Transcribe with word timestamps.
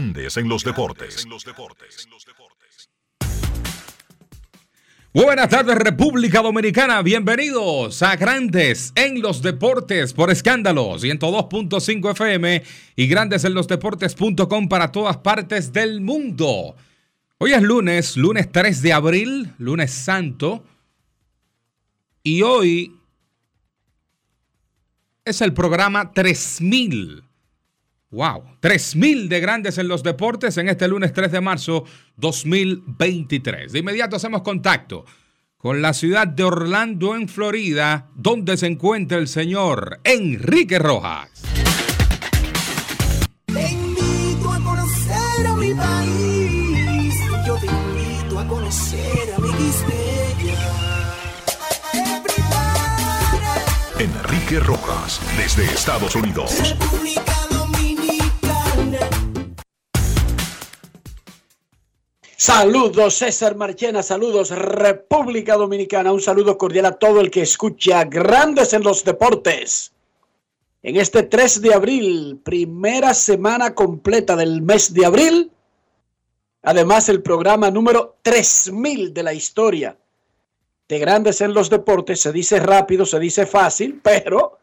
Grandes 0.00 0.38
en 0.38 0.48
los 0.48 0.64
deportes. 0.64 1.28
Buenas 5.12 5.48
tardes 5.50 5.76
República 5.76 6.40
Dominicana, 6.40 7.02
bienvenidos 7.02 8.02
a 8.02 8.16
Grandes 8.16 8.94
en 8.94 9.20
los 9.20 9.42
Deportes 9.42 10.14
por 10.14 10.30
Escándalos 10.30 11.04
102.5 11.04 12.12
FM 12.12 12.62
y 12.96 13.06
Grandes 13.08 13.44
en 13.44 13.52
los 13.52 13.68
Deportes.com 13.68 14.70
para 14.70 14.90
todas 14.90 15.18
partes 15.18 15.70
del 15.70 16.00
mundo. 16.00 16.76
Hoy 17.36 17.52
es 17.52 17.60
lunes, 17.60 18.16
lunes 18.16 18.50
3 18.50 18.80
de 18.80 18.94
abril, 18.94 19.52
lunes 19.58 19.90
santo, 19.90 20.64
y 22.22 22.40
hoy 22.40 22.96
es 25.26 25.42
el 25.42 25.52
programa 25.52 26.12
3000 26.12 27.24
Wow, 28.12 28.42
3000 28.58 29.28
de 29.28 29.38
grandes 29.38 29.78
en 29.78 29.86
los 29.86 30.02
deportes 30.02 30.56
en 30.56 30.68
este 30.68 30.88
lunes 30.88 31.12
3 31.12 31.30
de 31.30 31.40
marzo 31.40 31.84
2023. 32.16 33.70
De 33.70 33.78
inmediato 33.78 34.16
hacemos 34.16 34.42
contacto 34.42 35.04
con 35.56 35.80
la 35.80 35.94
ciudad 35.94 36.26
de 36.26 36.42
Orlando 36.42 37.14
en 37.14 37.28
Florida, 37.28 38.08
donde 38.16 38.56
se 38.56 38.66
encuentra 38.66 39.16
el 39.16 39.28
señor 39.28 40.00
Enrique 40.02 40.80
Rojas. 40.80 41.30
Te 43.46 43.70
invito 43.70 44.52
a 44.52 44.58
conocer 44.58 45.46
a 45.46 45.54
mi 45.54 45.72
país, 45.72 47.14
yo 47.46 47.56
te 47.58 47.66
invito 47.66 48.38
a 48.40 48.48
conocer 48.48 49.34
a 49.36 49.38
mi 49.38 49.50
Enrique 54.00 54.58
Rojas, 54.60 55.20
desde 55.36 55.64
Estados 55.66 56.16
Unidos. 56.16 56.70
República 56.70 57.39
Saludos 62.42 63.16
César 63.16 63.54
Marchena, 63.54 64.02
saludos 64.02 64.48
República 64.48 65.56
Dominicana, 65.56 66.10
un 66.10 66.22
saludo 66.22 66.56
cordial 66.56 66.86
a 66.86 66.92
todo 66.92 67.20
el 67.20 67.30
que 67.30 67.42
escucha 67.42 68.04
Grandes 68.04 68.72
en 68.72 68.82
los 68.82 69.04
Deportes. 69.04 69.92
En 70.82 70.96
este 70.96 71.24
3 71.24 71.60
de 71.60 71.74
abril, 71.74 72.40
primera 72.42 73.12
semana 73.12 73.74
completa 73.74 74.36
del 74.36 74.62
mes 74.62 74.94
de 74.94 75.04
abril, 75.04 75.52
además 76.62 77.10
el 77.10 77.20
programa 77.20 77.70
número 77.70 78.16
3000 78.22 79.12
de 79.12 79.22
la 79.22 79.34
historia 79.34 79.98
de 80.88 80.98
Grandes 80.98 81.42
en 81.42 81.52
los 81.52 81.68
Deportes, 81.68 82.22
se 82.22 82.32
dice 82.32 82.58
rápido, 82.58 83.04
se 83.04 83.18
dice 83.18 83.44
fácil, 83.44 84.00
pero 84.02 84.60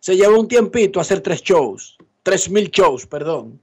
se 0.00 0.16
lleva 0.16 0.38
un 0.38 0.48
tiempito 0.48 0.98
hacer 0.98 1.20
tres 1.20 1.42
shows, 1.42 1.98
3000 2.22 2.70
shows, 2.70 3.06
perdón. 3.06 3.60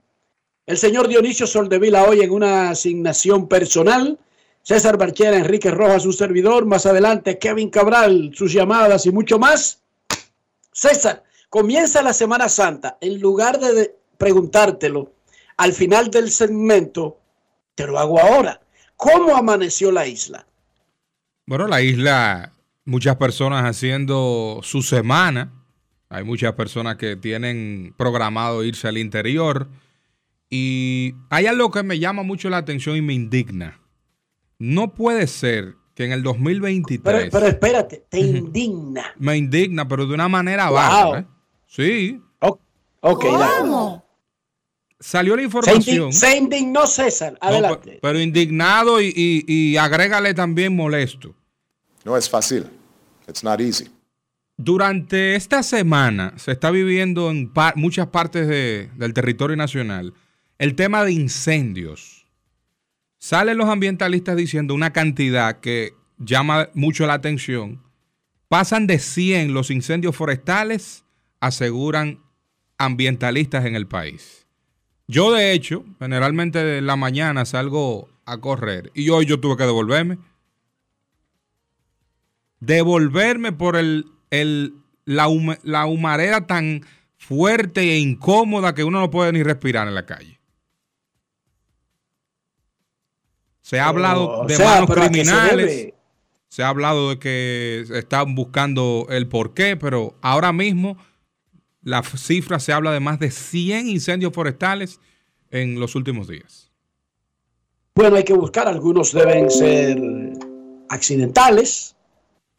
El 0.66 0.76
señor 0.76 1.06
Dionisio 1.06 1.46
Soldevila 1.46 2.02
hoy 2.02 2.22
en 2.22 2.32
una 2.32 2.70
asignación 2.70 3.46
personal. 3.46 4.18
César 4.62 4.98
Barchera, 4.98 5.36
Enrique 5.36 5.70
Rojas, 5.70 6.02
su 6.02 6.12
servidor. 6.12 6.66
Más 6.66 6.86
adelante, 6.86 7.38
Kevin 7.38 7.70
Cabral, 7.70 8.32
sus 8.34 8.52
llamadas 8.52 9.06
y 9.06 9.12
mucho 9.12 9.38
más. 9.38 9.80
César, 10.72 11.22
comienza 11.48 12.02
la 12.02 12.12
Semana 12.12 12.48
Santa. 12.48 12.98
En 13.00 13.20
lugar 13.20 13.60
de 13.60 13.94
preguntártelo 14.18 15.12
al 15.56 15.72
final 15.72 16.10
del 16.10 16.30
segmento, 16.32 17.20
te 17.76 17.86
lo 17.86 18.00
hago 18.00 18.18
ahora. 18.18 18.60
¿Cómo 18.96 19.36
amaneció 19.36 19.92
la 19.92 20.08
isla? 20.08 20.48
Bueno, 21.46 21.68
la 21.68 21.80
isla, 21.80 22.52
muchas 22.84 23.14
personas 23.14 23.62
haciendo 23.62 24.58
su 24.64 24.82
semana. 24.82 25.52
Hay 26.08 26.24
muchas 26.24 26.54
personas 26.54 26.96
que 26.96 27.14
tienen 27.14 27.94
programado 27.96 28.64
irse 28.64 28.88
al 28.88 28.98
interior 28.98 29.68
y 30.48 31.14
hay 31.30 31.46
algo 31.46 31.70
que 31.70 31.82
me 31.82 31.98
llama 31.98 32.22
mucho 32.22 32.48
la 32.48 32.58
atención 32.58 32.96
y 32.96 33.02
me 33.02 33.14
indigna. 33.14 33.80
No 34.58 34.94
puede 34.94 35.26
ser 35.26 35.74
que 35.94 36.04
en 36.04 36.12
el 36.12 36.22
2023. 36.22 37.02
Pero, 37.02 37.30
pero 37.30 37.46
espérate, 37.46 38.04
te 38.08 38.20
indigna. 38.20 39.14
Me 39.18 39.36
indigna, 39.36 39.88
pero 39.88 40.06
de 40.06 40.14
una 40.14 40.28
manera 40.28 40.70
baja. 40.70 41.20
¿eh? 41.20 41.26
Sí. 41.66 42.20
ok, 42.40 42.58
¿Cómo? 43.00 44.04
Salió 44.98 45.36
la 45.36 45.42
información. 45.42 46.12
Se, 46.12 46.36
indignó 46.36 46.86
César. 46.86 47.36
Adelante. 47.40 47.98
pero, 48.00 48.18
indignado 48.18 49.00
y, 49.00 49.12
y, 49.46 49.76
agrégale 49.76 50.32
también 50.32 50.74
molesto. 50.74 51.34
No 52.04 52.16
es 52.16 52.30
fácil. 52.30 52.66
It's 53.28 53.44
not 53.44 53.60
easy. 53.60 53.88
Durante 54.56 55.34
esta 55.34 55.62
semana 55.62 56.32
se 56.36 56.52
está 56.52 56.70
viviendo 56.70 57.30
en 57.30 57.52
muchas 57.74 58.06
partes 58.06 58.48
del 58.48 59.12
territorio 59.12 59.54
nacional 59.54 60.14
el 60.58 60.74
tema 60.74 61.04
de 61.04 61.12
incendios. 61.12 62.26
Salen 63.18 63.58
los 63.58 63.68
ambientalistas 63.68 64.36
diciendo 64.36 64.74
una 64.74 64.92
cantidad 64.92 65.60
que 65.60 65.94
llama 66.18 66.68
mucho 66.74 67.06
la 67.06 67.14
atención. 67.14 67.82
Pasan 68.48 68.86
de 68.86 68.98
100 68.98 69.52
los 69.52 69.70
incendios 69.70 70.14
forestales, 70.14 71.04
aseguran 71.40 72.20
ambientalistas 72.78 73.64
en 73.64 73.74
el 73.74 73.86
país. 73.86 74.46
Yo, 75.08 75.32
de 75.32 75.52
hecho, 75.52 75.84
generalmente 75.98 76.78
en 76.78 76.86
la 76.86 76.96
mañana 76.96 77.44
salgo 77.44 78.08
a 78.24 78.38
correr 78.38 78.90
y 78.94 79.08
hoy 79.10 79.26
yo 79.26 79.40
tuve 79.40 79.56
que 79.56 79.64
devolverme. 79.64 80.18
Devolverme 82.60 83.52
por 83.52 83.76
el, 83.76 84.06
la, 85.04 85.28
la 85.62 85.86
humareda 85.86 86.46
tan 86.46 86.84
fuerte 87.16 87.82
e 87.82 87.98
incómoda 87.98 88.74
que 88.74 88.84
uno 88.84 89.00
no 89.00 89.10
puede 89.10 89.32
ni 89.32 89.42
respirar 89.42 89.86
en 89.86 89.94
la 89.94 90.06
calle. 90.06 90.35
Se 93.66 93.80
ha 93.80 93.88
hablado 93.88 94.44
de 94.46 94.56
manos 94.60 94.88
criminales. 94.88 95.92
Se, 96.46 96.62
ha 96.62 96.68
hablado 96.68 97.10
de 97.10 97.18
que 97.18 97.84
están 97.94 98.36
buscando 98.36 99.08
el 99.10 99.26
porqué, 99.26 99.76
pero 99.76 100.14
ahora 100.22 100.52
mismo 100.52 100.96
la 101.82 102.04
cifra 102.04 102.60
se 102.60 102.72
habla 102.72 102.92
de 102.92 103.00
más 103.00 103.18
de 103.18 103.32
100 103.32 103.88
incendios 103.88 104.32
forestales 104.32 105.00
en 105.50 105.80
los 105.80 105.96
últimos 105.96 106.28
días. 106.28 106.70
Bueno, 107.96 108.14
hay 108.14 108.22
que 108.22 108.34
buscar. 108.34 108.68
Algunos 108.68 109.12
deben 109.12 109.50
ser 109.50 109.98
accidentales, 110.88 111.96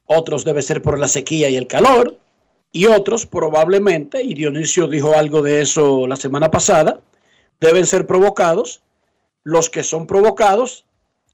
otros 0.03 0.43
deben 0.43 0.61
ser 0.61 0.81
por 0.81 0.99
la 0.99 1.07
sequía 1.07 1.49
y 1.49 1.55
el 1.55 1.67
calor, 1.67 2.19
y 2.73 2.87
otros 2.87 3.25
probablemente, 3.25 4.21
y 4.21 4.33
Dionisio 4.33 4.89
dijo 4.89 5.13
algo 5.15 5.41
de 5.41 5.61
eso 5.61 6.05
la 6.05 6.17
semana 6.17 6.51
pasada, 6.51 6.99
deben 7.61 7.85
ser 7.85 8.05
provocados. 8.05 8.81
Los 9.45 9.69
que 9.69 9.83
son 9.83 10.07
provocados 10.07 10.83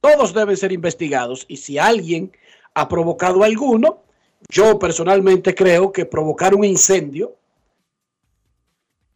todos 0.04 0.34
deben 0.34 0.58
ser 0.58 0.74
investigados 0.74 1.46
y 1.48 1.56
si 1.56 1.78
alguien 1.78 2.34
ha 2.74 2.90
provocado 2.90 3.42
alguno, 3.46 4.04
yo 4.50 4.78
personalmente 4.78 5.56
creo 5.56 5.94
que 5.94 6.06
provocar 6.06 6.54
un 6.54 6.66
incendio 6.66 7.38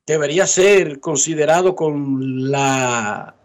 debería 0.05 0.47
ser 0.47 1.01
considerado 1.01 1.75
con 1.75 2.49
la 2.49 3.35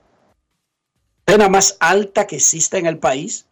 pena 1.25 1.49
más 1.49 1.77
alta 1.81 2.29
que 2.29 2.37
exista 2.37 2.79
en 2.79 2.87
el 2.87 2.99
país. 2.99 3.47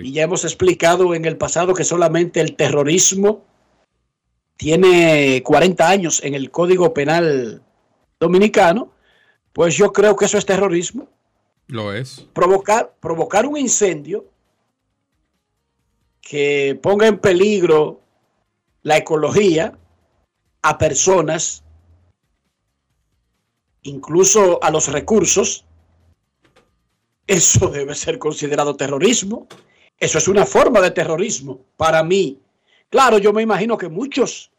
Y 0.00 0.12
ya 0.12 0.22
hemos 0.22 0.44
explicado 0.44 1.12
en 1.16 1.24
el 1.24 1.36
pasado 1.36 1.74
que 1.74 1.82
solamente 1.82 2.40
el 2.40 2.54
terrorismo 2.54 3.44
tiene 4.56 5.42
40 5.42 5.88
años 5.88 6.22
en 6.22 6.34
el 6.34 6.52
Código 6.52 6.94
Penal 6.94 7.62
Dominicano. 8.20 8.92
Pues 9.52 9.76
yo 9.76 9.92
creo 9.92 10.14
que 10.14 10.26
eso 10.26 10.38
es 10.38 10.46
terrorismo. 10.46 11.08
Lo 11.70 11.92
es. 11.92 12.26
Provocar, 12.32 12.94
provocar 12.98 13.46
un 13.46 13.56
incendio 13.56 14.24
que 16.20 16.78
ponga 16.82 17.06
en 17.06 17.18
peligro 17.18 18.00
la 18.82 18.96
ecología 18.96 19.78
a 20.62 20.78
personas, 20.78 21.62
incluso 23.82 24.62
a 24.62 24.70
los 24.70 24.88
recursos, 24.88 25.64
eso 27.28 27.68
debe 27.72 27.94
ser 27.94 28.18
considerado 28.18 28.74
terrorismo. 28.74 29.46
Eso 29.96 30.18
es 30.18 30.26
una 30.26 30.46
forma 30.46 30.80
de 30.80 30.90
terrorismo 30.90 31.60
para 31.76 32.02
mí. 32.02 32.40
Claro, 32.88 33.18
yo 33.18 33.32
me 33.32 33.42
imagino 33.42 33.78
que 33.78 33.88
muchos 33.88 34.50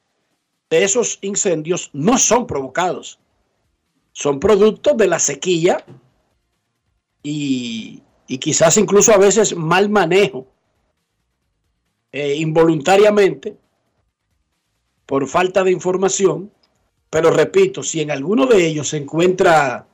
de 0.69 0.85
esos 0.85 1.19
incendios 1.21 1.89
no 1.91 2.17
son 2.17 2.47
provocados. 2.47 3.19
Son 4.13 4.39
producto 4.39 4.93
de 4.93 5.07
la 5.07 5.19
sequía 5.19 5.83
y, 7.23 8.01
y 8.27 8.37
quizás 8.37 8.77
incluso 8.77 9.13
a 9.13 9.17
veces 9.17 9.55
mal 9.55 9.89
manejo 9.89 10.47
eh, 12.13 12.35
involuntariamente 12.35 13.57
por 15.05 15.27
falta 15.27 15.63
de 15.63 15.71
información. 15.71 16.51
Pero 17.09 17.31
repito, 17.31 17.83
si 17.83 18.01
en 18.01 18.11
alguno 18.11 18.45
de 18.45 18.65
ellos 18.65 18.89
se 18.89 18.97
encuentra 18.97 19.85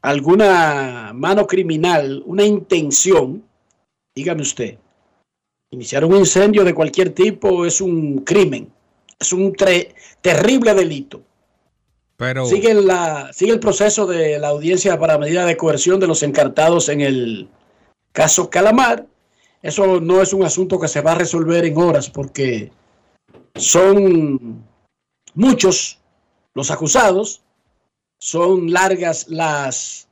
alguna 0.00 1.12
mano 1.14 1.46
criminal, 1.46 2.22
una 2.26 2.44
intención, 2.44 3.44
dígame 4.14 4.42
usted, 4.42 4.78
iniciar 5.70 6.04
un 6.04 6.16
incendio 6.16 6.64
de 6.64 6.74
cualquier 6.74 7.10
tipo 7.10 7.64
es 7.64 7.80
un 7.80 8.18
crimen, 8.18 8.72
es 9.18 9.32
un 9.32 9.54
terrible 10.20 10.74
delito. 10.74 11.22
Sigue, 12.46 12.76
sigue 13.32 13.52
el 13.52 13.60
proceso 13.60 14.06
de 14.06 14.38
la 14.38 14.48
audiencia 14.48 14.98
para 14.98 15.18
medida 15.18 15.44
de 15.44 15.56
coerción 15.56 15.98
de 15.98 16.06
los 16.06 16.22
encartados 16.22 16.88
en 16.88 17.00
el 17.00 17.48
caso 18.12 18.48
Calamar. 18.48 19.06
Eso 19.62 20.00
no 20.00 20.22
es 20.22 20.32
un 20.32 20.44
asunto 20.44 20.78
que 20.78 20.88
se 20.88 21.00
va 21.00 21.12
a 21.12 21.16
resolver 21.16 21.64
en 21.64 21.76
horas 21.76 22.10
porque 22.10 22.70
son 23.54 24.64
muchos 25.34 25.98
los 26.54 26.70
acusados, 26.70 27.42
son 28.18 28.72
largas 28.72 29.28
las 29.28 30.08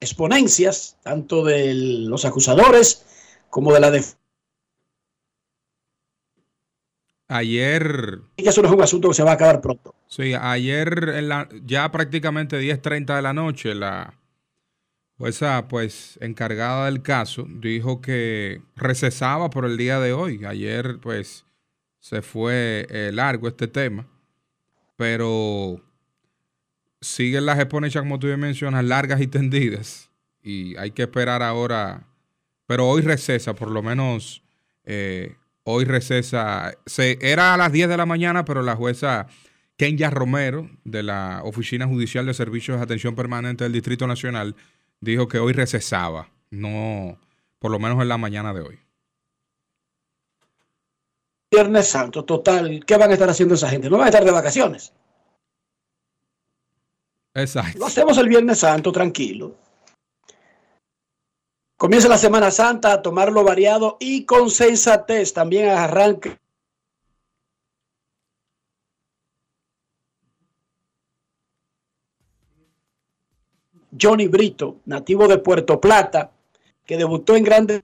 exponencias, 0.00 0.96
tanto 1.02 1.44
de 1.44 1.74
los 1.74 2.24
acusadores 2.24 3.04
como 3.50 3.72
de 3.72 3.80
la 3.80 3.90
defensa. 3.90 4.21
Ayer. 7.32 8.20
Y 8.36 8.46
eso 8.46 8.62
no 8.62 8.68
es 8.68 8.74
un 8.74 8.82
asunto 8.82 9.08
que 9.08 9.14
se 9.14 9.22
va 9.22 9.30
a 9.32 9.34
acabar 9.34 9.60
pronto. 9.60 9.94
Sí, 10.06 10.34
ayer 10.38 11.08
en 11.16 11.28
la, 11.28 11.48
ya 11.64 11.90
prácticamente 11.90 12.60
10:30 12.60 13.16
de 13.16 13.22
la 13.22 13.32
noche, 13.32 13.74
la 13.74 14.18
jueza, 15.16 15.68
pues, 15.68 16.18
encargada 16.20 16.86
del 16.86 17.00
caso, 17.00 17.46
dijo 17.48 18.00
que 18.00 18.60
recesaba 18.76 19.50
por 19.50 19.64
el 19.64 19.76
día 19.76 20.00
de 20.00 20.12
hoy. 20.12 20.44
Ayer, 20.44 20.98
pues, 21.00 21.46
se 22.00 22.22
fue 22.22 22.86
eh, 22.90 23.10
largo 23.12 23.48
este 23.48 23.68
tema, 23.68 24.06
pero 24.96 25.80
siguen 27.00 27.46
las 27.46 27.58
exponencias, 27.58 28.02
como 28.02 28.18
tú 28.18 28.26
mencionas, 28.36 28.84
largas 28.84 29.20
y 29.20 29.26
tendidas. 29.26 30.10
Y 30.42 30.76
hay 30.76 30.90
que 30.90 31.02
esperar 31.02 31.42
ahora. 31.42 32.08
Pero 32.66 32.88
hoy 32.88 33.02
recesa, 33.02 33.54
por 33.54 33.70
lo 33.70 33.82
menos. 33.82 34.42
Eh, 34.84 35.36
hoy 35.64 35.84
recesa. 35.84 36.74
Se, 36.86 37.18
era 37.20 37.54
a 37.54 37.56
las 37.56 37.72
10 37.72 37.88
de 37.88 37.96
la 37.96 38.06
mañana, 38.06 38.44
pero 38.44 38.62
la 38.62 38.76
jueza 38.76 39.26
Kenya 39.76 40.10
Romero, 40.10 40.70
de 40.84 41.02
la 41.02 41.40
Oficina 41.44 41.86
Judicial 41.86 42.26
de 42.26 42.34
Servicios 42.34 42.76
de 42.78 42.84
Atención 42.84 43.14
Permanente 43.14 43.64
del 43.64 43.72
Distrito 43.72 44.06
Nacional, 44.06 44.54
dijo 45.00 45.28
que 45.28 45.38
hoy 45.38 45.52
recesaba, 45.52 46.30
no, 46.50 47.18
por 47.58 47.70
lo 47.70 47.78
menos 47.78 48.00
en 48.00 48.08
la 48.08 48.18
mañana 48.18 48.54
de 48.54 48.60
hoy. 48.60 48.78
Viernes 51.50 51.88
Santo, 51.88 52.24
total, 52.24 52.84
¿qué 52.86 52.96
van 52.96 53.10
a 53.10 53.14
estar 53.14 53.28
haciendo 53.28 53.54
esa 53.54 53.68
gente? 53.68 53.90
No 53.90 53.98
van 53.98 54.06
a 54.06 54.08
estar 54.08 54.24
de 54.24 54.30
vacaciones. 54.30 54.92
Exacto. 57.34 57.78
Lo 57.78 57.86
hacemos 57.86 58.16
el 58.18 58.28
Viernes 58.28 58.58
Santo, 58.58 58.92
tranquilo. 58.92 59.56
Comienza 61.82 62.08
la 62.08 62.16
Semana 62.16 62.52
Santa 62.52 62.92
a 62.92 63.02
tomarlo 63.02 63.42
variado 63.42 63.96
y 63.98 64.24
con 64.24 64.50
sensatez. 64.50 65.32
También 65.32 65.68
arranque 65.68 66.38
Johnny 74.00 74.28
Brito, 74.28 74.76
nativo 74.84 75.26
de 75.26 75.38
Puerto 75.38 75.80
Plata, 75.80 76.30
que 76.86 76.96
debutó 76.96 77.34
en 77.34 77.42
grandes 77.42 77.82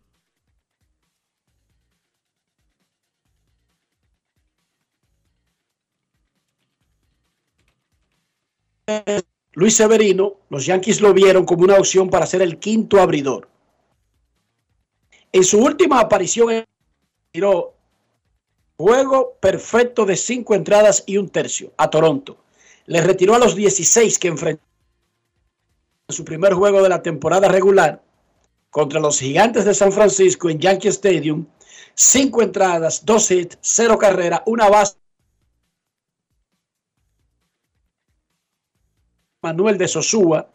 Luis 9.54 9.74
Severino, 9.74 10.34
los 10.50 10.66
Yankees 10.66 11.00
lo 11.00 11.12
vieron 11.12 11.44
como 11.44 11.64
una 11.64 11.74
opción 11.74 12.08
para 12.08 12.26
ser 12.26 12.42
el 12.42 12.60
quinto 12.60 13.00
abridor. 13.00 13.57
En 15.32 15.44
su 15.44 15.58
última 15.62 16.00
aparición, 16.00 16.64
tiró 17.30 17.74
juego 18.78 19.36
perfecto 19.40 20.06
de 20.06 20.16
cinco 20.16 20.54
entradas 20.54 21.02
y 21.06 21.16
un 21.16 21.28
tercio 21.28 21.72
a 21.76 21.90
Toronto. 21.90 22.38
Le 22.86 23.00
retiró 23.00 23.34
a 23.34 23.38
los 23.38 23.54
16 23.54 24.18
que 24.18 24.28
enfrentó 24.28 24.62
en 26.08 26.14
su 26.14 26.24
primer 26.24 26.54
juego 26.54 26.82
de 26.82 26.88
la 26.88 27.02
temporada 27.02 27.48
regular 27.48 28.02
contra 28.70 29.00
los 29.00 29.18
gigantes 29.18 29.64
de 29.64 29.74
San 29.74 29.92
Francisco 29.92 30.48
en 30.48 30.58
Yankee 30.58 30.88
Stadium. 30.88 31.46
Cinco 31.94 32.42
entradas, 32.42 33.04
dos 33.04 33.30
hits, 33.30 33.58
cero 33.60 33.98
carrera, 33.98 34.42
una 34.46 34.68
base. 34.68 34.96
Manuel 39.42 39.76
de 39.76 39.88
Sosúa 39.88 40.48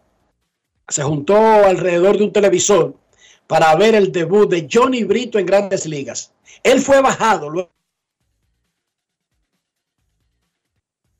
se 0.88 1.04
juntó 1.04 1.36
alrededor 1.36 2.18
de 2.18 2.24
un 2.24 2.34
televisor 2.34 2.96
para 3.48 3.76
ver 3.76 3.96
el 3.96 4.12
debut 4.12 4.50
de 4.50 4.68
Johnny 4.72 5.04
Brito 5.04 5.40
en 5.40 5.46
grandes 5.46 5.86
ligas. 5.86 6.32
Él 6.64 6.80
fue 6.80 7.02
bajado 7.02 7.50
luego 7.50 7.70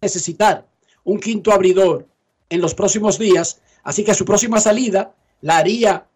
necesitar 0.02 0.68
un 1.06 1.20
quinto 1.20 1.52
abridor 1.52 2.06
en 2.50 2.60
los 2.60 2.74
próximos 2.74 3.18
días 3.18 3.62
Así 3.84 4.04
que 4.04 4.14
su 4.14 4.26
próxima 4.26 4.60
salida 4.60 5.14
la 5.42 5.58
haría 5.58 6.08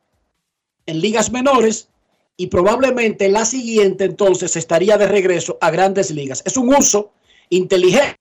en 0.85 1.01
ligas 1.01 1.31
menores 1.31 1.89
y 2.37 2.47
probablemente 2.47 3.29
la 3.29 3.45
siguiente 3.45 4.05
entonces 4.05 4.55
estaría 4.55 4.97
de 4.97 5.07
regreso 5.07 5.57
a 5.59 5.69
grandes 5.69 6.11
ligas. 6.11 6.41
Es 6.45 6.55
un 6.55 6.73
uso 6.73 7.11
inteligente. 7.49 8.16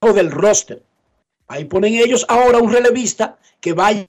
Del 0.00 0.30
roster. 0.30 0.82
Ahí 1.46 1.66
ponen 1.66 1.94
ellos 1.94 2.24
ahora 2.28 2.58
un 2.58 2.72
relevista 2.72 3.38
que 3.60 3.74
vaya 3.74 4.08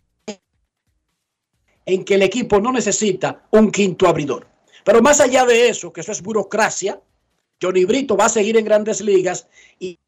en 1.86 2.06
que 2.06 2.16
el 2.16 2.22
equipo 2.22 2.62
no 2.62 2.72
necesita 2.72 3.46
un 3.52 3.72
quinto 3.72 4.08
abridor. 4.08 4.48
Pero 4.86 5.02
más 5.02 5.20
allá 5.20 5.46
de 5.46 5.68
eso, 5.68 5.92
que 5.92 6.00
eso 6.02 6.14
es 6.14 6.22
burocracia, 6.22 7.02
Johnny 7.62 7.84
Brito 7.84 8.16
va 8.16 8.26
a 8.26 8.30
seguir 8.30 8.58
en 8.58 8.66
grandes 8.66 9.02
ligas 9.02 9.48
y 9.80 10.00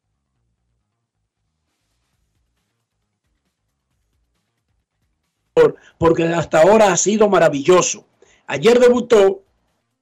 porque 5.98 6.24
hasta 6.24 6.62
ahora 6.62 6.92
ha 6.92 6.96
sido 6.96 7.28
maravilloso. 7.28 8.06
Ayer 8.46 8.80
debutó, 8.80 9.42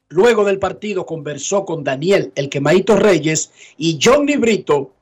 luego 0.08 0.44
del 0.44 0.58
partido 0.58 1.04
conversó 1.04 1.64
con 1.64 1.84
Daniel, 1.84 2.32
el 2.36 2.48
quemadito 2.48 2.96
Reyes, 2.96 3.50
y 3.76 3.98
Johnny 4.02 4.36
Brito 4.36 4.92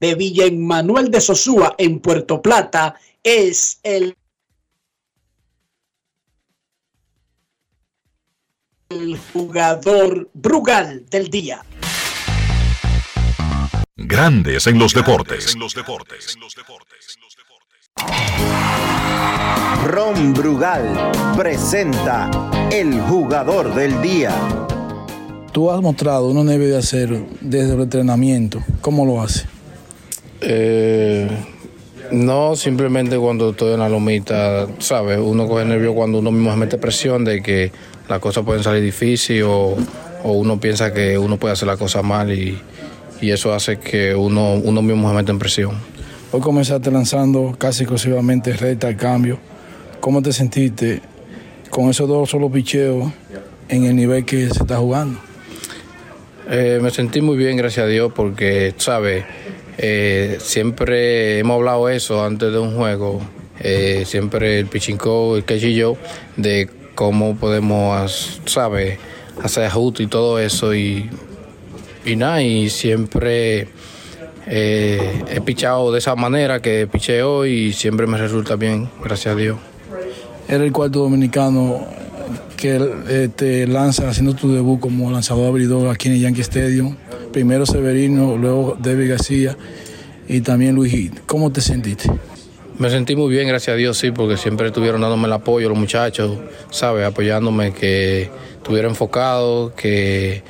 de 0.00 0.14
Villa 0.14 0.44
Manuel 0.52 1.10
de 1.10 1.20
Sosúa 1.20 1.74
en 1.78 2.00
Puerto 2.00 2.40
Plata 2.40 2.94
es 3.22 3.80
el 3.82 4.14
el 8.90 9.18
jugador 9.34 10.30
Brugal 10.32 11.04
del 11.10 11.28
día. 11.28 11.62
Grandes 13.96 14.66
en 14.66 14.78
los 14.78 14.94
deportes. 14.94 15.52
En 15.52 15.60
los 15.60 15.74
deportes. 15.74 16.38
Ron 19.84 20.32
Brugal 20.32 21.12
presenta 21.36 22.30
el 22.72 22.98
jugador 23.02 23.74
del 23.74 24.00
día. 24.00 24.34
Tú 25.52 25.70
has 25.70 25.82
mostrado, 25.82 26.28
uno 26.28 26.44
debe 26.44 26.66
de 26.66 26.78
hacer 26.78 27.26
desde 27.40 27.74
el 27.74 27.82
entrenamiento. 27.82 28.62
¿Cómo 28.80 29.04
lo 29.04 29.20
hace? 29.20 29.57
Eh, 30.40 31.28
no, 32.12 32.56
simplemente 32.56 33.18
cuando 33.18 33.50
estoy 33.50 33.74
en 33.74 33.80
la 33.80 33.88
lomita, 33.88 34.66
¿sabes? 34.78 35.18
Uno 35.18 35.46
coge 35.46 35.64
nervio 35.64 35.94
cuando 35.94 36.18
uno 36.18 36.30
mismo 36.30 36.50
se 36.50 36.56
mete 36.56 36.78
presión 36.78 37.24
de 37.24 37.42
que 37.42 37.70
las 38.08 38.18
cosas 38.20 38.44
pueden 38.44 38.62
salir 38.62 38.82
difíciles 38.82 39.44
o, 39.46 39.76
uno 40.24 40.58
piensa 40.58 40.92
que 40.92 41.16
uno 41.16 41.36
puede 41.36 41.52
hacer 41.52 41.68
la 41.68 41.76
cosa 41.76 42.02
mal 42.02 42.32
y, 42.32 42.58
y 43.20 43.30
eso 43.30 43.54
hace 43.54 43.78
que 43.78 44.14
uno, 44.14 44.54
uno 44.54 44.82
mismo 44.82 45.08
se 45.08 45.14
meta 45.14 45.32
en 45.32 45.38
presión. 45.38 45.72
Hoy 46.32 46.40
comenzaste 46.40 46.90
lanzando 46.90 47.54
casi 47.56 47.84
exclusivamente 47.84 48.52
recta 48.52 48.88
al 48.88 48.96
cambio. 48.96 49.38
¿Cómo 50.00 50.20
te 50.22 50.32
sentiste 50.32 51.00
con 51.70 51.88
esos 51.88 52.08
dos 52.08 52.30
solo 52.30 52.50
picheos 52.50 53.10
en 53.68 53.84
el 53.84 53.96
nivel 53.96 54.24
que 54.24 54.48
se 54.48 54.60
está 54.60 54.76
jugando? 54.78 55.18
Eh, 56.50 56.80
me 56.82 56.90
sentí 56.90 57.20
muy 57.20 57.36
bien, 57.36 57.56
gracias 57.56 57.84
a 57.84 57.88
Dios, 57.88 58.12
porque, 58.14 58.74
¿sabes? 58.78 59.24
Eh, 59.80 60.38
siempre 60.40 61.38
hemos 61.38 61.54
hablado 61.54 61.88
eso 61.88 62.24
antes 62.24 62.52
de 62.52 62.58
un 62.58 62.76
juego. 62.76 63.20
Eh, 63.60 64.02
siempre 64.06 64.58
el 64.58 64.66
pichinco, 64.66 65.36
el 65.36 65.44
catch 65.44 65.62
y 65.62 65.74
yo, 65.74 65.96
de 66.36 66.68
cómo 66.94 67.36
podemos, 67.36 68.40
¿sabes? 68.44 68.98
Hacer 69.42 69.64
ajuste 69.64 70.02
y 70.02 70.06
todo 70.08 70.40
eso. 70.40 70.74
Y, 70.74 71.08
y 72.04 72.16
nada, 72.16 72.42
y 72.42 72.70
siempre 72.70 73.68
eh, 74.46 75.24
he 75.30 75.40
pichado 75.40 75.92
de 75.92 75.98
esa 75.98 76.16
manera 76.16 76.60
que 76.60 76.88
picheo 76.90 77.46
y 77.46 77.72
siempre 77.72 78.06
me 78.08 78.18
resulta 78.18 78.56
bien, 78.56 78.88
gracias 79.02 79.34
a 79.34 79.36
Dios. 79.36 79.58
Era 80.48 80.64
el 80.64 80.72
cuarto 80.72 81.00
dominicano 81.00 81.86
que 82.56 83.30
te 83.36 83.66
lanza 83.68 84.08
haciendo 84.08 84.34
tu 84.34 84.52
debut 84.52 84.80
como 84.80 85.10
lanzador 85.10 85.46
abridor 85.46 85.88
aquí 85.88 86.08
en 86.08 86.14
el 86.14 86.20
Yankee 86.20 86.40
Stadium. 86.40 86.96
Primero 87.32 87.66
Severino, 87.66 88.36
luego 88.36 88.76
David 88.78 89.10
García 89.10 89.56
y 90.28 90.40
también 90.40 90.74
Luis 90.74 90.92
Gil. 90.92 91.12
¿Cómo 91.26 91.50
te 91.50 91.60
sentiste? 91.60 92.10
Me 92.78 92.90
sentí 92.90 93.16
muy 93.16 93.30
bien, 93.30 93.48
gracias 93.48 93.74
a 93.74 93.76
Dios, 93.76 93.98
sí, 93.98 94.12
porque 94.12 94.36
siempre 94.36 94.68
estuvieron 94.68 95.00
dándome 95.00 95.26
el 95.26 95.32
apoyo 95.32 95.68
los 95.68 95.76
muchachos, 95.76 96.38
¿sabes? 96.70 97.04
Apoyándome, 97.04 97.72
que 97.72 98.30
estuviera 98.56 98.88
enfocado, 98.88 99.74
que 99.74 100.42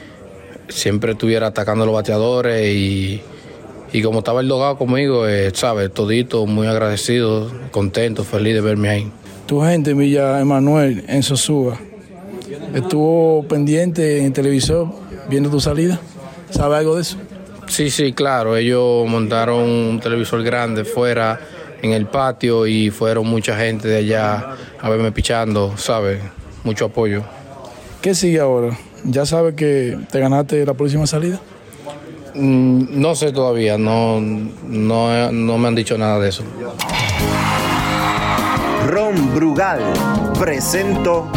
siempre 0.69 1.13
estuviera 1.13 1.47
atacando 1.47 1.85
a 1.85 1.87
los 1.87 1.95
bateadores 1.95 2.75
y, 2.75 3.23
y 3.93 4.03
como 4.03 4.19
estaba 4.19 4.43
el 4.43 4.49
dogado 4.49 4.77
conmigo, 4.77 5.27
eh, 5.27 5.51
¿sabes? 5.55 5.91
Todito, 5.93 6.45
muy 6.45 6.67
agradecido, 6.67 7.51
contento, 7.71 8.25
feliz 8.25 8.55
de 8.55 8.61
verme 8.61 8.91
ahí. 8.91 9.13
Tu 9.47 9.63
gente, 9.63 9.95
Villa 9.95 10.39
Emanuel, 10.39 11.05
en 11.09 11.23
Sosúa, 11.23 11.81
estuvo 12.75 13.45
pendiente 13.49 14.19
en 14.19 14.27
el 14.27 14.33
televisor 14.35 14.89
viendo 15.31 15.49
tu 15.49 15.61
salida. 15.61 15.99
¿Sabe 16.51 16.77
algo 16.77 16.97
de 16.97 17.03
eso? 17.03 17.17
Sí, 17.67 17.91
sí, 17.91 18.13
claro. 18.13 18.57
Ellos 18.57 19.07
montaron 19.07 19.61
un 19.61 20.01
televisor 20.01 20.43
grande 20.43 20.85
fuera 20.85 21.39
en 21.83 21.93
el 21.93 22.07
patio 22.07 22.67
y 22.67 22.91
fueron 22.91 23.27
mucha 23.27 23.57
gente 23.57 23.89
de 23.89 23.99
allá 23.99 24.57
a 24.81 24.89
verme 24.89 25.13
pichando, 25.13 25.77
¿sabes? 25.77 26.21
Mucho 26.65 26.87
apoyo. 26.87 27.23
¿Qué 28.01 28.15
sigue 28.15 28.41
ahora? 28.41 28.77
¿Ya 29.05 29.27
sabes 29.27 29.55
que 29.55 29.99
te 30.11 30.19
ganaste 30.19 30.65
la 30.65 30.75
próxima 30.75 31.07
salida? 31.07 31.41
Mm, 32.35 33.01
no 33.01 33.15
sé 33.15 33.33
todavía, 33.33 33.79
no, 33.79 34.21
no, 34.21 35.33
no 35.33 35.59
me 35.59 35.69
han 35.69 35.75
dicho 35.75 35.97
nada 35.99 36.19
de 36.19 36.29
eso. 36.29 36.45
Ron 38.87 39.35
Brugal 39.35 39.81
presento 40.39 41.31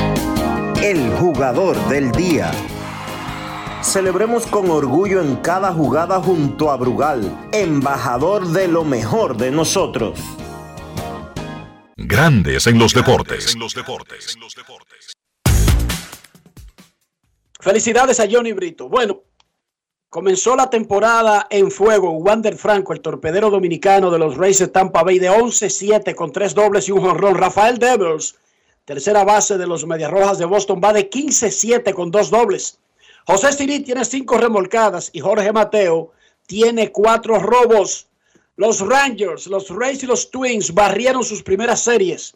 el 0.81 1.09
jugador 1.11 1.75
del 1.89 2.11
día. 2.11 2.51
Celebremos 3.83 4.45
con 4.45 4.69
orgullo 4.69 5.21
en 5.21 5.37
cada 5.37 5.73
jugada 5.73 6.21
junto 6.21 6.69
a 6.69 6.77
Brugal, 6.77 7.49
embajador 7.51 8.47
de 8.49 8.67
lo 8.67 8.83
mejor 8.83 9.35
de 9.35 9.49
nosotros. 9.49 10.19
Grandes 11.97 12.67
en 12.67 12.77
los 12.77 12.93
deportes. 12.93 13.57
Felicidades 17.59 18.19
a 18.19 18.27
Johnny 18.29 18.53
Brito. 18.53 18.87
Bueno, 18.87 19.23
comenzó 20.09 20.55
la 20.55 20.69
temporada 20.69 21.47
en 21.49 21.71
fuego. 21.71 22.11
Wander 22.11 22.57
Franco, 22.57 22.93
el 22.93 23.01
torpedero 23.01 23.49
dominicano 23.49 24.11
de 24.11 24.19
los 24.19 24.37
Rays 24.37 24.59
de 24.59 24.67
Tampa 24.67 25.01
Bay, 25.01 25.17
de 25.17 25.31
11-7 25.31 26.13
con 26.13 26.31
tres 26.31 26.53
dobles 26.53 26.87
y 26.87 26.91
un 26.91 27.01
jonrón. 27.01 27.33
Rafael 27.33 27.79
Devers, 27.79 28.35
tercera 28.85 29.23
base 29.23 29.57
de 29.57 29.65
los 29.65 29.87
Medias 29.87 30.11
Rojas 30.11 30.37
de 30.37 30.45
Boston, 30.45 30.79
va 30.83 30.93
de 30.93 31.09
15-7 31.09 31.93
con 31.95 32.11
dos 32.11 32.29
dobles. 32.29 32.77
José 33.27 33.53
Siri 33.53 33.81
tiene 33.81 34.05
cinco 34.05 34.37
remolcadas 34.37 35.09
y 35.13 35.19
Jorge 35.19 35.51
Mateo 35.51 36.11
tiene 36.47 36.91
cuatro 36.91 37.39
robos. 37.39 38.07
Los 38.55 38.81
Rangers, 38.81 39.47
los 39.47 39.69
Rays 39.69 40.03
y 40.03 40.07
los 40.07 40.29
Twins 40.29 40.73
barrieron 40.73 41.23
sus 41.23 41.41
primeras 41.41 41.81
series. 41.81 42.35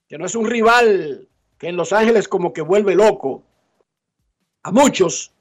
que 0.07 0.17
no 0.17 0.25
es 0.25 0.35
un 0.35 0.49
rival 0.49 1.29
que 1.63 1.69
en 1.69 1.77
Los 1.77 1.93
Ángeles 1.93 2.27
como 2.27 2.51
que 2.51 2.61
vuelve 2.61 2.93
loco 2.93 3.41
a 4.63 4.71
muchos. 4.73 5.31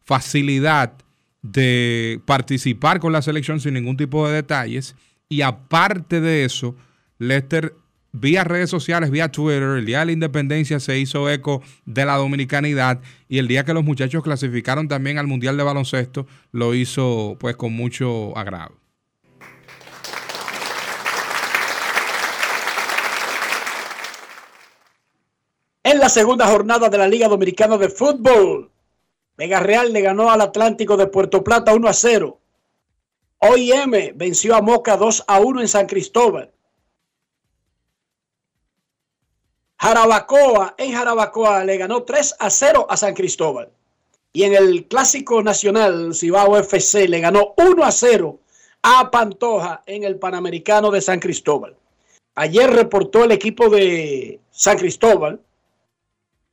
facilidad 0.00 0.94
de 1.42 2.22
participar 2.24 2.98
con 2.98 3.12
la 3.12 3.20
selección 3.20 3.60
sin 3.60 3.74
ningún 3.74 3.98
tipo 3.98 4.26
de 4.26 4.36
detalles. 4.36 4.96
Y 5.28 5.42
aparte 5.42 6.22
de 6.22 6.46
eso, 6.46 6.74
Lester 7.18 7.74
vía 8.12 8.44
redes 8.44 8.70
sociales, 8.70 9.10
vía 9.10 9.32
Twitter, 9.32 9.62
el 9.62 9.86
día 9.86 10.00
de 10.00 10.06
la 10.06 10.12
independencia 10.12 10.78
se 10.78 10.98
hizo 10.98 11.30
eco 11.30 11.62
de 11.86 12.04
la 12.04 12.16
dominicanidad 12.16 13.00
y 13.28 13.38
el 13.38 13.48
día 13.48 13.64
que 13.64 13.74
los 13.74 13.84
muchachos 13.84 14.22
clasificaron 14.22 14.86
también 14.86 15.18
al 15.18 15.26
Mundial 15.26 15.56
de 15.56 15.62
Baloncesto, 15.62 16.26
lo 16.52 16.74
hizo 16.74 17.36
pues 17.40 17.56
con 17.56 17.72
mucho 17.72 18.36
agrado. 18.36 18.76
En 25.84 25.98
la 25.98 26.08
segunda 26.08 26.46
jornada 26.46 26.88
de 26.88 26.98
la 26.98 27.08
Liga 27.08 27.28
Dominicana 27.28 27.76
de 27.76 27.88
Fútbol, 27.88 28.70
Vega 29.36 29.60
Real 29.60 29.92
le 29.92 30.00
ganó 30.00 30.30
al 30.30 30.40
Atlántico 30.40 30.96
de 30.96 31.06
Puerto 31.06 31.42
Plata 31.42 31.74
1 31.74 31.88
a 31.88 31.92
0. 31.92 32.38
OIM 33.38 34.12
venció 34.14 34.54
a 34.54 34.62
Moca 34.62 34.96
2 34.96 35.24
a 35.26 35.40
1 35.40 35.60
en 35.62 35.68
San 35.68 35.86
Cristóbal. 35.86 36.52
Jarabacoa, 39.82 40.76
en 40.78 40.92
Jarabacoa 40.92 41.64
le 41.64 41.76
ganó 41.76 42.04
3 42.04 42.36
a 42.38 42.50
0 42.50 42.86
a 42.88 42.96
San 42.96 43.14
Cristóbal. 43.14 43.68
Y 44.32 44.44
en 44.44 44.54
el 44.54 44.86
Clásico 44.86 45.42
Nacional, 45.42 46.14
Cibao 46.14 46.56
FC 46.56 47.08
le 47.08 47.18
ganó 47.18 47.52
1 47.56 47.82
a 47.82 47.90
0 47.90 48.38
a 48.82 49.10
Pantoja 49.10 49.82
en 49.86 50.04
el 50.04 50.20
Panamericano 50.20 50.92
de 50.92 51.00
San 51.00 51.18
Cristóbal. 51.18 51.74
Ayer 52.36 52.70
reportó 52.70 53.24
el 53.24 53.32
equipo 53.32 53.68
de 53.70 54.38
San 54.52 54.78
Cristóbal 54.78 55.40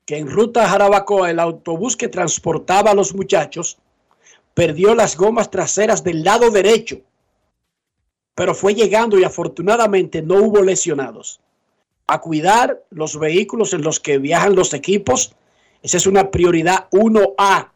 que 0.08 0.18
en 0.18 0.28
ruta 0.28 0.64
a 0.64 0.70
Jarabacoa 0.70 1.30
el 1.30 1.40
autobús 1.40 1.96
que 1.96 2.08
transportaba 2.08 2.90
a 2.90 2.96
los 2.96 3.14
muchachos 3.14 3.78
perdió 4.56 4.96
las 4.96 5.16
gomas 5.16 5.52
traseras 5.52 6.04
del 6.04 6.24
lado 6.24 6.50
derecho, 6.50 7.02
pero 8.34 8.56
fue 8.56 8.74
llegando 8.74 9.20
y 9.20 9.24
afortunadamente 9.24 10.24
no 10.24 10.38
hubo 10.38 10.64
lesionados. 10.64 11.40
A 12.12 12.22
cuidar 12.22 12.84
los 12.90 13.20
vehículos 13.20 13.74
en 13.74 13.84
los 13.84 14.00
que 14.00 14.18
viajan 14.18 14.56
los 14.56 14.74
equipos, 14.74 15.36
esa 15.84 15.98
es 15.98 16.08
una 16.08 16.32
prioridad 16.32 16.90
1A. 16.90 17.72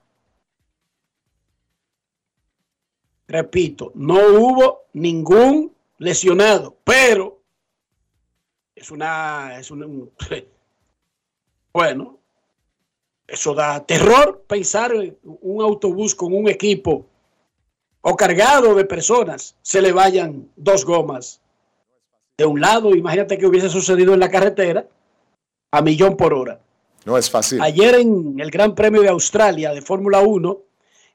Repito, 3.28 3.92
no 3.94 4.16
hubo 4.16 4.86
ningún 4.94 5.72
lesionado, 6.00 6.75
pero 6.84 7.44
es 8.74 8.90
una, 8.90 9.60
es 9.60 9.70
un, 9.70 10.12
bueno, 11.74 12.18
eso 13.28 13.54
da 13.54 13.86
terror 13.86 14.46
pensar 14.48 14.96
en 14.96 15.16
un 15.24 15.62
autobús 15.62 16.16
con 16.16 16.34
un 16.34 16.48
equipo 16.48 17.06
o 18.02 18.16
cargado 18.16 18.74
de 18.74 18.86
personas 18.86 19.56
se 19.62 19.80
le 19.80 19.92
vayan 19.92 20.52
dos 20.56 20.84
gomas 20.86 21.40
de 22.38 22.46
un 22.46 22.62
lado. 22.62 22.96
Imagínate 22.96 23.38
que 23.38 23.46
hubiese 23.46 23.70
sucedido 23.70 24.13
en 24.13 24.20
la 24.20 24.30
carretera 24.30 24.88
a 25.72 25.82
millón 25.82 26.18
por 26.18 26.34
hora. 26.34 26.60
No 27.06 27.18
es 27.18 27.30
fácil. 27.30 27.62
Ayer 27.62 27.96
en 27.96 28.40
el 28.40 28.50
Gran 28.50 28.75
Premio 28.75 29.02
de 29.02 29.10
Australia 29.10 29.74
de 29.74 29.82
Fórmula 29.82 30.22
1, 30.22 30.58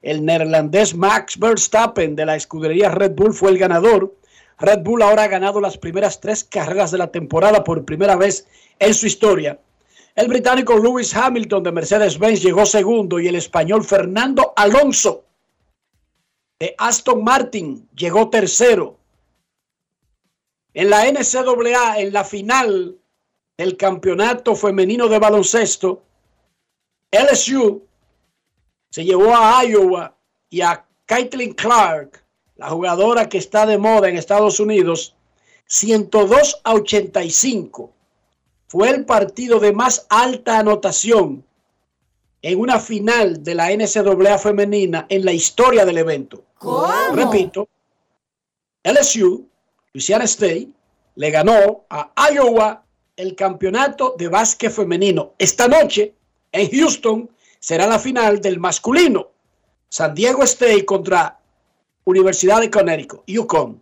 el 0.01 0.23
neerlandés 0.23 0.95
Max 0.95 1.37
Verstappen 1.37 2.15
de 2.15 2.25
la 2.25 2.35
escudería 2.35 2.89
Red 2.89 3.11
Bull 3.15 3.33
fue 3.33 3.51
el 3.51 3.57
ganador. 3.57 4.15
Red 4.59 4.79
Bull 4.79 5.01
ahora 5.01 5.23
ha 5.23 5.27
ganado 5.27 5.59
las 5.59 5.77
primeras 5.77 6.19
tres 6.19 6.43
carreras 6.43 6.91
de 6.91 6.97
la 6.97 7.11
temporada 7.11 7.63
por 7.63 7.85
primera 7.85 8.15
vez 8.15 8.47
en 8.77 8.93
su 8.93 9.07
historia. 9.07 9.59
El 10.15 10.27
británico 10.27 10.77
Lewis 10.77 11.15
Hamilton 11.15 11.63
de 11.63 11.71
Mercedes-Benz 11.71 12.41
llegó 12.41 12.65
segundo 12.65 13.19
y 13.19 13.27
el 13.27 13.35
español 13.35 13.83
Fernando 13.83 14.53
Alonso 14.55 15.23
de 16.59 16.75
Aston 16.77 17.23
Martin 17.23 17.87
llegó 17.95 18.29
tercero. 18.29 18.98
En 20.79 20.89
la 20.89 21.03
NCAA, 21.11 21.99
en 21.99 22.13
la 22.13 22.23
final 22.23 22.97
del 23.57 23.75
campeonato 23.75 24.55
femenino 24.55 25.09
de 25.09 25.19
baloncesto, 25.19 26.03
LSU 27.11 27.83
se 28.89 29.03
llevó 29.03 29.35
a 29.35 29.61
Iowa 29.65 30.15
y 30.49 30.61
a 30.61 30.85
Caitlin 31.05 31.53
Clark, 31.53 32.23
la 32.55 32.69
jugadora 32.69 33.27
que 33.27 33.39
está 33.39 33.65
de 33.65 33.77
moda 33.77 34.07
en 34.07 34.15
Estados 34.15 34.61
Unidos, 34.61 35.17
102 35.65 36.61
a 36.63 36.75
85. 36.75 37.91
Fue 38.69 38.89
el 38.89 39.03
partido 39.03 39.59
de 39.59 39.73
más 39.73 40.07
alta 40.07 40.59
anotación 40.59 41.43
en 42.41 42.57
una 42.57 42.79
final 42.79 43.43
de 43.43 43.53
la 43.53 43.69
NCAA 43.75 44.37
femenina 44.37 45.07
en 45.09 45.25
la 45.25 45.33
historia 45.33 45.83
del 45.83 45.97
evento. 45.97 46.45
Repito, 47.13 47.67
LSU, 48.81 49.49
Louisiana 49.93 50.25
State, 50.25 50.69
le 51.15 51.31
ganó 51.31 51.85
a 51.89 52.11
Iowa 52.31 52.85
el 53.15 53.35
campeonato 53.35 54.15
de 54.17 54.27
básquet 54.27 54.71
femenino. 54.71 55.33
Esta 55.37 55.67
noche 55.67 56.13
en 56.51 56.69
Houston 56.69 57.29
será 57.59 57.87
la 57.87 57.99
final 57.99 58.39
del 58.39 58.59
masculino. 58.59 59.31
San 59.89 60.13
Diego 60.13 60.43
State 60.43 60.85
contra 60.85 61.39
Universidad 62.05 62.61
de 62.61 62.69
Connecticut, 62.69 63.23
Yukon. 63.27 63.81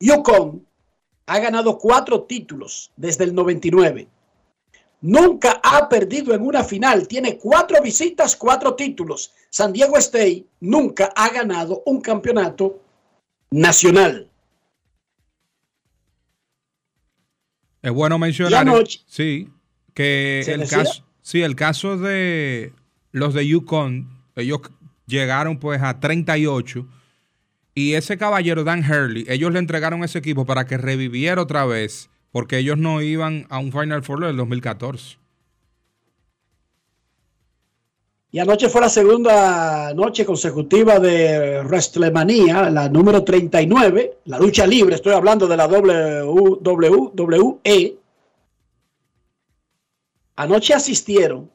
Yukon 0.00 0.66
ha 1.26 1.38
ganado 1.38 1.78
cuatro 1.78 2.22
títulos 2.22 2.90
desde 2.96 3.24
el 3.24 3.34
99. 3.34 4.08
Nunca 5.02 5.60
ha 5.62 5.88
perdido 5.88 6.34
en 6.34 6.42
una 6.42 6.64
final. 6.64 7.06
Tiene 7.06 7.36
cuatro 7.36 7.82
visitas, 7.82 8.34
cuatro 8.34 8.74
títulos. 8.74 9.32
San 9.50 9.72
Diego 9.72 9.96
State 9.98 10.46
nunca 10.60 11.12
ha 11.14 11.28
ganado 11.28 11.82
un 11.86 12.00
campeonato 12.00 12.80
nacional. 13.50 14.31
Es 17.82 17.90
bueno 17.92 18.18
mencionar. 18.18 18.62
Anoche- 18.68 19.00
sí, 19.06 19.48
que 19.94 20.42
¿Se 20.44 20.54
el 20.54 20.60
decía? 20.60 20.78
caso, 20.78 21.04
sí, 21.20 21.42
el 21.42 21.56
caso 21.56 21.98
de 21.98 22.72
los 23.10 23.34
de 23.34 23.46
Yukon, 23.46 24.08
ellos 24.36 24.60
llegaron 25.06 25.58
pues 25.58 25.82
a 25.82 26.00
38 26.00 26.86
y 27.74 27.94
ese 27.94 28.16
caballero 28.18 28.64
Dan 28.64 28.84
Hurley, 28.88 29.24
ellos 29.28 29.52
le 29.52 29.58
entregaron 29.58 30.04
ese 30.04 30.18
equipo 30.18 30.46
para 30.46 30.66
que 30.66 30.78
reviviera 30.78 31.42
otra 31.42 31.64
vez 31.66 32.08
porque 32.30 32.58
ellos 32.58 32.78
no 32.78 33.02
iban 33.02 33.46
a 33.50 33.58
un 33.58 33.72
Final 33.72 34.02
Four 34.02 34.24
del 34.26 34.36
2014. 34.36 35.18
Y 38.34 38.38
anoche 38.38 38.70
fue 38.70 38.80
la 38.80 38.88
segunda 38.88 39.92
noche 39.92 40.24
consecutiva 40.24 40.98
de 40.98 41.62
WrestleMania, 41.64 42.70
la 42.70 42.88
número 42.88 43.22
39, 43.22 44.20
la 44.24 44.38
lucha 44.38 44.66
libre, 44.66 44.94
estoy 44.94 45.12
hablando 45.12 45.46
de 45.46 45.54
la 45.54 45.66
WWE. 45.66 47.98
Anoche 50.36 50.72
asistieron 50.72 51.50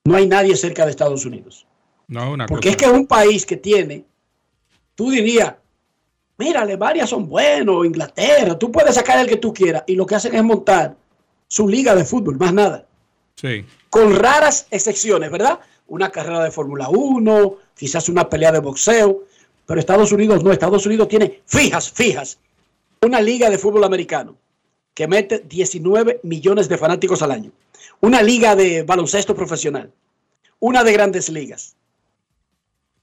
no 0.04 0.16
hay 0.16 0.26
nadie 0.26 0.56
cerca 0.56 0.84
de 0.84 0.90
Estados 0.90 1.24
Unidos. 1.26 1.66
no, 2.08 2.32
una 2.32 2.46
Porque 2.46 2.70
es 2.70 2.76
que 2.76 2.88
un 2.88 3.06
país 3.06 3.44
que 3.46 3.56
tiene, 3.56 4.04
tú 4.94 5.10
dirías, 5.10 5.54
mira, 6.38 6.62
Alemania 6.62 7.06
son 7.06 7.28
buenos, 7.28 7.84
Inglaterra, 7.86 8.58
tú 8.58 8.72
puedes 8.72 8.94
sacar 8.94 9.20
el 9.20 9.26
que 9.28 9.36
tú 9.36 9.52
quieras. 9.52 9.84
Y 9.86 9.94
lo 9.94 10.06
que 10.06 10.14
hacen 10.16 10.34
es 10.34 10.42
montar 10.42 10.96
su 11.46 11.68
liga 11.68 11.94
de 11.94 12.04
fútbol, 12.04 12.36
más 12.38 12.52
nada 12.52 12.86
Con 13.88 14.16
raras 14.16 14.66
excepciones, 14.70 15.30
¿verdad? 15.30 15.60
Una 15.88 16.10
carrera 16.10 16.44
de 16.44 16.50
Fórmula 16.50 16.88
1, 16.88 17.56
quizás 17.76 18.08
una 18.08 18.28
pelea 18.28 18.52
de 18.52 18.60
boxeo, 18.60 19.24
pero 19.66 19.80
Estados 19.80 20.12
Unidos 20.12 20.42
no, 20.42 20.52
Estados 20.52 20.86
Unidos 20.86 21.08
tiene 21.08 21.42
fijas, 21.46 21.90
fijas, 21.90 22.38
una 23.02 23.20
liga 23.20 23.48
de 23.50 23.58
fútbol 23.58 23.84
americano 23.84 24.36
que 24.94 25.06
mete 25.06 25.44
19 25.48 26.20
millones 26.22 26.68
de 26.68 26.76
fanáticos 26.76 27.22
al 27.22 27.30
año, 27.30 27.52
una 28.00 28.22
liga 28.22 28.54
de 28.56 28.82
baloncesto 28.82 29.34
profesional, 29.34 29.92
una 30.58 30.84
de 30.84 30.92
grandes 30.92 31.28
ligas, 31.28 31.76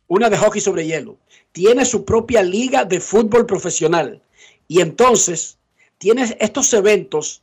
una 0.08 0.30
de 0.30 0.38
hockey 0.38 0.62
sobre 0.62 0.86
hielo, 0.86 1.18
tiene 1.52 1.86
su 1.86 2.06
propia 2.06 2.44
liga 2.44 2.86
de 2.86 3.00
fútbol 3.00 3.46
profesional 3.46 4.22
y 4.68 4.82
entonces 4.82 5.58
tienes 5.98 6.36
estos 6.40 6.72
eventos 6.74 7.42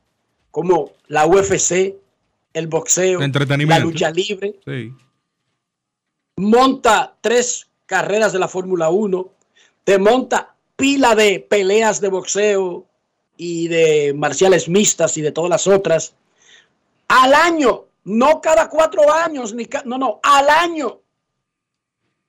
como 0.51 0.93
la 1.09 1.27
UFC, 1.27 1.95
el 2.55 2.67
boxeo, 2.69 3.21
la 3.21 3.79
lucha 3.81 4.11
libre, 4.11 4.59
Sí. 4.65 4.93
monta 6.37 7.17
tres 7.21 7.69
carreras 7.87 8.33
de 8.33 8.39
la 8.39 8.49
Fórmula 8.49 8.89
1, 8.91 9.29
te 9.85 9.99
monta 9.99 10.55
pila 10.77 11.15
de 11.15 11.41
peleas 11.41 12.01
de 12.01 12.09
boxeo 12.09 12.87
y 13.37 13.69
de 13.69 14.15
marciales 14.17 14.69
mixtas 14.69 15.17
y 15.19 15.23
de 15.23 15.33
todas 15.33 15.51
las 15.51 15.67
otras. 15.67 16.15
Al 17.09 17.35
año, 17.35 17.85
no 18.05 18.41
cada 18.41 18.69
cuatro 18.69 19.13
años, 19.13 19.53
ni 19.55 19.67
ca- 19.67 19.83
no, 19.85 19.99
no, 19.99 20.21
al 20.23 20.49
año. 20.49 21.01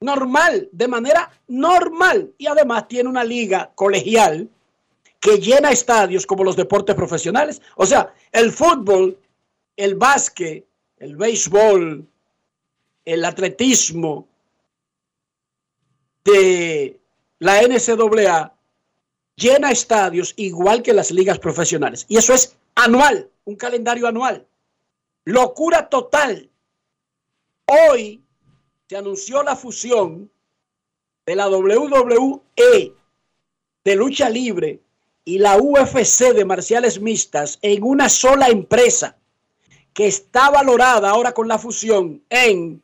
Normal, 0.01 0.69
de 0.71 0.87
manera 0.87 1.31
normal. 1.47 2.33
Y 2.37 2.47
además 2.47 2.87
tiene 2.87 3.09
una 3.09 3.23
liga 3.23 3.71
colegial 3.75 4.49
que 5.19 5.37
llena 5.39 5.71
estadios 5.71 6.25
como 6.27 6.43
los 6.43 6.55
deportes 6.55 6.95
profesionales. 6.95 7.61
O 7.77 7.85
sea, 7.85 8.13
el 8.31 8.51
fútbol, 8.51 9.17
el 9.77 9.95
básquet, 9.95 10.65
el 10.97 11.15
béisbol, 11.15 12.07
el 13.05 13.25
atletismo 13.25 14.27
de 16.23 16.99
la 17.39 17.61
NCAA 17.61 18.55
llena 19.35 19.71
estadios 19.71 20.33
igual 20.37 20.81
que 20.81 20.93
las 20.93 21.11
ligas 21.11 21.39
profesionales. 21.39 22.05
Y 22.07 22.17
eso 22.17 22.33
es 22.33 22.57
anual, 22.75 23.29
un 23.43 23.55
calendario 23.55 24.07
anual. 24.07 24.47
Locura 25.25 25.89
total. 25.89 26.49
Hoy 27.67 28.23
se 28.87 28.97
anunció 28.97 29.43
la 29.43 29.55
fusión 29.55 30.31
de 31.25 31.35
la 31.35 31.49
WWE 31.49 32.41
de 33.83 33.95
lucha 33.95 34.29
libre 34.29 34.81
y 35.23 35.39
la 35.39 35.57
UFC 35.57 36.33
de 36.33 36.45
marciales 36.45 36.99
mixtas 36.99 37.57
en 37.61 37.83
una 37.83 38.09
sola 38.09 38.47
empresa 38.47 39.17
que 39.95 40.07
está 40.07 40.49
valorada 40.49 41.09
ahora 41.09 41.31
con 41.31 41.47
la 41.47 41.57
fusión 41.57 42.21
en 42.29 42.83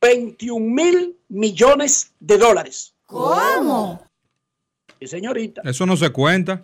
21 0.00 0.60
mil 0.64 1.16
millones 1.28 2.12
de 2.20 2.36
dólares. 2.36 2.94
¿Cómo? 3.06 4.04
Sí, 5.00 5.06
señorita. 5.08 5.62
Eso 5.64 5.86
no 5.86 5.96
se 5.96 6.10
cuenta. 6.10 6.62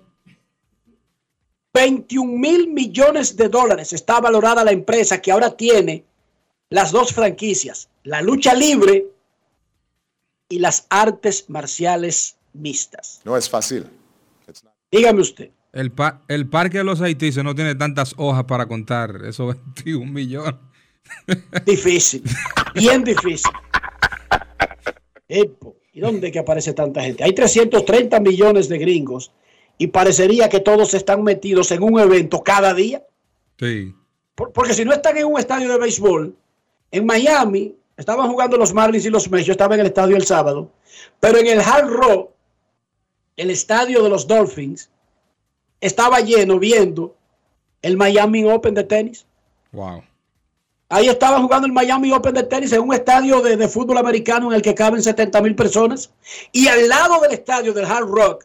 21 1.73 2.31
mil 2.31 2.69
millones 2.69 3.37
de 3.37 3.49
dólares 3.49 3.95
está 3.95 4.21
valorada 4.21 4.65
la 4.65 4.73
empresa 4.73 5.23
que 5.23 5.33
ahora 5.33 5.57
tiene 5.57 6.05
las 6.69 6.93
dos 6.93 7.15
franquicias, 7.15 7.89
la 8.03 8.21
lucha 8.21 8.53
libre 8.53 9.07
y 10.51 10.59
las 10.59 10.87
artes 10.91 11.49
marciales 11.49 12.37
mixtas. 12.53 13.23
No 13.25 13.35
es 13.35 13.49
fácil. 13.49 13.87
Dígame 14.91 15.23
usted. 15.23 15.51
El, 15.77 15.93
pa- 15.93 16.23
el 16.29 16.49
parque 16.49 16.79
de 16.79 16.85
los 16.85 17.01
haitises 17.03 17.45
no 17.45 17.55
tiene 17.55 17.75
tantas 17.75 18.15
hojas 18.17 18.45
para 18.45 18.67
contar 18.67 19.21
esos 19.27 19.55
21 19.85 20.11
millones. 20.11 20.55
Difícil, 21.65 22.23
bien 22.75 23.05
difícil. 23.05 23.51
¿Y 25.29 26.01
dónde 26.01 26.31
que 26.33 26.39
aparece 26.39 26.73
tanta 26.73 27.03
gente? 27.03 27.25
Hay 27.25 27.33
330 27.35 28.21
millones 28.21 28.69
de 28.69 28.79
gringos 28.79 29.33
y 29.79 29.89
parecería 29.89 30.49
que 30.49 30.61
todos 30.61 30.95
están 30.95 31.23
metidos 31.23 31.71
en 31.73 31.83
un 31.83 31.99
evento 32.01 32.43
cada 32.43 32.73
día. 32.75 33.03
Sí. 33.59 33.95
Por- 34.35 34.53
Porque 34.53 34.75
si 34.75 34.85
no 34.85 34.93
están 34.93 35.17
en 35.17 35.27
un 35.27 35.39
estadio 35.39 35.69
de 35.71 35.79
béisbol, 35.79 36.37
en 36.91 37.07
Miami 37.07 37.75
estaban 37.97 38.29
jugando 38.31 38.57
los 38.57 38.73
Marlins 38.75 39.07
y 39.07 39.11
los 39.11 39.31
Mets, 39.31 39.47
yo 39.47 39.53
estaba 39.53 39.75
en 39.75 39.81
el 39.81 39.87
estadio 39.87 40.17
el 40.17 40.25
sábado, 40.27 40.71
pero 41.21 41.39
en 41.39 41.47
el 41.47 41.61
Hard 41.61 41.89
Rock, 41.89 42.31
el 43.37 43.51
estadio 43.51 44.03
de 44.03 44.09
los 44.11 44.27
Dolphins, 44.27 44.91
estaba 45.81 46.21
lleno 46.21 46.59
viendo 46.59 47.17
el 47.83 47.97
Miami 47.97 48.45
Open 48.45 48.75
de 48.75 48.85
tenis. 48.85 49.27
Wow. 49.73 50.03
Ahí 50.89 51.09
estaban 51.09 51.43
jugando 51.43 51.67
el 51.67 51.73
Miami 51.73 52.13
Open 52.13 52.35
de 52.35 52.45
tenis 52.45 52.73
en 52.73 52.81
un 52.81 52.95
estadio 52.95 53.41
de, 53.41 53.57
de 53.57 53.69
fútbol 53.69 53.99
americano 53.99 54.49
en 54.51 54.57
el 54.57 54.63
que 54.63 54.75
caben 54.75 55.03
70 55.03 55.41
mil 55.43 55.55
personas. 55.55 56.13
Y 56.53 56.69
al 56.69 56.89
lado 56.89 57.21
del 57.21 57.33
estadio 57.33 57.73
del 57.73 57.85
Hard 57.87 58.07
Rock 58.07 58.45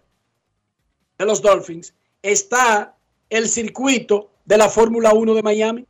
de 1.20 1.26
los 1.26 1.42
Dolphins 1.42 1.94
está 2.24 2.96
el 3.30 3.48
circuito 3.48 4.32
de 4.46 4.58
la 4.58 4.70
Fórmula 4.70 5.14
1 5.14 5.36
de 5.36 5.44
Miami. 5.44 5.86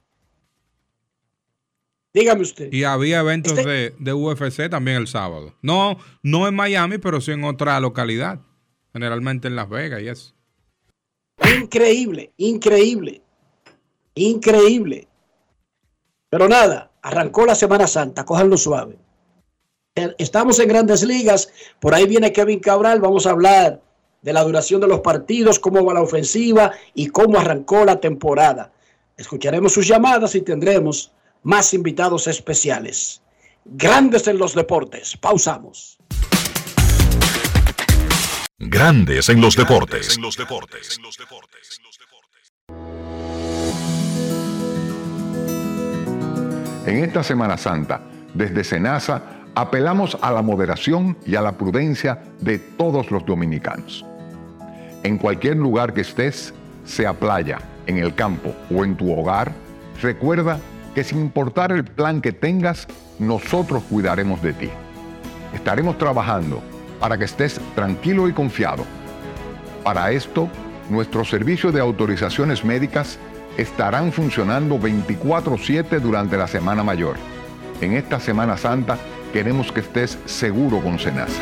Dígame 2.13 2.41
usted. 2.41 2.71
Y 2.73 2.83
había 2.83 3.19
eventos 3.21 3.53
Este- 3.57 3.69
de, 3.69 3.95
de 3.97 4.13
UFC 4.13 4.69
también 4.69 4.97
el 4.97 5.07
sábado. 5.07 5.55
No, 5.61 5.97
no 6.21 6.47
en 6.47 6.55
Miami, 6.55 6.97
pero 6.97 7.21
sí 7.21 7.31
en 7.31 7.45
otra 7.45 7.79
localidad. 7.79 8.39
Generalmente 8.91 9.47
en 9.47 9.55
Las 9.55 9.69
Vegas 9.69 10.01
y 10.01 10.09
eso. 10.09 10.33
Increíble, 11.43 12.31
increíble, 12.37 13.21
increíble. 14.15 15.07
Pero 16.29 16.47
nada, 16.47 16.91
arrancó 17.01 17.45
la 17.45 17.55
Semana 17.55 17.87
Santa, 17.87 18.25
cójanlo 18.25 18.57
suave. 18.57 18.97
Eh, 19.95 20.15
Estamos 20.17 20.59
en 20.59 20.69
grandes 20.69 21.03
ligas, 21.03 21.49
por 21.79 21.93
ahí 21.93 22.05
viene 22.05 22.31
Kevin 22.31 22.59
Cabral, 22.59 23.01
vamos 23.01 23.25
a 23.25 23.31
hablar 23.31 23.81
de 24.21 24.33
la 24.33 24.43
duración 24.43 24.79
de 24.79 24.87
los 24.87 25.01
partidos, 25.01 25.59
cómo 25.59 25.83
va 25.83 25.93
la 25.95 26.01
ofensiva 26.01 26.71
y 26.93 27.07
cómo 27.07 27.39
arrancó 27.39 27.83
la 27.85 27.99
temporada. 27.99 28.71
Escucharemos 29.17 29.73
sus 29.73 29.87
llamadas 29.87 30.35
y 30.35 30.41
tendremos 30.41 31.11
más 31.43 31.73
invitados 31.73 32.27
especiales. 32.27 33.21
Grandes 33.65 34.27
en 34.27 34.37
los 34.37 34.55
deportes. 34.55 35.17
Pausamos. 35.17 35.97
Grandes 38.63 39.27
en 39.29 39.41
los 39.41 39.55
deportes. 39.55 40.17
En 40.17 40.21
los 40.21 40.37
deportes. 40.37 40.99
En 46.85 47.03
esta 47.03 47.23
Semana 47.23 47.57
Santa, 47.57 48.01
desde 48.35 48.63
Senasa, 48.63 49.23
apelamos 49.55 50.15
a 50.21 50.31
la 50.31 50.43
moderación 50.43 51.17
y 51.25 51.33
a 51.33 51.41
la 51.41 51.57
prudencia 51.57 52.21
de 52.39 52.59
todos 52.59 53.09
los 53.09 53.25
dominicanos. 53.25 54.05
En 55.01 55.17
cualquier 55.17 55.57
lugar 55.57 55.95
que 55.95 56.01
estés, 56.01 56.53
sea 56.85 57.13
playa, 57.13 57.57
en 57.87 57.97
el 57.97 58.13
campo 58.13 58.53
o 58.69 58.85
en 58.85 58.95
tu 58.95 59.11
hogar, 59.11 59.51
recuerda 60.03 60.59
que 60.93 61.03
sin 61.03 61.19
importar 61.19 61.71
el 61.71 61.83
plan 61.83 62.21
que 62.21 62.31
tengas, 62.31 62.87
nosotros 63.17 63.81
cuidaremos 63.89 64.39
de 64.43 64.53
ti. 64.53 64.69
Estaremos 65.55 65.97
trabajando 65.97 66.61
para 67.01 67.17
que 67.17 67.25
estés 67.25 67.59
tranquilo 67.75 68.29
y 68.29 68.33
confiado. 68.33 68.85
Para 69.83 70.11
esto, 70.11 70.47
nuestros 70.89 71.29
servicios 71.29 71.73
de 71.73 71.81
autorizaciones 71.81 72.63
médicas 72.63 73.17
estarán 73.57 74.13
funcionando 74.13 74.79
24/7 74.79 75.99
durante 75.99 76.37
la 76.37 76.47
Semana 76.47 76.83
Mayor. 76.83 77.17
En 77.81 77.93
esta 77.93 78.19
Semana 78.19 78.55
Santa 78.55 78.97
queremos 79.33 79.71
que 79.71 79.81
estés 79.81 80.17
seguro 80.25 80.79
con 80.79 80.99
Senasa. 80.99 81.41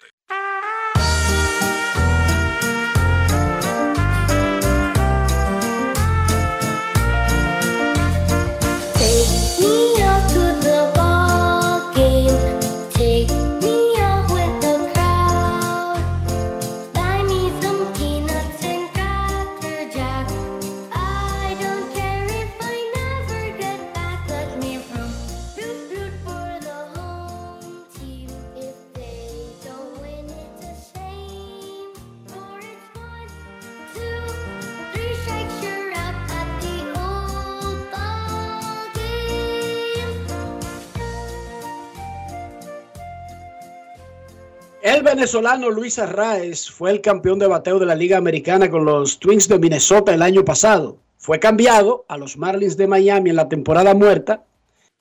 El 44.81 45.03
venezolano 45.03 45.69
Luis 45.69 45.99
Arraez 45.99 46.71
fue 46.71 46.89
el 46.89 47.01
campeón 47.01 47.37
de 47.37 47.45
bateo 47.45 47.77
de 47.77 47.85
la 47.85 47.93
Liga 47.93 48.17
Americana 48.17 48.67
con 48.67 48.83
los 48.83 49.19
Twins 49.19 49.47
de 49.47 49.59
Minnesota 49.59 50.11
el 50.11 50.23
año 50.23 50.43
pasado. 50.43 50.97
Fue 51.19 51.39
cambiado 51.39 52.03
a 52.07 52.17
los 52.17 52.35
Marlins 52.35 52.77
de 52.77 52.87
Miami 52.87 53.29
en 53.29 53.35
la 53.35 53.47
temporada 53.47 53.93
muerta 53.93 54.43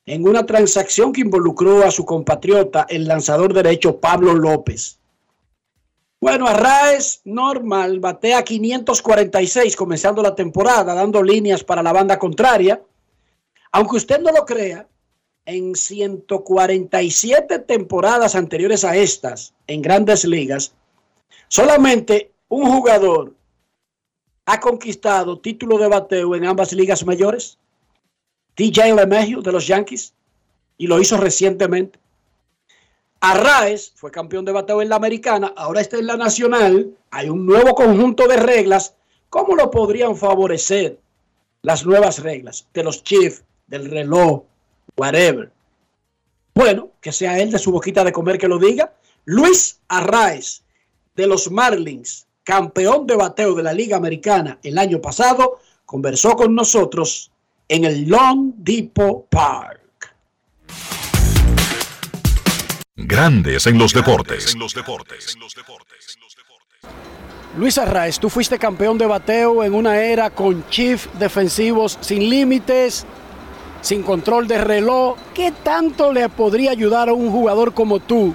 en 0.05 0.29
una 0.29 0.45
transacción 0.45 1.15
que 1.15 1.23
involucró 1.23 1.83
a 1.83 1.91
su 1.91 2.05
compatriota, 2.05 2.85
el 2.91 3.09
lanzador 3.09 3.55
derecho 3.55 3.99
Pablo 3.99 4.35
López. 4.35 4.99
Bueno, 6.21 6.47
Arraez 6.47 7.23
normal, 7.25 8.01
batea 8.01 8.43
546 8.43 9.77
comenzando 9.77 10.21
la 10.21 10.35
temporada, 10.35 10.95
dando 10.95 11.23
líneas 11.23 11.65
para 11.65 11.83
la 11.83 11.95
banda 11.95 12.19
contraria. 12.19 12.83
Aunque 13.73 13.97
usted 13.97 14.21
no 14.21 14.31
lo 14.31 14.45
crea, 14.45 14.87
en 15.47 15.75
147 15.75 17.59
temporadas 17.61 18.35
anteriores 18.35 18.85
a 18.85 18.97
estas, 18.97 19.55
en 19.67 19.83
grandes 19.83 20.25
ligas, 20.25 20.75
solamente 21.49 22.33
un 22.49 22.71
jugador 22.71 23.35
ha 24.47 24.59
conquistado 24.59 25.39
título 25.39 25.79
de 25.79 25.89
bateo 25.89 26.35
en 26.35 26.45
ambas 26.45 26.73
ligas 26.73 27.07
mayores. 27.07 27.59
DJ 28.57 28.95
LeMahieu 28.95 29.43
de 29.43 29.53
los 29.53 29.67
Yankees 29.67 30.13
y 30.77 30.87
lo 30.87 31.01
hizo 31.01 31.17
recientemente. 31.17 31.99
Arraez 33.21 33.93
fue 33.95 34.11
campeón 34.11 34.45
de 34.45 34.53
bateo 34.53 34.83
en 34.83 34.89
la 34.89 34.97
americana, 34.97 35.53
ahora 35.57 35.81
está 35.81 35.99
en 35.99 36.07
la 36.07 36.17
nacional. 36.17 36.97
Hay 37.11 37.29
un 37.29 37.47
nuevo 37.47 37.75
conjunto 37.75 38.27
de 38.27 38.39
reglas. 38.39 38.97
¿Cómo 39.29 39.55
lo 39.55 39.71
podrían 39.71 40.17
favorecer 40.17 40.99
las 41.63 41.87
nuevas 41.87 42.21
reglas 42.21 42.67
de 42.73 42.83
los 42.83 43.05
Chiefs, 43.05 43.45
del 43.67 43.89
reloj, 43.89 44.43
whatever? 44.97 45.51
Bueno, 46.55 46.91
que 47.01 47.13
sea 47.13 47.39
él 47.39 47.51
de 47.51 47.59
su 47.59 47.71
boquita 47.71 48.05
de 48.05 48.13
comer 48.13 48.39
que 48.39 48.49
lo 48.49 48.59
diga. 48.59 48.93
Luis 49.25 49.81
Arraez 49.89 50.63
de 51.15 51.27
los 51.27 51.51
Marlins, 51.51 52.27
campeón 52.43 53.07
de 53.07 53.17
bateo 53.17 53.55
de 53.55 53.63
la 53.63 53.73
Liga 53.73 53.97
Americana 53.97 54.59
el 54.63 54.79
año 54.79 55.01
pasado, 55.01 55.61
conversó 55.85 56.37
con 56.37 56.55
nosotros 56.55 57.31
en 57.69 57.85
el 57.85 58.09
Long 58.09 58.53
Depot 58.57 59.29
Park. 59.29 59.81
Grandes 62.97 63.67
en 63.67 63.79
los 63.79 63.93
deportes. 63.93 64.57
Luis 67.57 67.79
Arraez, 67.79 68.21
tú 68.21 68.31
fuiste 68.31 68.59
campeón 68.59 68.97
de 68.99 69.07
bateo 69.07 69.65
en 69.65 69.75
una 69.75 70.01
era 70.01 70.31
con 70.31 70.69
chief 70.69 71.07
defensivos 71.15 71.99
sin 72.01 72.31
límites, 72.31 73.05
sin 73.81 74.03
control 74.03 74.49
de 74.49 74.59
reloj. 74.59 75.17
¿Qué 75.35 75.53
tanto 75.63 76.13
le 76.13 76.29
podría 76.29 76.71
ayudar 76.71 77.09
a 77.09 77.13
un 77.13 77.31
jugador 77.31 77.75
como 77.75 77.99
tú 77.99 78.35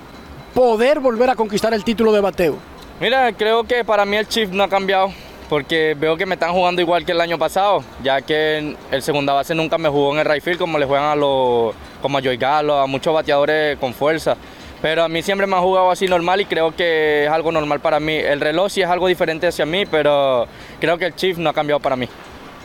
poder 0.54 1.00
volver 1.00 1.30
a 1.30 1.36
conquistar 1.36 1.74
el 1.74 1.84
título 1.84 2.12
de 2.12 2.22
bateo? 2.22 2.58
Mira, 3.00 3.32
creo 3.34 3.64
que 3.64 3.84
para 3.84 4.06
mí 4.06 4.16
el 4.16 4.28
Chief 4.28 4.50
no 4.52 4.64
ha 4.64 4.70
cambiado 4.70 5.12
porque 5.50 5.96
veo 6.00 6.18
que 6.18 6.26
me 6.26 6.36
están 6.36 6.54
jugando 6.54 6.82
igual 6.82 7.06
que 7.06 7.12
el 7.12 7.22
año 7.22 7.38
pasado, 7.38 7.84
ya 8.04 8.22
que 8.22 8.76
el 8.92 9.02
segunda 9.02 9.34
base 9.34 9.54
nunca 9.54 9.78
me 9.78 9.90
jugó 9.90 10.14
en 10.14 10.20
el 10.20 10.26
right 10.26 10.44
field 10.44 10.58
como 10.58 10.80
le 10.80 10.86
juegan 10.86 11.10
a 11.10 11.16
los 11.16 11.76
como 12.02 12.18
a 12.18 12.22
Joey 12.22 12.38
Galo, 12.38 12.80
a 12.80 12.88
muchos 12.88 13.14
bateadores 13.14 13.78
con 13.78 13.94
fuerza. 13.94 14.36
Pero 14.82 15.04
a 15.04 15.10
mí 15.10 15.22
siempre 15.22 15.48
me 15.48 15.56
ha 15.56 15.60
jugado 15.60 15.90
así 15.90 16.08
normal 16.08 16.42
y 16.42 16.46
creo 16.46 16.76
que 16.76 17.26
es 17.26 17.30
algo 17.32 17.52
normal 17.52 17.80
para 17.80 18.00
mí. 18.00 18.14
El 18.14 18.40
reloj 18.40 18.70
sí 18.70 18.82
es 18.82 18.88
algo 18.88 19.08
diferente 19.08 19.48
hacia 19.48 19.66
mí, 19.66 19.86
pero 19.86 20.48
creo 20.80 20.98
que 20.98 21.08
el 21.08 21.16
Chief 21.16 21.38
no 21.38 21.50
ha 21.50 21.54
cambiado 21.54 21.80
para 21.80 21.96
mí. 21.96 22.08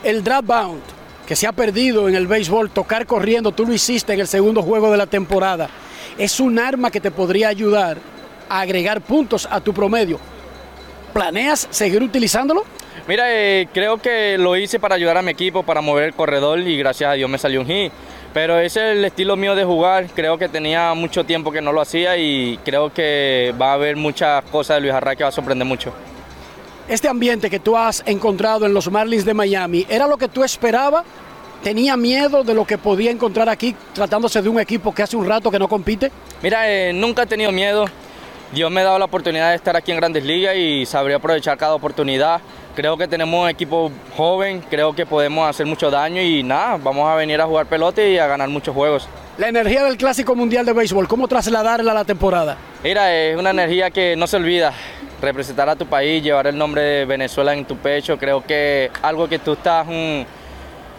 El 0.03 0.23
draft 0.23 0.45
bound 0.45 0.81
que 1.31 1.37
se 1.37 1.47
ha 1.47 1.53
perdido 1.53 2.09
en 2.09 2.15
el 2.15 2.27
béisbol, 2.27 2.71
tocar 2.71 3.05
corriendo, 3.05 3.53
tú 3.53 3.65
lo 3.65 3.71
hiciste 3.71 4.11
en 4.11 4.19
el 4.19 4.27
segundo 4.27 4.61
juego 4.63 4.91
de 4.91 4.97
la 4.97 5.05
temporada, 5.05 5.69
es 6.17 6.41
un 6.41 6.59
arma 6.59 6.91
que 6.91 6.99
te 6.99 7.09
podría 7.09 7.47
ayudar 7.47 7.99
a 8.49 8.59
agregar 8.59 8.99
puntos 8.99 9.47
a 9.49 9.61
tu 9.61 9.73
promedio. 9.73 10.19
¿Planeas 11.13 11.69
seguir 11.71 12.03
utilizándolo? 12.03 12.65
Mira, 13.07 13.27
eh, 13.29 13.69
creo 13.73 13.97
que 14.01 14.37
lo 14.37 14.57
hice 14.57 14.77
para 14.77 14.95
ayudar 14.95 15.15
a 15.15 15.21
mi 15.21 15.31
equipo, 15.31 15.63
para 15.63 15.79
mover 15.79 16.03
el 16.03 16.13
corredor 16.15 16.59
y 16.59 16.77
gracias 16.77 17.11
a 17.11 17.13
Dios 17.13 17.29
me 17.29 17.37
salió 17.37 17.61
un 17.61 17.67
hit. 17.67 17.93
Pero 18.33 18.59
ese 18.59 18.91
es 18.91 18.97
el 18.97 19.05
estilo 19.05 19.37
mío 19.37 19.55
de 19.55 19.63
jugar. 19.63 20.07
Creo 20.13 20.37
que 20.37 20.49
tenía 20.49 20.93
mucho 20.95 21.23
tiempo 21.23 21.49
que 21.53 21.61
no 21.61 21.71
lo 21.71 21.79
hacía 21.79 22.17
y 22.17 22.59
creo 22.65 22.93
que 22.93 23.55
va 23.59 23.71
a 23.71 23.73
haber 23.75 23.95
muchas 23.95 24.43
cosas 24.51 24.75
de 24.75 24.81
Luis 24.81 24.93
Arraez 24.93 25.17
que 25.17 25.23
va 25.23 25.29
a 25.29 25.31
sorprender 25.31 25.65
mucho. 25.65 25.93
Este 26.91 27.07
ambiente 27.07 27.49
que 27.49 27.61
tú 27.61 27.77
has 27.77 28.03
encontrado 28.05 28.65
en 28.65 28.73
los 28.73 28.91
Marlins 28.91 29.23
de 29.23 29.33
Miami, 29.33 29.85
¿era 29.87 30.07
lo 30.07 30.17
que 30.17 30.27
tú 30.27 30.43
esperabas? 30.43 31.05
¿Tenía 31.63 31.95
miedo 31.95 32.43
de 32.43 32.53
lo 32.53 32.67
que 32.67 32.77
podía 32.77 33.11
encontrar 33.11 33.47
aquí 33.47 33.73
tratándose 33.93 34.41
de 34.41 34.49
un 34.49 34.59
equipo 34.59 34.93
que 34.93 35.01
hace 35.01 35.15
un 35.15 35.25
rato 35.25 35.49
que 35.49 35.57
no 35.57 35.69
compite? 35.69 36.11
Mira, 36.43 36.69
eh, 36.69 36.91
nunca 36.91 37.23
he 37.23 37.25
tenido 37.25 37.53
miedo. 37.53 37.85
Dios 38.51 38.69
me 38.69 38.81
ha 38.81 38.83
dado 38.83 38.99
la 38.99 39.05
oportunidad 39.05 39.51
de 39.51 39.55
estar 39.55 39.73
aquí 39.77 39.93
en 39.93 39.99
Grandes 39.99 40.25
Ligas 40.25 40.57
y 40.57 40.85
sabré 40.85 41.13
aprovechar 41.13 41.57
cada 41.57 41.75
oportunidad. 41.75 42.41
Creo 42.75 42.97
que 42.97 43.07
tenemos 43.07 43.41
un 43.41 43.47
equipo 43.47 43.89
joven, 44.17 44.61
creo 44.69 44.93
que 44.93 45.05
podemos 45.05 45.49
hacer 45.49 45.65
mucho 45.65 45.89
daño 45.89 46.21
y 46.21 46.43
nada, 46.43 46.75
vamos 46.75 47.07
a 47.07 47.15
venir 47.15 47.39
a 47.39 47.45
jugar 47.45 47.67
pelota 47.67 48.05
y 48.05 48.17
a 48.17 48.27
ganar 48.27 48.49
muchos 48.49 48.75
juegos. 48.75 49.07
La 49.37 49.47
energía 49.47 49.85
del 49.85 49.95
Clásico 49.95 50.35
Mundial 50.35 50.65
de 50.65 50.73
Béisbol, 50.73 51.07
¿cómo 51.07 51.29
trasladarla 51.29 51.93
a 51.93 51.95
la 51.95 52.03
temporada? 52.03 52.57
Mira, 52.83 53.15
es 53.15 53.37
una 53.37 53.51
energía 53.51 53.91
que 53.91 54.17
no 54.17 54.27
se 54.27 54.35
olvida. 54.35 54.73
Representar 55.21 55.69
a 55.69 55.75
tu 55.75 55.85
país, 55.85 56.23
llevar 56.23 56.47
el 56.47 56.57
nombre 56.57 56.81
de 56.81 57.05
Venezuela 57.05 57.53
en 57.53 57.63
tu 57.65 57.77
pecho, 57.77 58.17
creo 58.17 58.43
que 58.43 58.89
algo 59.03 59.29
que 59.29 59.37
tú 59.37 59.53
estás, 59.53 59.85
mm, 59.87 60.21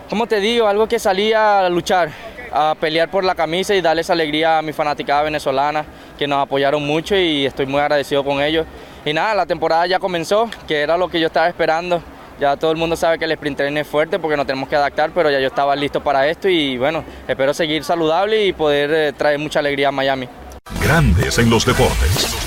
¿cómo 0.09 0.27
te 0.27 0.39
digo? 0.39 0.69
Algo 0.69 0.87
que 0.87 1.01
salía 1.01 1.67
a 1.67 1.69
luchar, 1.69 2.11
a 2.53 2.77
pelear 2.79 3.11
por 3.11 3.25
la 3.25 3.35
camisa 3.35 3.75
y 3.75 3.81
darles 3.81 4.11
alegría 4.11 4.59
a 4.59 4.63
mi 4.63 4.73
fanaticada 4.73 5.23
venezolana, 5.23 5.85
que 6.17 6.29
nos 6.29 6.41
apoyaron 6.41 6.87
mucho 6.87 7.17
y 7.17 7.47
estoy 7.47 7.67
muy 7.67 7.81
agradecido 7.81 8.23
con 8.23 8.41
ellos. 8.41 8.65
Y 9.05 9.13
nada, 9.13 9.35
la 9.35 9.47
temporada 9.47 9.87
ya 9.89 9.99
comenzó, 9.99 10.49
que 10.69 10.81
era 10.81 10.97
lo 10.97 11.09
que 11.09 11.19
yo 11.19 11.27
estaba 11.27 11.49
esperando. 11.49 12.01
Ya 12.39 12.57
todo 12.57 12.71
el 12.71 12.77
mundo 12.77 12.95
sabe 12.95 13.19
que 13.19 13.25
el 13.25 13.33
sprint 13.33 13.57
training 13.57 13.81
es 13.81 13.87
fuerte 13.87 14.19
porque 14.19 14.37
nos 14.37 14.47
tenemos 14.47 14.69
que 14.69 14.77
adaptar, 14.77 15.11
pero 15.13 15.31
ya 15.31 15.41
yo 15.41 15.49
estaba 15.49 15.75
listo 15.75 16.03
para 16.03 16.29
esto 16.29 16.49
y 16.49 16.79
bueno, 16.79 17.05
espero 17.27 17.53
seguir 17.55 17.83
saludable 17.83 18.47
y 18.47 18.53
poder 18.53 18.91
eh, 18.93 19.13
traer 19.13 19.39
mucha 19.39 19.59
alegría 19.59 19.89
a 19.89 19.93
Miami. 19.93 20.29
Grandes 20.81 21.39
en 21.39 21.51
los 21.51 21.67
deportes. 21.67 22.43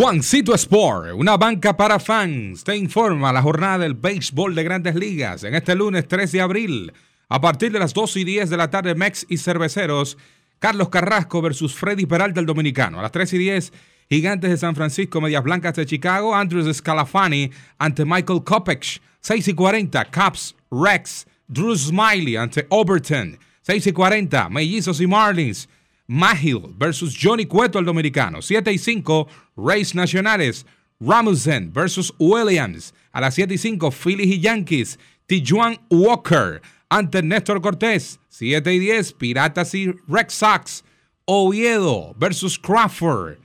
Juancito 0.00 0.54
Sport, 0.54 1.14
una 1.16 1.36
banca 1.36 1.76
para 1.76 1.98
fans, 1.98 2.62
te 2.62 2.76
informa 2.76 3.32
la 3.32 3.42
jornada 3.42 3.78
del 3.78 3.94
béisbol 3.94 4.54
de 4.54 4.62
grandes 4.62 4.94
ligas 4.94 5.42
en 5.42 5.56
este 5.56 5.74
lunes 5.74 6.06
3 6.06 6.30
de 6.30 6.40
abril. 6.40 6.92
A 7.28 7.40
partir 7.40 7.72
de 7.72 7.80
las 7.80 7.94
2 7.94 8.18
y 8.18 8.22
10 8.22 8.48
de 8.48 8.56
la 8.56 8.70
tarde, 8.70 8.94
Mex 8.94 9.26
y 9.28 9.38
Cerveceros, 9.38 10.16
Carlos 10.60 10.88
Carrasco 10.88 11.42
versus 11.42 11.74
Freddy 11.74 12.06
Peralta, 12.06 12.38
el 12.38 12.46
dominicano. 12.46 13.00
A 13.00 13.02
las 13.02 13.10
3 13.10 13.32
y 13.32 13.38
10, 13.38 13.72
Gigantes 14.08 14.50
de 14.50 14.56
San 14.56 14.76
Francisco, 14.76 15.20
Medias 15.20 15.42
Blancas 15.42 15.74
de 15.74 15.84
Chicago, 15.84 16.32
Andrews 16.32 16.76
Scalafani 16.76 17.50
ante 17.76 18.04
Michael 18.04 18.44
Kopech. 18.44 19.02
6 19.20 19.48
y 19.48 19.52
40, 19.52 20.04
Caps, 20.12 20.54
Rex, 20.70 21.26
Drew 21.48 21.74
Smiley 21.74 22.36
ante 22.36 22.68
Overton. 22.68 23.36
6 23.62 23.88
y 23.88 23.92
40, 23.92 24.48
Mellizos 24.48 25.00
y 25.00 25.08
Marlins. 25.08 25.68
Mahill 26.08 26.74
versus 26.76 27.14
Johnny 27.14 27.44
Cueto, 27.46 27.78
el 27.78 27.84
dominicano. 27.84 28.42
7 28.42 28.72
y 28.72 28.78
5, 28.78 29.28
Rays 29.56 29.94
Nacionales. 29.94 30.66
Ramusen 31.00 31.72
versus 31.72 32.12
Williams. 32.18 32.92
A 33.12 33.20
las 33.20 33.34
7 33.34 33.54
y 33.54 33.58
5, 33.58 33.90
Phillies 33.92 34.36
y 34.36 34.40
Yankees. 34.40 34.98
Tijuan 35.26 35.78
Walker 35.90 36.62
ante 36.88 37.22
Néstor 37.22 37.60
Cortés. 37.60 38.18
7 38.30 38.74
y 38.74 38.78
10, 38.78 39.12
Piratas 39.12 39.74
y 39.74 39.92
Red 40.08 40.30
Sox. 40.30 40.82
Oviedo 41.26 42.14
versus 42.18 42.58
Crawford. 42.58 43.36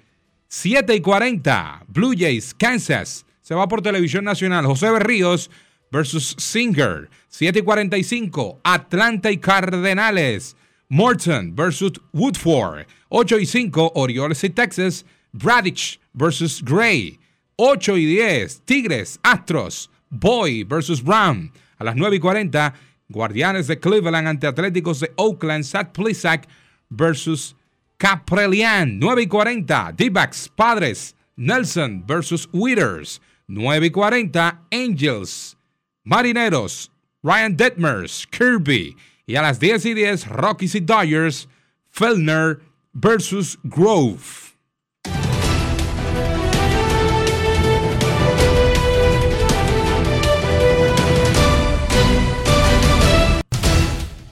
7 0.47 0.95
y 0.95 1.01
40, 1.01 1.85
Blue 1.87 2.13
Jays, 2.17 2.53
Kansas. 2.53 3.25
Se 3.41 3.55
va 3.55 3.67
por 3.67 3.81
televisión 3.81 4.23
nacional. 4.23 4.65
José 4.65 4.89
Berríos 4.89 5.51
versus 5.91 6.35
Singer. 6.37 7.09
7 7.27 7.59
y 7.59 7.61
45, 7.61 8.61
Atlanta 8.63 9.31
y 9.31 9.37
Cardenales. 9.37 10.55
Morton 10.93 11.55
versus 11.55 11.93
Woodford. 12.13 12.85
8 13.09 13.39
y 13.39 13.45
5, 13.45 13.93
Orioles 13.95 14.43
y 14.43 14.49
Texas. 14.49 15.03
Bradich 15.33 15.99
versus 16.13 16.61
Gray. 16.61 17.17
8 17.57 17.97
y 17.97 18.05
10, 18.05 18.61
Tigres, 18.65 19.19
Astros. 19.23 19.89
Boy 20.11 20.61
versus 20.63 21.01
Brown. 21.01 21.51
A 21.79 21.83
las 21.83 21.95
9 21.95 22.17
y 22.17 22.19
40, 22.19 22.75
Guardianes 23.09 23.65
de 23.65 23.79
Cleveland 23.79 24.27
ante 24.27 24.45
Atléticos 24.45 24.99
de 24.99 25.11
Oakland. 25.15 25.63
Zach 25.63 25.93
Plisak 25.93 26.47
versus 26.91 27.55
Caprelian. 27.97 28.99
9 28.99 29.23
y 29.23 29.27
40, 29.27 29.93
D-backs, 29.97 30.47
Padres. 30.55 31.15
Nelson 31.35 32.03
versus 32.05 32.47
Witters. 32.53 33.19
9 33.47 33.87
y 33.87 33.89
40, 33.89 34.61
Angels. 34.71 35.57
Marineros. 36.05 36.91
Ryan 37.23 37.57
Detmers, 37.57 38.27
Kirby. 38.29 38.95
Y 39.25 39.37
a 39.37 39.41
las 39.41 39.57
10 39.59 39.85
y 39.85 39.93
10, 39.93 40.27
Rockies 40.27 40.75
y 40.75 40.81
Dodgers, 40.81 41.47
Fellner 41.89 42.59
versus 42.91 43.57
Grove. 43.63 44.19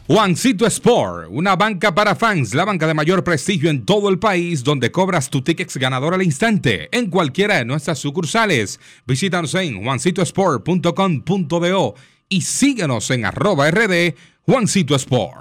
Juancito 0.08 0.68
Sport, 0.68 1.30
una 1.30 1.56
banca 1.56 1.96
para 1.96 2.16
fans, 2.16 2.54
la 2.54 2.66
banca 2.66 2.86
de 2.86 2.94
mayor 2.94 3.24
prestigio 3.24 3.70
en 3.70 3.86
todo 3.86 4.10
el 4.10 4.20
país, 4.20 4.62
donde 4.62 4.92
cobras 4.92 5.30
tu 5.30 5.42
tickets 5.42 5.78
ganador 5.78 6.14
al 6.14 6.22
instante 6.22 6.90
en 6.92 7.10
cualquiera 7.10 7.56
de 7.56 7.64
nuestras 7.64 8.00
sucursales. 8.00 8.82
Visítanos 9.08 9.56
en 9.56 9.82
juancitosport.com.do 9.82 11.96
y 12.28 12.42
síguenos 12.42 13.10
en 13.10 13.24
arroba 13.24 13.72
rd 13.72 14.16
Juancito 14.46 14.96
Sport. 14.96 15.38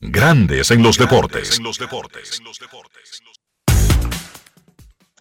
Grandes 0.00 0.72
en 0.72 0.82
los 0.82 0.98
deportes. 0.98 1.60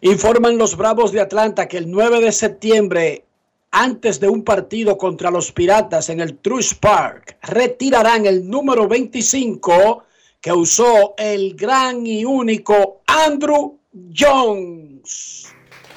Informan 0.02 0.58
los 0.58 0.76
Bravos 0.76 1.12
de 1.12 1.22
Atlanta 1.22 1.68
que 1.68 1.78
el 1.78 1.92
9 1.92 2.22
de 2.22 2.32
septiembre, 2.32 3.26
antes 3.70 4.20
de 4.20 4.28
un 4.28 4.44
partido 4.44 4.98
contra 4.98 5.30
los 5.30 5.52
Piratas 5.52 6.10
en 6.10 6.20
el 6.20 6.40
Truist 6.40 6.80
Park, 6.80 7.38
retirarán 7.44 8.26
el 8.26 8.50
número 8.50 8.88
25 8.88 10.07
que 10.42 10.52
usó 10.52 11.16
el 11.18 11.56
gran 11.56 12.06
y 12.06 12.26
único 12.26 13.02
Andrew 13.08 13.80
Jones. 14.16 15.54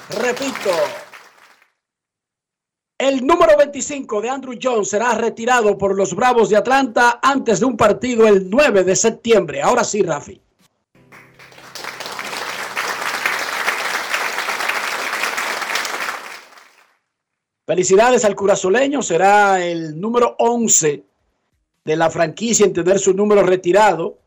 Repito, 0.09 0.71
el 2.97 3.25
número 3.25 3.57
25 3.57 4.21
de 4.21 4.29
Andrew 4.29 4.59
Jones 4.61 4.89
será 4.89 5.13
retirado 5.15 5.77
por 5.77 5.95
los 5.95 6.13
Bravos 6.13 6.49
de 6.49 6.57
Atlanta 6.57 7.19
antes 7.23 7.59
de 7.59 7.65
un 7.65 7.75
partido 7.75 8.27
el 8.27 8.49
9 8.49 8.83
de 8.83 8.95
septiembre. 8.95 9.61
Ahora 9.61 9.83
sí, 9.83 10.03
Rafi. 10.03 10.39
Felicidades 17.65 18.25
al 18.25 18.35
curazoleño, 18.35 19.01
será 19.01 19.65
el 19.65 19.99
número 19.99 20.35
11 20.37 21.05
de 21.85 21.95
la 21.95 22.09
franquicia 22.09 22.65
en 22.65 22.73
tener 22.73 22.99
su 22.99 23.13
número 23.13 23.43
retirado. 23.43 24.19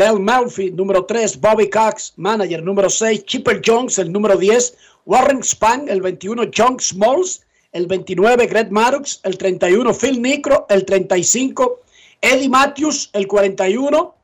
Bell 0.00 0.18
Murphy, 0.18 0.70
número 0.70 1.04
3, 1.04 1.38
Bobby 1.42 1.68
Cox, 1.68 2.14
manager, 2.16 2.62
número 2.62 2.88
6, 2.88 3.22
Chipper 3.26 3.60
Jones, 3.62 3.98
el 3.98 4.10
número 4.10 4.34
10, 4.34 4.74
Warren 5.04 5.44
Spang, 5.44 5.90
el 5.90 6.00
21, 6.00 6.44
John 6.56 6.80
Smalls, 6.80 7.42
el 7.72 7.86
29, 7.86 8.46
Greg 8.46 8.72
Maddux, 8.72 9.20
el 9.24 9.36
31, 9.36 9.92
Phil 9.92 10.22
Nicro, 10.22 10.64
el 10.70 10.86
35, 10.86 11.80
Eddie 12.22 12.48
Matthews, 12.48 13.10
el 13.12 13.26
41, 13.26 14.14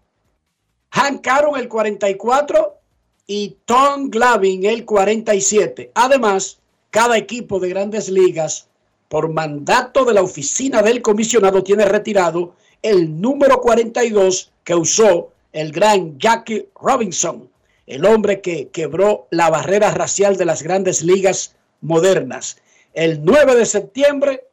Hank 0.92 1.26
Aaron, 1.28 1.60
el 1.60 1.68
44 1.68 2.78
y 3.26 3.58
Tom 3.66 4.08
Glavin, 4.08 4.64
el 4.64 4.86
47. 4.86 5.90
Además, 5.92 6.58
cada 6.88 7.18
equipo 7.18 7.60
de 7.60 7.68
grandes 7.68 8.08
ligas, 8.08 8.66
por 9.10 9.30
mandato 9.30 10.06
de 10.06 10.14
la 10.14 10.22
oficina 10.22 10.80
del 10.80 11.02
comisionado, 11.02 11.62
tiene 11.62 11.84
retirado 11.84 12.54
el 12.80 13.20
número 13.20 13.60
42 13.60 14.52
que 14.64 14.74
usó 14.74 15.32
el 15.56 15.72
gran 15.72 16.18
Jackie 16.18 16.68
Robinson, 16.78 17.50
el 17.86 18.04
hombre 18.04 18.42
que 18.42 18.68
quebró 18.68 19.26
la 19.30 19.48
barrera 19.48 19.90
racial 19.90 20.36
de 20.36 20.44
las 20.44 20.62
grandes 20.62 21.02
ligas 21.02 21.56
modernas. 21.80 22.60
El 22.92 23.24
9 23.24 23.54
de 23.54 23.64
septiembre, 23.64 24.48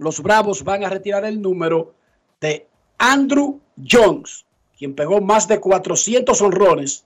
los 0.00 0.20
Bravos 0.20 0.64
van 0.64 0.84
a 0.84 0.90
retirar 0.90 1.24
el 1.24 1.40
número 1.40 1.94
de 2.40 2.66
Andrew 2.98 3.60
Jones, 3.88 4.46
quien 4.76 4.96
pegó 4.96 5.20
más 5.20 5.46
de 5.46 5.60
400 5.60 6.42
honrones 6.42 7.04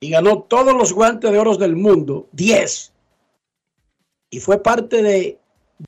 y 0.00 0.10
ganó 0.10 0.42
todos 0.42 0.74
los 0.74 0.92
guantes 0.92 1.30
de 1.30 1.38
oro 1.38 1.56
del 1.56 1.76
mundo, 1.76 2.26
10. 2.32 2.92
Y 4.30 4.40
fue 4.40 4.60
parte 4.60 5.00
de 5.00 5.38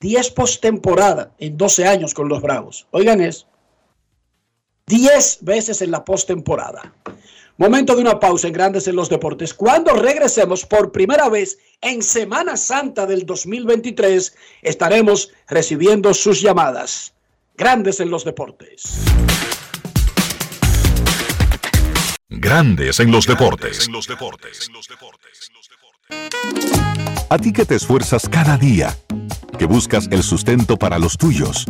10 0.01 0.31
postemporada 0.31 1.35
en 1.39 1.57
12 1.57 1.85
años 1.89 2.15
con 2.15 2.29
los 2.29 2.41
Bravos. 2.41 2.87
Oigan 2.93 3.21
eso. 3.21 3.49
10 4.87 5.39
veces 5.43 5.83
en 5.83 5.91
la 5.91 6.05
postemporada. 6.05 6.95
Momento 7.59 7.95
de 7.95 8.03
una 8.03 8.19
pausa 8.19 8.49
en 8.49 8.55
Grandes 8.55 8.89
en 8.89 8.97
los 8.97 9.09
Deportes. 9.09 9.55
Cuando 9.55 9.93
regresemos 9.95 10.65
por 10.65 10.91
primera 10.91 11.29
vez 11.29 11.59
en 11.81 12.03
Semana 12.03 12.57
Santa 12.57 13.07
del 13.07 13.27
2023, 13.27 14.35
estaremos 14.63 15.31
recibiendo 15.47 16.15
sus 16.15 16.41
llamadas. 16.41 17.13
Grandes 17.57 18.01
en 18.01 18.11
los 18.11 18.25
Deportes. 18.25 19.05
Grandes 22.29 22.99
en 22.99 23.13
los 23.13 23.27
deportes. 23.27 23.89
A 27.29 27.39
ti 27.39 27.53
que 27.53 27.65
te 27.65 27.75
esfuerzas 27.75 28.29
cada 28.29 28.57
día, 28.57 28.97
que 29.59 29.67
buscas 29.67 30.09
el 30.11 30.23
sustento 30.23 30.79
para 30.79 30.99
los 30.99 31.19
tuyos, 31.19 31.67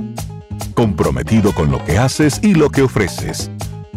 comprometido 0.75 1.53
con 1.53 1.71
lo 1.71 1.85
que 1.85 1.99
haces 1.99 2.41
y 2.43 2.55
lo 2.55 2.71
que 2.71 2.83
ofreces. 2.83 3.51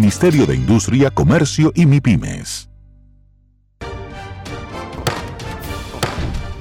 de 0.00 0.54
Industria, 0.54 1.10
Comercio 1.10 1.72
y 1.74 1.84
MIPIMES. 1.84 2.70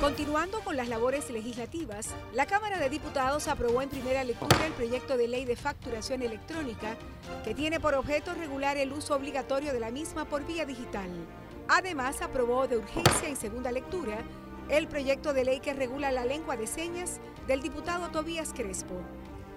Continuando 0.01 0.59
con 0.59 0.75
las 0.75 0.89
labores 0.89 1.29
legislativas, 1.29 2.09
la 2.33 2.45
Cámara 2.45 2.79
de 2.79 2.89
Diputados 2.89 3.47
aprobó 3.47 3.81
en 3.81 3.87
primera 3.87 4.25
lectura 4.25 4.65
el 4.65 4.73
proyecto 4.73 5.15
de 5.15 5.29
ley 5.29 5.45
de 5.45 5.55
facturación 5.55 6.21
electrónica 6.21 6.97
que 7.45 7.55
tiene 7.55 7.79
por 7.79 7.95
objeto 7.95 8.33
regular 8.33 8.75
el 8.75 8.91
uso 8.91 9.15
obligatorio 9.15 9.71
de 9.71 9.79
la 9.79 9.89
misma 9.89 10.25
por 10.25 10.45
vía 10.45 10.65
digital. 10.65 11.09
Además, 11.69 12.21
aprobó 12.21 12.67
de 12.67 12.77
urgencia 12.77 13.29
en 13.29 13.37
segunda 13.37 13.71
lectura 13.71 14.17
el 14.67 14.89
proyecto 14.89 15.31
de 15.31 15.45
ley 15.45 15.61
que 15.61 15.73
regula 15.73 16.11
la 16.11 16.25
lengua 16.25 16.57
de 16.57 16.67
señas 16.67 17.21
del 17.47 17.61
diputado 17.61 18.09
Tobías 18.09 18.51
Crespo. 18.53 19.01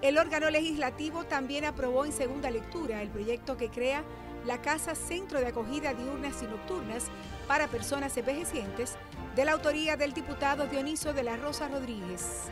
El 0.03 0.17
órgano 0.17 0.49
legislativo 0.49 1.23
también 1.23 1.63
aprobó 1.63 2.03
en 2.03 2.11
segunda 2.11 2.51
lectura 2.51 3.01
el 3.01 3.07
proyecto 3.07 3.55
que 3.55 3.69
crea 3.69 4.03
la 4.45 4.61
Casa 4.61 4.95
Centro 4.95 5.39
de 5.39 5.47
Acogida 5.47 5.93
Diurnas 5.93 6.43
y 6.43 6.45
Nocturnas 6.45 7.05
para 7.47 7.69
Personas 7.69 8.17
Envejecientes, 8.17 8.97
de 9.33 9.45
la 9.45 9.53
autoría 9.53 9.95
del 9.95 10.11
diputado 10.11 10.67
Dioniso 10.67 11.13
de 11.13 11.23
la 11.23 11.37
Rosa 11.37 11.69
Rodríguez. 11.69 12.49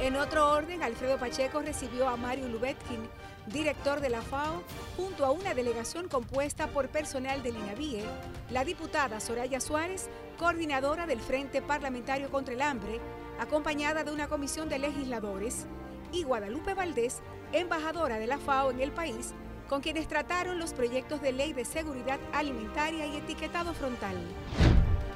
En 0.00 0.16
otro 0.16 0.50
orden, 0.50 0.82
Alfredo 0.82 1.16
Pacheco 1.16 1.60
recibió 1.60 2.08
a 2.08 2.16
Mario 2.16 2.48
Lubetkin, 2.48 3.08
director 3.46 4.00
de 4.00 4.10
la 4.10 4.22
FAO, 4.22 4.64
junto 4.96 5.24
a 5.24 5.30
una 5.30 5.54
delegación 5.54 6.08
compuesta 6.08 6.66
por 6.66 6.88
personal 6.88 7.40
del 7.44 7.56
INAVIE, 7.56 8.02
la 8.50 8.64
diputada 8.64 9.20
Soraya 9.20 9.60
Suárez, 9.60 10.10
coordinadora 10.40 11.06
del 11.06 11.20
Frente 11.20 11.62
Parlamentario 11.62 12.32
contra 12.32 12.54
el 12.54 12.62
Hambre, 12.62 12.98
acompañada 13.38 14.02
de 14.02 14.10
una 14.10 14.26
comisión 14.26 14.68
de 14.68 14.80
legisladores, 14.80 15.66
y 16.12 16.24
Guadalupe 16.24 16.74
Valdés, 16.74 17.20
embajadora 17.52 18.18
de 18.18 18.26
la 18.26 18.38
FAO 18.38 18.70
en 18.70 18.80
el 18.80 18.92
país, 18.92 19.34
con 19.68 19.80
quienes 19.80 20.08
trataron 20.08 20.58
los 20.58 20.72
proyectos 20.72 21.22
de 21.22 21.32
ley 21.32 21.52
de 21.52 21.64
seguridad 21.64 22.18
alimentaria 22.32 23.06
y 23.06 23.16
etiquetado 23.16 23.72
frontal. 23.74 24.16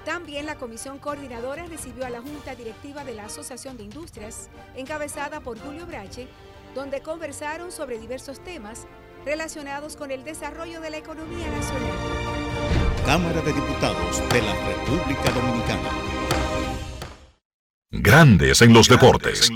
También 0.05 0.47
la 0.47 0.57
comisión 0.57 0.99
coordinadora 0.99 1.65
recibió 1.67 2.05
a 2.05 2.11
la 2.11 2.21
Junta 2.21 2.55
Directiva 2.55 3.05
de 3.05 3.15
la 3.15 3.25
Asociación 3.25 3.77
de 3.77 3.85
Industrias, 3.85 4.51
encabezada 4.77 5.41
por 5.41 5.59
Julio 5.59 5.87
Brache, 5.87 6.29
donde 6.75 7.01
conversaron 7.01 7.73
sobre 7.73 7.99
diversos 7.99 8.41
temas 8.41 8.87
relacionados 9.25 9.97
con 9.97 10.11
el 10.11 10.23
desarrollo 10.23 10.81
de 10.81 10.91
la 10.91 10.99
economía 10.99 11.49
nacional. 11.51 12.25
Cámara 13.07 13.41
de 13.41 13.53
Diputados 13.53 14.29
de 14.29 14.43
la 14.43 14.55
República 14.67 15.31
Dominicana. 15.31 16.44
Grandes 18.01 18.61
en 18.61 18.73
los 18.73 18.89
deportes. 18.89 19.53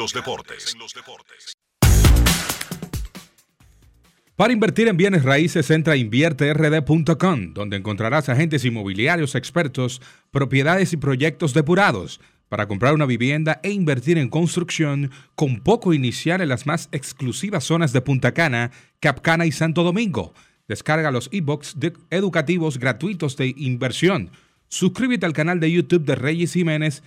Para 4.36 4.52
invertir 4.52 4.86
en 4.86 4.96
bienes 4.96 5.24
raíces, 5.24 5.68
entra 5.72 5.94
a 5.94 5.96
invierterd.com, 5.96 7.52
donde 7.52 7.76
encontrarás 7.76 8.28
agentes 8.28 8.64
inmobiliarios 8.64 9.34
expertos, 9.34 10.00
propiedades 10.30 10.92
y 10.92 10.98
proyectos 10.98 11.52
depurados 11.52 12.20
para 12.48 12.68
comprar 12.68 12.94
una 12.94 13.06
vivienda 13.06 13.58
e 13.64 13.72
invertir 13.72 14.18
en 14.18 14.28
construcción 14.28 15.10
con 15.34 15.58
poco 15.58 15.92
inicial 15.92 16.40
en 16.40 16.50
las 16.50 16.64
más 16.64 16.88
exclusivas 16.92 17.64
zonas 17.64 17.92
de 17.92 18.02
Punta 18.02 18.32
Cana, 18.34 18.70
Capcana 19.00 19.46
y 19.46 19.52
Santo 19.52 19.82
Domingo. 19.82 20.32
Descarga 20.68 21.10
los 21.10 21.28
e-books 21.32 21.76
educativos 22.10 22.78
gratuitos 22.78 23.36
de 23.36 23.52
inversión 23.56 24.30
Suscríbete 24.68 25.24
al 25.24 25.32
canal 25.32 25.60
de 25.60 25.72
YouTube 25.72 26.04
de 26.04 26.14
Reyes 26.14 26.52
Jiménez. 26.52 27.02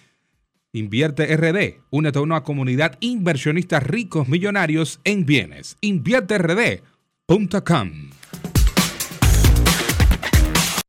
Invierte 0.73 1.35
RD. 1.35 1.81
Únete 1.89 2.19
a 2.19 2.21
una 2.21 2.43
comunidad 2.43 2.97
inversionista 3.01 3.81
ricos 3.81 4.29
millonarios 4.29 5.01
en 5.03 5.25
bienes. 5.25 5.75
InvierteRD.com. 5.81 7.91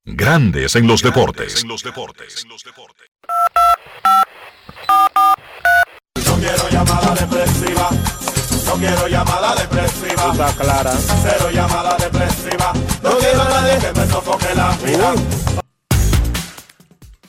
Grandes 0.04 0.76
en 0.76 0.86
los 0.86 1.02
deportes. 1.02 1.64
No 1.64 1.74
quiero 6.36 6.70
llamada 6.70 7.16
depresiva. 7.16 7.90
No 8.66 8.74
quiero 8.74 9.08
llamada 9.08 9.56
depresiva. 9.56 10.30
Está 10.30 10.52
clara. 10.62 10.92
Cero 10.92 11.50
llamada 11.52 11.96
depresiva. 11.96 12.72
No 13.02 13.18
quiero 13.18 13.42
a 13.42 13.48
nadie 13.48 13.80
que 13.80 13.92
me 14.00 14.06
sofoque 14.06 14.54
la 14.54 14.76
vida. 14.76 15.12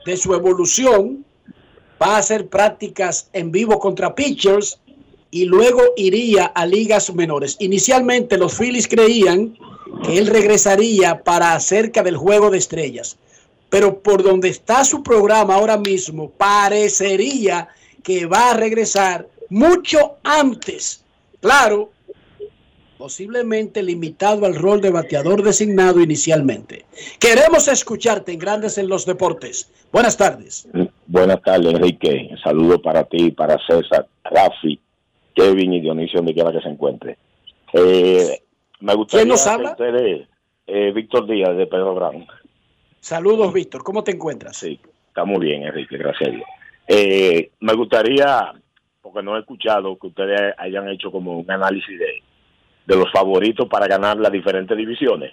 de 0.06 0.18
su 0.18 0.34
evolución. 0.34 1.26
Va 2.02 2.16
a 2.16 2.20
hacer 2.20 2.48
prácticas 2.48 3.30
en 3.34 3.52
vivo 3.52 3.80
contra 3.80 4.16
pitchers 4.16 4.80
y 5.32 5.46
luego 5.46 5.82
iría 5.96 6.46
a 6.46 6.66
ligas 6.66 7.14
menores. 7.14 7.56
Inicialmente 7.60 8.38
los 8.38 8.58
Phillies 8.58 8.88
creían 8.88 9.58
que 10.04 10.18
él 10.18 10.28
regresaría 10.28 11.24
para 11.24 11.60
cerca 11.60 12.04
del 12.04 12.18
juego 12.18 12.50
de 12.50 12.58
estrellas, 12.58 13.18
pero 13.70 14.00
por 14.00 14.24
donde 14.24 14.50
está 14.50 14.84
su 14.84 15.04
programa 15.04 15.56
ahora 15.56 15.78
mismo, 15.78 16.30
parecería 16.32 17.70
que 18.04 18.26
va 18.26 18.52
a 18.52 18.54
regresar 18.56 19.28
mucho 19.50 20.16
antes. 20.24 21.04
Claro, 21.42 21.92
posiblemente 23.00 23.82
limitado 23.82 24.46
al 24.46 24.56
rol 24.56 24.82
de 24.82 24.92
bateador 24.92 25.42
designado 25.42 26.02
inicialmente. 26.02 26.86
Queremos 27.18 27.70
escucharte 27.70 28.34
en 28.34 28.40
Grandes 28.40 28.78
en 28.78 28.90
los 28.90 29.06
Deportes. 29.06 29.72
Buenas 29.94 30.18
tardes. 30.18 30.68
Buenas 31.08 31.42
tardes, 31.42 31.74
Enrique. 31.74 32.30
Saludos 32.44 32.82
para 32.82 33.06
ti, 33.06 33.32
para 33.32 33.58
César, 33.66 34.06
Rafi, 34.26 34.78
Kevin 35.34 35.76
y 35.76 35.80
Dionisio, 35.80 36.18
donde 36.18 36.34
quiera 36.34 36.52
que 36.52 36.60
se 36.60 36.68
encuentre. 36.68 37.18
Eh, 37.72 38.42
me 38.82 38.94
gustaría 38.96 39.24
¿Quién 39.24 39.30
nos 39.30 39.48
habla? 39.48 39.72
ustedes, 39.72 40.28
eh, 40.68 40.92
Víctor 40.94 41.26
Díaz 41.26 41.56
de 41.56 41.68
Pedro 41.68 41.96
Brown. 41.96 42.28
Saludos, 43.00 43.54
Víctor. 43.54 43.82
¿Cómo 43.82 44.04
te 44.04 44.12
encuentras? 44.12 44.58
Sí, 44.58 44.78
está 45.08 45.24
muy 45.24 45.40
bien, 45.46 45.64
Enrique, 45.64 45.98
gracias 45.98 46.28
a 46.28 46.32
Dios. 46.34 46.48
Eh, 46.86 47.52
me 47.62 47.74
gustaría, 47.76 48.52
porque 49.02 49.24
no 49.24 49.38
he 49.38 49.40
escuchado 49.40 49.98
que 49.98 50.08
ustedes 50.08 50.54
hayan 50.58 50.90
hecho 50.90 51.10
como 51.14 51.40
un 51.40 51.50
análisis 51.50 51.98
de, 51.98 52.24
de 52.90 52.96
los 52.96 53.10
favoritos 53.12 53.68
para 53.70 53.88
ganar 53.88 54.18
las 54.18 54.32
diferentes 54.32 54.76
divisiones. 54.76 55.32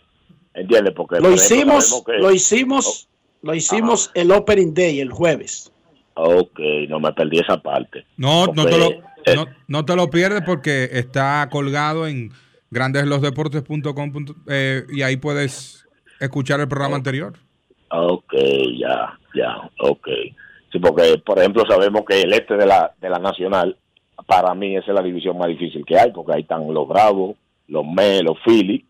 ¿Entiendes? 0.54 0.92
Porque 0.94 1.16
Lo 1.16 1.22
por 1.22 1.32
ejemplo, 1.32 1.78
hicimos, 1.78 2.04
que- 2.04 2.18
lo 2.18 2.30
hicimos, 2.30 3.08
lo 3.42 3.54
hicimos 3.54 4.10
el 4.14 4.30
Opening 4.30 4.74
Day, 4.74 5.00
el 5.00 5.10
jueves. 5.10 5.72
Ok, 6.14 6.58
no 6.88 7.00
me 7.00 7.12
perdí 7.12 7.38
esa 7.40 7.60
parte. 7.60 8.06
No, 8.16 8.46
no 8.46 8.64
te, 8.66 8.78
lo, 8.78 8.90
eh, 8.90 9.34
no, 9.34 9.46
no 9.68 9.84
te 9.84 9.96
lo 9.96 10.08
pierdes 10.08 10.42
porque 10.46 10.88
está 10.92 11.48
colgado 11.50 12.06
en 12.06 12.30
grandeslosdeportes.com 12.70 14.12
eh, 14.48 14.84
y 14.90 15.02
ahí 15.02 15.16
puedes 15.16 15.86
escuchar 16.20 16.60
el 16.60 16.68
programa 16.68 16.96
anterior. 16.96 17.34
Ok, 17.90 18.34
ya, 18.78 19.18
ya, 19.34 19.56
ok. 19.80 20.08
Sí, 20.72 20.78
porque, 20.78 21.18
por 21.24 21.38
ejemplo, 21.38 21.64
sabemos 21.68 22.02
que 22.08 22.22
el 22.22 22.32
este 22.32 22.56
de 22.56 22.66
la, 22.66 22.92
de 23.00 23.08
la 23.10 23.18
Nacional, 23.18 23.76
para 24.26 24.54
mí, 24.54 24.74
esa 24.76 24.88
es 24.88 24.94
la 24.94 25.02
división 25.02 25.38
más 25.38 25.48
difícil 25.48 25.84
que 25.86 25.98
hay, 25.98 26.10
porque 26.12 26.32
ahí 26.34 26.40
están 26.42 26.72
los 26.72 26.88
Bravos, 26.88 27.36
los 27.68 27.84
Mets, 27.84 28.24
los 28.24 28.38
Phillies, 28.44 28.84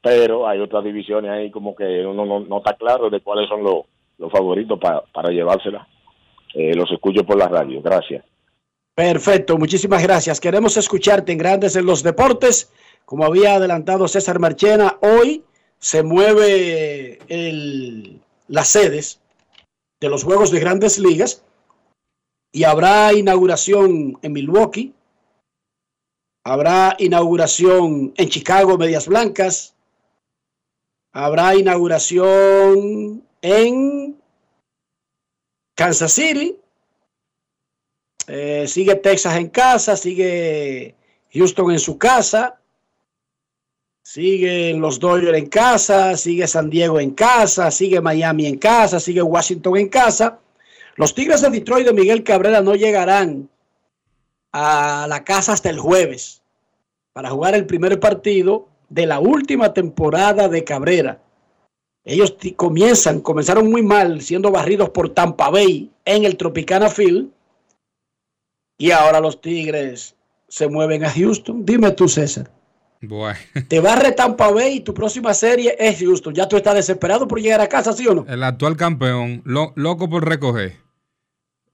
pero 0.00 0.46
hay 0.48 0.60
otras 0.60 0.84
divisiones 0.84 1.30
ahí 1.30 1.50
como 1.50 1.74
que 1.74 2.04
uno 2.06 2.24
no, 2.26 2.40
no 2.40 2.58
está 2.58 2.74
claro 2.76 3.08
de 3.10 3.20
cuáles 3.20 3.48
son 3.48 3.62
los, 3.62 3.84
los 4.18 4.30
favoritos 4.32 4.78
pa- 4.78 5.04
para 5.12 5.30
llevársela. 5.30 5.86
Eh, 6.54 6.74
los 6.74 6.90
escucho 6.92 7.24
por 7.24 7.38
la 7.38 7.48
radio, 7.48 7.80
gracias. 7.80 8.24
Perfecto, 8.94 9.56
muchísimas 9.56 10.02
gracias. 10.02 10.38
Queremos 10.40 10.76
escucharte 10.76 11.32
en 11.32 11.38
Grandes 11.38 11.76
en 11.76 11.86
los 11.86 12.02
Deportes. 12.02 12.70
Como 13.04 13.24
había 13.24 13.54
adelantado 13.54 14.06
César 14.06 14.38
Marchena, 14.38 14.98
hoy 15.00 15.42
se 15.78 16.02
mueve 16.02 17.18
el- 17.28 18.20
las 18.48 18.68
sedes 18.68 19.20
de 20.00 20.08
los 20.08 20.24
Juegos 20.24 20.50
de 20.50 20.60
Grandes 20.60 20.98
Ligas 20.98 21.44
y 22.52 22.64
habrá 22.64 23.12
inauguración 23.14 24.18
en 24.20 24.32
Milwaukee, 24.32 24.92
habrá 26.44 26.96
inauguración 26.98 28.12
en 28.16 28.28
Chicago, 28.28 28.78
Medias 28.78 29.06
Blancas, 29.06 29.74
habrá 31.12 31.54
inauguración 31.54 33.24
en 33.42 34.16
Kansas 35.74 36.12
City, 36.12 36.56
eh, 38.26 38.66
sigue 38.68 38.94
Texas 38.96 39.36
en 39.36 39.48
casa, 39.48 39.96
sigue 39.96 40.94
Houston 41.32 41.70
en 41.72 41.80
su 41.80 41.98
casa, 41.98 42.60
siguen 44.02 44.80
los 44.80 44.98
Dodgers 44.98 45.38
en 45.38 45.46
casa, 45.46 46.16
sigue 46.16 46.46
San 46.46 46.70
Diego 46.70 47.00
en 47.00 47.12
casa, 47.12 47.70
sigue 47.70 48.00
Miami 48.00 48.46
en 48.46 48.58
casa, 48.58 49.00
sigue 49.00 49.22
Washington 49.22 49.76
en 49.76 49.88
casa. 49.88 50.38
Los 50.96 51.14
Tigres 51.14 51.40
de 51.40 51.50
Detroit 51.50 51.86
de 51.86 51.92
Miguel 51.92 52.22
Cabrera 52.22 52.60
no 52.60 52.74
llegarán 52.74 53.48
a 54.52 55.06
la 55.08 55.24
casa 55.24 55.52
hasta 55.52 55.70
el 55.70 55.78
jueves 55.80 56.42
para 57.12 57.30
jugar 57.30 57.54
el 57.54 57.66
primer 57.66 57.98
partido 58.00 58.68
de 58.88 59.06
la 59.06 59.18
última 59.20 59.72
temporada 59.72 60.48
de 60.48 60.64
Cabrera. 60.64 61.20
Ellos 62.04 62.36
comienzan, 62.56 63.20
comenzaron 63.20 63.70
muy 63.70 63.82
mal 63.82 64.20
siendo 64.22 64.50
barridos 64.50 64.90
por 64.90 65.10
Tampa 65.10 65.50
Bay 65.50 65.90
en 66.04 66.24
el 66.24 66.36
Tropicana 66.36 66.88
Field 66.90 67.30
y 68.78 68.90
ahora 68.90 69.20
los 69.20 69.40
Tigres 69.40 70.16
se 70.48 70.68
mueven 70.68 71.04
a 71.04 71.10
Houston. 71.10 71.64
Dime 71.64 71.92
tú, 71.92 72.08
César. 72.08 72.50
Bueno, 73.00 73.38
Te 73.68 73.80
barre 73.80 74.12
Tampa 74.12 74.50
Bay 74.50 74.76
y 74.76 74.80
tu 74.80 74.92
próxima 74.94 75.32
serie 75.34 75.76
es 75.78 75.98
Houston. 76.00 76.34
Ya 76.34 76.48
tú 76.48 76.56
estás 76.56 76.74
desesperado 76.74 77.26
por 77.28 77.40
llegar 77.40 77.60
a 77.60 77.68
casa, 77.68 77.92
¿sí 77.92 78.06
o 78.06 78.14
no? 78.14 78.26
el 78.28 78.42
actual 78.42 78.76
campeón, 78.76 79.42
lo- 79.44 79.72
loco 79.76 80.08
por 80.10 80.28
recoger. 80.28 80.76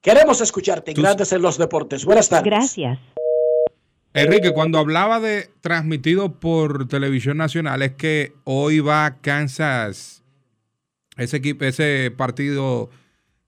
Queremos 0.00 0.40
escucharte 0.40 0.92
en 0.92 1.02
Grandes 1.02 1.32
en 1.32 1.42
los 1.42 1.58
Deportes. 1.58 2.04
Buenas 2.04 2.28
tardes. 2.28 2.44
Gracias. 2.44 2.98
Enrique, 4.14 4.52
cuando 4.52 4.78
hablaba 4.78 5.20
de 5.20 5.50
transmitido 5.60 6.40
por 6.40 6.88
televisión 6.88 7.36
nacional, 7.36 7.82
es 7.82 7.92
que 7.92 8.32
hoy 8.44 8.80
va 8.80 9.18
Kansas, 9.20 10.22
ese 11.16 11.36
equipo, 11.36 11.64
ese 11.64 12.12
partido 12.16 12.90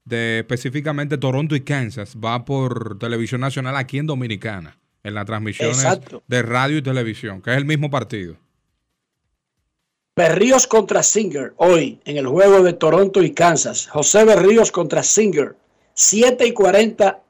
de 0.04 0.40
específicamente 0.40 1.18
Toronto 1.18 1.56
y 1.56 1.60
Kansas, 1.60 2.16
va 2.22 2.44
por 2.44 2.98
televisión 2.98 3.40
nacional 3.40 3.76
aquí 3.76 3.98
en 3.98 4.06
Dominicana, 4.06 4.78
en 5.02 5.14
las 5.14 5.24
transmisiones 5.26 5.78
Exacto. 5.78 6.22
de 6.26 6.42
radio 6.42 6.78
y 6.78 6.82
televisión, 6.82 7.42
que 7.42 7.50
es 7.50 7.56
el 7.56 7.64
mismo 7.64 7.90
partido. 7.90 8.36
Berríos 10.16 10.66
contra 10.66 11.02
Singer 11.02 11.54
hoy 11.56 12.00
en 12.04 12.18
el 12.18 12.26
juego 12.26 12.62
de 12.62 12.74
Toronto 12.74 13.22
y 13.22 13.32
Kansas. 13.32 13.86
José 13.86 14.24
Berríos 14.24 14.70
contra 14.70 15.02
Singer. 15.02 15.56
7 16.00 16.46
y 16.46 16.54
40 16.54 17.22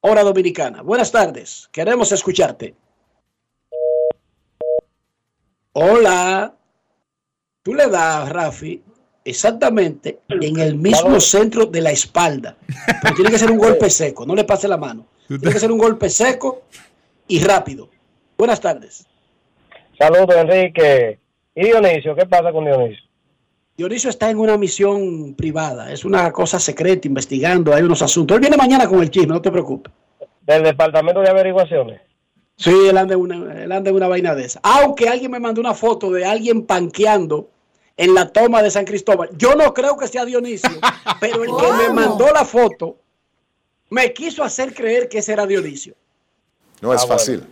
hora 0.00 0.22
dominicana. 0.22 0.80
Buenas 0.80 1.12
tardes. 1.12 1.68
Queremos 1.70 2.10
escucharte. 2.10 2.74
Hola. 5.74 6.54
Tú 7.62 7.74
le 7.74 7.88
das, 7.88 8.30
Rafi, 8.30 8.82
exactamente 9.22 10.20
en 10.26 10.58
el 10.58 10.74
mismo 10.74 11.20
centro 11.20 11.66
de 11.66 11.82
la 11.82 11.90
espalda. 11.90 12.56
Pero 13.02 13.14
tiene 13.14 13.30
que 13.30 13.38
ser 13.38 13.50
un 13.50 13.58
golpe 13.68 13.90
seco. 13.90 14.24
No 14.24 14.34
le 14.34 14.44
pase 14.44 14.66
la 14.68 14.78
mano. 14.78 15.06
Tiene 15.28 15.52
que 15.52 15.60
ser 15.60 15.70
un 15.70 15.78
golpe 15.78 16.08
seco 16.08 16.62
y 17.28 17.44
rápido. 17.44 17.90
Buenas 18.38 18.58
tardes. 18.58 19.06
Saludos, 19.98 20.34
Enrique. 20.34 21.18
¿Y 21.54 21.64
Dionisio? 21.66 22.16
¿Qué 22.16 22.24
pasa 22.24 22.52
con 22.52 22.64
Dionisio? 22.64 23.11
Dionisio 23.82 24.10
está 24.10 24.30
en 24.30 24.38
una 24.38 24.56
misión 24.56 25.34
privada, 25.34 25.92
es 25.92 26.04
una 26.04 26.30
cosa 26.30 26.60
secreta, 26.60 27.08
investigando, 27.08 27.74
hay 27.74 27.82
unos 27.82 28.00
asuntos. 28.00 28.36
Él 28.36 28.40
viene 28.40 28.56
mañana 28.56 28.86
con 28.86 29.00
el 29.02 29.10
chisme, 29.10 29.34
no 29.34 29.42
te 29.42 29.50
preocupes. 29.50 29.92
Del 30.42 30.62
Departamento 30.62 31.20
de 31.20 31.28
Averiguaciones. 31.28 32.00
Sí, 32.56 32.70
él 32.70 32.96
anda, 32.96 33.14
en 33.14 33.20
una, 33.20 33.64
él 33.64 33.72
anda 33.72 33.90
en 33.90 33.96
una 33.96 34.06
vaina 34.06 34.36
de 34.36 34.44
esa. 34.44 34.60
Aunque 34.62 35.08
alguien 35.08 35.32
me 35.32 35.40
mandó 35.40 35.60
una 35.60 35.74
foto 35.74 36.12
de 36.12 36.24
alguien 36.24 36.64
panqueando 36.64 37.50
en 37.96 38.14
la 38.14 38.28
toma 38.28 38.62
de 38.62 38.70
San 38.70 38.84
Cristóbal. 38.84 39.30
Yo 39.36 39.56
no 39.56 39.74
creo 39.74 39.96
que 39.96 40.06
sea 40.06 40.24
Dionisio, 40.24 40.70
pero 41.20 41.42
el 41.42 41.50
que 41.50 41.72
me 41.72 41.92
mandó 41.92 42.26
la 42.32 42.44
foto 42.44 42.98
me 43.90 44.12
quiso 44.12 44.44
hacer 44.44 44.74
creer 44.74 45.08
que 45.08 45.18
ese 45.18 45.32
era 45.32 45.44
Dionisio. 45.44 45.96
No 46.80 46.94
es 46.94 47.04
fácil. 47.04 47.42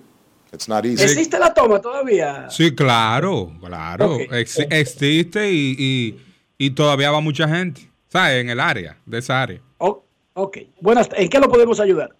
It's 0.52 0.68
not 0.68 0.84
easy. 0.84 1.02
¿Existe 1.04 1.38
la 1.38 1.54
toma 1.54 1.80
todavía? 1.80 2.48
Sí, 2.50 2.74
claro, 2.74 3.52
claro. 3.64 4.18
Ex- 4.32 4.58
existe 4.70 5.50
y, 5.50 5.76
y- 5.78 6.20
y 6.58 6.70
todavía 6.70 7.10
va 7.12 7.20
mucha 7.20 7.48
gente, 7.48 7.82
¿sabes? 8.08 8.40
En 8.42 8.50
el 8.50 8.58
área, 8.60 8.96
de 9.06 9.18
esa 9.18 9.42
área. 9.42 9.60
Oh, 9.78 10.02
ok. 10.34 10.58
Buenas, 10.80 11.08
¿en 11.16 11.28
qué 11.28 11.38
lo 11.38 11.48
podemos 11.48 11.78
ayudar? 11.80 12.10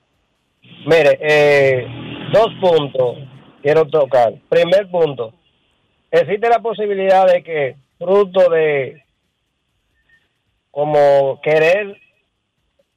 Mire, 0.86 1.18
eh, 1.20 1.86
dos 2.32 2.48
puntos 2.60 3.16
quiero 3.62 3.84
tocar. 3.86 4.32
Primer 4.48 4.88
punto, 4.90 5.34
existe 6.10 6.48
la 6.48 6.60
posibilidad 6.60 7.26
de 7.26 7.42
que 7.42 7.76
fruto 7.98 8.48
de 8.48 9.02
como 10.70 11.40
querer 11.42 11.96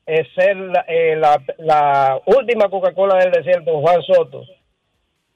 eh, 0.06 0.26
ser 0.36 0.56
la, 0.58 0.86
eh, 0.88 1.16
la- 1.16 1.42
la 1.60 2.22
última 2.26 2.70
Coca-Cola 2.70 3.16
del 3.18 3.32
desierto, 3.32 3.80
Juan 3.82 4.02
Soto, 4.04 4.44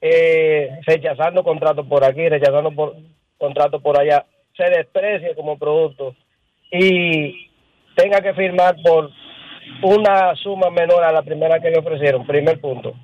eh, 0.00 0.80
rechazando 0.86 1.42
contratos 1.42 1.86
por 1.86 2.04
aquí, 2.04 2.28
rechazando 2.28 2.70
por 2.72 2.96
contratos 3.38 3.82
por 3.82 3.98
allá, 3.98 4.26
se 4.56 4.64
desprecie 4.64 5.34
como 5.34 5.58
producto 5.58 6.14
y 6.70 7.48
tenga 7.94 8.20
que 8.20 8.34
firmar 8.34 8.76
por 8.82 9.10
una 9.82 10.34
suma 10.36 10.70
menor 10.70 11.04
a 11.04 11.12
la 11.12 11.22
primera 11.22 11.60
que 11.60 11.70
le 11.70 11.78
ofrecieron, 11.78 12.26
primer 12.26 12.60
punto. 12.60 12.94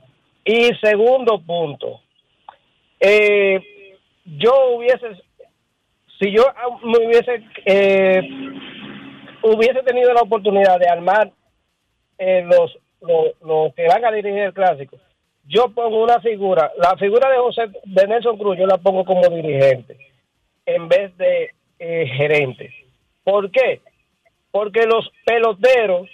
Y 0.44 0.70
segundo 0.82 1.40
punto, 1.40 2.00
eh, 3.00 3.60
yo 4.24 4.76
hubiese, 4.76 5.22
si 6.18 6.30
yo 6.32 6.44
ah, 6.48 6.78
me 6.82 7.06
hubiese, 7.06 7.42
eh, 7.64 8.20
hubiese 9.42 9.82
tenido 9.82 10.12
la 10.12 10.22
oportunidad 10.22 10.78
de 10.78 10.88
armar 10.88 11.32
eh, 12.18 12.42
los, 12.42 12.78
los, 13.00 13.40
los 13.42 13.74
que 13.74 13.86
van 13.86 14.04
a 14.04 14.12
dirigir 14.12 14.40
el 14.40 14.54
clásico, 14.54 14.98
yo 15.46 15.68
pongo 15.68 16.02
una 16.02 16.20
figura, 16.20 16.72
la 16.78 16.96
figura 16.96 17.30
de 17.30 17.38
José, 17.38 17.62
de 17.84 18.06
Nelson 18.06 18.38
Cruz, 18.38 18.58
yo 18.58 18.66
la 18.66 18.78
pongo 18.78 19.04
como 19.04 19.28
dirigente 19.28 19.96
en 20.66 20.88
vez 20.88 21.16
de 21.16 21.50
eh, 21.78 22.06
gerente. 22.06 22.72
¿Por 23.22 23.50
qué? 23.50 23.80
Porque 24.50 24.86
los 24.86 25.10
peloteros, 25.24 26.08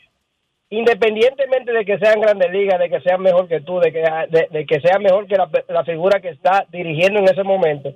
independientemente 0.70 1.72
de 1.72 1.84
que 1.84 1.98
sean 1.98 2.20
grandes 2.20 2.50
ligas, 2.50 2.78
de 2.78 2.88
que 2.88 3.00
sean 3.00 3.20
mejor 3.20 3.48
que 3.48 3.60
tú, 3.60 3.78
de 3.78 3.92
que, 3.92 4.02
de, 4.50 4.66
que 4.66 4.80
sean 4.80 5.02
mejor 5.02 5.26
que 5.26 5.36
la, 5.36 5.48
la 5.68 5.84
figura 5.84 6.20
que 6.20 6.30
está 6.30 6.66
dirigiendo 6.70 7.20
en 7.20 7.26
ese 7.26 7.44
momento, 7.44 7.94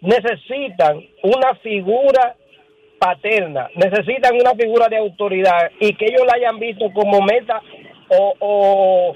necesitan 0.00 1.02
una 1.22 1.54
figura 1.62 2.36
paterna, 2.98 3.68
necesitan 3.74 4.34
una 4.34 4.54
figura 4.54 4.88
de 4.88 4.98
autoridad 4.98 5.70
y 5.80 5.94
que 5.94 6.06
ellos 6.06 6.26
la 6.26 6.34
hayan 6.34 6.58
visto 6.58 6.92
como 6.92 7.20
meta 7.22 7.60
o, 8.08 9.14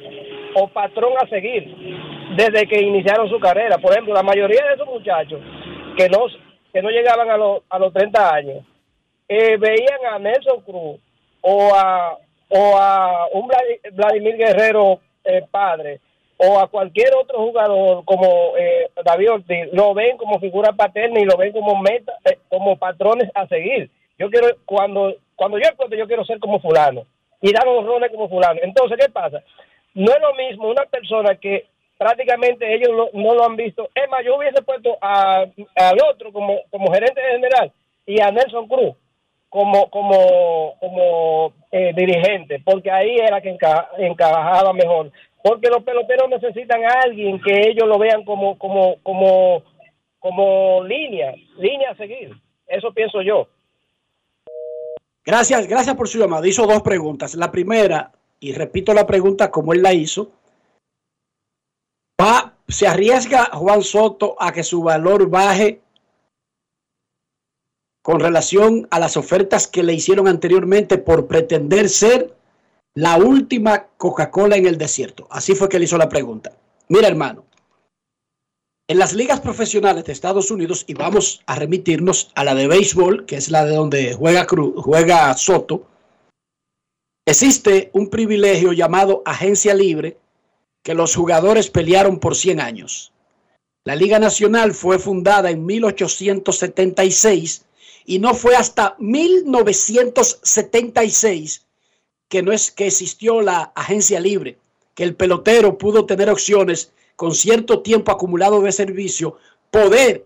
o, 0.54 0.68
patrón 0.68 1.12
a 1.22 1.28
seguir 1.28 1.74
desde 2.36 2.66
que 2.66 2.80
iniciaron 2.80 3.28
su 3.28 3.38
carrera. 3.38 3.78
Por 3.78 3.92
ejemplo, 3.92 4.14
la 4.14 4.22
mayoría 4.22 4.64
de 4.66 4.74
esos 4.74 4.86
muchachos 4.86 5.40
que 5.96 6.08
no, 6.08 6.26
que 6.72 6.82
no 6.82 6.90
llegaban 6.90 7.30
a, 7.30 7.36
los 7.36 7.62
a 7.68 7.78
los 7.78 7.92
30 7.92 8.34
años, 8.34 8.64
eh, 9.28 9.56
veían 9.56 10.00
a 10.12 10.18
Nelson 10.18 10.60
Cruz 10.62 11.00
o 11.40 11.74
a, 11.74 12.16
o 12.48 12.76
a 12.76 13.26
un 13.32 13.48
Vladi- 13.48 13.80
Vladimir 13.92 14.36
Guerrero 14.36 15.00
eh, 15.24 15.42
padre 15.50 16.00
o 16.36 16.58
a 16.58 16.68
cualquier 16.68 17.10
otro 17.20 17.38
jugador 17.38 18.02
como 18.06 18.56
eh, 18.56 18.88
David 19.04 19.30
Ortiz, 19.30 19.68
lo 19.72 19.92
ven 19.92 20.16
como 20.16 20.40
figura 20.40 20.72
paterna 20.72 21.20
y 21.20 21.24
lo 21.26 21.36
ven 21.36 21.52
como 21.52 21.78
meta, 21.82 22.14
eh, 22.24 22.38
como 22.48 22.76
patrones 22.78 23.30
a 23.34 23.46
seguir. 23.46 23.90
Yo 24.18 24.30
quiero, 24.30 24.48
cuando 24.64 25.14
cuando 25.36 25.58
yo 25.58 25.64
explote, 25.64 25.96
yo 25.98 26.06
quiero 26.06 26.24
ser 26.24 26.38
como 26.38 26.58
fulano 26.60 27.04
y 27.40 27.52
dar 27.52 27.66
honrones 27.68 28.10
como 28.10 28.28
fulano. 28.28 28.60
Entonces, 28.62 28.98
¿qué 29.00 29.10
pasa? 29.10 29.42
No 29.94 30.12
es 30.12 30.20
lo 30.20 30.34
mismo 30.34 30.68
una 30.68 30.84
persona 30.86 31.34
que 31.36 31.66
prácticamente 31.98 32.72
ellos 32.74 32.90
lo- 32.90 33.10
no 33.12 33.34
lo 33.34 33.44
han 33.44 33.56
visto. 33.56 33.88
Es 33.94 34.08
más, 34.10 34.24
yo 34.24 34.36
hubiese 34.36 34.62
puesto 34.62 34.96
a, 35.00 35.40
al 35.76 35.98
otro 36.10 36.32
como, 36.32 36.60
como 36.70 36.92
gerente 36.92 37.20
general 37.20 37.72
y 38.06 38.20
a 38.20 38.30
Nelson 38.30 38.66
Cruz 38.68 38.94
como 39.48 39.90
como 39.90 40.76
como 40.78 41.52
eh, 41.72 41.92
dirigente, 41.96 42.60
porque 42.64 42.88
ahí 42.90 43.16
era 43.16 43.40
que 43.40 43.52
enca- 43.52 43.88
encajaba 43.98 44.72
mejor. 44.72 45.10
Porque 45.42 45.68
los 45.70 45.82
peloteros 45.82 46.28
necesitan 46.28 46.84
a 46.84 47.00
alguien 47.04 47.40
que 47.40 47.52
ellos 47.68 47.88
lo 47.88 47.98
vean 47.98 48.24
como 48.24 48.56
como 48.58 48.96
como 49.02 49.62
como 50.20 50.84
línea, 50.84 51.32
línea 51.58 51.90
a 51.90 51.96
seguir. 51.96 52.30
Eso 52.68 52.92
pienso 52.92 53.22
yo. 53.22 53.48
Gracias, 55.24 55.66
gracias 55.66 55.96
por 55.96 56.08
su 56.08 56.18
llamada. 56.18 56.46
Hizo 56.46 56.66
dos 56.66 56.82
preguntas. 56.82 57.34
La 57.34 57.52
primera, 57.52 58.12
y 58.38 58.52
repito 58.52 58.94
la 58.94 59.06
pregunta 59.06 59.50
como 59.50 59.72
él 59.72 59.82
la 59.82 59.92
hizo, 59.92 60.32
va, 62.20 62.56
¿se 62.68 62.86
arriesga 62.86 63.50
Juan 63.52 63.82
Soto 63.82 64.36
a 64.38 64.52
que 64.52 64.62
su 64.62 64.82
valor 64.82 65.28
baje 65.28 65.82
con 68.02 68.20
relación 68.20 68.88
a 68.90 68.98
las 68.98 69.16
ofertas 69.16 69.66
que 69.66 69.82
le 69.82 69.92
hicieron 69.92 70.26
anteriormente 70.26 70.96
por 70.96 71.26
pretender 71.26 71.88
ser 71.90 72.34
la 72.94 73.18
última 73.18 73.88
Coca-Cola 73.98 74.56
en 74.56 74.66
el 74.66 74.78
desierto? 74.78 75.26
Así 75.30 75.54
fue 75.54 75.68
que 75.68 75.76
él 75.76 75.82
hizo 75.82 75.98
la 75.98 76.08
pregunta. 76.08 76.52
Mira, 76.88 77.08
hermano, 77.08 77.44
en 78.90 78.98
las 78.98 79.12
ligas 79.12 79.40
profesionales 79.40 80.04
de 80.04 80.12
Estados 80.12 80.50
Unidos, 80.50 80.84
y 80.88 80.94
vamos 80.94 81.42
a 81.46 81.54
remitirnos 81.54 82.32
a 82.34 82.42
la 82.42 82.56
de 82.56 82.66
béisbol, 82.66 83.24
que 83.24 83.36
es 83.36 83.48
la 83.48 83.64
de 83.64 83.76
donde 83.76 84.14
juega, 84.14 84.46
Cruz, 84.46 84.74
juega 84.82 85.32
Soto, 85.36 85.86
existe 87.24 87.90
un 87.92 88.10
privilegio 88.10 88.72
llamado 88.72 89.22
agencia 89.24 89.74
libre 89.74 90.16
que 90.82 90.94
los 90.94 91.14
jugadores 91.14 91.70
pelearon 91.70 92.18
por 92.18 92.34
100 92.34 92.60
años. 92.60 93.12
La 93.84 93.94
Liga 93.94 94.18
Nacional 94.18 94.74
fue 94.74 94.98
fundada 94.98 95.52
en 95.52 95.64
1876 95.64 97.66
y 98.06 98.18
no 98.18 98.34
fue 98.34 98.56
hasta 98.56 98.96
1976 98.98 101.64
que 102.28 102.42
no 102.42 102.50
es 102.50 102.72
que 102.72 102.88
existió 102.88 103.40
la 103.40 103.70
agencia 103.76 104.18
libre, 104.18 104.58
que 104.96 105.04
el 105.04 105.14
pelotero 105.14 105.78
pudo 105.78 106.06
tener 106.06 106.28
opciones 106.28 106.90
con 107.20 107.34
cierto 107.34 107.82
tiempo 107.82 108.10
acumulado 108.10 108.62
de 108.62 108.72
servicio, 108.72 109.36
poder 109.70 110.24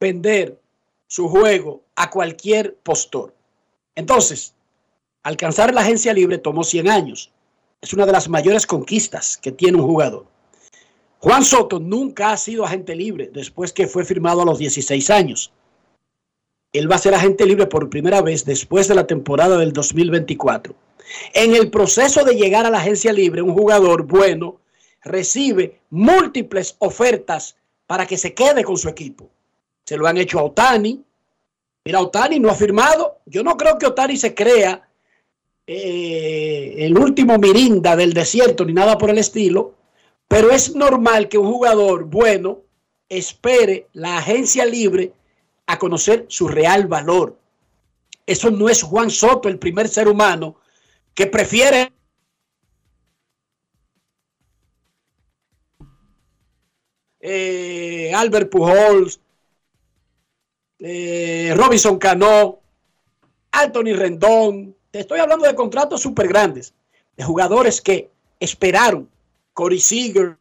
vender 0.00 0.58
su 1.06 1.28
juego 1.28 1.82
a 1.94 2.08
cualquier 2.08 2.76
postor. 2.76 3.34
Entonces, 3.94 4.54
alcanzar 5.22 5.74
la 5.74 5.82
agencia 5.82 6.14
libre 6.14 6.38
tomó 6.38 6.64
100 6.64 6.88
años. 6.88 7.32
Es 7.82 7.92
una 7.92 8.06
de 8.06 8.12
las 8.12 8.30
mayores 8.30 8.66
conquistas 8.66 9.36
que 9.36 9.52
tiene 9.52 9.76
un 9.76 9.86
jugador. 9.86 10.24
Juan 11.18 11.44
Soto 11.44 11.78
nunca 11.78 12.32
ha 12.32 12.38
sido 12.38 12.64
agente 12.64 12.96
libre 12.96 13.28
después 13.30 13.70
que 13.70 13.86
fue 13.86 14.06
firmado 14.06 14.40
a 14.40 14.46
los 14.46 14.58
16 14.58 15.10
años. 15.10 15.52
Él 16.72 16.90
va 16.90 16.96
a 16.96 16.98
ser 16.98 17.14
agente 17.14 17.44
libre 17.44 17.66
por 17.66 17.90
primera 17.90 18.22
vez 18.22 18.46
después 18.46 18.88
de 18.88 18.94
la 18.94 19.06
temporada 19.06 19.58
del 19.58 19.74
2024. 19.74 20.74
En 21.34 21.54
el 21.54 21.70
proceso 21.70 22.24
de 22.24 22.36
llegar 22.36 22.64
a 22.64 22.70
la 22.70 22.78
agencia 22.78 23.12
libre, 23.12 23.42
un 23.42 23.52
jugador 23.52 24.04
bueno 24.04 24.63
recibe 25.04 25.80
múltiples 25.90 26.76
ofertas 26.78 27.56
para 27.86 28.06
que 28.06 28.16
se 28.16 28.34
quede 28.34 28.64
con 28.64 28.76
su 28.76 28.88
equipo. 28.88 29.28
Se 29.84 29.96
lo 29.96 30.06
han 30.06 30.16
hecho 30.16 30.38
a 30.38 30.44
Otani. 30.44 31.02
Mira, 31.84 32.00
Otani 32.00 32.40
no 32.40 32.50
ha 32.50 32.54
firmado. 32.54 33.18
Yo 33.26 33.42
no 33.42 33.56
creo 33.56 33.78
que 33.78 33.86
Otani 33.86 34.16
se 34.16 34.34
crea 34.34 34.88
eh, 35.66 36.74
el 36.78 36.98
último 36.98 37.38
mirinda 37.38 37.94
del 37.96 38.14
desierto 38.14 38.64
ni 38.64 38.72
nada 38.72 38.96
por 38.96 39.10
el 39.10 39.18
estilo. 39.18 39.74
Pero 40.26 40.50
es 40.50 40.74
normal 40.74 41.28
que 41.28 41.38
un 41.38 41.52
jugador 41.52 42.04
bueno 42.04 42.62
espere 43.08 43.88
la 43.92 44.18
agencia 44.18 44.64
libre 44.64 45.12
a 45.66 45.78
conocer 45.78 46.24
su 46.28 46.48
real 46.48 46.86
valor. 46.86 47.38
Eso 48.26 48.50
no 48.50 48.70
es 48.70 48.82
Juan 48.82 49.10
Soto, 49.10 49.48
el 49.50 49.58
primer 49.58 49.88
ser 49.88 50.08
humano 50.08 50.56
que 51.14 51.26
prefiere 51.26 51.92
eh, 57.26 58.12
Albert 58.14 58.50
Pujols, 58.50 59.18
eh, 60.78 61.54
Robinson 61.56 61.98
Cano, 61.98 62.60
Anthony 63.50 63.94
Rendón. 63.94 64.76
Te 64.90 65.00
estoy 65.00 65.20
hablando 65.20 65.46
de 65.46 65.54
contratos 65.54 66.02
súper 66.02 66.28
grandes, 66.28 66.74
de 67.16 67.24
jugadores 67.24 67.80
que 67.80 68.10
esperaron. 68.38 69.08
Corey 69.54 69.80
Seager. 69.80 70.36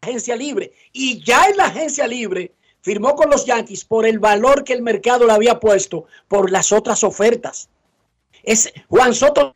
Agencia 0.00 0.34
libre. 0.34 0.72
Y 0.92 1.22
ya 1.22 1.44
en 1.44 1.56
la 1.56 1.66
agencia 1.66 2.08
libre 2.08 2.54
firmó 2.82 3.14
con 3.14 3.30
los 3.30 3.46
Yankees 3.46 3.84
por 3.84 4.06
el 4.06 4.18
valor 4.18 4.64
que 4.64 4.72
el 4.72 4.82
mercado 4.82 5.26
le 5.26 5.32
había 5.32 5.60
puesto 5.60 6.06
por 6.28 6.50
las 6.50 6.72
otras 6.72 7.04
ofertas. 7.04 7.68
Es 8.42 8.72
Juan 8.88 9.14
Soto 9.14 9.54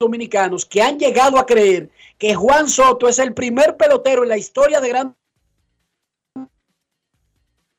dominicanos 0.00 0.64
que 0.64 0.80
han 0.80 0.98
llegado 0.98 1.38
a 1.38 1.46
creer 1.46 1.90
que 2.18 2.34
Juan 2.34 2.68
Soto 2.68 3.08
es 3.08 3.18
el 3.18 3.34
primer 3.34 3.76
pelotero 3.76 4.22
en 4.22 4.28
la 4.28 4.38
historia 4.38 4.80
de 4.80 4.88
gran 4.88 5.16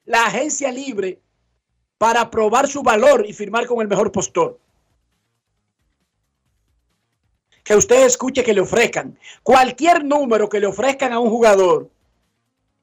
la 0.03 0.25
agencia 0.25 0.71
libre 0.71 1.21
para 1.97 2.29
probar 2.29 2.67
su 2.67 2.81
valor 2.81 3.25
y 3.27 3.33
firmar 3.33 3.67
con 3.67 3.79
el 3.81 3.87
mejor 3.87 4.11
postor. 4.11 4.59
Que 7.69 7.75
usted 7.75 8.03
escuche 8.03 8.43
que 8.43 8.55
le 8.55 8.61
ofrezcan 8.61 9.15
cualquier 9.43 10.03
número 10.03 10.49
que 10.49 10.59
le 10.59 10.65
ofrezcan 10.65 11.13
a 11.13 11.19
un 11.19 11.29
jugador, 11.29 11.91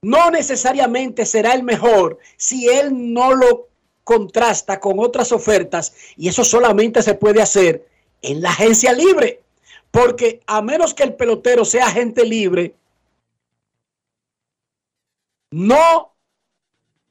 no 0.00 0.30
necesariamente 0.30 1.26
será 1.26 1.54
el 1.54 1.64
mejor 1.64 2.20
si 2.36 2.68
él 2.68 3.12
no 3.12 3.34
lo 3.34 3.68
contrasta 4.04 4.78
con 4.78 5.00
otras 5.00 5.32
ofertas 5.32 5.92
y 6.16 6.28
eso 6.28 6.44
solamente 6.44 7.02
se 7.02 7.14
puede 7.14 7.42
hacer 7.42 7.84
en 8.22 8.40
la 8.40 8.50
agencia 8.50 8.92
libre. 8.92 9.42
Porque 9.90 10.40
a 10.46 10.62
menos 10.62 10.94
que 10.94 11.02
el 11.02 11.16
pelotero 11.16 11.64
sea 11.64 11.86
agente 11.88 12.24
libre, 12.24 12.76
no 15.50 16.14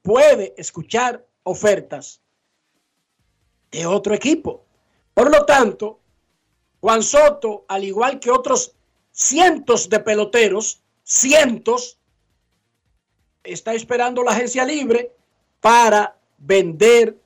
puede 0.00 0.54
escuchar 0.56 1.26
ofertas 1.42 2.22
de 3.70 3.84
otro 3.84 4.14
equipo. 4.14 4.64
Por 5.12 5.30
lo 5.30 5.44
tanto, 5.44 6.00
Juan 6.80 7.02
Soto, 7.02 7.64
al 7.68 7.84
igual 7.84 8.20
que 8.20 8.30
otros 8.30 8.74
cientos 9.10 9.88
de 9.88 10.00
peloteros, 10.00 10.82
cientos, 11.02 11.98
está 13.42 13.74
esperando 13.74 14.22
la 14.22 14.32
agencia 14.32 14.64
libre 14.64 15.12
para 15.60 16.16
vender 16.38 17.16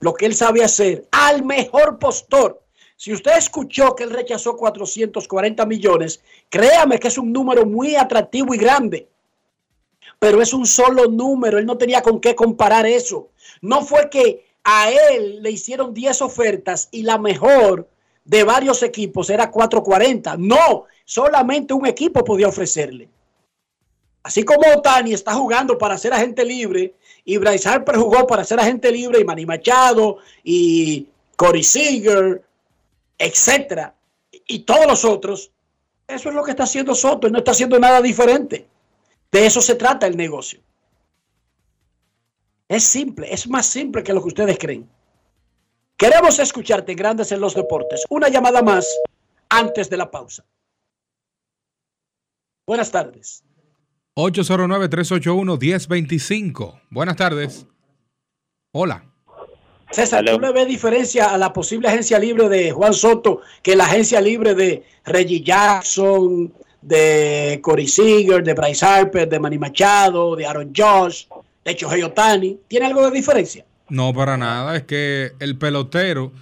lo 0.00 0.14
que 0.14 0.26
él 0.26 0.34
sabe 0.34 0.62
hacer 0.62 1.08
al 1.10 1.44
mejor 1.44 1.98
postor. 1.98 2.62
Si 2.96 3.12
usted 3.12 3.36
escuchó 3.36 3.94
que 3.94 4.04
él 4.04 4.10
rechazó 4.10 4.56
440 4.56 5.64
millones, 5.66 6.20
créame 6.48 6.98
que 6.98 7.08
es 7.08 7.16
un 7.18 7.32
número 7.32 7.64
muy 7.64 7.94
atractivo 7.94 8.54
y 8.54 8.58
grande. 8.58 9.08
Pero 10.18 10.42
es 10.42 10.52
un 10.52 10.66
solo 10.66 11.06
número, 11.06 11.58
él 11.58 11.66
no 11.66 11.78
tenía 11.78 12.02
con 12.02 12.20
qué 12.20 12.34
comparar 12.34 12.86
eso. 12.86 13.28
No 13.62 13.82
fue 13.82 14.10
que 14.10 14.46
a 14.64 14.90
él 14.90 15.42
le 15.42 15.50
hicieron 15.52 15.94
10 15.94 16.22
ofertas 16.22 16.88
y 16.90 17.02
la 17.02 17.18
mejor 17.18 17.88
de 18.28 18.44
varios 18.44 18.84
equipos 18.84 19.28
era 19.30 19.50
440. 19.50 20.36
No, 20.36 20.84
solamente 21.04 21.74
un 21.74 21.86
equipo 21.86 22.22
podía 22.22 22.46
ofrecerle. 22.48 23.08
Así 24.22 24.44
como 24.44 24.60
Otani 24.76 25.14
está 25.14 25.32
jugando 25.34 25.76
para 25.76 25.96
ser 25.96 26.12
agente 26.12 26.44
libre 26.44 26.94
y 27.24 27.38
Bryce 27.38 27.68
Harper 27.68 27.96
jugó 27.96 28.26
para 28.26 28.44
ser 28.44 28.60
agente 28.60 28.92
libre 28.92 29.20
y 29.20 29.24
Manny 29.24 29.46
Machado 29.46 30.18
y 30.44 31.08
Corey 31.36 31.62
Seager 31.64 32.42
etcétera, 33.18 33.94
y 34.46 34.60
todos 34.60 34.86
los 34.86 35.04
otros, 35.04 35.50
eso 36.06 36.28
es 36.28 36.34
lo 36.34 36.44
que 36.44 36.52
está 36.52 36.62
haciendo 36.62 36.94
Soto, 36.94 37.26
él 37.26 37.32
no 37.32 37.40
está 37.40 37.50
haciendo 37.50 37.78
nada 37.78 38.00
diferente. 38.00 38.66
De 39.30 39.44
eso 39.44 39.60
se 39.60 39.74
trata 39.74 40.06
el 40.06 40.16
negocio. 40.16 40.60
Es 42.68 42.84
simple, 42.84 43.32
es 43.32 43.48
más 43.48 43.66
simple 43.66 44.02
que 44.02 44.12
lo 44.12 44.22
que 44.22 44.28
ustedes 44.28 44.58
creen. 44.58 44.88
Queremos 45.98 46.38
escucharte 46.38 46.94
Grandes 46.94 47.32
en 47.32 47.40
los 47.40 47.56
Deportes. 47.56 48.04
Una 48.08 48.28
llamada 48.28 48.62
más 48.62 48.86
antes 49.48 49.90
de 49.90 49.96
la 49.96 50.08
pausa. 50.08 50.44
Buenas 52.64 52.92
tardes. 52.92 53.42
809-381-1025. 54.16 56.82
Buenas 56.90 57.16
tardes. 57.16 57.66
Hola. 58.72 59.04
César, 59.90 60.24
¿tú 60.24 60.38
le 60.38 60.52
ves 60.52 60.68
diferencia 60.68 61.32
a 61.32 61.38
la 61.38 61.52
posible 61.52 61.88
agencia 61.88 62.20
libre 62.20 62.48
de 62.48 62.70
Juan 62.70 62.94
Soto 62.94 63.40
que 63.60 63.74
la 63.74 63.86
agencia 63.86 64.20
libre 64.20 64.54
de 64.54 64.84
Reggie 65.04 65.40
Jackson, 65.40 66.54
de 66.80 67.58
Corey 67.60 67.88
Seager, 67.88 68.44
de 68.44 68.54
Bryce 68.54 68.86
Harper, 68.86 69.28
de 69.28 69.40
Manny 69.40 69.58
Machado, 69.58 70.36
de 70.36 70.46
Aaron 70.46 70.72
Josh, 70.76 71.26
de 71.64 71.74
Chohei 71.74 72.04
Otani? 72.04 72.60
¿Tiene 72.68 72.86
algo 72.86 73.04
de 73.04 73.10
diferencia? 73.10 73.64
No, 73.88 74.12
para 74.12 74.36
nada. 74.36 74.76
Es 74.76 74.82
que 74.84 75.32
el 75.40 75.56
pelotero, 75.56 76.32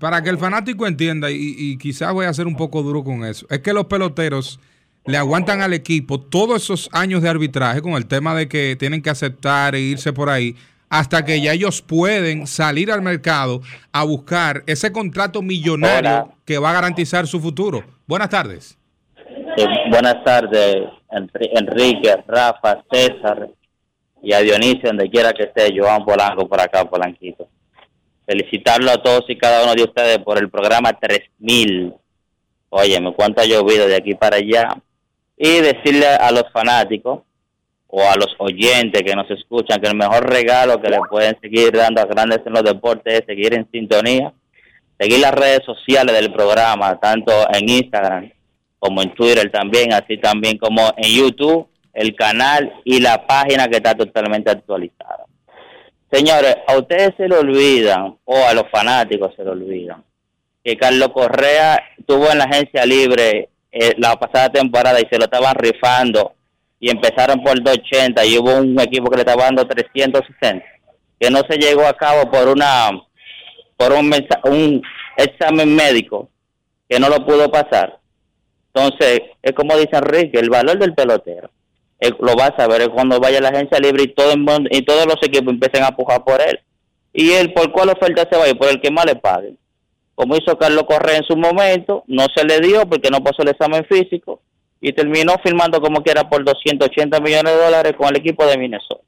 para 0.00 0.22
que 0.22 0.30
el 0.30 0.38
fanático 0.38 0.86
entienda, 0.86 1.30
y, 1.30 1.54
y 1.58 1.78
quizás 1.78 2.12
voy 2.12 2.26
a 2.26 2.34
ser 2.34 2.46
un 2.46 2.56
poco 2.56 2.82
duro 2.82 3.02
con 3.04 3.24
eso, 3.24 3.46
es 3.50 3.60
que 3.60 3.72
los 3.72 3.86
peloteros 3.86 4.60
le 5.06 5.16
aguantan 5.18 5.60
al 5.60 5.72
equipo 5.74 6.18
todos 6.20 6.62
esos 6.62 6.88
años 6.92 7.20
de 7.22 7.28
arbitraje 7.28 7.82
con 7.82 7.92
el 7.92 8.06
tema 8.06 8.34
de 8.34 8.48
que 8.48 8.76
tienen 8.76 9.02
que 9.02 9.10
aceptar 9.10 9.74
e 9.74 9.80
irse 9.80 10.12
por 10.12 10.30
ahí 10.30 10.56
hasta 10.88 11.24
que 11.24 11.40
ya 11.40 11.52
ellos 11.52 11.82
pueden 11.82 12.46
salir 12.46 12.90
al 12.92 13.02
mercado 13.02 13.60
a 13.92 14.04
buscar 14.04 14.62
ese 14.66 14.92
contrato 14.92 15.42
millonario 15.42 15.98
Hola. 16.10 16.28
que 16.44 16.58
va 16.58 16.70
a 16.70 16.74
garantizar 16.74 17.26
su 17.26 17.40
futuro. 17.40 17.82
Buenas 18.06 18.30
tardes. 18.30 18.78
Eh, 19.56 19.66
buenas 19.90 20.22
tardes, 20.24 20.76
Enri- 21.10 21.50
Enrique, 21.52 22.14
Rafa, 22.28 22.82
César 22.90 23.48
y 24.24 24.32
a 24.32 24.40
Dionisio, 24.40 24.88
donde 24.88 25.10
quiera 25.10 25.32
que 25.32 25.44
esté, 25.44 25.72
Joan 25.76 26.04
Polanco 26.04 26.48
por 26.48 26.60
acá, 26.60 26.84
Polanquito. 26.84 27.48
Felicitarlo 28.26 28.90
a 28.90 29.02
todos 29.02 29.24
y 29.28 29.36
cada 29.36 29.64
uno 29.64 29.74
de 29.74 29.82
ustedes 29.82 30.18
por 30.18 30.38
el 30.38 30.50
programa 30.50 30.92
3000. 30.92 31.92
Óyeme, 32.70 33.12
cuánto 33.14 33.42
ha 33.42 33.44
llovido 33.44 33.86
de 33.86 33.96
aquí 33.96 34.14
para 34.14 34.36
allá. 34.36 34.68
Y 35.36 35.60
decirle 35.60 36.06
a 36.06 36.30
los 36.30 36.44
fanáticos 36.52 37.20
o 37.86 38.02
a 38.02 38.16
los 38.16 38.34
oyentes 38.38 39.02
que 39.02 39.14
nos 39.14 39.30
escuchan 39.30 39.80
que 39.80 39.88
el 39.88 39.96
mejor 39.96 40.28
regalo 40.28 40.80
que 40.80 40.90
le 40.90 40.98
pueden 41.10 41.38
seguir 41.40 41.72
dando 41.72 42.00
a 42.00 42.06
grandes 42.06 42.40
en 42.46 42.52
los 42.52 42.62
deportes 42.62 43.20
es 43.20 43.26
seguir 43.26 43.54
en 43.54 43.70
sintonía, 43.70 44.32
seguir 44.98 45.20
las 45.20 45.32
redes 45.32 45.60
sociales 45.64 46.14
del 46.14 46.32
programa, 46.32 46.98
tanto 46.98 47.32
en 47.52 47.68
Instagram 47.68 48.32
como 48.78 49.00
en 49.00 49.14
Twitter 49.14 49.50
también, 49.50 49.92
así 49.92 50.18
también 50.18 50.58
como 50.58 50.92
en 50.96 51.10
YouTube, 51.10 51.68
el 51.94 52.14
canal 52.14 52.72
y 52.84 53.00
la 53.00 53.26
página 53.26 53.68
que 53.68 53.76
está 53.76 53.94
totalmente 53.94 54.50
actualizada. 54.50 55.24
Señores, 56.12 56.56
a 56.66 56.76
ustedes 56.76 57.12
se 57.16 57.28
le 57.28 57.36
olvidan, 57.36 58.16
o 58.24 58.36
a 58.44 58.54
los 58.54 58.64
fanáticos 58.70 59.34
se 59.36 59.44
le 59.44 59.50
olvidan, 59.50 60.04
que 60.62 60.76
Carlos 60.76 61.08
Correa 61.12 61.82
tuvo 62.06 62.30
en 62.30 62.38
la 62.38 62.44
agencia 62.44 62.84
libre 62.84 63.48
eh, 63.76 63.94
la 63.98 64.14
pasada 64.16 64.50
temporada 64.50 65.00
y 65.00 65.08
se 65.10 65.18
lo 65.18 65.24
estaban 65.24 65.54
rifando 65.56 66.34
y 66.78 66.90
empezaron 66.90 67.42
por 67.42 67.60
280 67.60 68.24
y 68.24 68.38
hubo 68.38 68.58
un 68.58 68.78
equipo 68.78 69.10
que 69.10 69.16
le 69.16 69.22
estaba 69.22 69.44
dando 69.44 69.66
360 69.66 70.64
que 71.18 71.30
no 71.30 71.40
se 71.48 71.56
llegó 71.56 71.86
a 71.86 71.96
cabo 71.96 72.30
por 72.30 72.46
una 72.48 72.90
por 73.76 73.92
un, 73.92 74.14
un 74.44 74.82
examen 75.16 75.74
médico 75.74 76.28
que 76.88 77.00
no 77.00 77.08
lo 77.08 77.26
pudo 77.26 77.50
pasar 77.50 77.98
entonces 78.72 79.22
es 79.42 79.52
como 79.52 79.76
dice 79.76 79.96
Enrique 79.96 80.38
el 80.38 80.50
valor 80.50 80.78
del 80.78 80.94
pelotero 80.94 81.50
lo 82.20 82.34
vas 82.34 82.52
a 82.58 82.66
es 82.76 82.88
cuando 82.88 83.20
vaya 83.20 83.38
a 83.38 83.42
la 83.42 83.48
agencia 83.48 83.78
libre 83.78 84.04
y 84.04 84.14
todo 84.14 84.34
y 84.70 84.82
todos 84.82 85.06
los 85.06 85.16
equipos 85.22 85.52
empiecen 85.52 85.84
a 85.84 85.96
pujar 85.96 86.24
por 86.24 86.40
él. 86.40 86.60
Y 87.12 87.32
él 87.32 87.52
por 87.52 87.70
cuál 87.72 87.90
oferta 87.90 88.26
se 88.30 88.36
va 88.36 88.44
a 88.44 88.48
ir 88.48 88.58
por 88.58 88.68
el 88.68 88.80
que 88.80 88.90
más 88.90 89.06
le 89.06 89.14
pague. 89.14 89.54
Como 90.14 90.36
hizo 90.36 90.58
Carlos 90.58 90.84
Correa 90.84 91.18
en 91.18 91.24
su 91.24 91.36
momento, 91.36 92.04
no 92.06 92.26
se 92.34 92.44
le 92.44 92.60
dio 92.60 92.88
porque 92.88 93.10
no 93.10 93.22
pasó 93.22 93.42
el 93.42 93.48
examen 93.48 93.84
físico 93.84 94.40
y 94.80 94.92
terminó 94.92 95.34
firmando 95.42 95.80
como 95.80 96.02
quiera 96.02 96.28
por 96.28 96.44
280 96.44 97.18
millones 97.20 97.52
de 97.52 97.64
dólares 97.64 97.94
con 97.96 98.08
el 98.08 98.16
equipo 98.16 98.44
de 98.46 98.58
Minnesota. 98.58 99.02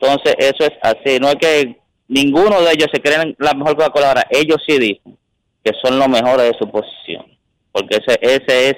Entonces, 0.00 0.34
eso 0.38 0.64
es 0.64 0.72
así, 0.82 1.18
no 1.20 1.28
es 1.28 1.36
que 1.36 1.78
ninguno 2.08 2.60
de 2.62 2.72
ellos 2.72 2.88
se 2.92 3.00
creen 3.00 3.36
la 3.38 3.54
mejor 3.54 3.76
Coca-Cola 3.76 4.26
ellos 4.30 4.58
sí 4.66 4.78
dicen 4.78 5.16
que 5.64 5.72
son 5.82 5.98
los 5.98 6.08
mejores 6.08 6.50
de 6.50 6.58
su 6.58 6.70
posición, 6.70 7.26
porque 7.72 7.96
ese, 7.96 8.18
ese 8.22 8.70
es 8.70 8.76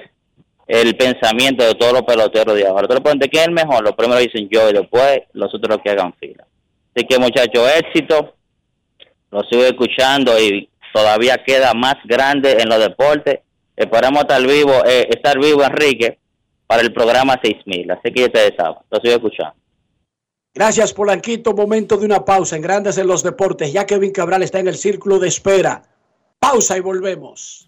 el 0.71 0.95
pensamiento 0.95 1.65
de 1.65 1.75
todos 1.75 1.91
los 1.91 2.03
peloteros 2.03 2.55
de 2.55 2.65
ahora. 2.65 2.87
Tú 2.87 2.93
le 2.93 3.01
preguntas 3.01 3.27
quién 3.29 3.41
es 3.41 3.47
el 3.49 3.53
mejor, 3.53 3.83
los 3.83 3.93
primeros 3.93 4.23
dicen 4.23 4.47
yo 4.49 4.69
y 4.69 4.73
después 4.73 5.23
los 5.33 5.53
otros 5.53 5.79
que 5.83 5.89
hagan 5.89 6.13
fila. 6.13 6.47
Así 6.95 7.05
que 7.05 7.19
muchachos, 7.19 7.69
éxito, 7.77 8.35
lo 9.31 9.41
sigo 9.43 9.65
escuchando 9.65 10.39
y 10.39 10.69
todavía 10.93 11.43
queda 11.45 11.73
más 11.73 11.95
grande 12.05 12.53
en 12.53 12.69
los 12.69 12.79
deportes. 12.79 13.39
Esperamos 13.75 14.21
estar 14.21 14.41
vivo, 14.41 14.71
eh, 14.85 15.09
estar 15.09 15.37
vivo 15.37 15.61
Enrique 15.61 16.19
para 16.67 16.81
el 16.81 16.93
programa 16.93 17.37
6000. 17.43 17.91
Así 17.91 18.13
que 18.13 18.21
ya 18.21 18.27
ustedes 18.27 18.53
saben, 18.57 18.77
lo 18.89 18.99
sigo 19.01 19.15
escuchando. 19.15 19.55
Gracias, 20.53 20.93
Polanquito. 20.93 21.53
Momento 21.53 21.97
de 21.97 22.05
una 22.05 22.23
pausa 22.23 22.55
en 22.55 22.61
Grandes 22.61 22.97
en 22.97 23.07
los 23.07 23.23
Deportes. 23.23 23.73
Ya 23.73 23.85
Kevin 23.85 24.11
Cabral 24.11 24.43
está 24.43 24.59
en 24.59 24.69
el 24.69 24.75
círculo 24.75 25.19
de 25.19 25.27
espera. 25.27 25.81
Pausa 26.39 26.77
y 26.77 26.79
volvemos. 26.79 27.67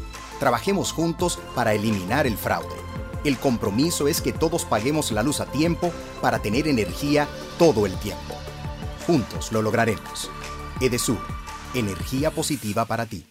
Trabajemos 0.41 0.91
juntos 0.91 1.37
para 1.53 1.75
eliminar 1.75 2.25
el 2.25 2.35
fraude. 2.35 2.75
El 3.23 3.37
compromiso 3.37 4.07
es 4.07 4.21
que 4.21 4.33
todos 4.33 4.65
paguemos 4.65 5.11
la 5.11 5.21
luz 5.21 5.39
a 5.39 5.45
tiempo 5.45 5.91
para 6.19 6.39
tener 6.39 6.67
energía 6.67 7.27
todo 7.59 7.85
el 7.85 7.95
tiempo. 7.99 8.33
Juntos 9.05 9.51
lo 9.51 9.61
lograremos. 9.61 10.31
Edesur, 10.79 11.19
energía 11.75 12.31
positiva 12.31 12.85
para 12.85 13.05
ti. 13.05 13.30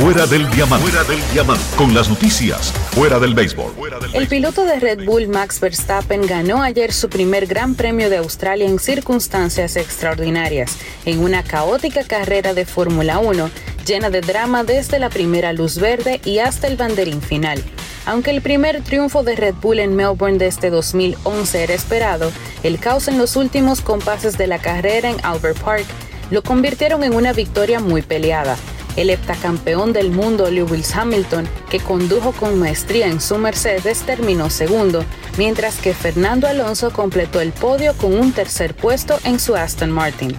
Fuera 0.00 0.26
del 0.28 0.48
diamante. 0.50 0.86
Fuera 0.86 1.08
del 1.08 1.20
diamante. 1.32 1.64
Con 1.76 1.92
las 1.92 2.08
noticias. 2.08 2.72
Fuera 2.92 3.18
del 3.18 3.34
béisbol. 3.34 3.72
El 4.12 4.28
piloto 4.28 4.64
de 4.64 4.78
Red 4.78 5.04
Bull 5.04 5.26
Max 5.26 5.58
Verstappen 5.58 6.24
ganó 6.24 6.62
ayer 6.62 6.92
su 6.92 7.08
primer 7.08 7.48
Gran 7.48 7.74
Premio 7.74 8.08
de 8.08 8.18
Australia 8.18 8.68
en 8.68 8.78
circunstancias 8.78 9.74
extraordinarias, 9.74 10.78
en 11.04 11.18
una 11.18 11.42
caótica 11.42 12.04
carrera 12.04 12.54
de 12.54 12.64
Fórmula 12.64 13.18
1 13.18 13.50
llena 13.84 14.08
de 14.08 14.20
drama 14.20 14.62
desde 14.62 15.00
la 15.00 15.10
primera 15.10 15.52
luz 15.52 15.78
verde 15.78 16.20
y 16.24 16.38
hasta 16.38 16.68
el 16.68 16.76
banderín 16.76 17.20
final. 17.20 17.60
Aunque 18.06 18.30
el 18.30 18.40
primer 18.40 18.84
triunfo 18.84 19.24
de 19.24 19.34
Red 19.34 19.56
Bull 19.60 19.80
en 19.80 19.96
Melbourne 19.96 20.38
desde 20.38 20.70
2011 20.70 21.64
era 21.64 21.74
esperado, 21.74 22.30
el 22.62 22.78
caos 22.78 23.08
en 23.08 23.18
los 23.18 23.34
últimos 23.34 23.80
compases 23.80 24.38
de 24.38 24.46
la 24.46 24.60
carrera 24.60 25.10
en 25.10 25.16
Albert 25.24 25.58
Park 25.58 25.86
lo 26.30 26.44
convirtieron 26.44 27.02
en 27.02 27.14
una 27.14 27.32
victoria 27.32 27.80
muy 27.80 28.02
peleada. 28.02 28.56
El 28.98 29.10
heptacampeón 29.10 29.92
del 29.92 30.10
mundo 30.10 30.50
Lewis 30.50 30.92
Hamilton, 30.92 31.48
que 31.70 31.78
condujo 31.78 32.32
con 32.32 32.58
maestría 32.58 33.06
en 33.06 33.20
su 33.20 33.38
Mercedes, 33.38 34.00
terminó 34.00 34.50
segundo, 34.50 35.04
mientras 35.36 35.76
que 35.76 35.94
Fernando 35.94 36.48
Alonso 36.48 36.92
completó 36.92 37.40
el 37.40 37.52
podio 37.52 37.94
con 37.94 38.12
un 38.12 38.32
tercer 38.32 38.74
puesto 38.74 39.20
en 39.22 39.38
su 39.38 39.54
Aston 39.54 39.92
Martin. 39.92 40.34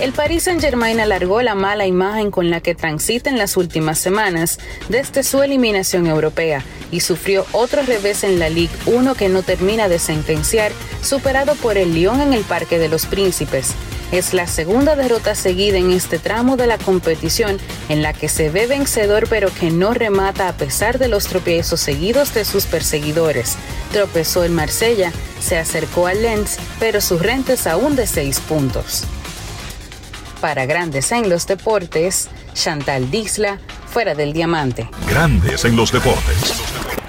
El 0.00 0.12
Paris 0.12 0.44
Saint-Germain 0.44 1.00
alargó 1.00 1.42
la 1.42 1.54
mala 1.54 1.84
imagen 1.86 2.30
con 2.30 2.48
la 2.48 2.62
que 2.62 2.74
transita 2.74 3.28
en 3.28 3.36
las 3.36 3.58
últimas 3.58 3.98
semanas 3.98 4.58
desde 4.88 5.22
su 5.22 5.42
eliminación 5.42 6.06
europea 6.06 6.64
y 6.90 7.00
sufrió 7.00 7.44
otro 7.52 7.82
revés 7.82 8.24
en 8.24 8.38
la 8.38 8.48
Ligue 8.48 8.72
1 8.86 9.14
que 9.16 9.28
no 9.28 9.42
termina 9.42 9.90
de 9.90 9.98
sentenciar, 9.98 10.72
superado 11.02 11.56
por 11.56 11.76
el 11.76 11.92
Lyon 11.92 12.22
en 12.22 12.32
el 12.32 12.44
Parque 12.44 12.78
de 12.78 12.88
los 12.88 13.04
Príncipes. 13.04 13.74
Es 14.12 14.34
la 14.34 14.46
segunda 14.46 14.94
derrota 14.94 15.34
seguida 15.34 15.78
en 15.78 15.90
este 15.90 16.18
tramo 16.18 16.58
de 16.58 16.66
la 16.66 16.76
competición 16.76 17.58
en 17.88 18.02
la 18.02 18.12
que 18.12 18.28
se 18.28 18.50
ve 18.50 18.66
vencedor 18.66 19.26
pero 19.28 19.48
que 19.52 19.70
no 19.70 19.94
remata 19.94 20.48
a 20.48 20.52
pesar 20.52 20.98
de 20.98 21.08
los 21.08 21.26
tropiezos 21.26 21.80
seguidos 21.80 22.34
de 22.34 22.44
sus 22.44 22.66
perseguidores. 22.66 23.56
Tropezó 23.90 24.44
en 24.44 24.54
Marsella, 24.54 25.12
se 25.40 25.56
acercó 25.56 26.06
al 26.06 26.20
Lens, 26.20 26.58
pero 26.78 27.00
su 27.00 27.18
renta 27.18 27.54
es 27.54 27.66
aún 27.66 27.96
de 27.96 28.06
6 28.06 28.40
puntos. 28.40 29.04
Para 30.42 30.66
Grandes 30.66 31.10
en 31.10 31.30
los 31.30 31.46
Deportes, 31.46 32.28
Chantal 32.52 33.10
Disla, 33.10 33.60
fuera 33.86 34.14
del 34.14 34.34
diamante. 34.34 34.90
Grandes 35.08 35.64
en 35.64 35.74
los 35.74 35.90
Deportes. 35.90 37.01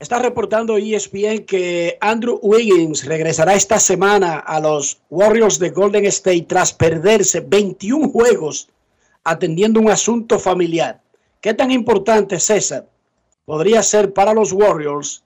Está 0.00 0.20
reportando 0.20 0.76
ESPN 0.76 1.44
que 1.44 1.98
Andrew 2.00 2.38
Wiggins 2.40 3.04
regresará 3.04 3.54
esta 3.54 3.80
semana 3.80 4.38
a 4.38 4.60
los 4.60 5.00
Warriors 5.10 5.58
de 5.58 5.70
Golden 5.70 6.06
State 6.06 6.46
tras 6.48 6.72
perderse 6.72 7.40
21 7.40 8.08
juegos 8.08 8.68
atendiendo 9.24 9.80
un 9.80 9.90
asunto 9.90 10.38
familiar. 10.38 11.00
¿Qué 11.40 11.52
tan 11.52 11.72
importante, 11.72 12.38
César, 12.38 12.86
podría 13.44 13.82
ser 13.82 14.12
para 14.12 14.32
los 14.32 14.52
Warriors 14.52 15.24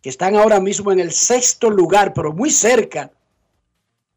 que 0.00 0.08
están 0.08 0.36
ahora 0.36 0.58
mismo 0.58 0.90
en 0.90 0.98
el 0.98 1.12
sexto 1.12 1.68
lugar, 1.68 2.14
pero 2.14 2.32
muy 2.32 2.48
cerca 2.48 3.10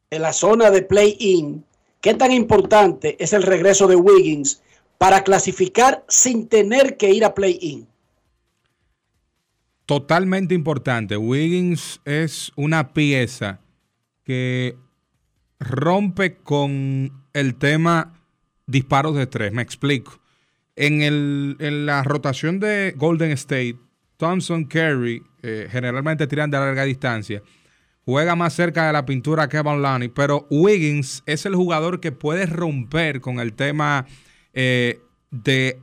en 0.09 0.21
la 0.21 0.31
zona 0.31 0.71
de 0.71 0.83
play-in? 0.83 1.65
¿Qué 1.99 2.13
tan 2.13 2.31
importante 2.31 3.17
es 3.21 3.33
el 3.33 3.43
regreso 3.43 3.87
de 3.87 3.97
Wiggins 3.97 4.61
para 4.97 5.25
clasificar 5.25 6.05
sin 6.07 6.47
tener 6.47 6.95
que 6.95 7.09
ir 7.09 7.25
a 7.25 7.35
play-in? 7.35 7.85
Totalmente 9.85 10.55
importante. 10.55 11.15
Wiggins 11.15 12.01
es 12.05 12.51
una 12.55 12.93
pieza 12.93 13.59
que 14.23 14.75
rompe 15.59 16.37
con 16.37 17.11
el 17.33 17.55
tema 17.55 18.13
disparos 18.65 19.15
de 19.15 19.27
tres. 19.27 19.51
Me 19.53 19.61
explico. 19.61 20.19
En, 20.75 21.01
el, 21.01 21.55
en 21.59 21.85
la 21.85 22.03
rotación 22.03 22.59
de 22.59 22.93
Golden 22.97 23.31
State, 23.31 23.77
Thompson 24.17 24.65
Curry 24.65 25.23
eh, 25.43 25.67
generalmente 25.71 26.27
tiran 26.27 26.49
de 26.49 26.57
larga 26.57 26.83
distancia. 26.83 27.41
Juega 28.05 28.35
más 28.35 28.53
cerca 28.53 28.87
de 28.87 28.93
la 28.93 29.05
pintura 29.05 29.47
que 29.47 29.61
Van 29.61 29.81
Lani, 29.81 30.09
pero 30.09 30.47
Wiggins 30.49 31.23
es 31.25 31.45
el 31.45 31.55
jugador 31.55 31.99
que 31.99 32.11
puede 32.11 32.45
romper 32.45 33.21
con 33.21 33.39
el 33.39 33.53
tema 33.53 34.05
eh, 34.53 34.99
de 35.31 35.79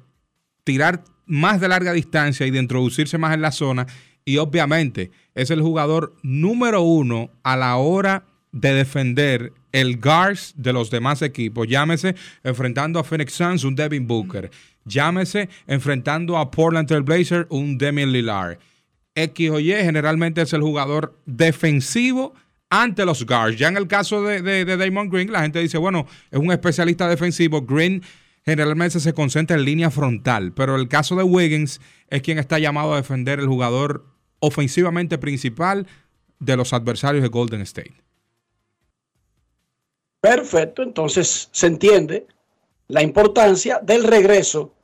tirar 0.64 1.04
más 1.26 1.60
de 1.60 1.68
larga 1.68 1.92
distancia 1.92 2.46
y 2.46 2.50
de 2.50 2.58
introducirse 2.58 3.18
más 3.18 3.34
en 3.34 3.42
la 3.42 3.52
zona. 3.52 3.86
Y 4.24 4.36
obviamente 4.36 5.10
es 5.34 5.50
el 5.50 5.62
jugador 5.62 6.14
número 6.22 6.82
uno 6.82 7.30
a 7.42 7.56
la 7.56 7.76
hora 7.76 8.24
de 8.52 8.74
defender 8.74 9.52
el 9.72 9.98
guards 9.98 10.54
de 10.56 10.72
los 10.72 10.90
demás 10.90 11.22
equipos. 11.22 11.66
Llámese 11.66 12.14
enfrentando 12.44 12.98
a 12.98 13.04
Phoenix 13.04 13.32
Suns, 13.32 13.64
un 13.64 13.74
Devin 13.74 14.06
Booker. 14.06 14.50
Llámese 14.84 15.48
enfrentando 15.66 16.36
a 16.36 16.50
Portland 16.50 16.86
Trail 16.86 17.02
Blazers, 17.02 17.46
un 17.50 17.78
Demian 17.78 18.12
Lillard. 18.12 18.58
X 19.14 19.50
o 19.50 19.58
generalmente 19.58 20.42
es 20.42 20.52
el 20.52 20.62
jugador 20.62 21.18
defensivo 21.26 22.34
ante 22.70 23.04
los 23.04 23.26
guards. 23.26 23.58
Ya 23.58 23.68
en 23.68 23.76
el 23.76 23.86
caso 23.86 24.22
de, 24.22 24.40
de, 24.40 24.64
de 24.64 24.76
Damon 24.76 25.10
Green, 25.10 25.30
la 25.30 25.42
gente 25.42 25.60
dice, 25.60 25.78
bueno, 25.78 26.06
es 26.30 26.38
un 26.38 26.50
especialista 26.50 27.08
defensivo. 27.08 27.62
Green 27.62 28.02
generalmente 28.44 29.00
se 29.00 29.12
concentra 29.12 29.56
en 29.56 29.64
línea 29.64 29.90
frontal, 29.90 30.52
pero 30.52 30.76
el 30.76 30.88
caso 30.88 31.16
de 31.16 31.22
Wiggins 31.22 31.80
es 32.08 32.22
quien 32.22 32.38
está 32.38 32.58
llamado 32.58 32.92
a 32.92 32.96
defender 32.96 33.40
el 33.40 33.46
jugador 33.46 34.06
ofensivamente 34.40 35.18
principal 35.18 35.86
de 36.38 36.56
los 36.56 36.72
adversarios 36.72 37.22
de 37.22 37.28
Golden 37.28 37.60
State. 37.62 37.94
Perfecto, 40.20 40.82
entonces 40.82 41.48
se 41.52 41.66
entiende 41.66 42.26
la 42.88 43.02
importancia 43.02 43.80
del 43.82 44.04
regreso 44.04 44.74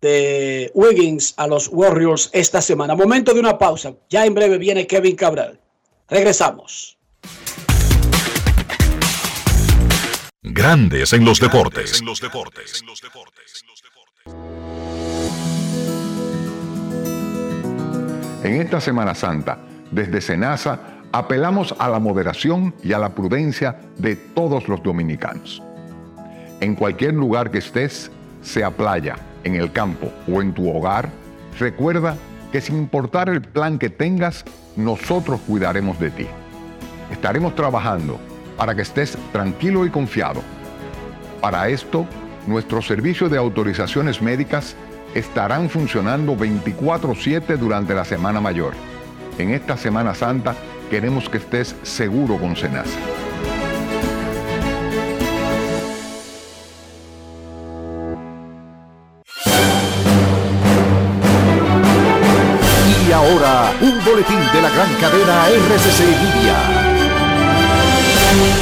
de 0.00 0.70
Wiggins 0.74 1.34
a 1.36 1.46
los 1.46 1.68
Warriors 1.68 2.30
esta 2.32 2.60
semana. 2.60 2.94
Momento 2.94 3.32
de 3.32 3.40
una 3.40 3.58
pausa. 3.58 3.94
Ya 4.10 4.24
en 4.26 4.34
breve 4.34 4.58
viene 4.58 4.86
Kevin 4.86 5.16
Cabral. 5.16 5.60
Regresamos. 6.08 6.95
Grandes 10.48 11.12
en 11.12 11.24
los 11.24 11.40
deportes. 11.40 12.00
En 18.44 18.60
esta 18.60 18.80
Semana 18.80 19.16
Santa, 19.16 19.58
desde 19.90 20.20
Senasa, 20.20 20.78
apelamos 21.10 21.74
a 21.80 21.88
la 21.88 21.98
moderación 21.98 22.76
y 22.84 22.92
a 22.92 23.00
la 23.00 23.12
prudencia 23.12 23.80
de 23.98 24.14
todos 24.14 24.68
los 24.68 24.80
dominicanos. 24.84 25.60
En 26.60 26.76
cualquier 26.76 27.14
lugar 27.14 27.50
que 27.50 27.58
estés, 27.58 28.12
sea 28.40 28.70
playa, 28.70 29.16
en 29.42 29.56
el 29.56 29.72
campo 29.72 30.12
o 30.32 30.42
en 30.42 30.54
tu 30.54 30.70
hogar, 30.70 31.10
recuerda 31.58 32.16
que 32.52 32.60
sin 32.60 32.76
importar 32.76 33.28
el 33.30 33.42
plan 33.42 33.80
que 33.80 33.90
tengas, 33.90 34.44
nosotros 34.76 35.40
cuidaremos 35.44 35.98
de 35.98 36.12
ti. 36.12 36.26
Estaremos 37.10 37.56
trabajando 37.56 38.20
para 38.56 38.74
que 38.74 38.82
estés 38.82 39.16
tranquilo 39.32 39.86
y 39.86 39.90
confiado. 39.90 40.42
Para 41.40 41.68
esto, 41.68 42.06
nuestros 42.46 42.86
servicios 42.86 43.30
de 43.30 43.38
autorizaciones 43.38 44.22
médicas 44.22 44.76
estarán 45.14 45.70
funcionando 45.70 46.36
24/7 46.36 47.56
durante 47.56 47.94
la 47.94 48.04
Semana 48.04 48.40
Mayor. 48.40 48.74
En 49.38 49.50
esta 49.50 49.76
Semana 49.76 50.14
Santa 50.14 50.54
queremos 50.90 51.28
que 51.28 51.38
estés 51.38 51.74
seguro 51.82 52.38
con 52.38 52.56
Senasa. 52.56 52.98
Y 63.06 63.12
ahora, 63.12 63.72
un 63.80 64.04
boletín 64.04 64.38
de 64.52 64.62
la 64.62 64.70
gran 64.70 64.94
cadena 65.00 65.48
RCC. 65.48 66.85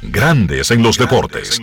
Grandes 0.01 0.71
en 0.71 0.81
los 0.81 0.97
deportes. 0.97 1.59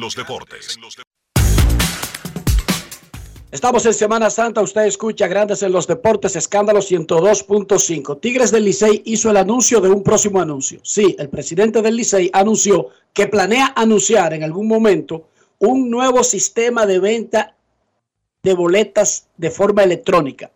Estamos 3.52 3.84
en 3.84 3.94
Semana 3.94 4.30
Santa, 4.30 4.60
usted 4.60 4.82
escucha 4.82 5.26
Grandes 5.26 5.64
en 5.64 5.72
los 5.72 5.88
Deportes, 5.88 6.36
escándalo 6.36 6.78
102.5. 6.78 8.20
Tigres 8.20 8.52
del 8.52 8.64
Licey 8.64 9.02
hizo 9.06 9.28
el 9.28 9.36
anuncio 9.36 9.80
de 9.80 9.90
un 9.90 10.04
próximo 10.04 10.40
anuncio. 10.40 10.78
Sí, 10.84 11.16
el 11.18 11.28
presidente 11.28 11.82
del 11.82 11.96
Licey 11.96 12.30
anunció 12.32 12.90
que 13.12 13.26
planea 13.26 13.72
anunciar 13.74 14.34
en 14.34 14.44
algún 14.44 14.68
momento 14.68 15.30
un 15.58 15.90
nuevo 15.90 16.22
sistema 16.22 16.86
de 16.86 17.00
venta 17.00 17.56
de 18.40 18.54
boletas 18.54 19.26
de 19.36 19.50
forma 19.50 19.82
electrónica, 19.82 20.52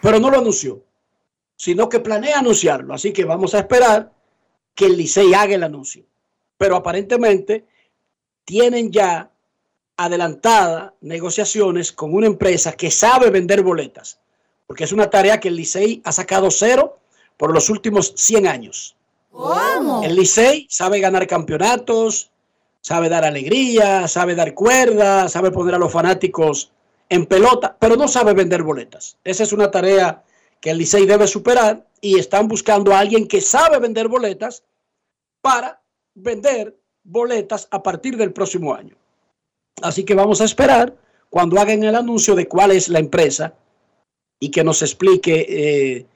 pero 0.00 0.20
no 0.20 0.30
lo 0.30 0.38
anunció, 0.38 0.84
sino 1.56 1.88
que 1.88 1.98
planea 1.98 2.38
anunciarlo. 2.38 2.94
Así 2.94 3.12
que 3.12 3.24
vamos 3.24 3.56
a 3.56 3.58
esperar 3.58 4.12
que 4.72 4.86
el 4.86 4.96
Licey 4.96 5.34
haga 5.34 5.56
el 5.56 5.64
anuncio. 5.64 6.04
Pero 6.56 6.76
aparentemente 6.76 7.66
tienen 8.44 8.92
ya 8.92 9.32
adelantada 9.96 10.94
negociaciones 11.00 11.92
con 11.92 12.14
una 12.14 12.26
empresa 12.26 12.72
que 12.72 12.90
sabe 12.90 13.30
vender 13.30 13.62
boletas, 13.62 14.18
porque 14.66 14.84
es 14.84 14.92
una 14.92 15.08
tarea 15.10 15.40
que 15.40 15.48
el 15.48 15.56
Licey 15.56 16.02
ha 16.04 16.12
sacado 16.12 16.50
cero 16.50 16.98
por 17.36 17.52
los 17.52 17.70
últimos 17.70 18.12
100 18.16 18.46
años. 18.46 18.96
El 20.02 20.16
Licey 20.16 20.66
sabe 20.70 21.00
ganar 21.00 21.26
campeonatos, 21.26 22.30
sabe 22.80 23.08
dar 23.08 23.24
alegría, 23.24 24.08
sabe 24.08 24.34
dar 24.34 24.54
cuerda, 24.54 25.28
sabe 25.28 25.50
poner 25.50 25.74
a 25.74 25.78
los 25.78 25.92
fanáticos 25.92 26.70
en 27.08 27.26
pelota, 27.26 27.76
pero 27.78 27.96
no 27.96 28.08
sabe 28.08 28.32
vender 28.32 28.62
boletas. 28.62 29.16
Esa 29.24 29.42
es 29.42 29.52
una 29.52 29.70
tarea 29.70 30.22
que 30.60 30.70
el 30.70 30.78
Licey 30.78 31.06
debe 31.06 31.26
superar 31.26 31.86
y 32.00 32.18
están 32.18 32.48
buscando 32.48 32.94
a 32.94 32.98
alguien 32.98 33.28
que 33.28 33.40
sabe 33.40 33.78
vender 33.78 34.08
boletas 34.08 34.62
para 35.40 35.80
vender 36.14 36.76
boletas 37.04 37.68
a 37.70 37.82
partir 37.82 38.16
del 38.16 38.32
próximo 38.32 38.74
año. 38.74 38.96
Así 39.82 40.04
que 40.04 40.14
vamos 40.14 40.40
a 40.40 40.44
esperar 40.44 40.96
cuando 41.30 41.60
hagan 41.60 41.82
el 41.84 41.94
anuncio 41.94 42.34
de 42.34 42.48
cuál 42.48 42.70
es 42.70 42.88
la 42.88 42.98
empresa 42.98 43.54
y 44.40 44.50
que 44.50 44.64
nos 44.64 44.82
explique 44.82 45.46
eh, 45.48 46.06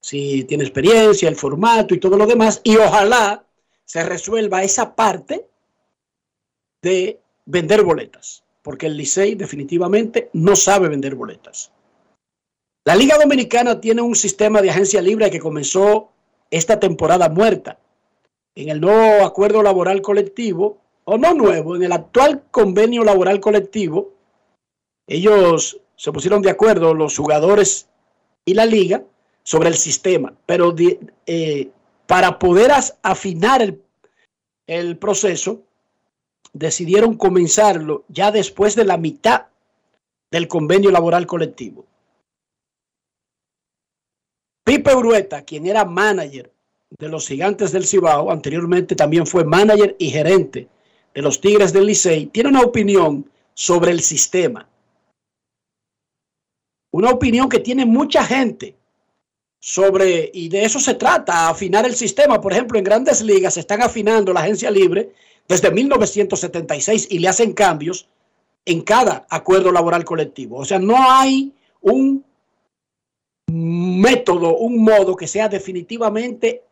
si 0.00 0.44
tiene 0.44 0.64
experiencia, 0.64 1.28
el 1.28 1.36
formato 1.36 1.94
y 1.94 2.00
todo 2.00 2.16
lo 2.16 2.26
demás. 2.26 2.60
Y 2.64 2.76
ojalá 2.76 3.44
se 3.84 4.02
resuelva 4.04 4.62
esa 4.62 4.94
parte 4.94 5.46
de 6.82 7.20
vender 7.46 7.82
boletas, 7.82 8.44
porque 8.62 8.86
el 8.86 8.96
Licey 8.96 9.34
definitivamente 9.34 10.30
no 10.32 10.56
sabe 10.56 10.88
vender 10.88 11.14
boletas. 11.14 11.72
La 12.84 12.94
Liga 12.94 13.16
Dominicana 13.16 13.80
tiene 13.80 14.02
un 14.02 14.14
sistema 14.14 14.60
de 14.60 14.70
agencia 14.70 15.00
libre 15.00 15.30
que 15.30 15.40
comenzó 15.40 16.10
esta 16.50 16.78
temporada 16.78 17.30
muerta. 17.30 17.78
En 18.54 18.68
el 18.68 18.80
nuevo 18.80 19.24
acuerdo 19.24 19.62
laboral 19.62 20.02
colectivo, 20.02 20.83
o 21.04 21.18
no 21.18 21.34
nuevo, 21.34 21.76
en 21.76 21.82
el 21.82 21.92
actual 21.92 22.44
convenio 22.50 23.04
laboral 23.04 23.40
colectivo, 23.40 24.12
ellos 25.06 25.80
se 25.96 26.12
pusieron 26.12 26.42
de 26.42 26.50
acuerdo, 26.50 26.94
los 26.94 27.16
jugadores 27.16 27.88
y 28.44 28.54
la 28.54 28.66
liga, 28.66 29.04
sobre 29.42 29.68
el 29.68 29.74
sistema, 29.74 30.34
pero 30.46 30.74
eh, 31.26 31.68
para 32.06 32.38
poder 32.38 32.72
afinar 33.02 33.60
el, 33.60 33.82
el 34.66 34.96
proceso, 34.96 35.60
decidieron 36.54 37.16
comenzarlo 37.16 38.04
ya 38.08 38.30
después 38.30 38.74
de 38.74 38.86
la 38.86 38.96
mitad 38.96 39.46
del 40.30 40.48
convenio 40.48 40.90
laboral 40.90 41.26
colectivo. 41.26 41.84
Pipe 44.64 44.94
Urueta, 44.94 45.42
quien 45.42 45.66
era 45.66 45.84
manager 45.84 46.50
de 46.98 47.08
los 47.08 47.28
gigantes 47.28 47.70
del 47.70 47.86
Cibao, 47.86 48.30
anteriormente 48.30 48.96
también 48.96 49.26
fue 49.26 49.44
manager 49.44 49.94
y 49.98 50.08
gerente 50.08 50.68
de 51.14 51.22
los 51.22 51.40
Tigres 51.40 51.72
del 51.72 51.86
Licey, 51.86 52.26
tiene 52.26 52.48
una 52.48 52.62
opinión 52.62 53.30
sobre 53.54 53.92
el 53.92 54.00
sistema. 54.00 54.68
Una 56.90 57.10
opinión 57.10 57.48
que 57.48 57.60
tiene 57.60 57.86
mucha 57.86 58.24
gente 58.24 58.76
sobre, 59.60 60.30
y 60.34 60.48
de 60.48 60.64
eso 60.64 60.78
se 60.78 60.94
trata, 60.94 61.48
afinar 61.48 61.86
el 61.86 61.94
sistema. 61.94 62.40
Por 62.40 62.52
ejemplo, 62.52 62.78
en 62.78 62.84
grandes 62.84 63.22
ligas 63.22 63.54
se 63.54 63.60
están 63.60 63.82
afinando 63.82 64.32
la 64.32 64.40
agencia 64.40 64.70
libre 64.70 65.12
desde 65.48 65.70
1976 65.70 67.08
y 67.10 67.18
le 67.18 67.28
hacen 67.28 67.52
cambios 67.52 68.08
en 68.66 68.82
cada 68.82 69.26
acuerdo 69.30 69.72
laboral 69.72 70.04
colectivo. 70.04 70.58
O 70.58 70.64
sea, 70.64 70.78
no 70.78 70.96
hay 70.98 71.52
un 71.80 72.24
método, 73.46 74.56
un 74.56 74.82
modo 74.82 75.16
que 75.16 75.26
sea 75.26 75.48
definitivamente 75.48 76.62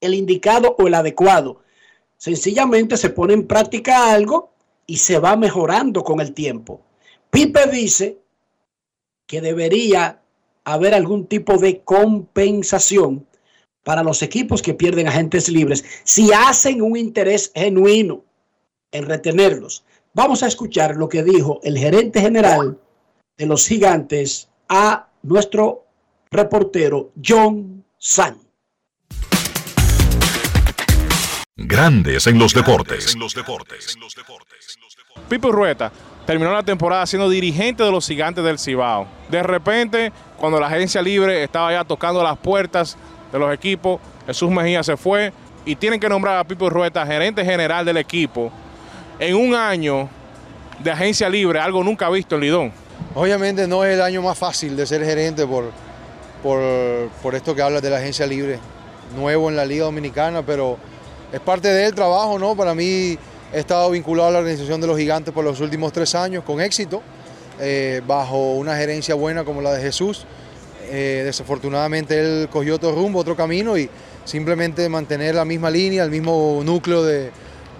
el 0.00 0.14
indicado 0.14 0.74
o 0.78 0.86
el 0.86 0.94
adecuado. 0.94 1.62
Sencillamente 2.16 2.96
se 2.96 3.10
pone 3.10 3.34
en 3.34 3.46
práctica 3.46 4.12
algo 4.12 4.50
y 4.86 4.96
se 4.96 5.18
va 5.18 5.36
mejorando 5.36 6.02
con 6.02 6.20
el 6.20 6.32
tiempo. 6.32 6.80
Pipe 7.30 7.66
dice 7.66 8.18
que 9.26 9.40
debería 9.40 10.22
haber 10.64 10.94
algún 10.94 11.26
tipo 11.26 11.58
de 11.58 11.82
compensación 11.82 13.26
para 13.84 14.02
los 14.02 14.22
equipos 14.22 14.62
que 14.62 14.74
pierden 14.74 15.06
agentes 15.06 15.48
libres 15.48 15.84
si 16.04 16.32
hacen 16.32 16.82
un 16.82 16.96
interés 16.96 17.52
genuino 17.54 18.24
en 18.90 19.06
retenerlos. 19.06 19.84
Vamos 20.14 20.42
a 20.42 20.46
escuchar 20.46 20.96
lo 20.96 21.08
que 21.08 21.22
dijo 21.22 21.60
el 21.62 21.78
gerente 21.78 22.20
general 22.20 22.78
de 23.36 23.46
los 23.46 23.66
gigantes 23.66 24.48
a 24.68 25.08
nuestro 25.22 25.84
reportero 26.30 27.12
John 27.24 27.84
San. 27.98 28.45
Grandes 31.58 32.26
en 32.26 32.38
los 32.38 32.52
deportes. 32.52 33.16
Pipo 35.26 35.50
Rueta 35.50 35.90
terminó 36.26 36.52
la 36.52 36.62
temporada 36.62 37.06
siendo 37.06 37.30
dirigente 37.30 37.82
de 37.82 37.90
los 37.90 38.06
gigantes 38.06 38.44
del 38.44 38.58
Cibao. 38.58 39.06
De 39.30 39.42
repente, 39.42 40.12
cuando 40.36 40.60
la 40.60 40.66
agencia 40.66 41.00
libre 41.00 41.42
estaba 41.42 41.72
ya 41.72 41.82
tocando 41.82 42.22
las 42.22 42.36
puertas 42.36 42.98
de 43.32 43.38
los 43.38 43.54
equipos, 43.54 44.02
Jesús 44.26 44.50
Mejía 44.50 44.82
se 44.82 44.98
fue 44.98 45.32
y 45.64 45.76
tienen 45.76 45.98
que 45.98 46.10
nombrar 46.10 46.36
a 46.36 46.44
Pipo 46.44 46.68
Rueta 46.68 47.06
gerente 47.06 47.42
general 47.42 47.86
del 47.86 47.96
equipo 47.96 48.52
en 49.18 49.34
un 49.34 49.54
año 49.54 50.10
de 50.80 50.90
agencia 50.90 51.30
libre, 51.30 51.58
algo 51.58 51.82
nunca 51.82 52.10
visto 52.10 52.34
en 52.34 52.42
Lidón. 52.42 52.72
Obviamente 53.14 53.66
no 53.66 53.82
es 53.82 53.94
el 53.94 54.02
año 54.02 54.20
más 54.20 54.36
fácil 54.36 54.76
de 54.76 54.84
ser 54.86 55.02
gerente 55.02 55.46
por, 55.46 55.72
por, 56.42 56.60
por 57.22 57.34
esto 57.34 57.54
que 57.54 57.62
hablas 57.62 57.80
de 57.80 57.88
la 57.88 57.96
agencia 57.96 58.26
libre, 58.26 58.58
nuevo 59.16 59.48
en 59.48 59.56
la 59.56 59.64
Liga 59.64 59.86
Dominicana, 59.86 60.42
pero 60.42 60.76
es 61.32 61.40
parte 61.40 61.68
del 61.68 61.94
trabajo, 61.94 62.38
¿no? 62.38 62.56
Para 62.56 62.74
mí 62.74 63.18
he 63.52 63.58
estado 63.58 63.90
vinculado 63.90 64.28
a 64.28 64.32
la 64.32 64.38
organización 64.38 64.80
de 64.80 64.86
los 64.86 64.98
gigantes 64.98 65.32
por 65.32 65.44
los 65.44 65.60
últimos 65.60 65.92
tres 65.92 66.14
años 66.14 66.44
con 66.44 66.60
éxito, 66.60 67.02
eh, 67.60 68.02
bajo 68.06 68.54
una 68.54 68.76
gerencia 68.76 69.14
buena 69.14 69.44
como 69.44 69.60
la 69.60 69.72
de 69.72 69.82
Jesús. 69.82 70.26
Eh, 70.88 71.22
desafortunadamente 71.24 72.18
él 72.18 72.48
cogió 72.50 72.76
otro 72.76 72.92
rumbo, 72.92 73.18
otro 73.18 73.34
camino 73.34 73.76
y 73.76 73.90
simplemente 74.24 74.88
mantener 74.88 75.34
la 75.34 75.44
misma 75.44 75.68
línea, 75.70 76.04
el 76.04 76.10
mismo 76.10 76.60
núcleo 76.64 77.02
de, 77.02 77.30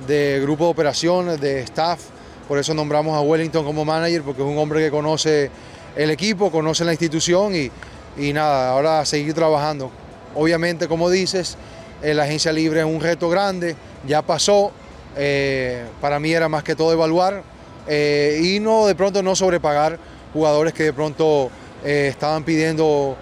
de 0.07 0.41
grupo 0.43 0.65
de 0.65 0.71
operaciones, 0.71 1.41
de 1.41 1.61
staff. 1.61 2.01
Por 2.49 2.59
eso 2.59 2.75
nombramos 2.75 3.17
a 3.17 3.21
Wellington 3.21 3.65
como 3.65 3.85
manager, 3.85 4.23
porque 4.23 4.43
es 4.43 4.49
un 4.49 4.59
hombre 4.59 4.81
que 4.81 4.91
conoce 4.91 5.51
el 5.97 6.11
equipo, 6.11 6.51
conoce 6.51 6.85
la 6.85 6.93
institución 6.93 7.55
y, 7.55 7.71
y 8.17 8.33
nada, 8.33 8.71
ahora 8.71 9.05
seguir 9.05 9.35
trabajando. 9.35 9.91
Obviamente, 10.35 10.87
como 10.87 11.11
dices, 11.11 11.57
eh, 12.03 12.15
la 12.15 12.25
agencia 12.25 12.53
libre 12.53 12.81
es 12.81 12.87
un 12.87 13.01
reto 13.01 13.29
grande, 13.29 13.77
ya 14.07 14.23
pasó, 14.23 14.71
eh, 15.17 15.85
para 16.01 16.21
mí 16.21 16.33
era 16.33 16.49
más 16.49 16.63
que 16.63 16.75
todo 16.75 16.93
evaluar 16.93 17.43
eh, 17.87 18.41
y 18.43 18.61
no 18.61 18.87
de 18.87 18.95
pronto 18.95 19.23
no 19.23 19.35
sobrepagar 19.35 19.99
jugadores 20.33 20.75
que 20.75 20.85
de 20.85 20.93
pronto 20.93 21.51
estaban 21.83 22.43
pidiendo 22.43 23.17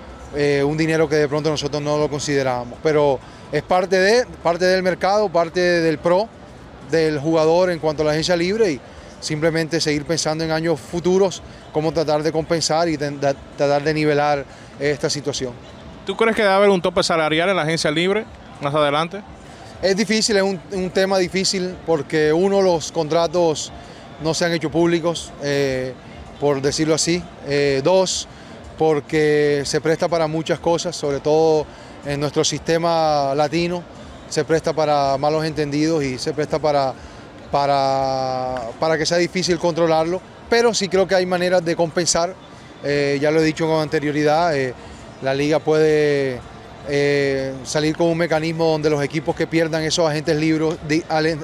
un 0.65 0.77
dinero 0.77 1.09
que 1.09 1.17
de 1.17 1.29
pronto 1.29 1.51
nosotros 1.51 1.83
no 1.83 1.99
lo 1.99 2.09
considerábamos. 2.09 2.79
Pero 2.83 3.21
es 3.53 3.63
parte, 3.63 3.97
de, 3.99 4.27
parte 4.43 4.65
del 4.65 4.83
mercado, 4.83 5.29
parte 5.29 5.61
del 5.61 5.99
pro, 5.99 6.29
del 6.91 7.19
jugador 7.21 7.71
en 7.71 7.79
cuanto 7.79 8.03
a 8.03 8.07
la 8.07 8.13
agencia 8.13 8.35
libre 8.35 8.73
y 8.73 8.81
simplemente 9.21 9.81
seguir 9.81 10.05
pensando 10.05 10.45
en 10.45 10.51
años 10.51 10.81
futuros 10.81 11.43
cómo 11.73 11.93
tratar 11.93 12.23
de 12.23 12.33
compensar 12.33 12.89
y 12.89 12.97
tratar 12.97 13.85
de 13.85 13.95
nivelar 13.95 14.45
esta 14.81 15.09
situación. 15.09 15.53
¿Tú 16.07 16.17
crees 16.17 16.35
que 16.35 16.43
debe 16.43 16.55
haber 16.55 16.71
un 16.71 16.83
tope 16.83 17.03
salarial 17.03 17.49
en 17.49 17.57
la 17.57 17.63
agencia 17.63 17.91
libre 17.91 18.25
más 18.61 18.75
adelante? 18.75 19.23
Es 19.83 19.97
difícil, 19.97 20.37
es 20.37 20.43
un, 20.43 20.91
tema 20.91 21.19
difícil 21.19 21.75
porque 21.85 22.33
uno, 22.33 22.63
los 22.63 22.91
contratos 22.91 23.71
no 24.23 24.33
se 24.33 24.47
han 24.47 24.53
hecho 24.53 24.71
públicos, 24.71 25.31
eh, 25.43 25.93
por 26.41 26.63
decirlo 26.63 26.95
así. 26.95 27.23
Eh, 27.47 27.83
dos, 27.85 28.27
porque 28.79 29.63
se 29.67 29.81
presta 29.81 30.09
para 30.09 30.27
muchas 30.27 30.59
cosas, 30.59 30.97
sobre 30.97 31.21
todo 31.21 31.67
en 32.07 32.19
nuestro 32.19 32.45
sistema 32.45 33.35
latino, 33.35 33.83
se 34.29 34.45
presta 34.45 34.73
para 34.73 35.19
malos 35.19 35.45
entendidos 35.45 36.03
y 36.03 36.19
se 36.19 36.33
presta 36.33 36.59
para, 36.59 36.95
para, 37.51 38.71
para 38.81 38.97
que 38.97 39.05
sea 39.05 39.19
difícil 39.19 39.59
controlarlo, 39.59 40.21
pero 40.49 40.73
sí 40.73 40.89
creo 40.89 41.07
que 41.07 41.15
hay 41.15 41.27
maneras 41.27 41.65
de 41.65 41.77
compensar, 41.77 42.35
eh, 42.83 43.19
ya 43.21 43.31
lo 43.31 43.41
he 43.41 43.45
dicho 43.45 43.67
con 43.67 43.81
anterioridad, 43.81 44.55
la 45.21 45.35
liga 45.35 45.59
puede 45.59 46.41
eh, 46.87 47.55
salir 47.65 47.97
con 47.97 48.09
un 48.09 48.19
mecanismo 48.19 48.67
donde 48.67 48.91
los 48.91 49.03
equipos 49.03 49.35
que 49.35 49.47
pierdan 49.47 49.83
esos 49.85 50.07
agentes, 50.09 50.37
libres, 50.37 50.77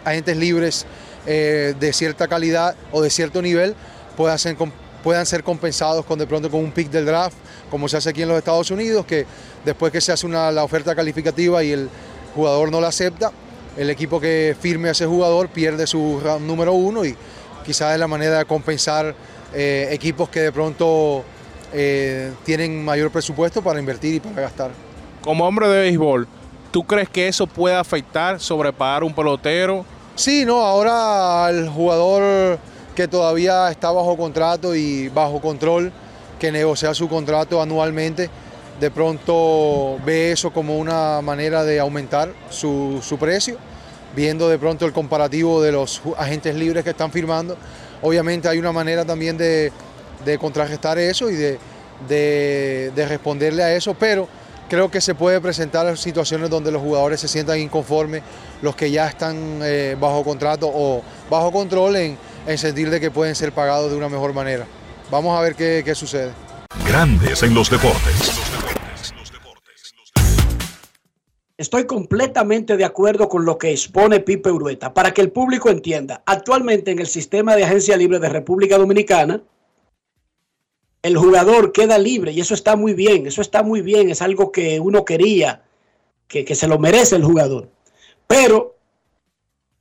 agentes 0.05 0.37
libres 0.37 0.87
eh, 1.27 1.75
de 1.81 1.93
cierta 1.95 2.29
calidad 2.29 2.75
o 2.93 3.01
de 3.01 3.09
cierto 3.09 3.41
nivel 3.41 3.75
puedan 4.17 4.39
ser, 4.39 5.43
compensados 5.43 6.05
con 6.05 6.19
de 6.19 6.27
pronto 6.27 6.51
con 6.51 6.61
un 6.61 6.73
pick 6.73 6.91
del 6.91 7.07
draft, 7.07 7.39
como 7.71 7.89
se 7.89 7.97
hace 7.97 8.11
aquí 8.11 8.21
en 8.21 8.29
los 8.29 8.37
Estados 8.37 8.71
Unidos, 8.71 9.07
que 9.07 9.25
después 9.65 9.91
que 9.91 10.03
se 10.03 10.13
hace 10.13 10.29
la 10.29 10.63
oferta 10.63 10.95
calificativa 10.95 11.65
y 11.65 11.73
el 11.73 11.89
jugador 12.35 12.71
no 12.71 12.83
la 12.83 12.89
acepta, 12.89 13.33
el 13.79 13.89
equipo 13.89 14.21
que 14.21 14.55
firme 14.61 14.89
a 14.89 14.93
ese 14.93 15.07
jugador 15.07 15.49
pierde 15.49 15.87
su 15.87 16.21
round 16.23 16.47
número 16.47 16.75
uno 16.75 17.03
y 17.03 17.17
quizás 17.65 17.95
es 17.95 17.99
la 17.99 18.09
manera 18.09 18.39
de 18.39 18.45
compensar 18.45 19.15
eh, 19.55 19.89
equipos 19.91 20.29
que 20.29 20.41
de 20.41 20.53
pronto 20.53 21.25
tienen 22.45 22.85
mayor 22.85 23.13
presupuesto 23.13 23.63
para 23.63 23.79
invertir 23.79 24.17
y 24.17 24.21
para 24.21 24.43
gastar 24.43 24.90
como 25.23 25.47
hombre 25.47 25.69
de 25.69 25.81
béisbol, 25.83 26.27
¿tú 26.71 26.85
crees 26.85 27.09
que 27.09 27.29
eso 27.29 27.47
puede 27.47 27.77
afectar, 27.77 28.41
sobrepagar 28.41 29.05
un 29.05 29.15
pelotero? 29.15 29.85
Sí, 30.15 30.45
no, 30.45 30.61
ahora 30.61 31.49
el 31.51 31.69
jugador 31.69 32.59
que 32.95 33.09
todavía 33.09 33.71
está 33.71 33.91
bajo 33.91 34.17
contrato 34.17 34.75
y 34.75 35.09
bajo 35.09 35.41
control, 35.41 35.93
que 36.39 36.51
negocia 36.51 36.95
su 36.95 37.09
contrato 37.09 37.61
anualmente, 37.61 38.31
de 38.81 38.91
pronto 38.91 39.99
ve 40.05 40.33
eso 40.33 40.53
como 40.53 40.79
una 40.79 41.21
manera 41.21 41.65
de 41.65 41.81
aumentar 41.81 42.33
su, 42.49 43.17
precio, 43.21 43.59
viendo 44.17 44.49
de 44.49 44.59
pronto 44.59 44.87
el 44.87 44.93
comparativo 44.93 45.63
de 45.63 45.73
los 45.73 46.01
agentes 46.17 46.55
libres 46.55 46.83
que 46.83 46.91
están 46.91 47.13
firmando. 47.13 47.57
Obviamente 48.03 48.49
hay 48.49 48.59
una 48.59 48.73
manera 48.73 49.05
también 49.05 49.37
de, 49.37 49.71
contrarrestar 50.41 50.99
eso 50.99 51.31
y 51.31 51.35
de, 51.35 51.59
de 52.09 53.07
responderle 53.07 53.63
a 53.63 53.75
eso, 53.75 53.95
pero 53.95 54.29
Creo 54.71 54.89
que 54.89 55.01
se 55.01 55.17
puede 55.17 55.41
presentar 55.41 55.99
situaciones 55.99 56.49
donde 56.49 56.71
los 56.71 56.81
jugadores 56.81 57.19
se 57.19 57.27
sientan 57.27 57.59
inconformes, 57.59 58.23
los 58.63 58.77
que 58.77 58.89
ya 58.89 59.09
están 59.09 59.59
eh, 59.65 59.97
bajo 59.99 60.23
contrato 60.23 60.71
o 60.73 61.03
bajo 61.29 61.51
control 61.51 61.97
en, 61.97 62.17
sentir 62.57 62.89
de 62.89 63.01
que 63.01 63.11
pueden 63.11 63.35
ser 63.35 63.51
pagados 63.51 63.91
de 63.91 63.97
una 63.97 64.09
mejor 64.09 64.33
manera. 64.33 64.69
Vamos 65.11 65.37
a 65.37 65.43
ver 65.43 65.57
qué, 65.57 65.83
qué 65.85 65.93
sucede. 65.97 66.31
Grandes 66.87 67.43
en 67.43 67.53
los 67.53 67.69
deportes. 67.69 68.31
Estoy 71.59 71.85
completamente 71.87 72.77
de 72.77 72.85
acuerdo 72.85 73.29
con 73.29 73.45
lo 73.45 73.59
que 73.59 73.73
expone 73.73 74.21
Pipe 74.21 74.53
Urueta. 74.53 74.95
Para 74.95 75.13
que 75.13 75.21
el 75.21 75.33
público 75.33 75.69
entienda, 75.69 76.23
actualmente 76.27 76.93
en 76.93 77.01
el 77.01 77.09
sistema 77.09 77.57
de 77.57 77.65
agencia 77.65 77.97
libre 77.97 78.21
de 78.21 78.29
República 78.29 78.79
Dominicana, 78.79 79.43
el 81.03 81.17
jugador 81.17 81.73
queda 81.73 81.99
libre 81.99 82.33
y 82.33 82.41
eso 82.41 82.55
está 82.55 82.77
muy 82.77 82.93
bien, 82.93 83.27
eso 83.27 83.41
está 83.41 83.63
muy 83.63 83.81
bien, 83.81 84.11
es 84.11 84.21
algo 84.21 84.53
que 84.53 84.81
uno 84.81 85.05
quería, 85.05 85.63
que, 86.29 86.55
se 86.55 86.69
lo 86.69 86.79
merece 86.79 87.17
el 87.17 87.25
jugador. 87.25 87.69
Pero 88.27 88.77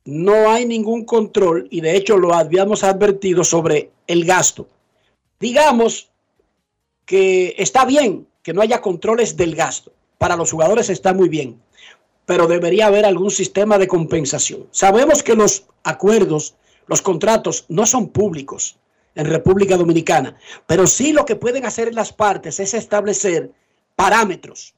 no 0.04 0.50
hay 0.50 0.66
ningún 0.66 1.04
control 1.04 1.68
y 1.70 1.80
de 1.80 1.96
hecho 1.96 2.16
lo 2.16 2.34
habíamos 2.34 2.82
advertido 2.84 3.44
sobre 3.44 3.90
el 4.06 4.24
gasto. 4.24 4.66
Digamos 5.38 6.10
que 7.04 7.54
está 7.58 7.84
bien 7.84 8.26
que 8.42 8.54
no 8.54 8.62
haya 8.62 8.80
controles 8.80 9.36
del 9.36 9.54
gasto. 9.54 9.92
Para 10.18 10.36
los 10.36 10.50
jugadores 10.50 10.90
está 10.90 11.12
muy 11.14 11.28
bien, 11.28 11.60
pero 12.26 12.46
debería 12.46 12.86
haber 12.86 13.04
algún 13.04 13.30
sistema 13.30 13.78
de 13.78 13.88
compensación. 13.88 14.66
Sabemos 14.70 15.22
que 15.22 15.34
los 15.34 15.64
acuerdos, 15.82 16.54
los 16.86 17.02
contratos 17.02 17.66
no 17.68 17.86
son 17.86 18.08
públicos 18.08 18.79
en 19.14 19.26
República 19.26 19.76
Dominicana. 19.76 20.36
Pero 20.66 20.86
sí 20.86 21.12
lo 21.12 21.24
que 21.24 21.36
pueden 21.36 21.66
hacer 21.66 21.94
las 21.94 22.12
partes 22.12 22.60
es 22.60 22.74
establecer 22.74 23.50
parámetros. 23.96 24.74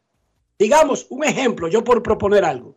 Digamos, 0.58 1.06
un 1.10 1.24
ejemplo, 1.24 1.68
yo 1.68 1.84
por 1.84 2.02
proponer 2.02 2.44
algo. 2.44 2.74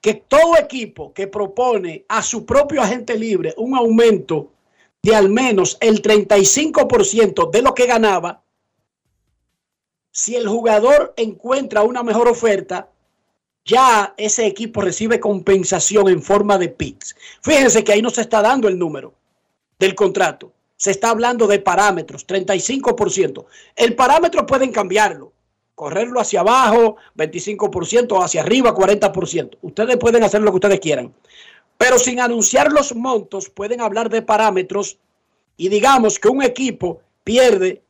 Que 0.00 0.14
todo 0.14 0.56
equipo 0.58 1.12
que 1.12 1.26
propone 1.26 2.04
a 2.08 2.22
su 2.22 2.44
propio 2.44 2.82
agente 2.82 3.16
libre 3.18 3.54
un 3.56 3.74
aumento 3.74 4.50
de 5.02 5.14
al 5.14 5.28
menos 5.28 5.76
el 5.80 6.02
35% 6.02 7.50
de 7.50 7.62
lo 7.62 7.74
que 7.74 7.86
ganaba, 7.86 8.42
si 10.10 10.36
el 10.36 10.46
jugador 10.46 11.12
encuentra 11.16 11.82
una 11.82 12.02
mejor 12.02 12.28
oferta, 12.28 12.88
ya 13.64 14.14
ese 14.16 14.46
equipo 14.46 14.80
recibe 14.80 15.20
compensación 15.20 16.08
en 16.08 16.22
forma 16.22 16.58
de 16.58 16.68
PIX. 16.68 17.16
Fíjense 17.42 17.82
que 17.82 17.92
ahí 17.92 18.02
no 18.02 18.10
se 18.10 18.20
está 18.20 18.42
dando 18.42 18.68
el 18.68 18.78
número 18.78 19.14
del 19.78 19.94
contrato. 19.94 20.52
Se 20.76 20.90
está 20.90 21.10
hablando 21.10 21.46
de 21.46 21.60
parámetros, 21.60 22.26
35%. 22.26 23.46
El 23.76 23.94
parámetro 23.94 24.46
pueden 24.46 24.72
cambiarlo, 24.72 25.32
correrlo 25.74 26.20
hacia 26.20 26.40
abajo, 26.40 26.96
25%, 27.16 28.12
o 28.12 28.22
hacia 28.22 28.42
arriba, 28.42 28.74
40%. 28.74 29.58
Ustedes 29.62 29.96
pueden 29.96 30.24
hacer 30.24 30.42
lo 30.42 30.50
que 30.50 30.56
ustedes 30.56 30.80
quieran. 30.80 31.14
Pero 31.78 31.98
sin 31.98 32.20
anunciar 32.20 32.72
los 32.72 32.94
montos, 32.94 33.50
pueden 33.50 33.80
hablar 33.80 34.08
de 34.08 34.22
parámetros 34.22 34.98
y 35.56 35.68
digamos 35.68 36.18
que 36.18 36.28
un 36.28 36.42
equipo 36.42 37.00
pierde 37.22 37.82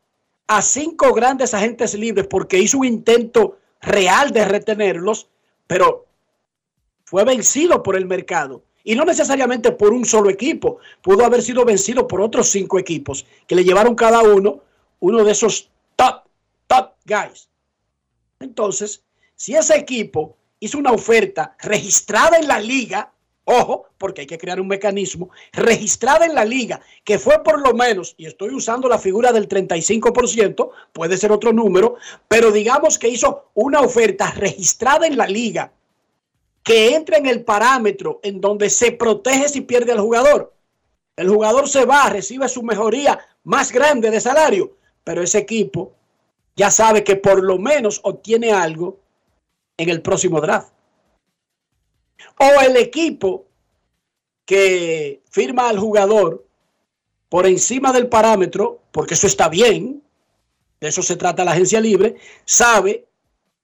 a 0.46 0.62
cinco 0.62 1.12
grandes 1.12 1.54
agentes 1.54 1.94
libres 1.94 2.26
porque 2.26 2.58
hizo 2.58 2.78
un 2.78 2.86
intento 2.86 3.58
real 3.80 4.30
de 4.30 4.44
retenerlos, 4.44 5.28
pero 5.66 6.06
fue 7.04 7.24
vencido 7.24 7.82
por 7.82 7.96
el 7.96 8.06
mercado 8.06 8.62
y 8.84 8.94
no 8.94 9.04
necesariamente 9.04 9.72
por 9.72 9.92
un 9.92 10.04
solo 10.04 10.30
equipo. 10.30 10.78
Pudo 11.02 11.24
haber 11.24 11.42
sido 11.42 11.64
vencido 11.64 12.06
por 12.06 12.20
otros 12.20 12.50
cinco 12.50 12.78
equipos 12.78 13.26
que 13.46 13.56
le 13.56 13.64
llevaron 13.64 13.94
cada 13.94 14.22
uno 14.22 14.60
uno 15.00 15.24
de 15.24 15.32
esos 15.32 15.68
top, 15.96 16.22
top 16.66 16.92
guys. 17.04 17.48
Entonces, 18.40 19.02
si 19.36 19.54
ese 19.54 19.76
equipo 19.76 20.36
hizo 20.60 20.78
una 20.78 20.92
oferta 20.92 21.56
registrada 21.60 22.38
en 22.38 22.48
la 22.48 22.58
liga, 22.58 23.12
ojo, 23.44 23.88
porque 23.98 24.22
hay 24.22 24.26
que 24.26 24.38
crear 24.38 24.60
un 24.60 24.68
mecanismo, 24.68 25.28
registrada 25.52 26.24
en 26.24 26.34
la 26.34 26.44
liga, 26.44 26.80
que 27.04 27.18
fue 27.18 27.42
por 27.42 27.60
lo 27.60 27.74
menos, 27.74 28.14
y 28.16 28.24
estoy 28.24 28.54
usando 28.54 28.88
la 28.88 28.98
figura 28.98 29.30
del 29.32 29.46
35%, 29.46 30.70
puede 30.92 31.18
ser 31.18 31.32
otro 31.32 31.52
número, 31.52 31.96
pero 32.26 32.50
digamos 32.50 32.98
que 32.98 33.08
hizo 33.08 33.50
una 33.52 33.82
oferta 33.82 34.30
registrada 34.30 35.06
en 35.06 35.18
la 35.18 35.26
liga 35.26 35.72
que 36.64 36.96
entra 36.96 37.18
en 37.18 37.26
el 37.26 37.44
parámetro 37.44 38.20
en 38.22 38.40
donde 38.40 38.70
se 38.70 38.90
protege 38.90 39.48
si 39.48 39.60
pierde 39.60 39.92
al 39.92 40.00
jugador. 40.00 40.54
El 41.14 41.28
jugador 41.28 41.68
se 41.68 41.84
va, 41.84 42.08
recibe 42.08 42.48
su 42.48 42.62
mejoría 42.62 43.20
más 43.44 43.70
grande 43.70 44.10
de 44.10 44.20
salario, 44.20 44.76
pero 45.04 45.22
ese 45.22 45.38
equipo 45.38 45.92
ya 46.56 46.70
sabe 46.70 47.04
que 47.04 47.16
por 47.16 47.44
lo 47.44 47.58
menos 47.58 48.00
obtiene 48.02 48.50
algo 48.50 48.98
en 49.76 49.90
el 49.90 50.00
próximo 50.00 50.40
draft. 50.40 50.72
O 52.38 52.60
el 52.62 52.76
equipo 52.78 53.44
que 54.46 55.22
firma 55.30 55.68
al 55.68 55.78
jugador 55.78 56.46
por 57.28 57.46
encima 57.46 57.92
del 57.92 58.08
parámetro, 58.08 58.80
porque 58.90 59.14
eso 59.14 59.26
está 59.26 59.48
bien, 59.48 60.02
de 60.80 60.88
eso 60.88 61.02
se 61.02 61.16
trata 61.16 61.44
la 61.44 61.52
agencia 61.52 61.80
libre, 61.80 62.16
sabe 62.44 63.06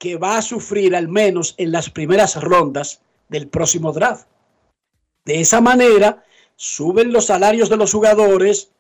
que 0.01 0.17
va 0.17 0.39
a 0.39 0.43
sufrir 0.43 0.97
al 0.97 1.09
menos 1.09 1.55
en 1.59 1.73
las 1.73 1.91
primeras 1.91 2.41
rondas 2.43 3.03
del 3.29 3.49
próximo 3.49 3.93
draft. 3.93 4.27
De 5.27 5.43
esa 5.43 5.61
manera, 5.61 6.25
suben 6.57 7.13
los 7.13 7.27
salarios 7.27 7.69
de 7.69 7.77
los 7.77 7.93
jugadores, 7.93 8.71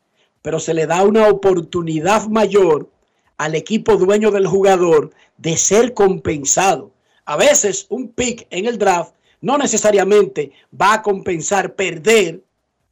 pero 0.41 0.59
se 0.59 0.73
le 0.73 0.87
da 0.87 1.03
una 1.03 1.29
oportunidad 1.29 2.27
mayor 2.29 2.89
al 3.37 3.55
equipo 3.55 3.99
dueño 3.99 4.31
del 4.31 4.47
jugador 4.47 5.11
de 5.37 5.59
ser 5.59 5.93
compensado. 5.93 6.91
A 7.27 7.37
veces 7.37 7.85
un 7.91 8.09
pick 8.09 8.47
en 8.49 8.65
el 8.65 8.79
draft 8.79 9.13
no 9.43 9.59
necesariamente 9.59 10.53
va 10.73 10.95
a 10.95 11.03
compensar 11.03 11.75
perder 11.75 12.43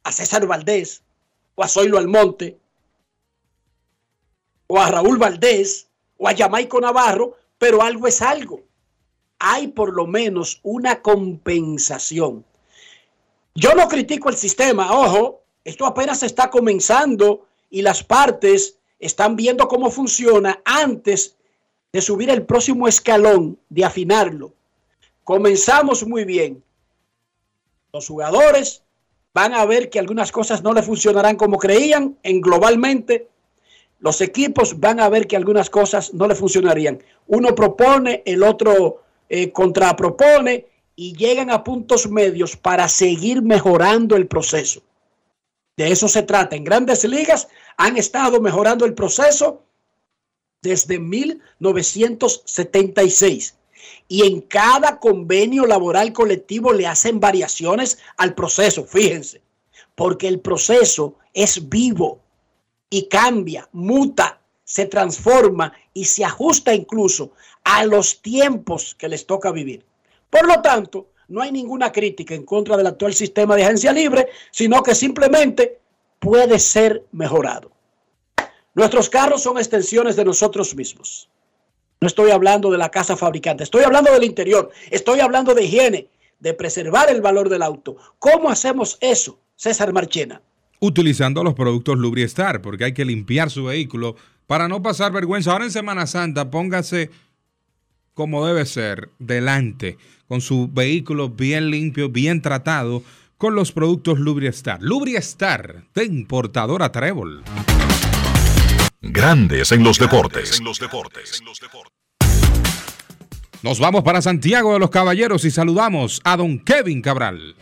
a 0.03 0.11
César 0.11 0.45
Valdés 0.45 1.01
o 1.55 1.63
a 1.63 1.67
Zoilo 1.67 1.97
Almonte 1.97 2.59
o 4.67 4.79
a 4.79 4.87
Raúl 4.87 5.17
Valdés 5.17 5.87
o 6.17 6.27
a 6.27 6.35
Jamaico 6.35 6.79
Navarro, 6.79 7.38
pero 7.59 7.83
algo 7.83 8.07
es 8.07 8.23
algo. 8.23 8.61
Hay 9.37 9.67
por 9.67 9.93
lo 9.93 10.07
menos 10.07 10.59
una 10.63 11.01
compensación. 11.03 12.43
Yo 13.53 13.73
no 13.75 13.87
critico 13.87 14.29
el 14.29 14.35
sistema, 14.35 14.91
ojo, 14.91 15.43
esto 15.63 15.85
apenas 15.85 16.23
está 16.23 16.49
comenzando 16.49 17.45
y 17.69 17.83
las 17.83 18.03
partes 18.03 18.79
están 18.97 19.35
viendo 19.35 19.67
cómo 19.67 19.91
funciona 19.91 20.61
antes 20.65 21.35
de 21.91 22.01
subir 22.01 22.29
el 22.29 22.45
próximo 22.45 22.87
escalón, 22.87 23.59
de 23.69 23.85
afinarlo. 23.85 24.53
Comenzamos 25.23 26.05
muy 26.07 26.25
bien. 26.25 26.63
Los 27.91 28.07
jugadores 28.07 28.83
van 29.33 29.53
a 29.53 29.65
ver 29.65 29.89
que 29.89 29.99
algunas 29.99 30.31
cosas 30.31 30.63
no 30.63 30.73
le 30.73 30.83
funcionarán 30.83 31.35
como 31.35 31.57
creían 31.57 32.17
en 32.23 32.41
globalmente. 32.41 33.27
Los 33.99 34.21
equipos 34.21 34.79
van 34.79 35.01
a 35.01 35.09
ver 35.09 35.27
que 35.27 35.35
algunas 35.35 35.69
cosas 35.69 36.13
no 36.13 36.25
le 36.27 36.35
funcionarían. 36.35 37.03
Uno 37.27 37.53
propone, 37.53 38.23
el 38.25 38.43
otro 38.43 39.03
eh, 39.27 39.51
contrapropone 39.51 40.67
y 40.95 41.13
llegan 41.15 41.51
a 41.51 41.63
puntos 41.63 42.09
medios 42.09 42.55
para 42.55 42.87
seguir 42.87 43.41
mejorando 43.41 44.15
el 44.15 44.27
proceso. 44.27 44.81
De 45.75 45.91
eso 45.91 46.07
se 46.07 46.23
trata. 46.23 46.55
En 46.55 46.63
grandes 46.63 47.03
ligas 47.03 47.49
han 47.77 47.97
estado 47.97 48.39
mejorando 48.41 48.85
el 48.85 48.93
proceso 48.93 49.63
desde 50.61 50.99
1976. 50.99 53.55
Y 54.07 54.25
en 54.25 54.41
cada 54.41 54.99
convenio 54.99 55.65
laboral 55.65 56.13
colectivo 56.13 56.71
le 56.73 56.85
hacen 56.87 57.19
variaciones 57.19 57.97
al 58.17 58.35
proceso, 58.35 58.85
fíjense, 58.85 59.41
porque 59.95 60.27
el 60.27 60.39
proceso 60.39 61.15
es 61.33 61.69
vivo 61.69 62.21
y 62.89 63.07
cambia, 63.07 63.67
muta, 63.71 64.41
se 64.63 64.85
transforma 64.85 65.73
y 65.93 66.05
se 66.05 66.23
ajusta 66.23 66.73
incluso 66.73 67.31
a 67.63 67.85
los 67.85 68.21
tiempos 68.21 68.95
que 68.95 69.09
les 69.09 69.25
toca 69.25 69.51
vivir. 69.51 69.85
Por 70.29 70.47
lo 70.47 70.61
tanto, 70.61 71.07
no 71.27 71.41
hay 71.41 71.51
ninguna 71.51 71.91
crítica 71.91 72.33
en 72.35 72.43
contra 72.43 72.77
del 72.77 72.87
actual 72.87 73.13
sistema 73.13 73.55
de 73.55 73.63
agencia 73.63 73.91
libre, 73.91 74.29
sino 74.51 74.81
que 74.83 74.95
simplemente 74.95 75.79
puede 76.19 76.59
ser 76.59 77.05
mejorado. 77.11 77.71
Nuestros 78.73 79.09
carros 79.09 79.43
son 79.43 79.57
extensiones 79.57 80.15
de 80.15 80.25
nosotros 80.25 80.75
mismos. 80.75 81.29
No 82.01 82.07
estoy 82.07 82.31
hablando 82.31 82.71
de 82.71 82.77
la 82.77 82.89
casa 82.89 83.17
fabricante, 83.17 83.63
estoy 83.63 83.83
hablando 83.83 84.11
del 84.11 84.23
interior, 84.23 84.69
estoy 84.89 85.19
hablando 85.19 85.53
de 85.53 85.63
higiene, 85.65 86.07
de 86.39 86.53
preservar 86.53 87.09
el 87.09 87.21
valor 87.21 87.49
del 87.49 87.61
auto. 87.61 87.97
¿Cómo 88.19 88.49
hacemos 88.49 88.97
eso, 89.01 89.39
César 89.55 89.91
Marchena? 89.91 90.41
Utilizando 90.79 91.43
los 91.43 91.53
productos 91.53 91.97
Lubriestar, 91.97 92.61
porque 92.61 92.85
hay 92.85 92.93
que 92.93 93.05
limpiar 93.05 93.49
su 93.49 93.65
vehículo 93.65 94.15
para 94.47 94.67
no 94.67 94.81
pasar 94.81 95.11
vergüenza. 95.11 95.51
Ahora 95.51 95.65
en 95.65 95.71
Semana 95.71 96.07
Santa, 96.07 96.49
póngase 96.49 97.11
como 98.13 98.45
debe 98.45 98.65
ser, 98.65 99.11
delante, 99.17 99.97
con 100.27 100.41
su 100.41 100.69
vehículo 100.69 101.29
bien 101.29 101.71
limpio, 101.71 102.09
bien 102.09 102.41
tratado, 102.41 103.01
con 103.37 103.55
los 103.55 103.71
productos 103.71 104.19
Lubriestar. 104.19 104.81
Lubriestar, 104.81 105.85
de 105.95 106.03
importadora 106.03 106.91
Trébol. 106.91 107.43
Grandes 109.01 109.71
en 109.71 109.83
los 109.83 109.97
deportes. 109.97 110.61
Nos 113.63 113.79
vamos 113.79 114.03
para 114.03 114.21
Santiago 114.21 114.73
de 114.73 114.79
los 114.79 114.89
Caballeros 114.89 115.45
y 115.45 115.51
saludamos 115.51 116.19
a 116.25 116.35
don 116.35 116.59
Kevin 116.59 117.01
Cabral. 117.01 117.55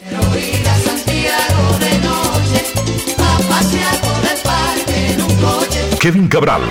Kevin 5.99 6.27
Cabral, 6.27 6.61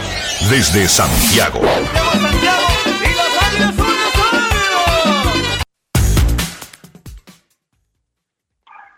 desde 0.50 0.86
Santiago. 0.88 1.60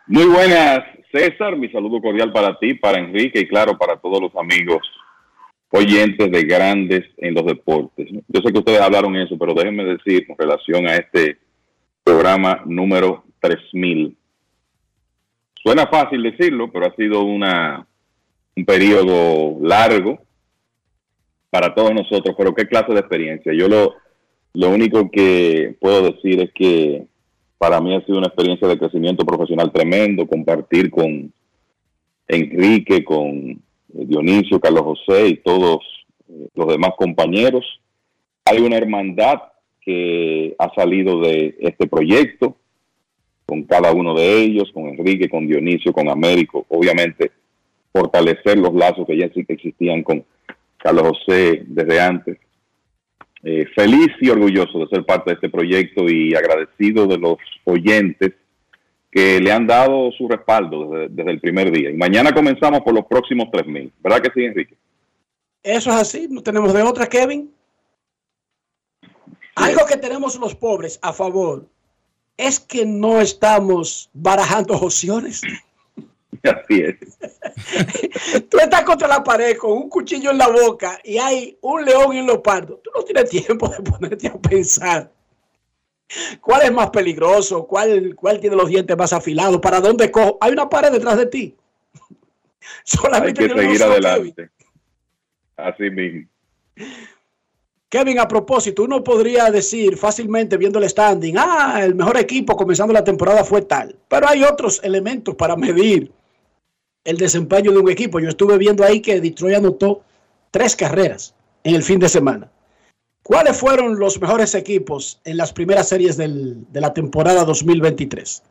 Muy 0.07 0.27
buenas, 0.27 0.85
César. 1.13 1.57
Mi 1.57 1.69
saludo 1.71 2.01
cordial 2.01 2.33
para 2.33 2.59
ti, 2.59 2.75
para 2.75 2.99
Enrique 2.99 3.41
y 3.41 3.49
claro, 3.49 3.77
para 3.77 3.97
todos 3.97 4.21
los 4.21 4.37
amigos 4.37 4.81
oyentes 5.71 6.31
de 6.31 6.43
grandes 6.43 7.05
en 7.19 7.35
los 7.35 7.45
deportes. 7.45 8.09
Yo 8.29 8.41
sé 8.41 8.53
que 8.53 8.59
ustedes 8.59 8.81
hablaron 8.81 9.17
eso, 9.17 9.37
pero 9.39 9.55
déjenme 9.55 9.85
decir 9.85 10.27
con 10.27 10.37
relación 10.39 10.87
a 10.87 10.97
este 10.97 11.39
programa 12.05 12.63
número 12.65 13.25
3000. 13.41 14.17
Suena 15.63 15.87
fácil 15.87 16.23
decirlo, 16.23 16.71
pero 16.73 16.87
ha 16.87 16.95
sido 16.95 17.23
una, 17.23 17.87
un 18.57 18.65
periodo 18.65 19.59
largo 19.61 20.19
para 21.51 21.75
todos 21.75 21.93
nosotros, 21.93 22.35
pero 22.37 22.55
qué 22.55 22.67
clase 22.67 22.93
de 22.93 23.01
experiencia. 23.01 23.53
Yo 23.53 23.69
lo, 23.69 23.95
lo 24.55 24.71
único 24.71 25.11
que 25.11 25.77
puedo 25.81 26.13
decir 26.13 26.41
es 26.41 26.53
que 26.53 27.07
para 27.59 27.81
mí 27.81 27.95
ha 27.95 28.05
sido 28.05 28.19
una 28.19 28.29
experiencia 28.29 28.69
de 28.69 28.79
crecimiento 28.79 29.25
profesional 29.27 29.73
tremendo, 29.73 30.27
compartir 30.27 30.91
con 30.91 31.33
Enrique, 32.29 33.05
con 33.05 33.61
Dionisio, 33.89 34.61
Carlos 34.61 34.83
José 34.83 35.29
y 35.29 35.37
todos 35.39 35.79
eh, 36.29 36.49
los 36.55 36.69
demás 36.69 36.93
compañeros. 36.97 37.65
Hay 38.45 38.61
una 38.61 38.77
hermandad 38.77 39.41
que 39.81 40.55
ha 40.59 40.73
salido 40.75 41.21
de 41.21 41.57
este 41.61 41.87
proyecto 41.89 42.57
con 43.49 43.63
cada 43.63 43.93
uno 43.93 44.15
de 44.15 44.43
ellos, 44.43 44.71
con 44.75 44.89
Enrique, 44.89 45.31
con 45.31 45.47
Dionisio, 45.47 45.91
con 45.91 46.11
Américo, 46.11 46.67
obviamente 46.69 47.33
fortalecer 47.91 48.59
los 48.59 48.75
lazos 48.75 49.07
que 49.07 49.17
ya 49.17 49.25
existían 49.25 50.03
con 50.03 50.23
Carlos 50.77 51.09
José 51.09 51.63
desde 51.67 51.99
antes. 51.99 52.37
Eh, 53.43 53.65
feliz 53.75 54.09
y 54.21 54.29
orgulloso 54.29 54.81
de 54.81 54.89
ser 54.89 55.07
parte 55.07 55.31
de 55.31 55.35
este 55.37 55.49
proyecto 55.49 56.05
y 56.11 56.35
agradecido 56.35 57.07
de 57.07 57.17
los 57.17 57.39
oyentes 57.65 58.33
que 59.11 59.41
le 59.41 59.51
han 59.51 59.67
dado 59.67 60.13
su 60.13 60.29
respaldo 60.29 61.09
desde, 61.09 61.31
el 61.31 61.41
primer 61.41 61.73
día. 61.73 61.91
Y 61.91 61.95
mañana 61.95 62.33
comenzamos 62.33 62.83
por 62.83 62.93
los 62.93 63.07
próximos 63.07 63.49
3.000. 63.49 63.91
¿Verdad 64.03 64.21
que 64.21 64.31
sí, 64.35 64.45
Enrique? 64.45 64.75
Eso 65.63 65.89
es 65.89 65.97
así, 65.97 66.29
no 66.29 66.43
tenemos 66.43 66.75
de 66.75 66.83
otra, 66.83 67.07
Kevin. 67.07 67.51
Algo 69.55 69.87
que 69.89 69.97
tenemos 69.97 70.39
los 70.39 70.55
pobres 70.55 70.99
a 71.01 71.15
favor 71.15 71.65
es 72.39 72.59
que 72.59 72.87
no 72.87 73.21
estamos 73.21 74.09
barajando 74.15 74.75
opciones. 74.75 75.43
Así 76.43 76.81
es. 76.81 78.49
Tú 78.49 78.59
estás 78.59 78.85
contra 78.85 79.09
la 79.09 79.23
pared 79.23 79.59
con 79.59 79.73
un 79.73 79.89
cuchillo 79.91 80.31
en 80.31 80.39
la 80.39 80.49
boca 80.49 80.99
y 81.05 81.19
hay 81.19 81.59
un 81.61 81.85
león 81.85 82.17
en 82.17 82.27
los 82.27 82.39
pardos. 82.39 82.81
Tú 82.83 82.91
no 82.95 83.03
tienes 83.03 83.29
tiempo 83.29 83.69
de 83.69 83.83
ponerte 83.83 84.29
a 84.29 84.39
pensar 84.39 85.11
¿Cuál 86.41 86.63
es 86.63 86.73
más 86.73 86.91
peligroso? 86.91 87.67
¿Cuál, 87.67 88.15
¿Cuál 88.15 88.41
tiene 88.41 88.57
los 88.57 88.69
dientes 88.69 88.97
más 88.97 89.13
afilados? 89.13 89.61
¿Para 89.61 89.81
dónde 89.81 90.11
cojo? 90.11 90.39
Hay 90.41 90.53
una 90.53 90.69
pared 90.69 90.91
detrás 90.91 91.19
de 91.19 91.27
ti. 91.27 91.57
Solamente 92.85 93.43
Hay 93.45 93.49
que 93.49 93.61
seguir 93.61 93.83
adelante. 93.83 94.51
Así 95.57 95.91
mismo. 95.91 96.29
Kevin, 97.91 98.19
a 98.19 98.29
propósito, 98.29 98.83
uno 98.83 99.03
podría 99.03 99.51
decir 99.51 99.97
fácilmente 99.97 100.59
viendo 100.59 100.79
el 100.79 100.89
standing, 100.89 101.37
ah, 101.39 101.81
el 101.83 101.95
mejor 101.95 102.19
equipo 102.19 102.55
comenzando 102.55 102.93
la 102.93 103.03
temporada 103.03 103.45
fue 103.45 103.63
tal. 103.63 103.97
Pero 104.09 104.29
hay 104.29 104.45
otros 104.45 104.83
elementos 104.85 105.35
para 105.37 105.57
medir 105.57 106.13
el 107.05 107.17
desempeño 107.17 107.73
de 107.73 107.79
un 107.79 107.91
equipo. 107.91 108.21
Yo 108.21 108.29
estuve 108.29 108.59
viendo 108.59 108.85
ahí 108.85 109.01
que 109.01 109.21
Detroit 109.23 109.57
anotó 109.57 110.03
tres 110.51 110.77
carreras 110.77 111.35
en 111.65 111.75
el 111.75 111.83
fin 111.83 111.99
de 111.99 112.11
semana. 112.11 112.51
¿Cuáles 113.23 113.57
fueron 113.59 113.99
los 113.99 114.21
mejores 114.21 114.55
equipos 114.55 115.21
en 115.25 115.39
las 115.39 115.55
primeras 115.55 115.89
series 115.89 116.19
de 116.19 116.81
la 116.81 116.93
temporada 116.93 117.45
2023? 117.45 118.43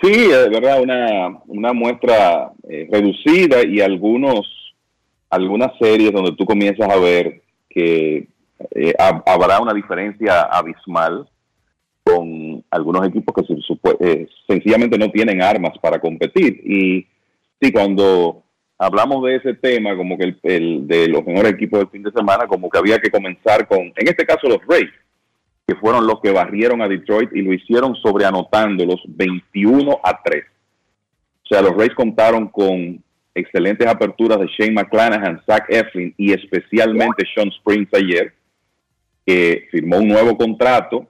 Sí, 0.00 0.10
de 0.10 0.48
verdad, 0.48 0.80
una, 0.80 1.40
una 1.46 1.72
muestra 1.72 2.52
eh, 2.68 2.88
reducida 2.90 3.64
y 3.64 3.80
algunos, 3.80 4.74
algunas 5.30 5.76
series 5.78 6.12
donde 6.12 6.32
tú 6.36 6.44
comienzas 6.44 6.88
a 6.88 6.96
ver 6.96 7.43
que 7.74 8.28
eh, 8.70 8.94
habrá 8.98 9.60
una 9.60 9.74
diferencia 9.74 10.42
abismal 10.42 11.28
con 12.04 12.62
algunos 12.70 13.06
equipos 13.08 13.34
que 13.34 13.96
eh, 14.00 14.28
sencillamente 14.46 14.98
no 14.98 15.10
tienen 15.10 15.42
armas 15.42 15.76
para 15.80 15.98
competir. 15.98 16.60
Y 16.64 17.06
sí, 17.60 17.72
cuando 17.72 18.42
hablamos 18.78 19.24
de 19.24 19.36
ese 19.36 19.54
tema, 19.54 19.96
como 19.96 20.16
que 20.16 20.24
el, 20.24 20.38
el 20.42 20.86
de 20.86 21.08
los 21.08 21.24
mejores 21.24 21.54
equipos 21.54 21.80
del 21.80 21.88
fin 21.88 22.02
de 22.02 22.12
semana, 22.12 22.46
como 22.46 22.68
que 22.68 22.78
había 22.78 22.98
que 22.98 23.10
comenzar 23.10 23.66
con, 23.66 23.80
en 23.80 24.08
este 24.08 24.26
caso, 24.26 24.48
los 24.48 24.60
Rays, 24.68 24.90
que 25.66 25.74
fueron 25.76 26.06
los 26.06 26.20
que 26.20 26.30
barrieron 26.30 26.82
a 26.82 26.88
Detroit 26.88 27.30
y 27.32 27.42
lo 27.42 27.54
hicieron 27.54 27.96
sobreanotándolos 27.96 29.00
21 29.08 29.98
a 30.04 30.22
3. 30.22 30.44
O 31.44 31.46
sea, 31.46 31.62
los 31.62 31.74
Rays 31.74 31.94
contaron 31.94 32.48
con 32.48 33.02
excelentes 33.34 33.86
aperturas 33.86 34.38
de 34.38 34.46
Shane 34.46 34.72
McClanahan, 34.72 35.42
Zach 35.46 35.64
Eflin 35.68 36.14
y 36.16 36.32
especialmente 36.32 37.24
Sean 37.34 37.48
Springs 37.48 37.88
ayer, 37.92 38.32
que 39.26 39.66
firmó 39.70 39.98
un 39.98 40.08
nuevo 40.08 40.36
contrato 40.36 41.08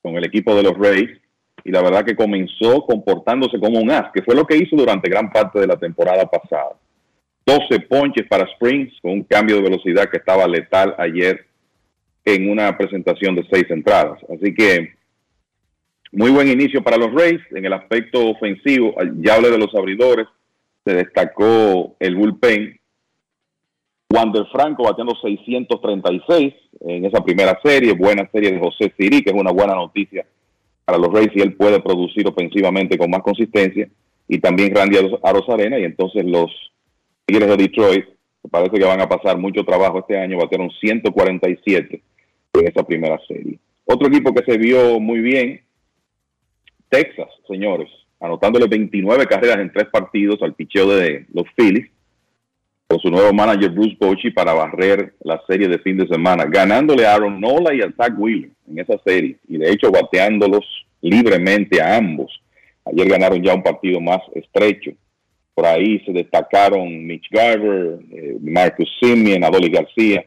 con 0.00 0.16
el 0.16 0.24
equipo 0.24 0.54
de 0.54 0.62
los 0.62 0.78
Rays 0.78 1.10
y 1.64 1.70
la 1.70 1.82
verdad 1.82 2.04
que 2.04 2.16
comenzó 2.16 2.84
comportándose 2.86 3.58
como 3.58 3.80
un 3.80 3.90
as, 3.90 4.10
que 4.12 4.22
fue 4.22 4.34
lo 4.34 4.46
que 4.46 4.56
hizo 4.56 4.76
durante 4.76 5.10
gran 5.10 5.30
parte 5.30 5.58
de 5.60 5.66
la 5.66 5.76
temporada 5.76 6.24
pasada. 6.26 6.76
12 7.44 7.80
ponches 7.80 8.26
para 8.28 8.44
Springs 8.52 8.92
con 9.00 9.12
un 9.12 9.22
cambio 9.24 9.56
de 9.56 9.62
velocidad 9.62 10.08
que 10.08 10.18
estaba 10.18 10.46
letal 10.46 10.94
ayer 10.98 11.46
en 12.24 12.50
una 12.50 12.76
presentación 12.76 13.34
de 13.34 13.46
seis 13.50 13.64
entradas. 13.70 14.18
Así 14.28 14.54
que 14.54 14.94
muy 16.12 16.30
buen 16.30 16.48
inicio 16.48 16.82
para 16.82 16.96
los 16.96 17.12
Rays 17.12 17.40
en 17.50 17.64
el 17.64 17.72
aspecto 17.72 18.28
ofensivo. 18.28 18.94
Ya 19.20 19.34
hablé 19.34 19.50
de 19.50 19.58
los 19.58 19.74
abridores, 19.74 20.26
se 20.84 20.94
destacó 20.94 21.96
el 22.00 22.16
bullpen. 22.16 22.78
Wander 24.10 24.46
Franco 24.50 24.84
bateando 24.84 25.14
636 25.20 26.54
en 26.80 27.04
esa 27.04 27.22
primera 27.22 27.58
serie, 27.62 27.92
buena 27.92 28.28
serie 28.32 28.52
de 28.52 28.58
José 28.58 28.92
Siri, 28.96 29.22
que 29.22 29.30
es 29.30 29.36
una 29.36 29.52
buena 29.52 29.74
noticia 29.74 30.26
para 30.88 30.96
los 30.96 31.12
Rays 31.12 31.30
y 31.34 31.42
él 31.42 31.54
puede 31.54 31.80
producir 31.80 32.26
ofensivamente 32.26 32.96
con 32.96 33.10
más 33.10 33.20
consistencia. 33.22 33.86
Y 34.26 34.38
también 34.38 34.74
Randy 34.74 34.96
Arozarena 35.22 35.78
y 35.78 35.84
entonces 35.84 36.24
los 36.24 36.50
Tigres 37.26 37.48
de 37.48 37.56
Detroit, 37.58 38.06
parece 38.50 38.78
que 38.78 38.86
van 38.86 39.02
a 39.02 39.08
pasar 39.08 39.36
mucho 39.36 39.64
trabajo 39.64 39.98
este 39.98 40.18
año, 40.18 40.38
batearon 40.38 40.70
147 40.80 42.02
en 42.54 42.66
esa 42.66 42.82
primera 42.84 43.20
serie. 43.28 43.58
Otro 43.84 44.08
equipo 44.08 44.32
que 44.32 44.50
se 44.50 44.56
vio 44.56 44.98
muy 44.98 45.20
bien, 45.20 45.60
Texas, 46.88 47.28
señores, 47.46 47.90
anotándole 48.20 48.66
29 48.66 49.26
carreras 49.26 49.58
en 49.58 49.72
tres 49.72 49.86
partidos 49.86 50.42
al 50.42 50.54
picheo 50.54 50.88
de 50.88 51.26
los 51.32 51.44
Phillies, 51.56 51.88
con 52.86 52.98
su 53.00 53.10
nuevo 53.10 53.32
manager 53.32 53.70
Bruce 53.70 53.96
Bochy 54.00 54.30
para 54.30 54.54
barrer 54.54 55.14
la 55.22 55.40
serie 55.46 55.68
de 55.68 55.78
fin 55.78 55.98
de 55.98 56.08
semana, 56.08 56.44
ganándole 56.46 57.06
a 57.06 57.14
Aaron 57.14 57.40
Nola 57.40 57.74
y 57.74 57.82
a 57.82 57.92
Zach 57.96 58.14
Wheeler 58.16 58.50
en 58.66 58.78
esa 58.78 58.98
serie, 59.04 59.36
y 59.46 59.58
de 59.58 59.70
hecho 59.70 59.90
bateándolos 59.90 60.64
libremente 61.00 61.80
a 61.80 61.96
ambos. 61.96 62.40
Ayer 62.84 63.08
ganaron 63.08 63.42
ya 63.42 63.54
un 63.54 63.62
partido 63.62 64.00
más 64.00 64.20
estrecho. 64.34 64.92
Por 65.54 65.66
ahí 65.66 66.00
se 66.06 66.12
destacaron 66.12 67.06
Mitch 67.06 67.28
Garver, 67.30 67.98
eh, 68.10 68.38
Marcus 68.40 68.88
Simeon, 69.00 69.44
Adolis 69.44 69.72
García, 69.72 70.24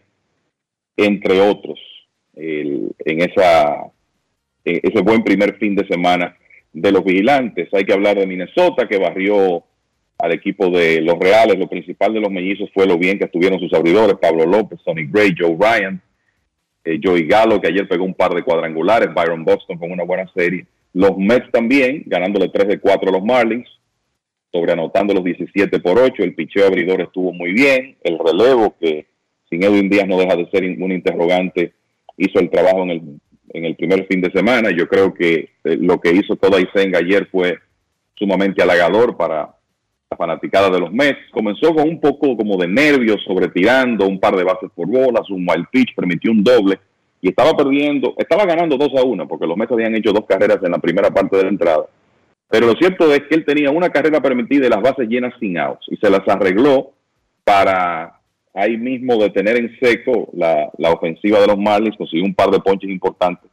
entre 0.95 1.41
otros, 1.41 1.79
en 2.35 3.21
esa, 3.21 3.91
ese 4.63 5.01
buen 5.01 5.23
primer 5.23 5.57
fin 5.57 5.75
de 5.75 5.87
semana 5.87 6.35
de 6.73 6.91
los 6.91 7.03
vigilantes. 7.03 7.69
Hay 7.73 7.83
que 7.83 7.93
hablar 7.93 8.17
de 8.17 8.27
Minnesota, 8.27 8.87
que 8.87 8.97
barrió 8.97 9.63
al 10.17 10.31
equipo 10.31 10.69
de 10.69 11.01
los 11.01 11.17
Reales. 11.19 11.57
Lo 11.57 11.67
principal 11.67 12.13
de 12.13 12.21
los 12.21 12.31
mellizos 12.31 12.69
fue 12.73 12.85
lo 12.85 12.97
bien 12.97 13.17
que 13.17 13.25
estuvieron 13.25 13.59
sus 13.59 13.73
abridores, 13.73 14.17
Pablo 14.21 14.45
López, 14.45 14.79
Sonny 14.83 15.07
Gray, 15.07 15.33
Joe 15.37 15.57
Ryan, 15.59 16.01
eh, 16.83 16.99
Joey 17.03 17.27
Gallo, 17.27 17.59
que 17.59 17.67
ayer 17.67 17.87
pegó 17.87 18.05
un 18.05 18.13
par 18.13 18.33
de 18.33 18.43
cuadrangulares, 18.43 19.13
Byron 19.13 19.43
Boston 19.43 19.77
con 19.77 19.91
una 19.91 20.03
buena 20.03 20.31
serie. 20.33 20.65
Los 20.93 21.17
Mets 21.17 21.51
también, 21.51 22.03
ganándole 22.05 22.49
3 22.49 22.67
de 22.67 22.79
4 22.79 23.09
a 23.09 23.13
los 23.13 23.23
Marlins, 23.23 23.67
sobreanotando 24.51 25.13
los 25.13 25.23
17 25.23 25.79
por 25.79 25.99
8. 25.99 26.23
El 26.23 26.35
picheo 26.35 26.67
abridor 26.67 27.01
estuvo 27.01 27.31
muy 27.33 27.53
bien. 27.53 27.95
El 28.03 28.19
relevo, 28.19 28.75
que 28.79 29.07
sin 29.49 29.63
Edwin 29.63 29.89
Díaz 29.89 30.07
no 30.07 30.17
deja 30.17 30.35
de 30.35 30.49
ser 30.49 30.63
un 30.63 30.91
interrogante, 30.91 31.73
hizo 32.17 32.39
el 32.39 32.49
trabajo 32.49 32.83
en 32.83 32.89
el 32.91 33.01
en 33.53 33.65
el 33.65 33.75
primer 33.75 34.05
fin 34.07 34.21
de 34.21 34.31
semana. 34.31 34.69
Yo 34.71 34.87
creo 34.87 35.13
que 35.13 35.49
eh, 35.63 35.77
lo 35.79 35.99
que 35.99 36.11
hizo 36.11 36.35
toda 36.35 36.59
Isenga 36.59 36.99
ayer 36.99 37.27
fue 37.31 37.57
sumamente 38.15 38.61
halagador 38.61 39.17
para 39.17 39.55
la 40.09 40.17
fanaticada 40.17 40.69
de 40.69 40.79
los 40.79 40.91
Mets. 40.91 41.19
Comenzó 41.31 41.73
con 41.73 41.87
un 41.87 41.99
poco 41.99 42.35
como 42.37 42.57
de 42.57 42.67
nervios, 42.67 43.23
sobre 43.25 43.49
tirando 43.49 44.07
un 44.07 44.19
par 44.19 44.35
de 44.35 44.43
bases 44.43 44.69
por 44.75 44.87
bolas, 44.87 45.29
un 45.29 45.47
wild 45.47 45.67
pitch, 45.71 45.95
permitió 45.95 46.31
un 46.31 46.43
doble 46.43 46.79
y 47.21 47.29
estaba 47.29 47.55
perdiendo, 47.55 48.15
estaba 48.17 48.45
ganando 48.45 48.77
2 48.77 48.89
a 48.97 49.03
1 49.03 49.27
porque 49.27 49.45
los 49.45 49.55
Mets 49.55 49.71
habían 49.71 49.95
hecho 49.95 50.11
dos 50.11 50.25
carreras 50.25 50.57
en 50.63 50.71
la 50.71 50.79
primera 50.79 51.09
parte 51.11 51.37
de 51.37 51.43
la 51.43 51.49
entrada. 51.49 51.85
Pero 52.49 52.67
lo 52.67 52.73
cierto 52.73 53.13
es 53.13 53.21
que 53.29 53.35
él 53.35 53.45
tenía 53.45 53.69
una 53.69 53.89
carrera 53.89 54.19
permitida 54.21 54.67
y 54.67 54.69
las 54.69 54.81
bases 54.81 55.07
llenas 55.07 55.33
sin 55.39 55.57
outs 55.57 55.85
y 55.87 55.95
se 55.97 56.09
las 56.09 56.27
arregló 56.27 56.91
para 57.43 58.20
ahí 58.53 58.77
mismo 58.77 59.17
de 59.17 59.29
tener 59.29 59.57
en 59.57 59.77
seco 59.79 60.29
la, 60.33 60.71
ofensiva 60.91 61.39
de 61.39 61.47
los 61.47 61.57
Marlins, 61.57 61.97
consiguió 61.97 62.25
un 62.25 62.35
par 62.35 62.49
de 62.49 62.59
ponches 62.59 62.89
importantes, 62.89 63.49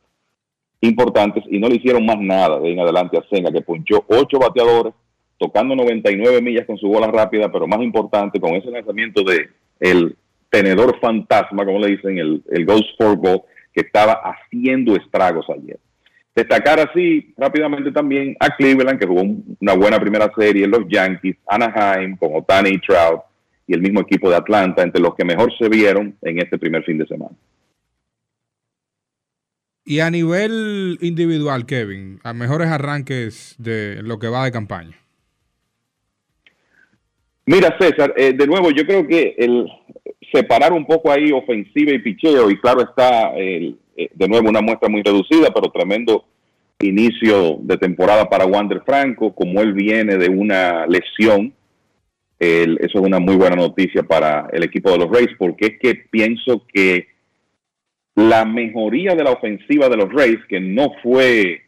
importantes 0.81 1.45
y 1.51 1.59
no 1.59 1.69
le 1.69 1.77
hicieron 1.77 2.05
más 2.05 2.19
nada 2.19 2.59
de 2.59 2.73
en 2.73 2.81
adelante 2.81 3.19
a 3.19 3.25
Senga, 3.29 3.53
que 3.53 3.63
ponchó 3.63 4.05
ocho 4.09 4.39
bateadores, 4.39 4.95
tocando 5.39 5.77
99 5.77 6.43
millas 6.43 6.67
con 6.67 6.77
su 6.79 6.89
bola 6.89 7.09
rápida, 7.09 7.51
pero 7.51 7.67
más 7.67 7.81
importante, 7.81 8.41
con 8.41 8.55
ese 8.55 8.71
lanzamiento 8.71 9.23
de 9.23 9.49
el 9.81 10.17
tenedor 10.51 10.99
fantasma, 11.01 11.65
como 11.65 11.79
le 11.79 11.89
dicen, 11.89 12.19
el, 12.19 12.43
el 12.51 12.67
Ghost 12.67 12.97
for 12.99 13.17
Ball, 13.17 13.43
que 13.73 13.83
estaba 13.83 14.21
haciendo 14.25 14.97
estragos 14.97 15.47
ayer. 15.51 15.79
Destacar 16.35 16.81
así 16.81 17.35
rápidamente 17.37 17.93
también 17.93 18.37
a 18.41 18.55
Cleveland, 18.57 18.99
que 18.99 19.07
jugó 19.07 19.23
una 19.61 19.75
buena 19.75 19.99
primera 19.99 20.33
serie, 20.37 20.67
los 20.67 20.89
Yankees, 20.89 21.37
Anaheim, 21.47 22.17
con 22.17 22.31
Otani 22.35 22.71
y 22.71 22.79
Trout, 22.79 23.23
y 23.69 23.75
el 23.75 23.83
mismo 23.83 24.01
equipo 24.01 24.31
de 24.31 24.37
Atlanta, 24.37 24.83
entre 24.83 25.01
los 25.01 25.15
que 25.15 25.25
mejor 25.25 25.53
se 25.59 25.69
vieron 25.69 26.17
en 26.23 26.39
este 26.39 26.59
primer 26.59 26.83
fin 26.85 26.99
de 26.99 27.07
semana. 27.07 27.37
Y 29.85 30.01
a 30.01 30.11
nivel 30.11 30.99
individual, 31.03 31.67
Kevin, 31.67 32.19
a 32.25 32.33
mejores 32.33 32.69
arranques 32.69 33.55
de 33.59 34.03
lo 34.03 34.19
que 34.19 34.29
va 34.29 34.45
de 34.45 34.53
campaña. 34.53 34.97
Mira, 37.47 37.77
César, 37.79 38.13
eh, 38.17 38.33
de 38.33 38.47
nuevo, 38.47 38.71
yo 38.71 38.85
creo 38.87 39.07
que 39.07 39.35
el 39.39 39.67
separar 40.33 40.73
un 40.73 40.87
poco 40.87 41.11
ahí 41.11 41.31
ofensiva 41.33 41.93
y 41.93 41.99
picheo, 41.99 42.51
y 42.51 42.59
claro 42.59 42.83
está, 42.83 43.33
eh, 43.37 43.75
de 43.97 44.29
nuevo, 44.29 44.49
una 44.49 44.61
muestra 44.61 44.89
muy 44.89 45.03
reducida, 45.03 45.51
pero 45.55 45.71
tremendo 45.71 46.25
inicio 46.81 47.59
de 47.61 47.77
temporada 47.77 48.29
para 48.29 48.47
Wander 48.47 48.83
Franco, 48.85 49.35
como 49.35 49.61
él 49.61 49.73
viene 49.73 50.17
de 50.17 50.29
una 50.29 50.87
lesión 50.87 51.53
eso 52.39 52.99
es 52.99 53.07
una 53.07 53.19
muy 53.19 53.37
buena 53.37 53.57
noticia 53.57 54.03
para 54.03 54.49
el 54.53 54.63
equipo 54.63 54.91
de 54.91 54.99
los 54.99 55.11
Rays, 55.11 55.31
porque 55.39 55.67
es 55.67 55.79
que 55.81 55.95
pienso 56.11 56.65
que 56.73 57.09
la 58.15 58.45
mejoría 58.45 59.15
de 59.15 59.25
la 59.25 59.33
ofensiva 59.33 59.89
de 59.89 59.97
los 59.97 60.13
Rays, 60.13 60.39
que 60.49 60.61
no 60.61 60.93
fue 61.03 61.63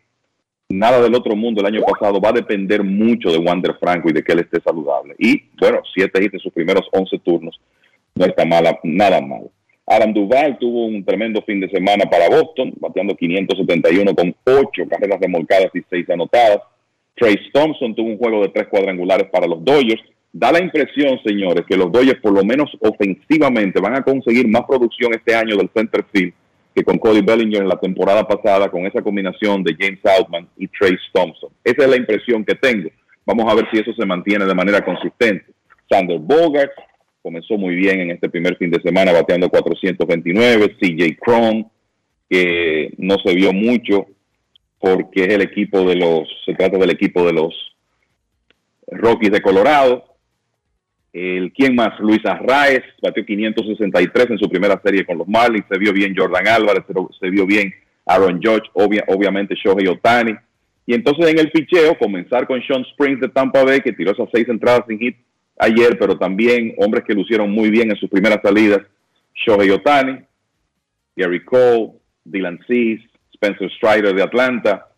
nada 0.68 1.02
del 1.02 1.14
otro 1.14 1.34
mundo 1.34 1.60
el 1.60 1.74
año 1.74 1.84
pasado, 1.84 2.20
va 2.20 2.30
a 2.30 2.34
depender 2.34 2.82
mucho 2.84 3.30
de 3.30 3.38
Wander 3.38 3.76
Franco 3.80 4.08
y 4.08 4.12
de 4.12 4.22
que 4.22 4.32
él 4.32 4.40
esté 4.40 4.60
saludable. 4.60 5.14
Y 5.18 5.42
bueno, 5.60 5.80
siete 5.92 6.22
hits 6.22 6.34
en 6.34 6.40
sus 6.40 6.52
primeros 6.52 6.86
11 6.92 7.18
turnos, 7.18 7.60
no 8.14 8.24
está 8.24 8.44
mala, 8.44 8.78
nada 8.84 9.20
mal. 9.20 9.50
Adam 9.86 10.12
Duval 10.12 10.56
tuvo 10.58 10.86
un 10.86 11.04
tremendo 11.04 11.42
fin 11.42 11.58
de 11.58 11.68
semana 11.68 12.04
para 12.08 12.28
Boston, 12.28 12.72
bateando 12.76 13.16
571 13.16 14.14
con 14.14 14.34
8 14.44 14.88
carreras 14.88 15.20
remolcadas 15.20 15.70
y 15.74 15.82
6 15.90 16.10
anotadas. 16.10 16.60
Trace 17.16 17.50
Thompson 17.52 17.94
tuvo 17.94 18.08
un 18.08 18.18
juego 18.18 18.42
de 18.42 18.50
tres 18.50 18.68
cuadrangulares 18.68 19.28
para 19.30 19.48
los 19.48 19.64
Dodgers 19.64 20.00
da 20.32 20.52
la 20.52 20.60
impresión, 20.60 21.18
señores, 21.24 21.64
que 21.68 21.76
los 21.76 21.90
Dodgers, 21.90 22.20
por 22.20 22.32
lo 22.32 22.44
menos 22.44 22.70
ofensivamente, 22.80 23.80
van 23.80 23.96
a 23.96 24.02
conseguir 24.02 24.46
más 24.48 24.62
producción 24.68 25.12
este 25.14 25.34
año 25.34 25.56
del 25.56 25.70
center 25.74 26.04
field 26.12 26.32
que 26.74 26.84
con 26.84 26.98
Cody 26.98 27.20
Bellinger 27.20 27.62
en 27.62 27.68
la 27.68 27.80
temporada 27.80 28.26
pasada, 28.26 28.70
con 28.70 28.86
esa 28.86 29.02
combinación 29.02 29.62
de 29.64 29.74
James 29.78 30.00
Outman 30.04 30.48
y 30.56 30.68
Trace 30.68 30.98
Thompson. 31.12 31.50
Esa 31.64 31.82
es 31.82 31.88
la 31.88 31.96
impresión 31.96 32.44
que 32.44 32.54
tengo. 32.54 32.90
Vamos 33.26 33.50
a 33.50 33.54
ver 33.54 33.66
si 33.72 33.78
eso 33.80 33.92
se 33.92 34.06
mantiene 34.06 34.44
de 34.44 34.54
manera 34.54 34.84
consistente. 34.84 35.46
Sander 35.90 36.18
Bogart 36.18 36.72
comenzó 37.22 37.58
muy 37.58 37.74
bien 37.74 38.00
en 38.00 38.10
este 38.12 38.28
primer 38.28 38.56
fin 38.56 38.70
de 38.70 38.80
semana, 38.82 39.12
bateando 39.12 39.48
429. 39.48 40.76
CJ 40.80 41.16
Cron, 41.20 41.66
que 42.28 42.94
no 42.98 43.16
se 43.18 43.34
vio 43.34 43.52
mucho 43.52 44.06
porque 44.78 45.24
es 45.24 45.34
el 45.34 45.42
equipo 45.42 45.82
de 45.82 45.96
los, 45.96 46.28
se 46.46 46.54
trata 46.54 46.78
del 46.78 46.90
equipo 46.90 47.26
de 47.26 47.32
los 47.32 47.54
Rockies 48.86 49.32
de 49.32 49.42
Colorado. 49.42 50.04
El, 51.12 51.52
¿Quién 51.52 51.74
más? 51.74 51.98
Luis 52.00 52.24
Arraez, 52.24 52.84
batió 53.02 53.24
563 53.24 54.30
en 54.30 54.38
su 54.38 54.48
primera 54.48 54.80
serie 54.84 55.04
con 55.04 55.18
los 55.18 55.26
Marlins. 55.26 55.66
Se 55.68 55.78
vio 55.78 55.92
bien 55.92 56.14
Jordan 56.16 56.46
Álvarez, 56.46 56.84
se, 57.18 57.30
vio 57.30 57.46
bien 57.46 57.72
Aaron 58.06 58.40
Judge, 58.42 58.70
obviamente 58.74 59.54
Shohei 59.54 59.88
Otani. 59.88 60.34
Y 60.86 60.94
entonces 60.94 61.30
en 61.30 61.38
el 61.38 61.50
picheo, 61.50 61.96
comenzar 61.98 62.46
con 62.46 62.62
Sean 62.62 62.82
Springs 62.82 63.20
de 63.20 63.28
Tampa 63.28 63.64
Bay, 63.64 63.80
que 63.80 63.92
tiró 63.92 64.12
esas 64.12 64.28
seis 64.32 64.48
entradas 64.48 64.84
sin 64.88 64.98
hit 64.98 65.16
ayer, 65.58 65.98
pero 65.98 66.16
también 66.16 66.74
hombres 66.78 67.04
que 67.04 67.14
lucieron 67.14 67.50
muy 67.50 67.70
bien 67.70 67.90
en 67.90 67.96
sus 67.96 68.08
primeras 68.08 68.40
salidas. 68.42 68.80
Shohei 69.34 69.70
Otani, 69.70 70.20
Gary 71.16 71.44
Cole, 71.44 71.92
Dylan 72.24 72.58
Cease, 72.66 73.02
Spencer 73.34 73.70
Strider 73.72 74.14
de 74.14 74.22
Atlanta, 74.22 74.89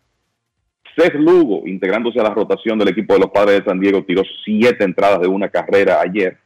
Seth 0.95 1.15
Lugo, 1.15 1.67
integrándose 1.67 2.19
a 2.19 2.23
la 2.23 2.33
rotación 2.33 2.77
del 2.77 2.89
equipo 2.89 3.13
de 3.13 3.21
los 3.21 3.31
padres 3.31 3.59
de 3.59 3.65
San 3.65 3.79
Diego, 3.79 4.03
tiró 4.03 4.23
siete 4.45 4.83
entradas 4.83 5.21
de 5.21 5.27
una 5.27 5.49
carrera 5.49 6.01
ayer. 6.01 6.37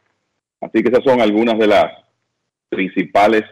Así 0.62 0.82
que 0.82 0.90
esas 0.90 1.04
son 1.04 1.22
algunas 1.22 1.58
de 1.60 1.68
las 1.68 1.92
principales 2.70 3.44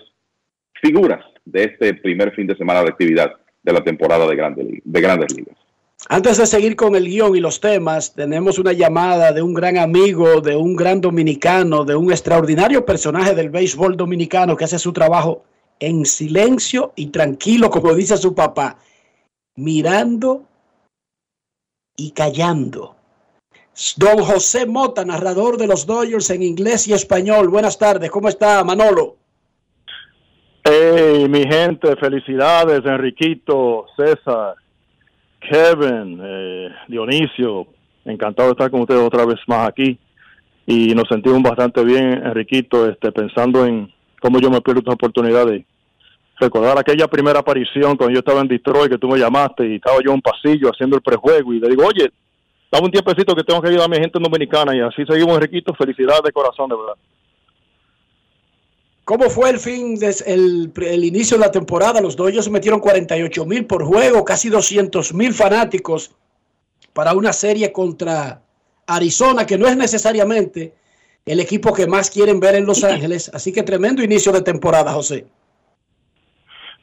figuras 0.81 1.23
de 1.45 1.63
este 1.63 1.93
primer 1.95 2.33
fin 2.33 2.47
de 2.47 2.55
semana 2.55 2.81
de 2.81 2.89
actividad 2.89 3.33
de 3.63 3.73
la 3.73 3.83
temporada 3.83 4.27
de, 4.27 4.35
grande, 4.35 4.81
de 4.83 5.01
Grandes 5.01 5.35
Ligas. 5.35 5.55
Antes 6.07 6.37
de 6.37 6.45
seguir 6.45 6.75
con 6.75 6.95
el 6.95 7.07
guion 7.07 7.35
y 7.35 7.39
los 7.39 7.59
temas, 7.59 8.13
tenemos 8.13 8.59
una 8.59 8.73
llamada 8.73 9.31
de 9.31 9.41
un 9.41 9.53
gran 9.53 9.77
amigo, 9.77 10.41
de 10.41 10.55
un 10.55 10.75
gran 10.75 11.01
dominicano, 11.01 11.83
de 11.83 11.95
un 11.95 12.11
extraordinario 12.11 12.85
personaje 12.85 13.33
del 13.33 13.49
béisbol 13.49 13.97
dominicano 13.97 14.55
que 14.55 14.65
hace 14.65 14.77
su 14.77 14.93
trabajo 14.93 15.43
en 15.79 16.05
silencio 16.05 16.93
y 16.95 17.07
tranquilo, 17.07 17.69
como 17.69 17.93
dice 17.95 18.17
su 18.17 18.35
papá, 18.35 18.77
mirando 19.55 20.43
y 21.97 22.11
callando. 22.11 22.95
Don 23.97 24.19
José 24.19 24.65
Mota, 24.65 25.03
narrador 25.03 25.57
de 25.57 25.67
los 25.67 25.85
Dodgers 25.85 26.29
en 26.29 26.43
inglés 26.43 26.87
y 26.87 26.93
español. 26.93 27.49
Buenas 27.49 27.77
tardes, 27.77 28.09
¿cómo 28.09 28.29
está 28.29 28.63
Manolo? 28.63 29.17
Hey, 30.63 31.27
mi 31.29 31.43
gente, 31.43 31.95
felicidades, 31.97 32.85
Enriquito, 32.85 33.85
César, 33.95 34.55
Kevin, 35.39 36.19
eh, 36.23 36.69
Dionisio. 36.87 37.67
Encantado 38.05 38.49
de 38.49 38.53
estar 38.53 38.71
con 38.71 38.81
ustedes 38.81 39.01
otra 39.01 39.25
vez 39.25 39.39
más 39.47 39.67
aquí. 39.67 39.99
Y 40.65 40.95
nos 40.95 41.07
sentimos 41.07 41.43
bastante 41.43 41.83
bien, 41.83 42.25
Enriquito, 42.25 42.89
este, 42.89 43.11
pensando 43.11 43.65
en 43.65 43.91
cómo 44.21 44.39
yo 44.39 44.49
me 44.49 44.61
pierdo 44.61 44.79
esta 44.79 44.93
oportunidad 44.93 45.45
de 45.45 45.65
recordar 46.37 46.77
aquella 46.77 47.07
primera 47.07 47.39
aparición 47.39 47.95
cuando 47.95 48.13
yo 48.13 48.19
estaba 48.19 48.41
en 48.41 48.47
Detroit, 48.47 48.91
que 48.91 48.97
tú 48.97 49.07
me 49.07 49.19
llamaste 49.19 49.67
y 49.67 49.75
estaba 49.75 49.97
yo 50.03 50.11
en 50.11 50.15
un 50.15 50.21
pasillo 50.21 50.69
haciendo 50.69 50.95
el 50.95 51.01
prejuego 51.01 51.53
y 51.53 51.59
le 51.59 51.69
digo, 51.69 51.85
oye, 51.85 52.11
dame 52.71 52.85
un 52.85 52.91
tiempecito 52.91 53.35
que 53.35 53.43
tengo 53.43 53.61
que 53.61 53.69
ayudar 53.69 53.85
a 53.85 53.89
mi 53.89 53.97
gente 53.97 54.19
dominicana 54.19 54.75
y 54.75 54.81
así 54.81 55.05
seguimos, 55.05 55.35
Enriquito. 55.35 55.73
Felicidades 55.73 56.23
de 56.23 56.31
corazón, 56.31 56.69
de 56.69 56.75
verdad. 56.75 56.95
¿Cómo 59.05 59.29
fue 59.29 59.51
el 59.51 59.59
fin, 59.59 59.99
de, 59.99 60.15
el, 60.25 60.73
el, 60.75 61.03
inicio 61.03 61.37
de 61.37 61.45
la 61.45 61.51
temporada? 61.51 62.01
Los 62.01 62.15
Dodgers 62.15 62.49
metieron 62.49 62.79
48 62.79 63.45
mil 63.45 63.65
por 63.65 63.83
juego, 63.85 64.25
casi 64.25 64.49
200 64.49 65.13
mil 65.13 65.31
fanáticos 65.33 66.11
para 66.91 67.13
una 67.13 67.31
serie 67.31 67.71
contra 67.71 68.41
Arizona, 68.87 69.45
que 69.45 69.59
no 69.59 69.67
es 69.67 69.77
necesariamente 69.77 70.73
el 71.25 71.39
equipo 71.39 71.71
que 71.71 71.85
más 71.85 72.09
quieren 72.09 72.39
ver 72.39 72.55
en 72.55 72.65
Los 72.65 72.83
Ángeles. 72.83 73.29
Así 73.33 73.51
que 73.51 73.63
tremendo 73.63 74.03
inicio 74.03 74.31
de 74.31 74.41
temporada, 74.41 74.91
José. 74.93 75.27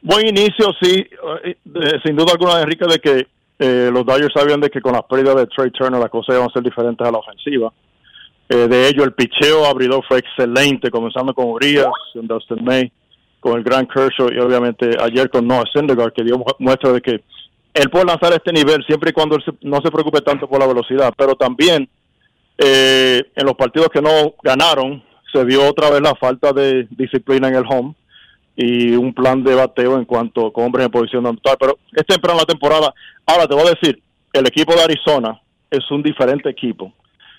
Buen 0.03 0.27
inicio, 0.27 0.73
sí. 0.81 1.07
Eh, 1.45 1.57
sin 2.05 2.17
duda 2.17 2.33
alguna, 2.33 2.61
Enrique, 2.61 2.85
de 2.87 2.99
que 2.99 3.27
eh, 3.59 3.91
los 3.93 4.05
Dodgers 4.05 4.35
sabían 4.35 4.61
de 4.61 4.69
que 4.69 4.81
con 4.81 4.93
la 4.93 5.03
pérdida 5.03 5.35
de 5.37 5.47
Trey 5.47 5.71
Turner 5.71 6.01
las 6.01 6.11
cosas 6.11 6.35
iban 6.35 6.49
a 6.49 6.53
ser 6.53 6.65
diferentes 6.65 7.07
a 7.07 7.13
la 7.13 7.19
ofensiva. 7.19 7.73
Eh, 8.49 8.67
de 8.67 8.89
ello, 8.89 9.05
el 9.05 9.13
picheo 9.13 9.65
abridor 9.65 10.05
fue 10.07 10.19
excelente, 10.19 10.91
comenzando 10.91 11.33
con 11.33 11.47
Urias, 11.47 11.87
con 12.13 12.27
Dustin 12.27 12.65
May, 12.65 12.91
con 13.39 13.57
el 13.57 13.63
gran 13.63 13.87
Kershaw 13.87 14.33
y 14.33 14.41
obviamente 14.41 14.91
ayer 15.01 15.31
con 15.31 15.47
Noah 15.47 15.65
Syndergaard, 15.73 16.13
que 16.13 16.25
dio 16.25 16.43
muestra 16.59 16.93
de 16.93 17.01
que 17.01 17.23
él 17.73 17.89
puede 17.91 18.07
lanzar 18.07 18.33
este 18.33 18.53
nivel 18.53 18.85
siempre 18.85 19.11
y 19.11 19.13
cuando 19.13 19.37
él 19.37 19.45
no 19.63 19.81
se 19.81 19.91
preocupe 19.91 20.21
tanto 20.21 20.49
por 20.49 20.59
la 20.59 20.67
velocidad, 20.67 21.15
pero 21.17 21.37
también 21.37 21.89
eh, 22.59 23.23
en 23.35 23.47
los 23.47 23.55
partidos 23.55 23.89
que 23.89 24.03
no 24.03 24.35
ganaron 24.43 25.03
se 25.33 25.45
vio 25.45 25.67
otra 25.67 25.91
vez 25.91 26.03
la 26.03 26.15
falta 26.17 26.53
de 26.53 26.87
disciplina 26.91 27.49
en 27.49 27.55
el 27.55 27.65
home 27.69 27.95
y 28.57 28.93
un 28.93 29.15
plan 29.15 29.43
de 29.43 29.55
bateo 29.55 29.97
en 29.99 30.05
cuanto 30.05 30.47
a 30.47 30.61
hombres 30.61 30.85
en 30.85 30.93
posición 30.93 31.23
de 31.23 31.31
anotar, 31.31 31.57
pero 31.59 31.79
es 31.93 32.07
temprano 32.07 32.41
la 32.41 32.47
temporada. 32.47 32.93
Ahora 33.27 33.47
te 33.47 33.55
voy 33.55 33.67
a 33.67 33.71
decir, 33.71 34.03
el 34.33 34.47
equipo 34.47 34.75
de 34.75 34.83
Arizona 34.83 35.41
es 35.71 35.91
un 35.91 36.03
diferente 36.03 36.49
equipo 36.49 36.93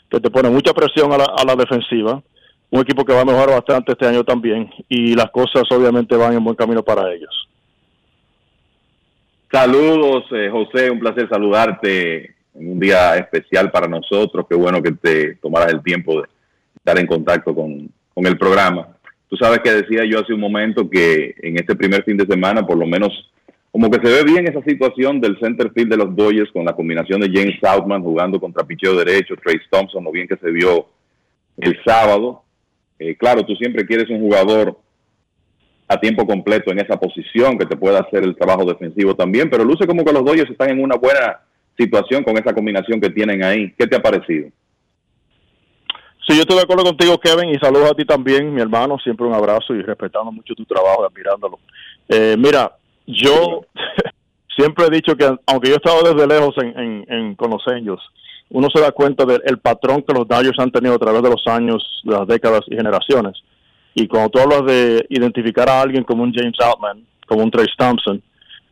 que 0.10 0.20
te 0.20 0.30
pone 0.30 0.50
mucha 0.50 0.74
presión 0.74 1.12
a 1.14 1.18
la, 1.18 1.26
a 1.26 1.44
la 1.44 1.56
defensiva, 1.56 2.22
un 2.70 2.82
equipo 2.82 3.06
que 3.06 3.14
va 3.14 3.22
a 3.22 3.26
mejorar 3.26 3.52
bastante 3.52 3.92
este 3.92 4.08
año 4.08 4.24
también 4.24 4.70
y 4.90 5.16
las 5.16 5.30
cosas 5.32 5.64
obviamente 5.72 6.16
van 6.16 6.34
en 6.34 6.44
buen 6.44 6.56
camino 6.56 6.84
para 6.84 7.12
ellos. 7.12 7.48
Saludos, 9.52 10.26
eh, 10.32 10.50
José, 10.52 10.90
un 10.90 11.00
placer 11.00 11.30
saludarte 11.30 12.36
en 12.56 12.72
un 12.72 12.80
día 12.80 13.16
especial 13.18 13.70
para 13.70 13.88
nosotros. 13.88 14.48
Qué 14.50 14.56
bueno 14.56 14.82
que 14.82 14.92
te 14.94 15.36
tomaras 15.36 15.72
el 15.72 15.84
tiempo 15.84 16.22
de 16.22 16.28
estar 16.76 16.98
en 16.98 17.06
contacto 17.06 17.54
con, 17.54 17.88
con 18.16 18.26
el 18.26 18.36
programa. 18.36 18.93
Tú 19.34 19.38
sabes 19.38 19.62
que 19.64 19.72
decía 19.72 20.06
yo 20.06 20.20
hace 20.20 20.32
un 20.32 20.40
momento 20.40 20.88
que 20.88 21.34
en 21.42 21.56
este 21.56 21.76
primer 21.76 22.04
fin 22.04 22.16
de 22.16 22.28
semana, 22.28 22.68
por 22.68 22.78
lo 22.78 22.86
menos 22.86 23.32
como 23.72 23.90
que 23.90 23.98
se 23.98 24.14
ve 24.14 24.32
bien 24.32 24.48
esa 24.48 24.62
situación 24.62 25.20
del 25.20 25.40
center 25.40 25.72
field 25.72 25.90
de 25.90 25.98
los 25.98 26.16
Dodgers 26.16 26.52
con 26.52 26.66
la 26.66 26.76
combinación 26.76 27.20
de 27.20 27.32
James 27.34 27.56
Southman 27.60 28.04
jugando 28.04 28.40
contra 28.40 28.64
picheo 28.64 28.96
derecho, 28.96 29.34
Trace 29.44 29.64
Thompson, 29.72 30.04
lo 30.04 30.12
bien 30.12 30.28
que 30.28 30.38
se 30.38 30.52
vio 30.52 30.86
el 31.58 31.76
sábado. 31.84 32.44
Eh, 33.00 33.16
claro, 33.18 33.44
tú 33.44 33.56
siempre 33.56 33.88
quieres 33.88 34.08
un 34.12 34.20
jugador 34.20 34.78
a 35.88 36.00
tiempo 36.00 36.28
completo 36.28 36.72
en 36.72 36.82
esa 36.82 37.00
posición 37.00 37.58
que 37.58 37.66
te 37.66 37.76
pueda 37.76 38.02
hacer 38.02 38.22
el 38.22 38.36
trabajo 38.36 38.66
defensivo 38.66 39.16
también, 39.16 39.50
pero 39.50 39.64
luce 39.64 39.88
como 39.88 40.06
que 40.06 40.14
los 40.14 40.24
Dodgers 40.24 40.52
están 40.52 40.70
en 40.70 40.80
una 40.80 40.98
buena 40.98 41.40
situación 41.76 42.24
con 42.24 42.38
esa 42.38 42.54
combinación 42.54 43.02
que 43.02 43.10
tienen 43.10 43.44
ahí. 43.44 43.74
¿Qué 43.80 43.88
te 43.88 43.96
ha 43.96 44.00
parecido? 44.00 44.50
Sí, 46.28 46.36
yo 46.36 46.42
estoy 46.42 46.56
de 46.56 46.64
acuerdo 46.64 46.86
contigo, 46.86 47.20
Kevin, 47.20 47.50
y 47.50 47.60
saludos 47.60 47.92
a 47.92 47.96
ti 47.96 48.06
también, 48.06 48.54
mi 48.54 48.62
hermano. 48.62 48.98
Siempre 49.00 49.26
un 49.28 49.34
abrazo 49.34 49.74
y 49.74 49.82
respetando 49.82 50.32
mucho 50.32 50.56
tu 50.56 50.64
trabajo, 50.64 51.06
admirándolo. 51.06 51.60
Eh, 52.08 52.38
mira, 52.38 52.72
yo 53.06 53.66
siempre 54.56 54.86
he 54.86 54.90
dicho 54.90 55.18
que 55.18 55.26
aunque 55.46 55.68
yo 55.70 55.76
he 55.76 55.78
estado 55.78 56.14
desde 56.14 56.28
lejos 56.28 56.56
en, 56.60 57.06
en, 57.10 57.36
con 57.36 57.52
los 57.52 57.62
ellos, 57.68 58.00
uno 58.50 58.70
se 58.74 58.82
da 58.82 58.92
cuenta 58.92 59.26
del 59.26 59.58
patrón 59.60 60.02
que 60.02 60.14
los 60.14 60.26
Dodgers 60.28 60.60
han 60.60 60.72
tenido 60.72 60.96
a 60.96 61.00
través 61.00 61.22
de 61.24 61.30
los 61.30 61.46
años, 61.48 62.02
de 62.06 62.14
las 62.14 62.28
décadas 62.28 62.62
y 62.68 62.76
generaciones. 62.76 63.34
Y 63.94 64.08
cuando 64.08 64.30
tú 64.30 64.40
hablas 64.40 64.66
de 64.66 65.06
identificar 65.10 65.68
a 65.68 65.82
alguien 65.82 66.04
como 66.04 66.24
un 66.24 66.34
James 66.34 66.56
Outman, 66.62 67.06
como 67.28 67.44
un 67.44 67.52
Trace 67.52 67.74
Thompson, 67.78 68.22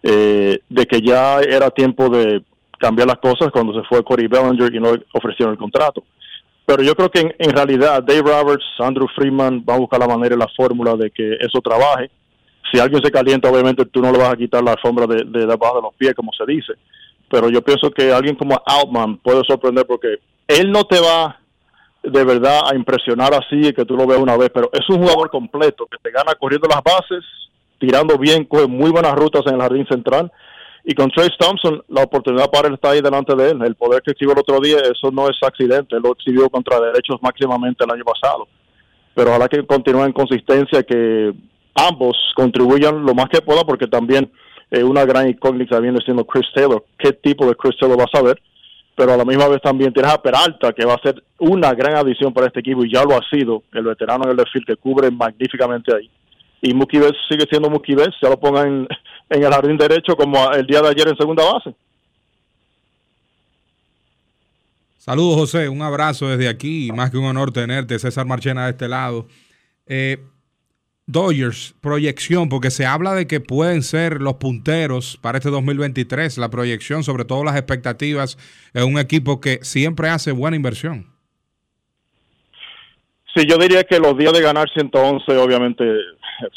eh, 0.04 0.60
de 0.70 0.86
que 0.86 1.02
ya 1.02 1.42
era 1.42 1.70
tiempo 1.70 2.10
de 2.10 2.44
cambiar 2.80 3.08
las 3.08 3.18
cosas 3.18 3.52
cuando 3.52 3.74
se 3.74 3.88
fue 3.88 4.04
Corey 4.04 4.28
Bellinger 4.28 4.74
y 4.74 4.80
no 4.80 4.94
ofrecieron 5.14 5.54
el 5.54 5.60
contrato. 5.60 6.04
Pero 6.72 6.84
yo 6.84 6.96
creo 6.96 7.12
que 7.12 7.20
en, 7.20 7.36
en 7.38 7.52
realidad 7.52 8.02
Dave 8.02 8.22
Roberts, 8.22 8.64
Andrew 8.80 9.08
Freeman 9.14 9.62
va 9.68 9.76
a 9.76 9.80
buscar 9.80 10.00
la 10.00 10.08
manera 10.08 10.36
y 10.36 10.38
la 10.38 10.48
fórmula 10.56 10.96
de 10.96 11.12
que 11.12 11.34
eso 11.42 11.60
trabaje 11.60 12.10
si 12.72 12.80
alguien 12.80 13.04
se 13.04 13.12
calienta, 13.12 13.50
obviamente 13.50 13.86
tú 13.86 14.02
no 14.02 14.10
le 14.10 14.18
vas 14.18 14.32
a 14.32 14.38
quitar 14.38 14.64
la 14.64 14.72
alfombra 14.72 15.06
de, 15.06 15.26
de 15.26 15.46
debajo 15.46 15.76
de 15.76 15.82
los 15.82 15.94
pies, 15.96 16.14
como 16.16 16.32
se 16.32 16.46
dice. 16.46 16.72
Pero 17.30 17.50
yo 17.50 17.62
pienso 17.62 17.92
que 17.92 18.14
alguien 18.14 18.36
como 18.36 18.58
Altman 18.66 19.18
puede 19.18 19.42
sorprender 19.46 19.86
porque 19.86 20.20
él 20.48 20.72
no 20.72 20.86
te 20.86 21.02
va 21.02 21.38
de 22.04 22.24
verdad 22.24 22.62
a 22.72 22.76
impresionar 22.76 23.34
así 23.34 23.74
que 23.74 23.84
tú 23.84 23.98
lo 23.98 24.08
veas 24.08 24.22
una 24.22 24.38
vez, 24.38 24.50
pero 24.54 24.70
es 24.72 24.88
un 24.90 25.02
jugador 25.02 25.30
completo 25.30 25.86
que 25.86 25.98
te 26.02 26.12
gana 26.12 26.34
corriendo 26.36 26.70
las 26.70 26.82
bases, 26.82 27.26
tirando 27.80 28.18
bien, 28.18 28.46
coge 28.46 28.68
muy 28.68 28.92
buenas 28.92 29.14
rutas 29.16 29.44
en 29.48 29.56
el 29.56 29.62
jardín 29.62 29.86
central. 29.88 30.32
Y 30.84 30.96
con 30.96 31.12
Trace 31.12 31.36
Thompson, 31.38 31.84
la 31.90 32.04
oportunidad 32.04 32.50
para 32.50 32.68
él 32.68 32.74
está 32.74 32.92
ahí 32.92 33.02
delante 33.02 33.36
de 33.36 33.52
él. 33.52 33.62
El 33.62 33.76
poder 33.76 34.02
que 34.02 34.12
exhibió 34.12 34.34
el 34.34 34.40
otro 34.40 34.60
día, 34.60 34.78
eso 34.80 35.12
no 35.12 35.30
es 35.30 35.38
accidente, 35.44 35.96
él 35.96 36.02
lo 36.04 36.14
exhibió 36.14 36.50
contra 36.50 36.80
derechos 36.80 37.22
máximamente 37.22 37.84
el 37.84 37.92
año 37.92 38.04
pasado. 38.04 38.48
Pero 39.14 39.30
ojalá 39.30 39.48
que 39.48 39.66
continúe 39.66 40.06
en 40.06 40.14
consistencia, 40.14 40.84
que 40.84 41.34
ambos 41.76 42.18
contribuyan 42.36 43.06
lo 43.06 43.14
más 43.14 43.30
que 43.30 43.42
puedan 43.42 43.66
porque 43.66 43.88
también 43.88 44.32
eh, 44.72 44.84
una 44.84 45.06
gran 45.06 45.28
incógnita 45.28 45.80
viene 45.80 46.00
siendo 46.04 46.26
Chris 46.26 46.48
Taylor. 46.54 46.84
¿Qué 46.98 47.14
tipo 47.14 47.46
de 47.46 47.56
Chris 47.56 47.78
Taylor 47.80 47.98
vas 47.98 48.14
a 48.14 48.22
ver? 48.22 48.42
Pero 48.96 49.14
a 49.14 49.18
la 49.18 49.26
misma 49.26 49.48
vez 49.48 49.62
también 49.62 49.94
tienes 49.94 50.12
a 50.12 50.22
Peralta, 50.22 50.74
que 50.74 50.86
va 50.86 50.96
a 50.96 51.02
ser 51.02 51.24
una 51.40 51.74
gran 51.74 51.96
adición 51.96 52.34
para 52.34 52.48
este 52.48 52.60
equipo 52.60 52.84
y 52.84 52.94
ya 52.94 53.04
lo 53.04 53.16
ha 53.16 53.22
sido, 53.30 53.64
el 53.74 53.84
veterano 53.84 54.26
en 54.26 54.32
el 54.32 54.38
desfile 54.38 54.66
que 54.66 54.76
cubre 54.76 55.12
magníficamente 55.12 55.96
ahí. 55.96 56.10
Y 56.62 56.74
Betts 56.74 57.18
sigue 57.28 57.46
siendo 57.50 57.70
Betts, 57.70 58.16
ya 58.22 58.30
lo 58.30 58.40
pongan 58.40 58.68
en, 58.68 58.88
en 59.32 59.44
el 59.44 59.52
jardín 59.52 59.78
derecho 59.78 60.16
como 60.16 60.52
el 60.52 60.68
día 60.68 60.82
de 60.82 60.90
ayer 60.90 61.08
en 61.08 61.16
segunda 61.16 61.44
base. 61.52 61.74
Saludos, 64.98 65.36
José. 65.36 65.70
Un 65.70 65.82
abrazo 65.82 66.28
desde 66.28 66.48
aquí. 66.48 66.92
Más 66.94 67.10
que 67.10 67.18
un 67.18 67.26
honor 67.26 67.52
tenerte. 67.52 67.98
César 67.98 68.26
Marchena 68.26 68.66
de 68.66 68.72
este 68.72 68.88
lado. 68.88 69.26
Eh, 69.88 70.18
Dodgers, 71.08 71.74
proyección, 71.82 72.50
porque 72.50 72.72
se 72.72 72.86
habla 72.86 73.14
de 73.14 73.26
que 73.26 73.40
pueden 73.40 73.84
ser 73.84 74.22
los 74.22 74.36
punteros 74.36 75.18
para 75.20 75.40
este 75.40 75.50
2023, 75.50 76.38
la 76.38 76.50
proyección, 76.50 77.04
sobre 77.04 77.26
todo 77.26 77.44
las 77.44 77.56
expectativas, 77.56 78.38
en 78.74 78.84
un 78.84 79.00
equipo 79.00 79.42
que 79.42 79.60
siempre 79.64 80.10
hace 80.10 80.32
buena 80.32 80.56
inversión. 80.56 81.08
Sí, 83.36 83.46
yo 83.48 83.58
diría 83.58 83.84
que 83.84 83.98
los 83.98 84.18
días 84.18 84.34
de 84.34 84.42
ganar 84.42 84.70
111, 84.70 85.38
obviamente, 85.38 85.84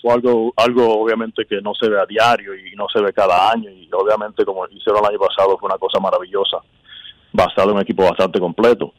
fue 0.00 0.12
algo, 0.12 0.52
algo 0.56 1.00
obviamente 1.00 1.44
que 1.46 1.60
no 1.60 1.72
se 1.74 1.88
ve 1.88 2.00
a 2.00 2.06
diario 2.06 2.54
y 2.54 2.74
no 2.76 2.86
se 2.92 3.02
ve 3.02 3.12
cada 3.12 3.50
año, 3.50 3.70
y 3.70 3.88
obviamente 3.92 4.44
como 4.44 4.66
hicieron 4.66 5.02
el 5.04 5.10
año 5.10 5.18
pasado 5.18 5.56
fue 5.58 5.68
una 5.68 5.78
cosa 5.78 6.00
maravillosa, 6.00 6.58
basado 7.32 7.70
en 7.70 7.76
un 7.76 7.82
equipo 7.82 8.04
bastante 8.04 8.40
completo. 8.40 8.92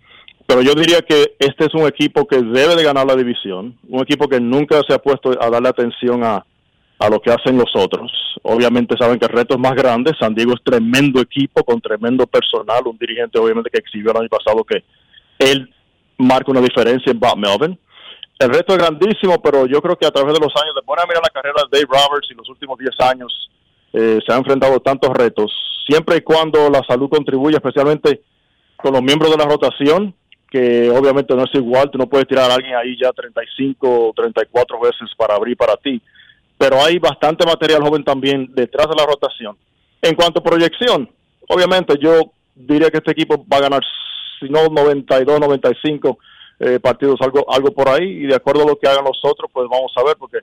Pero 0.47 0.61
yo 0.61 0.73
diría 0.75 1.01
que 1.01 1.35
este 1.39 1.65
es 1.65 1.73
un 1.73 1.87
equipo 1.87 2.27
que 2.27 2.37
debe 2.37 2.75
de 2.75 2.83
ganar 2.83 3.07
la 3.07 3.15
división, 3.15 3.77
un 3.89 4.01
equipo 4.01 4.27
que 4.27 4.39
nunca 4.39 4.81
se 4.87 4.93
ha 4.93 4.99
puesto 4.99 5.31
a 5.41 5.49
darle 5.49 5.69
atención 5.69 6.23
a, 6.23 6.45
a 6.99 7.09
lo 7.09 7.19
que 7.19 7.31
hacen 7.31 7.57
los 7.57 7.75
otros. 7.75 8.11
Obviamente 8.43 8.95
saben 8.97 9.19
que 9.19 9.25
el 9.25 9.31
reto 9.31 9.55
es 9.55 9.59
más 9.59 9.73
grande. 9.73 10.13
San 10.19 10.35
Diego 10.35 10.53
es 10.53 10.63
tremendo 10.63 11.19
equipo 11.19 11.63
con 11.63 11.81
tremendo 11.81 12.27
personal. 12.27 12.85
Un 12.85 12.97
dirigente 12.97 13.39
obviamente 13.39 13.69
que 13.71 13.79
exhibió 13.79 14.11
el 14.11 14.17
año 14.17 14.29
pasado 14.29 14.63
que 14.63 14.83
él 15.39 15.73
marca 16.17 16.51
una 16.51 16.61
diferencia 16.61 17.11
en 17.11 17.19
Bob 17.19 17.37
Melvin. 17.37 17.79
El 18.37 18.49
reto 18.49 18.73
es 18.73 18.79
grandísimo, 18.79 19.41
pero 19.41 19.65
yo 19.65 19.81
creo 19.81 19.95
que 19.95 20.05
a 20.05 20.11
través 20.11 20.33
de 20.33 20.39
los 20.39 20.53
años, 20.61 20.75
de 20.75 20.81
a 20.81 21.07
mirar 21.07 21.23
la 21.23 21.29
carrera 21.29 21.63
de 21.63 21.79
Dave 21.79 21.87
Roberts 21.89 22.27
y 22.29 22.33
los 22.33 22.49
últimos 22.49 22.77
10 22.77 22.91
años, 22.99 23.49
eh, 23.93 24.19
se 24.25 24.33
han 24.33 24.39
enfrentado 24.39 24.79
tantos 24.81 25.09
retos, 25.11 25.51
siempre 25.87 26.17
y 26.17 26.21
cuando 26.21 26.69
la 26.69 26.81
salud 26.85 27.09
contribuye, 27.09 27.55
especialmente 27.55 28.21
con 28.75 28.91
los 28.91 29.01
miembros 29.01 29.31
de 29.31 29.37
la 29.37 29.45
rotación, 29.45 30.13
que 30.51 30.89
obviamente 30.89 31.33
no 31.33 31.43
es 31.45 31.55
igual, 31.55 31.89
tú 31.89 31.97
no 31.97 32.07
puedes 32.07 32.27
tirar 32.27 32.51
a 32.51 32.55
alguien 32.55 32.75
ahí 32.75 32.97
ya 33.01 33.11
35 33.13 34.09
o 34.09 34.13
34 34.13 34.79
veces 34.81 35.09
para 35.17 35.35
abrir 35.35 35.55
para 35.55 35.77
ti, 35.77 36.01
pero 36.57 36.83
hay 36.83 36.99
bastante 36.99 37.45
material 37.45 37.83
joven 37.83 38.03
también 38.03 38.49
detrás 38.53 38.87
de 38.89 38.95
la 38.95 39.05
rotación. 39.05 39.57
En 40.01 40.13
cuanto 40.15 40.39
a 40.39 40.43
proyección, 40.43 41.09
obviamente 41.47 41.95
yo 42.01 42.31
diría 42.53 42.91
que 42.91 42.97
este 42.97 43.11
equipo 43.11 43.45
va 43.51 43.57
a 43.57 43.61
ganar, 43.61 43.81
si 44.39 44.49
no 44.49 44.67
92, 44.67 45.39
95 45.39 46.19
eh, 46.59 46.79
partidos, 46.79 47.19
algo, 47.21 47.45
algo 47.51 47.71
por 47.71 47.89
ahí, 47.89 48.05
y 48.05 48.27
de 48.27 48.35
acuerdo 48.35 48.63
a 48.63 48.67
lo 48.67 48.77
que 48.77 48.87
hagan 48.87 49.03
los 49.03 49.19
otros, 49.23 49.49
pues 49.51 49.67
vamos 49.69 49.91
a 49.95 50.03
ver, 50.03 50.15
porque 50.17 50.39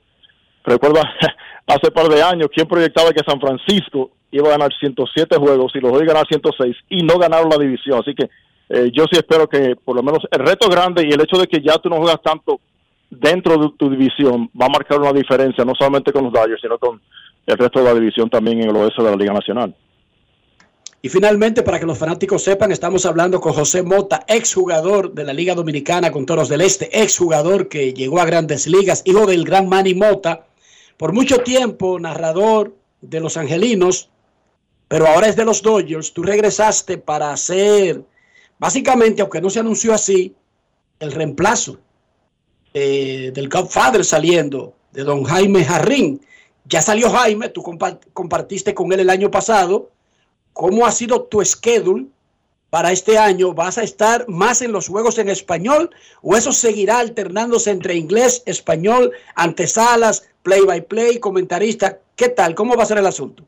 recuerda 0.64 1.02
hace 1.66 1.90
par 1.90 2.08
de 2.08 2.22
años, 2.22 2.48
¿quién 2.54 2.66
proyectaba 2.66 3.12
que 3.12 3.24
San 3.26 3.40
Francisco 3.40 4.10
iba 4.30 4.48
a 4.48 4.52
ganar 4.52 4.72
107 4.78 5.36
juegos 5.36 5.72
y 5.74 5.80
los 5.80 5.92
a 6.00 6.04
ganar 6.04 6.26
106 6.26 6.76
y 6.90 7.02
no 7.02 7.18
ganaron 7.18 7.50
la 7.50 7.58
división? 7.58 8.00
Así 8.00 8.14
que 8.14 8.28
eh, 8.68 8.90
yo 8.92 9.04
sí 9.10 9.18
espero 9.18 9.48
que 9.48 9.76
por 9.76 9.96
lo 9.96 10.02
menos 10.02 10.20
el 10.30 10.40
reto 10.40 10.68
grande 10.68 11.06
y 11.06 11.12
el 11.12 11.20
hecho 11.20 11.38
de 11.38 11.46
que 11.46 11.60
ya 11.60 11.78
tú 11.78 11.88
no 11.88 11.96
juegas 11.96 12.22
tanto 12.22 12.60
dentro 13.10 13.58
de 13.58 13.70
tu 13.76 13.90
división 13.90 14.48
va 14.58 14.66
a 14.66 14.70
marcar 14.70 14.98
una 14.98 15.12
diferencia, 15.12 15.64
no 15.64 15.74
solamente 15.78 16.12
con 16.12 16.24
los 16.24 16.32
Dodgers, 16.32 16.60
sino 16.60 16.78
con 16.78 17.00
el 17.46 17.58
resto 17.58 17.80
de 17.80 17.84
la 17.84 17.94
división 17.94 18.30
también 18.30 18.62
en 18.62 18.70
el 18.70 18.76
oeste 18.76 19.02
de 19.02 19.10
la 19.10 19.16
Liga 19.16 19.32
Nacional. 19.32 19.74
Y 21.04 21.08
finalmente, 21.08 21.64
para 21.64 21.80
que 21.80 21.86
los 21.86 21.98
fanáticos 21.98 22.44
sepan, 22.44 22.70
estamos 22.70 23.04
hablando 23.06 23.40
con 23.40 23.52
José 23.52 23.82
Mota, 23.82 24.24
exjugador 24.28 25.12
de 25.12 25.24
la 25.24 25.32
Liga 25.32 25.56
Dominicana 25.56 26.12
con 26.12 26.24
Toros 26.24 26.48
del 26.48 26.60
Este, 26.60 27.02
exjugador 27.02 27.68
que 27.68 27.92
llegó 27.92 28.20
a 28.20 28.24
grandes 28.24 28.68
ligas, 28.68 29.02
hijo 29.04 29.26
del 29.26 29.44
gran 29.44 29.68
Manny 29.68 29.96
Mota, 29.96 30.46
por 30.96 31.12
mucho 31.12 31.38
tiempo 31.38 31.98
narrador 31.98 32.76
de 33.00 33.18
los 33.18 33.36
Angelinos, 33.36 34.10
pero 34.86 35.08
ahora 35.08 35.26
es 35.26 35.34
de 35.34 35.44
los 35.44 35.60
Dodgers. 35.60 36.12
Tú 36.12 36.22
regresaste 36.22 36.98
para 36.98 37.32
hacer, 37.32 38.04
básicamente, 38.60 39.22
aunque 39.22 39.40
no 39.40 39.50
se 39.50 39.58
anunció 39.58 39.94
así, 39.94 40.36
el 41.00 41.10
reemplazo 41.10 41.80
eh, 42.74 43.32
del 43.34 43.48
Godfather 43.48 44.04
saliendo, 44.04 44.76
de 44.92 45.02
don 45.02 45.24
Jaime 45.24 45.64
Jarrín. 45.64 46.20
Ya 46.64 46.80
salió 46.80 47.10
Jaime, 47.10 47.48
tú 47.48 47.64
compartiste 48.12 48.72
con 48.72 48.92
él 48.92 49.00
el 49.00 49.10
año 49.10 49.32
pasado 49.32 49.91
¿Cómo 50.52 50.86
ha 50.86 50.92
sido 50.92 51.22
tu 51.22 51.44
schedule 51.44 52.06
para 52.70 52.92
este 52.92 53.18
año? 53.18 53.54
¿Vas 53.54 53.78
a 53.78 53.82
estar 53.82 54.26
más 54.28 54.62
en 54.62 54.72
los 54.72 54.88
juegos 54.88 55.18
en 55.18 55.28
español 55.28 55.90
o 56.22 56.36
eso 56.36 56.52
seguirá 56.52 56.98
alternándose 56.98 57.70
entre 57.70 57.94
inglés, 57.94 58.42
español, 58.46 59.12
antesalas, 59.34 60.28
play 60.42 60.60
by 60.62 60.82
play, 60.82 61.18
comentarista? 61.18 61.98
¿Qué 62.16 62.28
tal? 62.28 62.54
¿Cómo 62.54 62.76
va 62.76 62.82
a 62.82 62.86
ser 62.86 62.98
el 62.98 63.06
asunto? 63.06 63.44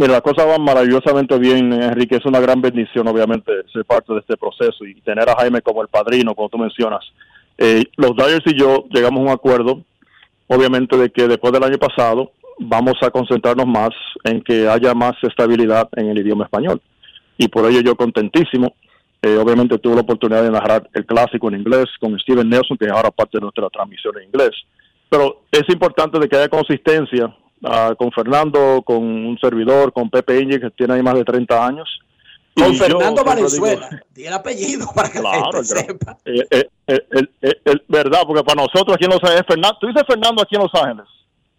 Mira, 0.00 0.14
la 0.14 0.20
cosa 0.22 0.46
va 0.46 0.56
maravillosamente 0.56 1.38
bien, 1.38 1.74
Enrique. 1.74 2.16
Es 2.16 2.24
una 2.24 2.40
gran 2.40 2.62
bendición, 2.62 3.06
obviamente, 3.06 3.52
ser 3.70 3.84
parte 3.84 4.14
de 4.14 4.20
este 4.20 4.36
proceso 4.38 4.86
y 4.86 4.98
tener 5.02 5.28
a 5.28 5.36
Jaime 5.36 5.60
como 5.60 5.82
el 5.82 5.88
padrino, 5.88 6.34
como 6.34 6.48
tú 6.48 6.56
mencionas. 6.56 7.04
Eh, 7.58 7.84
los 7.96 8.16
Dyers 8.16 8.46
y 8.46 8.58
yo 8.58 8.86
llegamos 8.88 9.20
a 9.20 9.22
un 9.24 9.28
acuerdo, 9.28 9.82
obviamente, 10.46 10.96
de 10.96 11.10
que 11.10 11.28
después 11.28 11.52
del 11.52 11.64
año 11.64 11.76
pasado 11.76 12.32
vamos 12.60 12.94
a 13.02 13.10
concentrarnos 13.10 13.66
más 13.66 13.90
en 14.24 14.42
que 14.42 14.68
haya 14.68 14.94
más 14.94 15.14
estabilidad 15.22 15.88
en 15.96 16.10
el 16.10 16.18
idioma 16.18 16.44
español. 16.44 16.80
Y 17.38 17.48
por 17.48 17.68
ello 17.68 17.80
yo 17.80 17.96
contentísimo. 17.96 18.74
Eh, 19.22 19.36
obviamente 19.36 19.78
tuve 19.78 19.96
la 19.96 20.00
oportunidad 20.02 20.42
de 20.42 20.50
narrar 20.50 20.88
el 20.94 21.04
clásico 21.04 21.48
en 21.48 21.56
inglés 21.56 21.86
con 22.00 22.18
Steven 22.18 22.48
Nelson, 22.48 22.76
que 22.76 22.86
es 22.86 22.92
ahora 22.92 23.10
parte 23.10 23.38
de 23.38 23.42
nuestra 23.42 23.68
transmisión 23.68 24.16
en 24.18 24.24
inglés. 24.24 24.50
Pero 25.08 25.42
es 25.50 25.68
importante 25.68 26.18
de 26.18 26.28
que 26.28 26.36
haya 26.36 26.48
consistencia 26.48 27.34
ah, 27.64 27.94
con 27.98 28.12
Fernando, 28.12 28.82
con 28.84 29.02
un 29.02 29.38
servidor, 29.38 29.92
con 29.92 30.08
Pepe 30.08 30.40
Inge, 30.40 30.60
que 30.60 30.70
tiene 30.70 30.94
ahí 30.94 31.02
más 31.02 31.14
de 31.14 31.24
30 31.24 31.66
años. 31.66 32.00
Con 32.54 32.74
Fernando 32.74 33.24
Valenzuela, 33.24 33.88
tiene 34.12 34.28
el 34.28 34.34
apellido 34.34 34.86
para 34.94 35.10
que 35.10 35.20
la 35.20 35.32
gente 35.32 35.64
sepa. 35.64 36.18
Eh, 36.24 36.68
eh, 36.86 37.76
verdad, 37.88 38.22
porque 38.26 38.42
para 38.42 38.62
nosotros 38.62 38.94
aquí 38.94 39.04
en 39.04 39.10
Los 39.10 39.22
Ángeles, 39.22 39.44
Fernando, 39.46 39.78
tú 39.80 39.86
dices 39.86 40.02
Fernando 40.06 40.42
aquí 40.42 40.56
en 40.56 40.62
Los 40.62 40.74
Ángeles, 40.74 41.06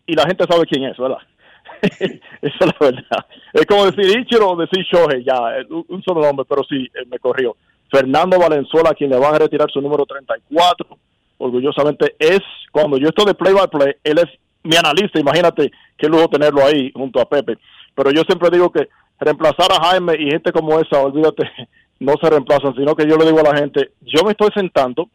y 0.05 0.13
la 0.13 0.23
gente 0.23 0.45
sabe 0.49 0.65
quién 0.65 0.83
es, 0.83 0.97
¿verdad? 0.97 1.19
Esa 1.81 2.19
es 2.41 2.65
la 2.65 2.75
verdad. 2.79 3.25
Es 3.53 3.65
como 3.65 3.85
decir 3.85 4.19
Ichiro 4.19 4.49
o 4.49 4.55
decir 4.55 4.85
Shohei, 4.85 5.23
ya, 5.23 5.39
un 5.69 6.03
solo 6.03 6.21
nombre, 6.21 6.45
pero 6.47 6.63
sí, 6.63 6.87
me 7.09 7.19
corrió. 7.19 7.55
Fernando 7.89 8.39
Valenzuela, 8.39 8.93
quien 8.93 9.09
le 9.09 9.19
va 9.19 9.29
a 9.29 9.39
retirar 9.39 9.69
su 9.69 9.81
número 9.81 10.05
34, 10.05 10.97
orgullosamente 11.37 12.15
es, 12.17 12.39
cuando 12.71 12.97
yo 12.97 13.09
estoy 13.09 13.25
de 13.25 13.33
play 13.33 13.53
by 13.53 13.67
play, 13.67 13.93
él 14.03 14.17
es 14.19 14.29
mi 14.63 14.75
analista, 14.75 15.19
imagínate 15.19 15.71
qué 15.97 16.07
lujo 16.07 16.29
tenerlo 16.29 16.63
ahí 16.65 16.91
junto 16.93 17.19
a 17.19 17.27
Pepe. 17.27 17.57
Pero 17.95 18.11
yo 18.11 18.21
siempre 18.23 18.49
digo 18.49 18.71
que 18.71 18.87
reemplazar 19.19 19.71
a 19.71 19.89
Jaime 19.89 20.15
y 20.19 20.31
gente 20.31 20.51
como 20.51 20.79
esa, 20.79 20.99
olvídate, 20.99 21.49
no 21.99 22.13
se 22.21 22.29
reemplazan, 22.29 22.75
sino 22.75 22.95
que 22.95 23.07
yo 23.07 23.17
le 23.17 23.25
digo 23.25 23.39
a 23.39 23.51
la 23.51 23.57
gente, 23.57 23.91
yo 24.01 24.23
me 24.23 24.31
estoy 24.31 24.49
sentando 24.55 25.09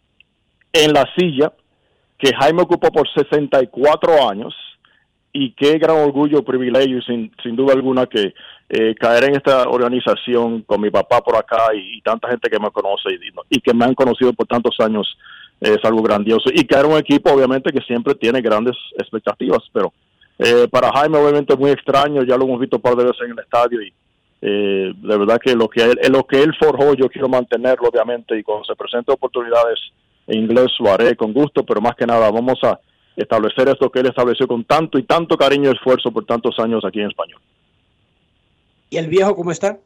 en 0.73 0.93
la 0.93 1.05
silla 1.17 1.53
que 2.19 2.35
Jaime 2.35 2.63
ocupó 2.63 2.91
por 2.91 3.09
64 3.13 4.29
años, 4.29 4.55
y 5.37 5.53
qué 5.53 5.79
gran 5.79 5.97
orgullo, 5.97 6.43
privilegio, 6.43 7.03
sin, 7.03 7.31
sin 7.43 7.55
duda 7.57 7.75
alguna, 7.75 8.07
que 8.07 8.33
eh, 8.69 8.95
caer 8.95 9.25
en 9.25 9.37
esta 9.37 9.69
organización 9.69 10.63
con 10.63 10.81
mi 10.81 10.91
papá 10.91 11.21
por 11.21 11.37
acá 11.37 11.75
y, 11.75 12.01
tanta 12.01 12.29
gente 12.29 12.49
que 12.49 12.59
me 12.59 12.71
conoce 12.71 13.11
y, 13.51 13.61
que 13.61 13.75
me 13.75 13.85
han 13.85 13.95
conocido 13.95 14.33
por 14.33 14.47
tantos 14.47 14.75
años 14.81 15.07
es 15.61 15.79
algo 15.85 16.03
grandioso. 16.03 16.51
Y 16.53 16.65
caer 16.65 16.87
un 16.87 16.97
equipo, 16.99 17.31
obviamente, 17.33 17.73
que 17.73 17.81
siempre 17.83 18.15
tiene 18.15 18.41
grandes 18.41 18.77
expectativas, 18.99 19.63
pero 19.73 19.93
eh, 20.39 20.69
para 20.71 20.91
Jaime, 20.93 21.19
obviamente, 21.19 21.53
es 21.53 21.59
muy 21.59 21.71
extraño, 21.71 22.23
ya 22.23 22.37
lo 22.37 22.45
hemos 22.45 22.61
visto 22.61 22.77
un 22.77 22.83
par 22.83 22.97
de 22.97 23.05
veces 23.05 23.23
en 23.25 23.33
el 23.33 23.39
estadio 23.39 23.83
y 23.83 23.93
eh, 24.43 24.93
de 24.95 25.19
verdad 25.19 25.41
que 25.43 25.55
lo 25.55 25.69
que 25.69 25.83
él, 25.83 25.99
lo 26.11 26.25
que 26.25 26.43
él 26.43 26.55
forjó, 26.59 26.95
yo 26.95 27.09
quiero 27.09 27.29
mantenerlo, 27.29 27.89
obviamente, 27.89 28.39
y 28.39 28.43
cuando 28.43 28.65
se 28.65 28.75
presenten 28.75 29.15
oportunidades 29.15 29.79
en 30.27 30.41
inglés 30.41 30.73
lo 30.81 30.91
haré 30.91 31.17
con 31.17 31.33
gusto, 31.33 31.65
pero 31.65 31.81
más 31.81 31.95
que 31.95 32.07
nada 32.07 32.31
vamos 32.31 32.59
a 32.65 32.79
establecer 33.17 33.69
esto 33.69 33.91
que 33.91 34.01
él 34.01 34.07
estableció 34.07 34.47
con 34.47 34.65
tanto 34.65 34.99
y 34.99 35.03
tanto 35.05 35.37
cariño 35.37 35.71
y 35.71 35.75
esfuerzo 35.75 36.11
por 36.11 36.25
tantos 36.25 36.59
años 36.59 36.85
aquí 36.85 37.01
en 37.01 37.09
español. 37.09 37.41
¿Y 38.91 38.99
el 38.99 39.09
viejo 39.09 39.35
cómo 39.35 39.51
está? 39.51 39.79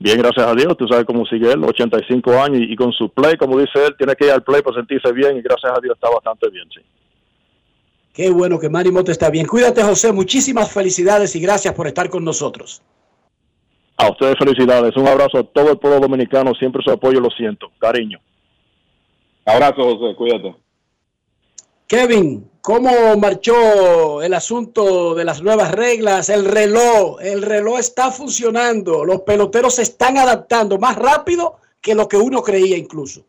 Bien, 0.00 0.18
gracias 0.18 0.46
a 0.46 0.54
Dios. 0.54 0.76
Tú 0.76 0.86
sabes 0.86 1.04
cómo 1.04 1.26
sigue 1.26 1.50
él, 1.50 1.64
85 1.64 2.32
años 2.40 2.60
y, 2.60 2.76
con 2.76 2.92
su 2.92 3.08
play, 3.08 3.36
como 3.36 3.58
dice 3.58 3.84
él, 3.84 3.96
tiene 3.96 4.14
que 4.14 4.26
ir 4.26 4.32
al 4.32 4.42
play 4.42 4.62
para 4.62 4.76
sentirse 4.76 5.12
bien 5.12 5.36
y 5.36 5.42
gracias 5.42 5.72
a 5.76 5.80
Dios 5.80 5.94
está 5.94 6.08
bastante 6.10 6.48
bien, 6.50 6.68
sí. 6.72 6.80
Qué 8.12 8.30
bueno 8.30 8.58
que 8.58 8.68
Manny 8.68 8.90
Moto 8.90 9.12
está 9.12 9.30
bien. 9.30 9.46
Cuídate, 9.46 9.82
José. 9.82 10.12
Muchísimas 10.12 10.72
felicidades 10.72 11.34
y 11.36 11.40
gracias 11.40 11.72
por 11.74 11.86
estar 11.86 12.10
con 12.10 12.24
nosotros. 12.24 12.82
A 13.96 14.10
ustedes 14.10 14.36
felicidades. 14.38 14.96
Un 14.96 15.06
abrazo 15.06 15.38
a 15.38 15.44
todo 15.44 15.70
el 15.70 15.78
pueblo 15.78 16.00
dominicano. 16.00 16.52
Siempre 16.54 16.82
su 16.84 16.90
apoyo 16.90 17.20
lo 17.20 17.30
siento. 17.30 17.70
Cariño. 17.78 18.18
Abrazo, 19.44 19.82
José. 19.82 20.16
Cuídate. 20.16 20.67
Kevin, 21.88 22.50
¿cómo 22.60 22.90
marchó 23.16 24.22
el 24.22 24.34
asunto 24.34 25.14
de 25.14 25.24
las 25.24 25.42
nuevas 25.42 25.72
reglas? 25.72 26.28
El 26.28 26.44
reloj, 26.44 27.18
el 27.22 27.40
reloj 27.40 27.78
está 27.78 28.10
funcionando, 28.10 29.06
los 29.06 29.22
peloteros 29.22 29.76
se 29.76 29.82
están 29.82 30.18
adaptando 30.18 30.76
más 30.76 30.96
rápido 30.96 31.56
que 31.80 31.94
lo 31.94 32.06
que 32.06 32.18
uno 32.18 32.42
creía 32.42 32.76
incluso. 32.76 33.24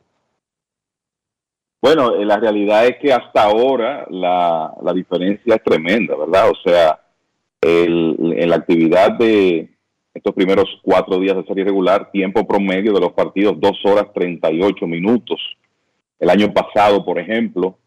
Bueno, 1.82 2.16
eh, 2.16 2.26
la 2.26 2.36
realidad 2.36 2.86
es 2.86 2.98
que 2.98 3.14
hasta 3.14 3.44
ahora 3.44 4.06
la, 4.10 4.74
diferencia 4.94 5.56
es 5.56 5.64
tremenda, 5.64 6.18
¿verdad? 6.18 6.50
O 6.50 6.56
sea, 6.62 7.00
en 7.62 8.50
la 8.50 8.58
actividad 8.58 9.14
de 9.14 9.70
estos 10.14 10.36
primeros 10.36 10.66
cuatro 10.84 11.18
días 11.18 11.38
de 11.38 11.46
serie 11.46 11.64
regular, 11.64 12.12
tiempo 12.12 12.46
promedio 12.46 12.92
de 12.92 13.00
los 13.00 13.14
partidos, 13.14 13.58
dos 13.58 13.80
horas 13.86 14.12
38 14.14 14.86
minutos. 14.86 15.40
El 16.20 16.30
año 16.30 16.52
pasado, 16.54 17.06
por 17.06 17.20
ejemplo, 17.20 17.78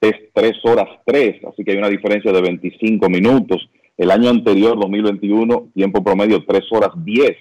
es 0.00 0.12
3 0.32 0.52
horas 0.64 0.88
3, 1.04 1.44
así 1.44 1.64
que 1.64 1.72
hay 1.72 1.78
una 1.78 1.88
diferencia 1.88 2.32
de 2.32 2.40
25 2.40 3.08
minutos. 3.08 3.68
El 3.96 4.10
año 4.10 4.30
anterior, 4.30 4.78
2021, 4.80 5.70
tiempo 5.74 6.02
promedio 6.02 6.44
3 6.44 6.62
horas 6.70 6.90
10 6.96 7.36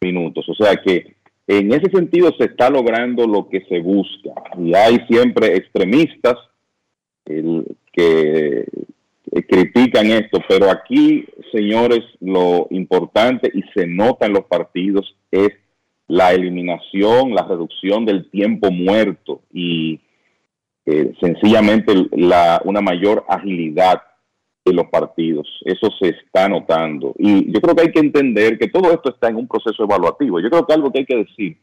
minutos. 0.00 0.48
O 0.48 0.54
sea 0.54 0.76
que 0.76 1.14
en 1.46 1.72
ese 1.72 1.90
sentido 1.90 2.32
se 2.38 2.46
está 2.46 2.70
logrando 2.70 3.26
lo 3.26 3.48
que 3.48 3.60
se 3.68 3.80
busca. 3.80 4.30
Y 4.58 4.74
hay 4.74 4.98
siempre 5.08 5.56
extremistas 5.56 6.36
que 7.24 8.66
critican 9.48 10.06
esto, 10.10 10.40
pero 10.48 10.70
aquí, 10.70 11.24
señores, 11.52 12.00
lo 12.20 12.66
importante 12.70 13.50
y 13.54 13.62
se 13.74 13.86
nota 13.86 14.26
en 14.26 14.32
los 14.32 14.44
partidos 14.44 15.16
es 15.30 15.50
la 16.08 16.32
eliminación, 16.32 17.34
la 17.34 17.46
reducción 17.46 18.04
del 18.04 18.28
tiempo 18.30 18.70
muerto 18.70 19.40
y 19.52 20.00
eh, 20.86 21.12
sencillamente 21.20 21.94
la, 22.12 22.60
una 22.64 22.80
mayor 22.80 23.24
agilidad 23.28 24.02
de 24.64 24.72
los 24.72 24.86
partidos. 24.86 25.48
Eso 25.64 25.88
se 26.00 26.08
está 26.08 26.48
notando. 26.48 27.14
Y 27.18 27.52
yo 27.52 27.60
creo 27.60 27.74
que 27.74 27.82
hay 27.82 27.92
que 27.92 28.00
entender 28.00 28.58
que 28.58 28.68
todo 28.68 28.92
esto 28.92 29.10
está 29.10 29.28
en 29.28 29.36
un 29.36 29.48
proceso 29.48 29.82
evaluativo. 29.84 30.40
Yo 30.40 30.50
creo 30.50 30.66
que 30.66 30.74
algo 30.74 30.92
que 30.92 31.00
hay 31.00 31.06
que 31.06 31.16
decir 31.16 31.56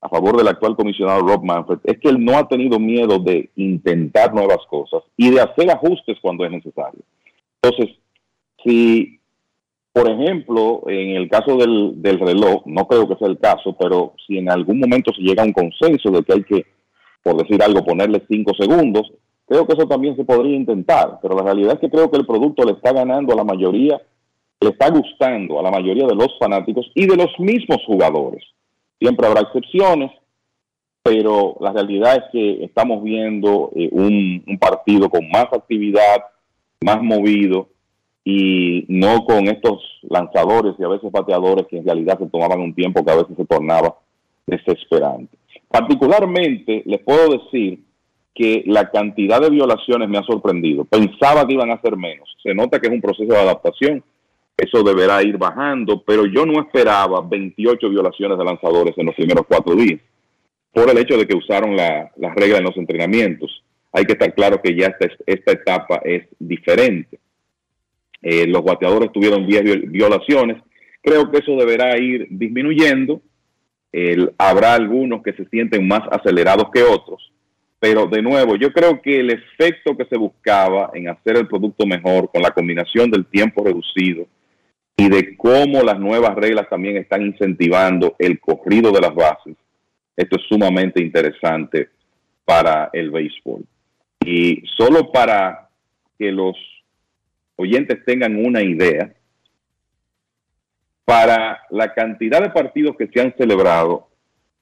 a 0.00 0.08
favor 0.08 0.36
del 0.36 0.48
actual 0.48 0.76
comisionado 0.76 1.20
Rob 1.20 1.42
Manfred 1.42 1.78
es 1.84 1.98
que 1.98 2.08
él 2.08 2.24
no 2.24 2.38
ha 2.38 2.46
tenido 2.46 2.78
miedo 2.78 3.18
de 3.18 3.50
intentar 3.56 4.32
nuevas 4.32 4.60
cosas 4.68 5.02
y 5.16 5.30
de 5.30 5.40
hacer 5.40 5.70
ajustes 5.70 6.18
cuando 6.20 6.44
es 6.44 6.52
necesario. 6.52 7.00
Entonces, 7.60 7.96
si, 8.64 9.18
por 9.92 10.08
ejemplo, 10.08 10.82
en 10.86 11.16
el 11.16 11.28
caso 11.28 11.56
del, 11.56 12.00
del 12.00 12.20
reloj, 12.20 12.62
no 12.66 12.86
creo 12.86 13.08
que 13.08 13.16
sea 13.16 13.28
el 13.28 13.38
caso, 13.38 13.76
pero 13.78 14.14
si 14.26 14.38
en 14.38 14.50
algún 14.50 14.78
momento 14.78 15.12
se 15.12 15.22
llega 15.22 15.42
a 15.42 15.46
un 15.46 15.52
consenso 15.52 16.10
de 16.10 16.22
que 16.22 16.32
hay 16.32 16.44
que, 16.44 16.66
por 17.28 17.36
decir 17.36 17.62
algo, 17.62 17.84
ponerle 17.84 18.22
cinco 18.26 18.52
segundos, 18.58 19.12
creo 19.46 19.66
que 19.66 19.74
eso 19.74 19.86
también 19.86 20.16
se 20.16 20.24
podría 20.24 20.56
intentar, 20.56 21.18
pero 21.20 21.36
la 21.36 21.42
realidad 21.42 21.74
es 21.74 21.80
que 21.80 21.90
creo 21.90 22.10
que 22.10 22.16
el 22.16 22.24
producto 22.24 22.64
le 22.64 22.72
está 22.72 22.92
ganando 22.92 23.34
a 23.34 23.36
la 23.36 23.44
mayoría, 23.44 24.00
le 24.60 24.70
está 24.70 24.88
gustando 24.88 25.60
a 25.60 25.62
la 25.62 25.70
mayoría 25.70 26.06
de 26.06 26.14
los 26.14 26.28
fanáticos 26.38 26.90
y 26.94 27.06
de 27.06 27.16
los 27.16 27.28
mismos 27.38 27.82
jugadores. 27.86 28.42
Siempre 28.98 29.26
habrá 29.26 29.42
excepciones, 29.42 30.10
pero 31.02 31.56
la 31.60 31.72
realidad 31.72 32.16
es 32.16 32.24
que 32.32 32.64
estamos 32.64 33.02
viendo 33.04 33.72
eh, 33.76 33.90
un, 33.92 34.42
un 34.46 34.58
partido 34.58 35.10
con 35.10 35.28
más 35.28 35.48
actividad, 35.52 36.24
más 36.80 37.02
movido 37.02 37.68
y 38.24 38.86
no 38.88 39.24
con 39.26 39.48
estos 39.48 39.82
lanzadores 40.08 40.76
y 40.78 40.82
a 40.82 40.88
veces 40.88 41.12
bateadores 41.12 41.66
que 41.66 41.76
en 41.76 41.84
realidad 41.84 42.18
se 42.18 42.26
tomaban 42.26 42.60
un 42.60 42.74
tiempo 42.74 43.04
que 43.04 43.12
a 43.12 43.16
veces 43.16 43.36
se 43.36 43.44
tornaba 43.44 43.96
desesperante. 44.46 45.36
Particularmente 45.68 46.82
les 46.86 47.00
puedo 47.00 47.38
decir 47.38 47.80
que 48.34 48.62
la 48.66 48.90
cantidad 48.90 49.40
de 49.40 49.50
violaciones 49.50 50.08
me 50.08 50.18
ha 50.18 50.22
sorprendido. 50.22 50.84
Pensaba 50.84 51.46
que 51.46 51.54
iban 51.54 51.70
a 51.70 51.80
ser 51.80 51.96
menos. 51.96 52.28
Se 52.42 52.54
nota 52.54 52.78
que 52.78 52.86
es 52.86 52.92
un 52.92 53.00
proceso 53.00 53.32
de 53.32 53.38
adaptación. 53.38 54.02
Eso 54.56 54.82
deberá 54.82 55.22
ir 55.22 55.36
bajando, 55.38 56.02
pero 56.04 56.24
yo 56.26 56.46
no 56.46 56.60
esperaba 56.60 57.20
28 57.20 57.90
violaciones 57.90 58.38
de 58.38 58.44
lanzadores 58.44 58.96
en 58.96 59.06
los 59.06 59.14
primeros 59.14 59.44
cuatro 59.46 59.74
días 59.74 60.00
por 60.72 60.90
el 60.90 60.98
hecho 60.98 61.16
de 61.16 61.26
que 61.26 61.36
usaron 61.36 61.76
la, 61.76 62.10
las 62.16 62.34
reglas 62.34 62.60
en 62.60 62.66
los 62.66 62.76
entrenamientos. 62.76 63.64
Hay 63.92 64.04
que 64.04 64.12
estar 64.12 64.32
claro 64.34 64.60
que 64.62 64.76
ya 64.76 64.86
esta, 64.86 65.08
esta 65.26 65.52
etapa 65.52 66.00
es 66.04 66.26
diferente. 66.38 67.18
Eh, 68.22 68.46
los 68.46 68.62
bateadores 68.62 69.12
tuvieron 69.12 69.46
10 69.46 69.90
violaciones. 69.90 70.62
Creo 71.02 71.30
que 71.30 71.38
eso 71.38 71.56
deberá 71.56 71.96
ir 71.98 72.26
disminuyendo. 72.30 73.20
Habrá 74.36 74.74
algunos 74.74 75.22
que 75.22 75.32
se 75.32 75.46
sienten 75.46 75.86
más 75.86 76.02
acelerados 76.10 76.70
que 76.72 76.82
otros 76.82 77.32
pero 77.80 78.06
de 78.06 78.22
nuevo, 78.22 78.56
yo 78.56 78.72
creo 78.72 79.00
que 79.00 79.20
el 79.20 79.30
efecto 79.30 79.96
que 79.96 80.04
se 80.06 80.16
buscaba 80.16 80.90
en 80.94 81.08
hacer 81.08 81.36
el 81.36 81.46
producto 81.46 81.86
mejor 81.86 82.30
con 82.30 82.42
la 82.42 82.50
combinación 82.50 83.10
del 83.10 83.26
tiempo 83.26 83.62
reducido 83.64 84.26
y 84.96 85.08
de 85.08 85.36
cómo 85.36 85.82
las 85.82 85.98
nuevas 86.00 86.34
reglas 86.34 86.68
también 86.68 86.96
están 86.96 87.22
incentivando 87.22 88.16
el 88.18 88.40
corrido 88.40 88.90
de 88.90 89.00
las 89.00 89.14
bases, 89.14 89.54
esto 90.16 90.36
es 90.36 90.42
sumamente 90.48 91.00
interesante 91.00 91.88
para 92.44 92.90
el 92.92 93.12
béisbol. 93.12 93.64
Y 94.24 94.64
solo 94.76 95.12
para 95.12 95.68
que 96.18 96.32
los 96.32 96.56
oyentes 97.54 98.04
tengan 98.04 98.44
una 98.44 98.60
idea, 98.60 99.12
para 101.08 101.62
la 101.70 101.94
cantidad 101.94 102.42
de 102.42 102.50
partidos 102.50 102.94
que 102.98 103.06
se 103.06 103.18
han 103.18 103.34
celebrado, 103.38 104.08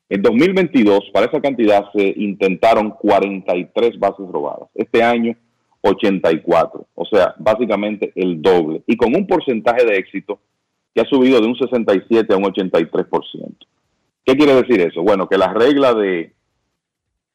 en 0.08 0.22
2022, 0.22 1.10
para 1.12 1.26
esa 1.26 1.40
cantidad 1.40 1.90
se 1.92 2.14
intentaron 2.18 2.90
43 2.90 3.98
bases 3.98 4.28
robadas. 4.30 4.68
Este 4.72 5.02
año, 5.02 5.34
84. 5.80 6.86
O 6.94 7.04
sea, 7.04 7.34
básicamente 7.38 8.12
el 8.14 8.40
doble. 8.40 8.84
Y 8.86 8.96
con 8.96 9.16
un 9.16 9.26
porcentaje 9.26 9.84
de 9.84 9.96
éxito 9.96 10.38
que 10.94 11.00
ha 11.00 11.04
subido 11.06 11.40
de 11.40 11.48
un 11.48 11.56
67 11.56 12.32
a 12.32 12.36
un 12.36 12.44
83%. 12.44 13.66
¿Qué 14.24 14.36
quiere 14.36 14.54
decir 14.54 14.80
eso? 14.82 15.02
Bueno, 15.02 15.28
que 15.28 15.38
la 15.38 15.52
regla 15.52 15.94
de 15.94 16.32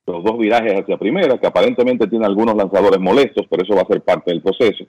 los 0.05 0.23
dos 0.23 0.37
virajes 0.37 0.73
hacia 0.73 0.95
primera, 0.95 1.37
que 1.37 1.47
aparentemente 1.47 2.07
tiene 2.07 2.25
algunos 2.25 2.55
lanzadores 2.55 3.01
molestos, 3.01 3.45
pero 3.49 3.63
eso 3.63 3.75
va 3.75 3.81
a 3.81 3.87
ser 3.87 4.03
parte 4.03 4.31
del 4.31 4.41
proceso, 4.41 4.85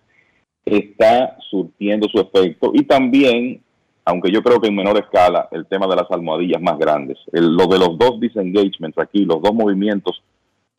está 0.65 1.36
surtiendo 1.51 2.07
su 2.07 2.20
efecto. 2.20 2.70
Y 2.73 2.85
también 2.85 3.61
aunque 4.05 4.31
yo 4.33 4.43
creo 4.43 4.61
que 4.61 4.69
en 4.69 4.77
menor 4.77 4.99
escala, 4.99 5.49
el 5.53 5.66
tema 5.66 5.87
de 5.87 5.97
las 5.97 6.11
almohadillas 6.11 6.61
más 6.61 6.79
grandes. 6.79 7.19
lo 7.33 7.66
de 7.66 7.79
los 7.79 7.99
dos 7.99 8.19
disengagements 8.20 8.99
aquí, 8.99 9.24
los 9.24 9.41
dos 9.41 9.55
movimientos 9.55 10.23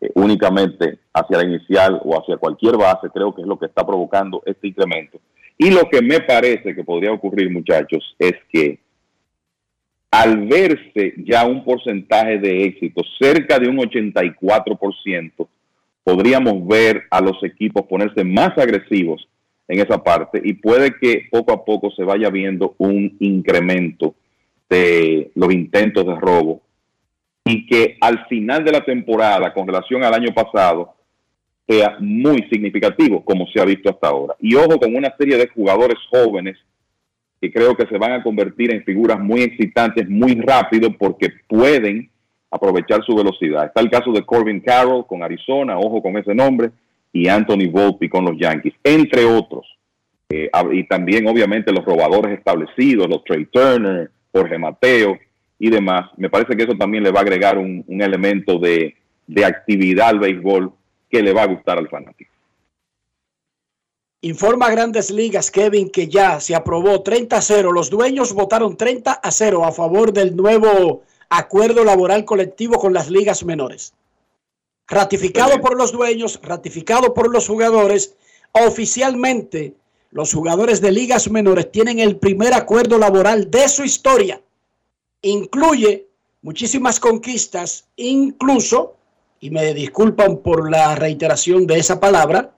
eh, 0.02 0.12
únicamente 0.16 1.00
hacia 1.14 1.38
la 1.38 1.46
inicial 1.46 2.02
o 2.04 2.20
hacia 2.20 2.38
cualquier 2.38 2.78
base, 2.78 3.10
creo 3.14 3.34
que 3.34 3.42
es 3.42 3.48
lo 3.48 3.58
que 3.58 3.68
está 3.68 3.86
provocando 3.86 4.42
este 4.46 4.68
incremento. 4.68 5.20
Y 5.58 5.70
lo 5.72 5.90
que 5.90 6.02
me 6.02 6.20
parece 6.20 6.76
que 6.76 6.84
podría 6.84 7.14
ocurrir, 7.14 7.50
muchachos, 7.50 8.16
es 8.20 8.34
que 8.52 8.80
al 10.12 10.46
verse 10.48 11.14
ya 11.18 11.46
un 11.46 11.64
porcentaje 11.64 12.38
de 12.40 12.66
éxito 12.66 13.02
cerca 13.20 13.58
de 13.58 13.70
un 13.70 13.78
84%, 13.78 15.48
podríamos 16.04 16.68
ver 16.68 17.04
a 17.10 17.22
los 17.22 17.42
equipos 17.44 17.84
ponerse 17.88 18.24
más 18.24 18.58
agresivos 18.58 19.28
en 19.68 19.80
esa 19.80 20.04
parte 20.04 20.42
y 20.44 20.54
puede 20.54 20.96
que 21.00 21.28
poco 21.32 21.54
a 21.54 21.64
poco 21.64 21.92
se 21.92 22.04
vaya 22.04 22.30
viendo 22.30 22.76
un 22.78 23.16
incremento 23.20 24.16
de 24.70 25.32
los 25.36 25.54
intentos 25.54 26.06
de 26.06 26.16
robo 26.16 26.62
y 27.46 27.66
que 27.68 27.98
al 28.02 28.26
final 28.28 28.64
de 28.64 28.72
la 28.72 28.84
temporada 28.84 29.54
con 29.54 29.68
relación 29.68 30.04
al 30.04 30.14
año 30.14 30.34
pasado 30.34 30.94
sea 31.68 31.98
muy 32.00 32.44
significativo 32.50 33.24
como 33.24 33.48
se 33.48 33.62
ha 33.62 33.66
visto 33.66 33.90
hasta 33.90 34.08
ahora. 34.08 34.36
Y 34.40 34.56
ojo 34.56 34.80
con 34.80 34.96
una 34.96 35.14
serie 35.18 35.38
de 35.38 35.48
jugadores 35.48 35.98
jóvenes 36.10 36.58
que 37.40 37.52
creo 37.52 37.76
que 37.76 37.88
se 37.88 37.98
van 37.98 38.14
a 38.14 38.24
convertir 38.24 38.74
en 38.74 38.84
figuras 38.84 39.20
muy 39.20 39.42
excitantes 39.42 40.10
muy 40.10 40.36
rápido 40.36 40.90
porque 40.98 41.30
pueden 41.48 42.10
aprovechar 42.52 43.04
su 43.04 43.16
velocidad. 43.16 43.66
Está 43.66 43.82
el 43.82 43.90
caso 43.90 44.12
de 44.12 44.26
Corbin 44.26 44.62
Carroll 44.62 45.06
con 45.08 45.24
Arizona, 45.24 45.78
ojo 45.78 46.02
con 46.02 46.18
ese 46.18 46.36
nombre 46.36 46.72
y 47.14 47.28
Anthony 47.28 47.70
Volpi 47.72 48.10
con 48.10 48.26
los 48.26 48.38
Yankees, 48.38 48.74
entre 48.84 49.24
otros. 49.24 49.68
Eh, 50.30 50.50
y 50.72 50.88
también, 50.88 51.28
obviamente, 51.28 51.72
los 51.72 51.86
robadores 51.86 52.38
establecidos, 52.38 53.08
los 53.08 53.24
Trey 53.24 53.46
Turner, 53.46 54.10
Jorge 54.32 54.58
Mateo 54.58 55.20
y 55.60 55.70
demás. 55.70 56.10
Me 56.18 56.30
parece 56.30 56.58
que 56.58 56.64
eso 56.64 56.76
también 56.76 57.04
le 57.04 57.12
va 57.12 57.20
a 57.20 57.22
agregar 57.24 57.60
un, 57.60 57.86
elemento 57.88 58.58
de, 58.58 58.96
de 59.28 59.46
actividad 59.46 60.10
al 60.10 60.20
béisbol 60.20 60.74
que 61.10 61.22
le 61.22 61.34
va 61.34 61.44
a 61.44 61.48
gustar 61.48 61.78
al 61.78 61.88
fanático. 61.88 62.34
Informa 64.22 64.72
Grandes 64.72 65.12
Ligas, 65.12 65.52
Kevin, 65.52 65.92
que 65.92 66.08
ya 66.08 66.40
se 66.40 66.56
aprobó 66.56 67.04
30 67.04 67.38
a 67.38 67.42
0. 67.42 67.72
Los 67.72 67.90
dueños 67.92 68.34
votaron 68.34 68.76
30 68.76 69.12
a 69.12 69.32
0 69.32 69.66
a 69.66 69.72
favor 69.72 70.14
del 70.14 70.36
nuevo 70.36 71.04
acuerdo 71.30 71.84
laboral 71.84 72.26
colectivo 72.26 72.80
con 72.80 72.94
las 72.94 73.10
ligas 73.10 73.44
menores 73.44 73.94
ratificado 74.88 75.60
por 75.62 75.78
los 75.78 75.92
dueños, 75.92 76.40
ratificado 76.42 77.14
por 77.14 77.32
los 77.32 77.48
jugadores. 77.48 78.16
Oficialmente, 78.52 79.76
los 80.12 80.34
jugadores 80.34 80.82
de 80.82 80.92
ligas 80.92 81.30
menores 81.30 81.72
tienen 81.72 82.00
el 82.00 82.18
primer 82.18 82.54
acuerdo 82.54 82.98
laboral 82.98 83.50
de 83.50 83.68
su 83.68 83.84
historia. 83.84 84.42
Incluye 85.22 86.08
muchísimas 86.42 87.00
conquistas, 87.00 87.88
incluso, 87.96 88.98
y 89.40 89.50
me 89.50 89.74
disculpan 89.74 90.38
por 90.38 90.70
la 90.70 90.96
reiteración 90.96 91.66
de 91.66 91.80
esa 91.80 92.00
palabra, 92.00 92.56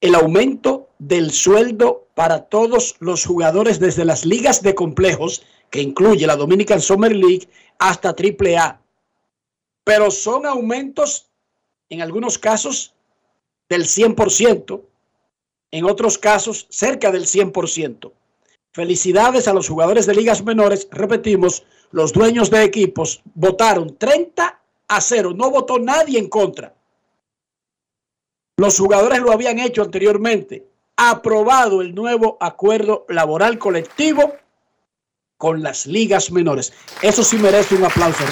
el 0.00 0.14
aumento 0.14 0.88
del 0.98 1.30
sueldo 1.32 2.06
para 2.14 2.44
todos 2.44 2.96
los 3.00 3.24
jugadores 3.26 3.78
desde 3.78 4.04
las 4.04 4.24
ligas 4.24 4.62
de 4.62 4.74
complejos, 4.74 5.44
que 5.70 5.82
incluye 5.82 6.26
la 6.26 6.36
Dominican 6.36 6.80
Summer 6.80 7.14
League, 7.14 7.48
hasta 7.78 8.10
AAA 8.10 8.80
pero 9.86 10.10
son 10.10 10.46
aumentos 10.46 11.30
en 11.88 12.02
algunos 12.02 12.38
casos 12.38 12.92
del 13.68 13.84
100%, 13.84 14.82
en 15.70 15.84
otros 15.84 16.18
casos 16.18 16.66
cerca 16.70 17.12
del 17.12 17.26
100%. 17.26 18.10
Felicidades 18.72 19.46
a 19.46 19.54
los 19.54 19.68
jugadores 19.68 20.06
de 20.06 20.16
ligas 20.16 20.42
menores. 20.42 20.88
Repetimos, 20.90 21.64
los 21.92 22.12
dueños 22.12 22.50
de 22.50 22.64
equipos 22.64 23.22
votaron 23.34 23.96
30 23.96 24.60
a 24.88 25.00
0. 25.00 25.34
No 25.36 25.52
votó 25.52 25.78
nadie 25.78 26.18
en 26.18 26.28
contra. 26.28 26.74
Los 28.56 28.76
jugadores 28.76 29.20
lo 29.20 29.30
habían 29.30 29.60
hecho 29.60 29.82
anteriormente. 29.82 30.66
Aprobado 30.96 31.80
el 31.80 31.94
nuevo 31.94 32.38
acuerdo 32.40 33.06
laboral 33.08 33.56
colectivo 33.58 34.34
con 35.36 35.62
las 35.62 35.86
ligas 35.86 36.32
menores. 36.32 36.72
Eso 37.02 37.22
sí 37.22 37.36
merece 37.36 37.76
un 37.76 37.84
aplauso 37.84 38.24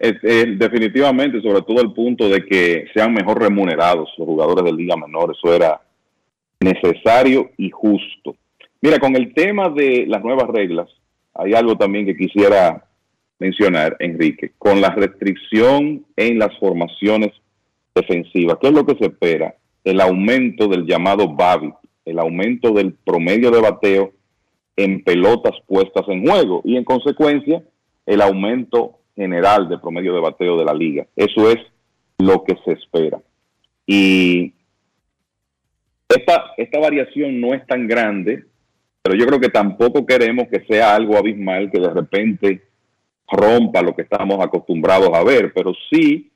rápido. 0.00 0.56
definitivamente, 0.56 1.40
sobre 1.40 1.62
todo 1.62 1.80
el 1.82 1.92
punto 1.92 2.28
de 2.28 2.44
que 2.44 2.86
sean 2.94 3.12
mejor 3.12 3.40
remunerados 3.40 4.10
los 4.16 4.26
jugadores 4.26 4.64
de 4.64 4.72
Liga 4.72 4.96
Menor, 4.96 5.34
eso 5.36 5.54
era 5.54 5.80
necesario 6.60 7.50
y 7.56 7.70
justo. 7.70 8.36
Mira, 8.80 8.98
con 8.98 9.14
el 9.16 9.34
tema 9.34 9.68
de 9.68 10.06
las 10.06 10.22
nuevas 10.22 10.48
reglas, 10.48 10.88
hay 11.34 11.54
algo 11.54 11.76
también 11.76 12.06
que 12.06 12.16
quisiera 12.16 12.84
mencionar, 13.38 13.96
Enrique, 13.98 14.52
con 14.58 14.80
la 14.80 14.90
restricción 14.90 16.04
en 16.16 16.38
las 16.38 16.56
formaciones 16.58 17.30
defensivas, 17.94 18.58
¿qué 18.60 18.68
es 18.68 18.74
lo 18.74 18.86
que 18.86 18.96
se 18.96 19.06
espera? 19.06 19.54
El 19.82 20.00
aumento 20.00 20.68
del 20.68 20.86
llamado 20.86 21.28
BABI, 21.34 21.72
el 22.04 22.18
aumento 22.18 22.72
del 22.72 22.92
promedio 22.92 23.50
de 23.50 23.60
bateo 23.60 24.12
en 24.76 25.02
pelotas 25.02 25.54
puestas 25.66 26.04
en 26.08 26.26
juego 26.26 26.62
y 26.64 26.76
en 26.76 26.84
consecuencia 26.84 27.62
el 28.06 28.20
aumento 28.20 28.99
general 29.20 29.68
de 29.68 29.78
promedio 29.78 30.14
de 30.14 30.20
bateo 30.20 30.56
de 30.58 30.64
la 30.64 30.74
liga. 30.74 31.06
Eso 31.14 31.50
es 31.50 31.58
lo 32.18 32.42
que 32.44 32.56
se 32.64 32.72
espera. 32.72 33.20
Y 33.86 34.52
esta, 36.08 36.52
esta 36.56 36.78
variación 36.78 37.40
no 37.40 37.54
es 37.54 37.66
tan 37.66 37.86
grande, 37.86 38.44
pero 39.02 39.16
yo 39.16 39.26
creo 39.26 39.40
que 39.40 39.48
tampoco 39.48 40.06
queremos 40.06 40.48
que 40.48 40.64
sea 40.64 40.94
algo 40.94 41.16
abismal 41.16 41.70
que 41.70 41.80
de 41.80 41.90
repente 41.90 42.62
rompa 43.30 43.82
lo 43.82 43.94
que 43.94 44.02
estamos 44.02 44.42
acostumbrados 44.44 45.10
a 45.12 45.22
ver, 45.22 45.52
pero 45.54 45.72
sí 45.90 46.30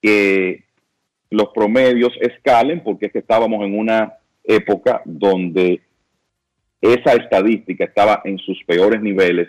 que 0.00 0.64
los 1.30 1.48
promedios 1.54 2.12
escalen 2.20 2.82
porque 2.84 3.06
es 3.06 3.12
que 3.12 3.18
estábamos 3.18 3.64
en 3.64 3.78
una 3.78 4.14
época 4.44 5.02
donde 5.04 5.80
esa 6.80 7.14
estadística 7.14 7.84
estaba 7.84 8.20
en 8.24 8.38
sus 8.38 8.62
peores 8.64 9.02
niveles 9.02 9.48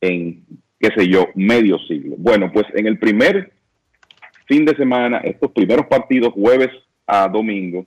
en, 0.00 0.44
qué 0.80 0.88
sé 0.96 1.06
yo, 1.06 1.28
medio 1.34 1.78
siglo. 1.80 2.16
Bueno, 2.18 2.50
pues 2.52 2.66
en 2.74 2.86
el 2.86 2.98
primer 2.98 3.52
fin 4.46 4.64
de 4.64 4.74
semana, 4.74 5.18
estos 5.18 5.52
primeros 5.52 5.86
partidos, 5.86 6.32
jueves 6.32 6.70
a 7.06 7.28
domingo, 7.28 7.86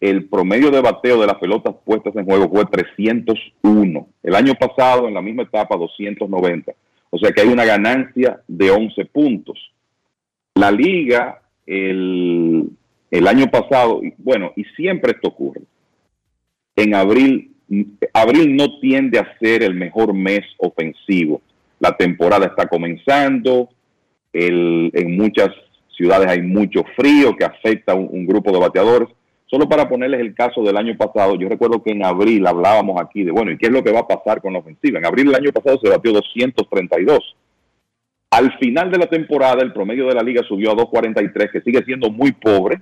el 0.00 0.28
promedio 0.28 0.70
de 0.70 0.82
bateo 0.82 1.20
de 1.20 1.26
las 1.26 1.36
pelotas 1.36 1.74
puestas 1.84 2.14
en 2.16 2.26
juego 2.26 2.50
fue 2.50 2.66
301. 2.66 4.08
El 4.22 4.34
año 4.34 4.54
pasado, 4.54 5.08
en 5.08 5.14
la 5.14 5.22
misma 5.22 5.44
etapa, 5.44 5.76
290. 5.76 6.72
O 7.08 7.18
sea 7.18 7.30
que 7.30 7.40
hay 7.40 7.48
una 7.48 7.64
ganancia 7.64 8.40
de 8.48 8.70
11 8.70 9.04
puntos. 9.06 9.72
La 10.56 10.70
liga, 10.70 11.40
el, 11.64 12.68
el 13.10 13.28
año 13.28 13.46
pasado, 13.46 14.02
bueno, 14.18 14.52
y 14.56 14.64
siempre 14.76 15.12
esto 15.12 15.28
ocurre, 15.28 15.62
en 16.76 16.94
abril, 16.94 17.52
abril 18.12 18.56
no 18.56 18.80
tiende 18.80 19.18
a 19.20 19.38
ser 19.38 19.62
el 19.62 19.74
mejor 19.74 20.12
mes 20.12 20.42
ofensivo. 20.58 21.40
La 21.80 21.96
temporada 21.96 22.46
está 22.46 22.66
comenzando, 22.66 23.68
en 24.32 25.16
muchas 25.16 25.50
ciudades 25.96 26.28
hay 26.28 26.42
mucho 26.42 26.84
frío 26.96 27.36
que 27.36 27.44
afecta 27.44 27.92
a 27.92 27.96
un, 27.96 28.26
grupo 28.26 28.52
de 28.52 28.58
bateadores. 28.58 29.08
Solo 29.46 29.68
para 29.68 29.88
ponerles 29.88 30.20
el 30.20 30.34
caso 30.34 30.62
del 30.62 30.76
año 30.76 30.96
pasado, 30.96 31.36
yo 31.36 31.48
recuerdo 31.48 31.82
que 31.82 31.92
en 31.92 32.04
abril 32.04 32.46
hablábamos 32.46 33.00
aquí 33.00 33.22
de, 33.22 33.30
bueno, 33.30 33.52
¿y 33.52 33.58
qué 33.58 33.66
es 33.66 33.72
lo 33.72 33.84
que 33.84 33.92
va 33.92 34.00
a 34.00 34.08
pasar 34.08 34.40
con 34.40 34.52
la 34.52 34.58
ofensiva? 34.58 34.98
En 34.98 35.06
abril 35.06 35.26
del 35.26 35.36
año 35.36 35.52
pasado 35.52 35.78
se 35.82 35.90
batió 35.90 36.12
232. 36.12 37.36
Al 38.30 38.58
final 38.58 38.90
de 38.90 38.98
la 38.98 39.06
temporada, 39.06 39.62
el 39.62 39.72
promedio 39.72 40.08
de 40.08 40.14
la 40.14 40.22
liga 40.22 40.42
subió 40.42 40.72
a 40.72 40.74
243, 40.74 41.52
que 41.52 41.60
sigue 41.60 41.84
siendo 41.84 42.10
muy 42.10 42.32
pobre, 42.32 42.80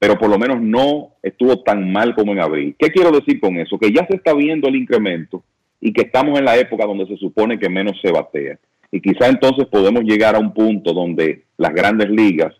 pero 0.00 0.18
por 0.18 0.28
lo 0.28 0.38
menos 0.38 0.60
no 0.60 1.10
estuvo 1.22 1.62
tan 1.62 1.92
mal 1.92 2.14
como 2.14 2.32
en 2.32 2.40
abril. 2.40 2.74
¿Qué 2.76 2.90
quiero 2.90 3.12
decir 3.12 3.38
con 3.38 3.56
eso? 3.58 3.78
Que 3.78 3.92
ya 3.92 4.04
se 4.06 4.16
está 4.16 4.34
viendo 4.34 4.68
el 4.68 4.76
incremento 4.76 5.44
y 5.80 5.92
que 5.92 6.02
estamos 6.02 6.38
en 6.38 6.44
la 6.44 6.56
época 6.56 6.86
donde 6.86 7.06
se 7.06 7.16
supone 7.16 7.58
que 7.58 7.68
menos 7.68 7.98
se 8.00 8.10
batea. 8.10 8.58
Y 8.90 9.00
quizá 9.00 9.28
entonces 9.28 9.66
podemos 9.66 10.02
llegar 10.02 10.34
a 10.34 10.38
un 10.38 10.52
punto 10.52 10.92
donde 10.92 11.44
las 11.56 11.72
grandes 11.72 12.08
ligas, 12.10 12.54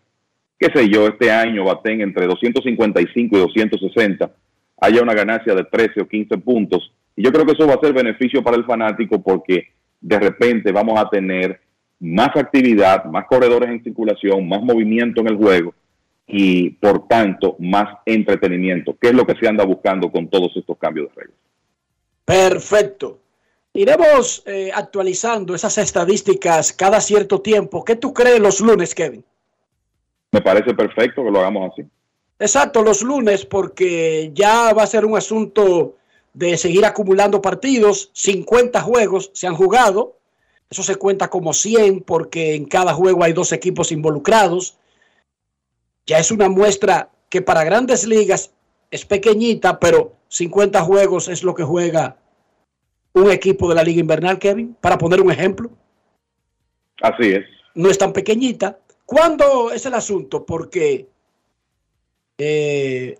qué 0.57 0.67
sé 0.73 0.89
yo, 0.89 1.07
este 1.07 1.31
año 1.31 1.65
baten 1.65 2.01
entre 2.01 2.27
255 2.27 3.35
y 3.35 3.39
260, 3.39 4.31
haya 4.81 5.01
una 5.01 5.13
ganancia 5.13 5.55
de 5.55 5.63
13 5.63 6.01
o 6.01 6.07
15 6.07 6.37
puntos. 6.37 6.93
Y 7.15 7.23
yo 7.23 7.31
creo 7.31 7.45
que 7.45 7.53
eso 7.53 7.67
va 7.67 7.73
a 7.73 7.81
ser 7.81 7.93
beneficio 7.93 8.43
para 8.43 8.57
el 8.57 8.65
fanático 8.65 9.21
porque 9.21 9.69
de 9.99 10.19
repente 10.19 10.71
vamos 10.71 10.99
a 10.99 11.09
tener 11.09 11.59
más 11.99 12.29
actividad, 12.35 13.05
más 13.05 13.25
corredores 13.25 13.69
en 13.69 13.83
circulación, 13.83 14.47
más 14.47 14.61
movimiento 14.61 15.21
en 15.21 15.27
el 15.27 15.35
juego 15.35 15.73
y 16.25 16.69
por 16.69 17.07
tanto 17.07 17.55
más 17.59 17.97
entretenimiento, 18.05 18.95
que 19.01 19.09
es 19.09 19.13
lo 19.15 19.25
que 19.25 19.35
se 19.35 19.47
anda 19.47 19.65
buscando 19.65 20.11
con 20.11 20.29
todos 20.29 20.55
estos 20.55 20.77
cambios 20.77 21.09
de 21.09 21.21
reglas. 21.23 21.48
Perfecto. 22.29 23.19
Iremos 23.73 24.43
eh, 24.45 24.71
actualizando 24.73 25.55
esas 25.55 25.77
estadísticas 25.77 26.73
cada 26.73 27.01
cierto 27.01 27.41
tiempo. 27.41 27.83
¿Qué 27.83 27.95
tú 27.95 28.13
crees 28.13 28.39
los 28.39 28.59
lunes, 28.61 28.93
Kevin? 28.93 29.23
Me 30.31 30.41
parece 30.41 30.73
perfecto 30.73 31.23
que 31.23 31.31
lo 31.31 31.39
hagamos 31.39 31.71
así. 31.73 31.87
Exacto, 32.39 32.83
los 32.83 33.01
lunes, 33.01 33.45
porque 33.45 34.31
ya 34.33 34.73
va 34.73 34.83
a 34.83 34.87
ser 34.87 35.05
un 35.05 35.17
asunto 35.17 35.95
de 36.33 36.57
seguir 36.57 36.85
acumulando 36.85 37.41
partidos. 37.41 38.11
50 38.13 38.81
juegos 38.81 39.31
se 39.33 39.47
han 39.47 39.55
jugado. 39.55 40.17
Eso 40.69 40.83
se 40.83 40.95
cuenta 40.95 41.29
como 41.29 41.53
100 41.53 42.01
porque 42.01 42.55
en 42.55 42.65
cada 42.65 42.93
juego 42.93 43.23
hay 43.23 43.33
dos 43.33 43.51
equipos 43.51 43.91
involucrados 43.91 44.77
ya 46.09 46.17
es 46.17 46.31
una 46.31 46.49
muestra 46.49 47.11
que 47.29 47.43
para 47.43 47.63
grandes 47.63 48.07
ligas 48.07 48.51
es 48.91 49.05
pequeñita, 49.05 49.79
pero 49.79 50.15
50 50.29 50.81
juegos 50.81 51.27
es 51.27 51.43
lo 51.43 51.53
que 51.53 51.63
juega 51.63 52.17
un 53.13 53.31
equipo 53.31 53.67
de 53.69 53.75
la 53.75 53.83
Liga 53.83 53.99
Invernal, 53.99 54.39
Kevin, 54.39 54.75
para 54.79 54.97
poner 54.97 55.21
un 55.21 55.31
ejemplo. 55.31 55.69
Así 57.01 57.29
es. 57.31 57.45
No 57.75 57.89
es 57.89 57.97
tan 57.97 58.13
pequeñita. 58.13 58.79
¿Cuándo 59.05 59.71
es 59.71 59.85
el 59.85 59.93
asunto? 59.93 60.45
Porque 60.45 61.07
eh, 62.37 63.17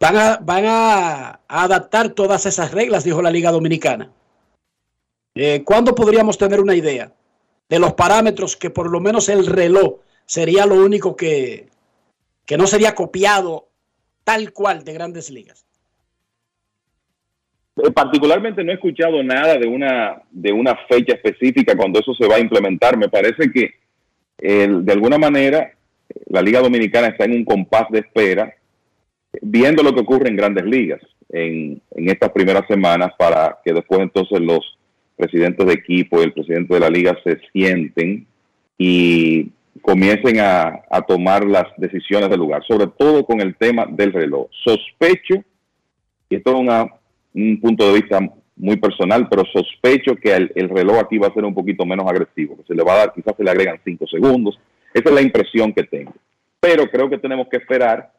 van, 0.00 0.16
a, 0.16 0.38
van 0.38 0.64
a, 0.66 1.40
adaptar 1.48 2.10
todas 2.10 2.46
esas 2.46 2.72
reglas, 2.72 3.04
dijo 3.04 3.22
la 3.22 3.30
Liga 3.30 3.50
Dominicana. 3.50 4.10
Eh, 5.34 5.62
¿Cuándo 5.64 5.94
podríamos 5.94 6.38
tener 6.38 6.60
una 6.60 6.74
idea 6.74 7.12
de 7.68 7.78
los 7.78 7.94
parámetros 7.94 8.56
que 8.56 8.70
por 8.70 8.90
lo 8.90 9.00
menos 9.00 9.28
el 9.28 9.44
reloj 9.46 9.96
sería 10.24 10.64
lo 10.64 10.76
único 10.76 11.14
que, 11.14 11.68
que 12.46 12.56
no 12.56 12.66
sería 12.66 12.94
copiado 12.94 13.68
tal 14.26 14.52
cual 14.52 14.82
de 14.82 14.92
grandes 14.92 15.30
ligas? 15.30 15.64
Eh, 17.76 17.92
particularmente 17.92 18.64
no 18.64 18.72
he 18.72 18.74
escuchado 18.74 19.22
nada 19.22 19.56
de 19.56 19.68
una, 19.68 20.20
de 20.32 20.52
una 20.52 20.76
fecha 20.88 21.14
específica 21.14 21.76
cuando 21.76 22.00
eso 22.00 22.12
se 22.14 22.26
va 22.26 22.34
a 22.34 22.40
implementar. 22.40 22.98
Me 22.98 23.08
parece 23.08 23.50
que 23.52 23.74
de 24.38 24.92
alguna 24.92 25.16
manera 25.16 25.72
la 26.26 26.42
Liga 26.42 26.60
Dominicana 26.60 27.06
está 27.06 27.24
en 27.24 27.32
un 27.32 27.44
compás 27.44 27.86
de 27.90 28.00
espera, 28.00 28.52
viendo 29.40 29.82
lo 29.82 29.94
que 29.94 30.00
ocurre 30.00 30.28
en 30.28 30.36
grandes 30.36 30.64
ligas 30.64 31.00
en, 31.30 31.80
en 31.92 32.10
estas 32.10 32.30
primeras 32.32 32.66
semanas 32.66 33.12
para 33.16 33.58
que 33.64 33.72
después 33.72 34.00
entonces 34.00 34.40
los 34.40 34.76
presidentes 35.16 35.66
de 35.66 35.72
equipo 35.72 36.20
y 36.20 36.24
el 36.24 36.32
presidente 36.32 36.74
de 36.74 36.80
la 36.80 36.90
liga 36.90 37.16
se 37.24 37.38
sienten 37.52 38.26
y 38.76 39.50
comiencen 39.82 40.40
a, 40.40 40.82
tomar 41.06 41.44
las 41.44 41.66
decisiones 41.76 42.28
del 42.28 42.40
lugar, 42.40 42.62
sobre 42.66 42.86
todo 42.86 43.24
con 43.24 43.40
el 43.40 43.56
tema 43.56 43.86
del 43.88 44.12
reloj. 44.12 44.48
Sospecho, 44.64 45.42
y 46.28 46.36
esto 46.36 46.50
es 46.50 46.90
un 47.34 47.60
punto 47.60 47.86
de 47.86 48.00
vista 48.00 48.18
muy 48.56 48.76
personal, 48.76 49.28
pero 49.28 49.44
sospecho 49.52 50.16
que 50.16 50.34
el, 50.34 50.50
el, 50.54 50.68
reloj 50.68 50.98
aquí 50.98 51.18
va 51.18 51.28
a 51.28 51.34
ser 51.34 51.44
un 51.44 51.54
poquito 51.54 51.84
menos 51.84 52.06
agresivo, 52.08 52.56
que 52.56 52.64
se 52.64 52.74
le 52.74 52.82
va 52.82 52.94
a 52.94 52.98
dar, 52.98 53.12
quizás 53.12 53.34
se 53.36 53.44
le 53.44 53.50
agregan 53.50 53.78
cinco 53.84 54.06
segundos. 54.06 54.58
Esa 54.94 55.10
es 55.10 55.14
la 55.14 55.22
impresión 55.22 55.72
que 55.72 55.84
tengo. 55.84 56.14
Pero 56.58 56.88
creo 56.88 57.10
que 57.10 57.18
tenemos 57.18 57.48
que 57.48 57.58
esperar 57.58 58.12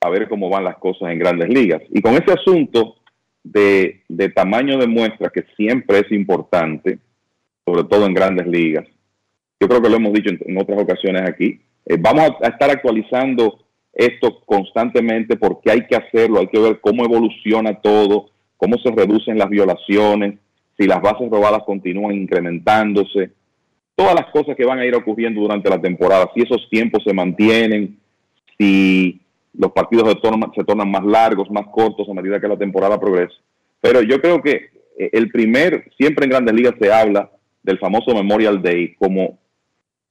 a 0.00 0.08
ver 0.08 0.28
cómo 0.28 0.48
van 0.48 0.64
las 0.64 0.78
cosas 0.78 1.10
en 1.10 1.18
grandes 1.18 1.48
ligas. 1.48 1.82
Y 1.90 2.00
con 2.00 2.14
ese 2.14 2.32
asunto 2.32 2.96
de, 3.42 4.02
de 4.08 4.30
tamaño 4.30 4.78
de 4.78 4.86
muestra, 4.86 5.28
que 5.28 5.44
siempre 5.56 5.98
es 5.98 6.10
importante, 6.12 6.98
sobre 7.66 7.84
todo 7.84 8.06
en 8.06 8.14
grandes 8.14 8.46
ligas, 8.46 8.86
yo 9.64 9.68
creo 9.68 9.80
que 9.80 9.88
lo 9.88 9.96
hemos 9.96 10.12
dicho 10.12 10.30
en, 10.30 10.58
otras 10.58 10.78
ocasiones 10.78 11.22
aquí. 11.22 11.58
Eh, 11.86 11.96
vamos 11.98 12.32
a, 12.42 12.48
estar 12.48 12.70
actualizando 12.70 13.60
esto 13.94 14.40
constantemente 14.44 15.36
porque 15.36 15.70
hay 15.70 15.86
que 15.86 15.96
hacerlo, 15.96 16.40
hay 16.40 16.48
que 16.48 16.58
ver 16.58 16.80
cómo 16.80 17.02
evoluciona 17.02 17.80
todo, 17.80 18.30
cómo 18.58 18.76
se 18.78 18.90
reducen 18.90 19.38
las 19.38 19.48
violaciones, 19.48 20.34
si 20.76 20.86
las 20.86 21.00
bases 21.00 21.30
robadas 21.30 21.62
continúan 21.64 22.14
incrementándose, 22.14 23.30
todas 23.94 24.14
las 24.14 24.26
cosas 24.26 24.54
que 24.54 24.66
van 24.66 24.80
a 24.80 24.84
ir 24.84 24.94
ocurriendo 24.94 25.40
durante 25.40 25.70
la 25.70 25.80
temporada, 25.80 26.30
si 26.34 26.42
esos 26.42 26.68
tiempos 26.68 27.02
se 27.02 27.14
mantienen, 27.14 27.98
si 28.58 29.18
los 29.54 29.72
partidos 29.72 30.10
se 30.10 30.16
tornan, 30.16 30.52
se 30.54 30.64
tornan 30.64 30.90
más 30.90 31.04
largos, 31.04 31.50
más 31.50 31.68
cortos 31.68 32.06
a 32.06 32.12
medida 32.12 32.38
que 32.38 32.48
la 32.48 32.58
temporada 32.58 33.00
progresa. 33.00 33.36
Pero 33.80 34.02
yo 34.02 34.20
creo 34.20 34.42
que 34.42 34.68
eh, 34.98 35.10
el 35.12 35.30
primer, 35.30 35.90
siempre 35.96 36.24
en 36.24 36.30
grandes 36.32 36.54
ligas 36.54 36.74
se 36.78 36.92
habla 36.92 37.30
del 37.62 37.78
famoso 37.78 38.14
Memorial 38.14 38.60
Day 38.60 38.94
como 38.96 39.38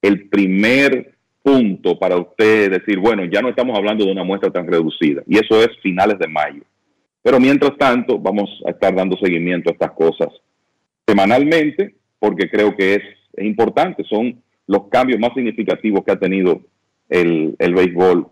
el 0.03 0.27
primer 0.27 1.15
punto 1.41 1.97
para 1.97 2.17
usted 2.17 2.71
decir, 2.71 2.99
bueno, 2.99 3.23
ya 3.25 3.41
no 3.41 3.49
estamos 3.49 3.75
hablando 3.77 4.05
de 4.05 4.11
una 4.11 4.23
muestra 4.23 4.51
tan 4.51 4.67
reducida, 4.67 5.23
y 5.25 5.37
eso 5.37 5.61
es 5.63 5.69
finales 5.81 6.19
de 6.19 6.27
mayo. 6.27 6.61
Pero 7.21 7.39
mientras 7.39 7.77
tanto, 7.77 8.19
vamos 8.19 8.49
a 8.67 8.71
estar 8.71 8.93
dando 8.93 9.17
seguimiento 9.17 9.69
a 9.69 9.73
estas 9.73 9.91
cosas 9.91 10.27
semanalmente, 11.07 11.95
porque 12.19 12.49
creo 12.49 12.75
que 12.75 12.95
es, 12.95 13.01
importante, 13.37 14.03
son 14.03 14.41
los 14.67 14.89
cambios 14.89 15.19
más 15.19 15.33
significativos 15.33 16.03
que 16.03 16.11
ha 16.11 16.19
tenido 16.19 16.61
el, 17.09 17.55
el 17.57 17.73
béisbol. 17.73 18.27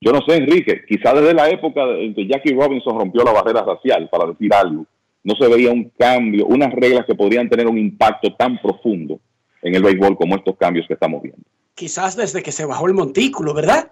Yo 0.00 0.12
no 0.12 0.20
sé, 0.26 0.36
Enrique, 0.36 0.82
quizá 0.88 1.12
desde 1.12 1.34
la 1.34 1.50
época 1.50 1.82
en 1.98 2.14
que 2.14 2.26
Jackie 2.26 2.54
Robinson 2.54 2.98
rompió 2.98 3.22
la 3.24 3.32
barrera 3.32 3.62
racial, 3.62 4.08
para 4.10 4.30
decir 4.30 4.54
algo, 4.54 4.86
no 5.24 5.34
se 5.34 5.48
veía 5.48 5.72
un 5.72 5.90
cambio, 5.98 6.46
unas 6.46 6.72
reglas 6.72 7.04
que 7.04 7.14
podrían 7.14 7.48
tener 7.48 7.66
un 7.66 7.78
impacto 7.78 8.32
tan 8.34 8.60
profundo 8.60 9.18
en 9.64 9.74
el 9.74 9.82
béisbol 9.82 10.16
como 10.16 10.36
estos 10.36 10.56
cambios 10.56 10.86
que 10.86 10.94
estamos 10.94 11.22
viendo. 11.22 11.42
Quizás 11.74 12.14
desde 12.16 12.42
que 12.42 12.52
se 12.52 12.64
bajó 12.64 12.86
el 12.86 12.94
montículo, 12.94 13.52
¿verdad? 13.52 13.90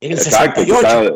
En 0.00 0.12
el 0.12 0.18
Exacto, 0.18 0.60
68. 0.60 0.80
quizás 0.80 1.12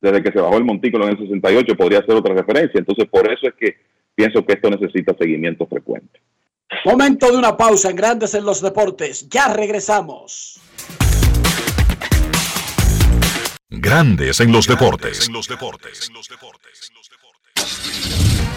desde 0.00 0.22
que 0.22 0.32
se 0.32 0.40
bajó 0.40 0.56
el 0.56 0.64
montículo 0.64 1.04
en 1.04 1.10
el 1.10 1.18
68 1.18 1.76
podría 1.76 2.04
ser 2.06 2.14
otra 2.14 2.34
referencia. 2.34 2.78
Entonces, 2.78 3.06
por 3.10 3.30
eso 3.30 3.48
es 3.48 3.54
que 3.54 3.76
pienso 4.14 4.44
que 4.46 4.54
esto 4.54 4.70
necesita 4.70 5.14
seguimiento 5.18 5.66
frecuente. 5.66 6.20
Momento 6.84 7.30
de 7.30 7.36
una 7.36 7.56
pausa 7.56 7.90
en 7.90 7.96
Grandes 7.96 8.34
en 8.34 8.44
los 8.44 8.62
Deportes. 8.62 9.28
Ya 9.28 9.52
regresamos. 9.52 10.60
Grandes 13.68 14.40
en 14.40 14.52
los 14.52 14.66
deportes. 14.66 15.28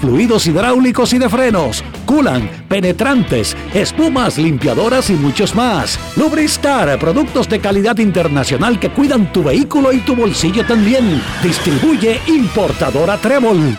fluidos 0.00 0.46
hidráulicos 0.46 1.12
y 1.12 1.18
de 1.18 1.28
frenos, 1.28 1.82
culan, 2.04 2.48
penetrantes, 2.68 3.56
espumas, 3.74 4.38
limpiadoras 4.38 5.10
y 5.10 5.14
muchos 5.14 5.54
más. 5.54 5.98
Lubristar, 6.16 6.98
productos 6.98 7.48
de 7.48 7.60
calidad 7.60 7.98
internacional 7.98 8.78
que 8.78 8.90
cuidan 8.90 9.32
tu 9.32 9.42
vehículo 9.42 9.92
y 9.92 9.98
tu 9.98 10.14
bolsillo 10.14 10.64
también. 10.66 11.22
Distribuye 11.42 12.20
importadora 12.26 13.16
Trébol. 13.18 13.78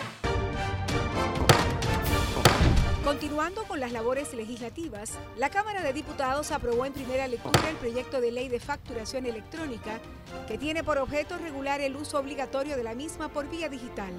Continuando 3.04 3.64
con 3.64 3.80
las 3.80 3.92
labores 3.92 4.34
legislativas, 4.34 5.14
la 5.38 5.50
Cámara 5.50 5.82
de 5.82 5.94
Diputados 5.94 6.52
aprobó 6.52 6.86
en 6.86 6.94
primera 6.94 7.28
lectura 7.28 7.70
el 7.70 7.76
proyecto 7.78 8.22
de 8.22 8.32
ley 8.32 8.50
de 8.50 8.60
facturación 8.60 9.26
electrónica 9.26 10.00
que 10.48 10.58
tiene 10.58 10.84
por 10.84 10.98
objeto 10.98 11.38
regular 11.38 11.82
el 11.82 11.96
uso 11.96 12.20
obligatorio 12.20 12.76
de 12.76 12.84
la 12.84 12.96
misma 12.96 13.30
por 13.30 13.50
vía 13.50 13.70
digital. 13.70 14.14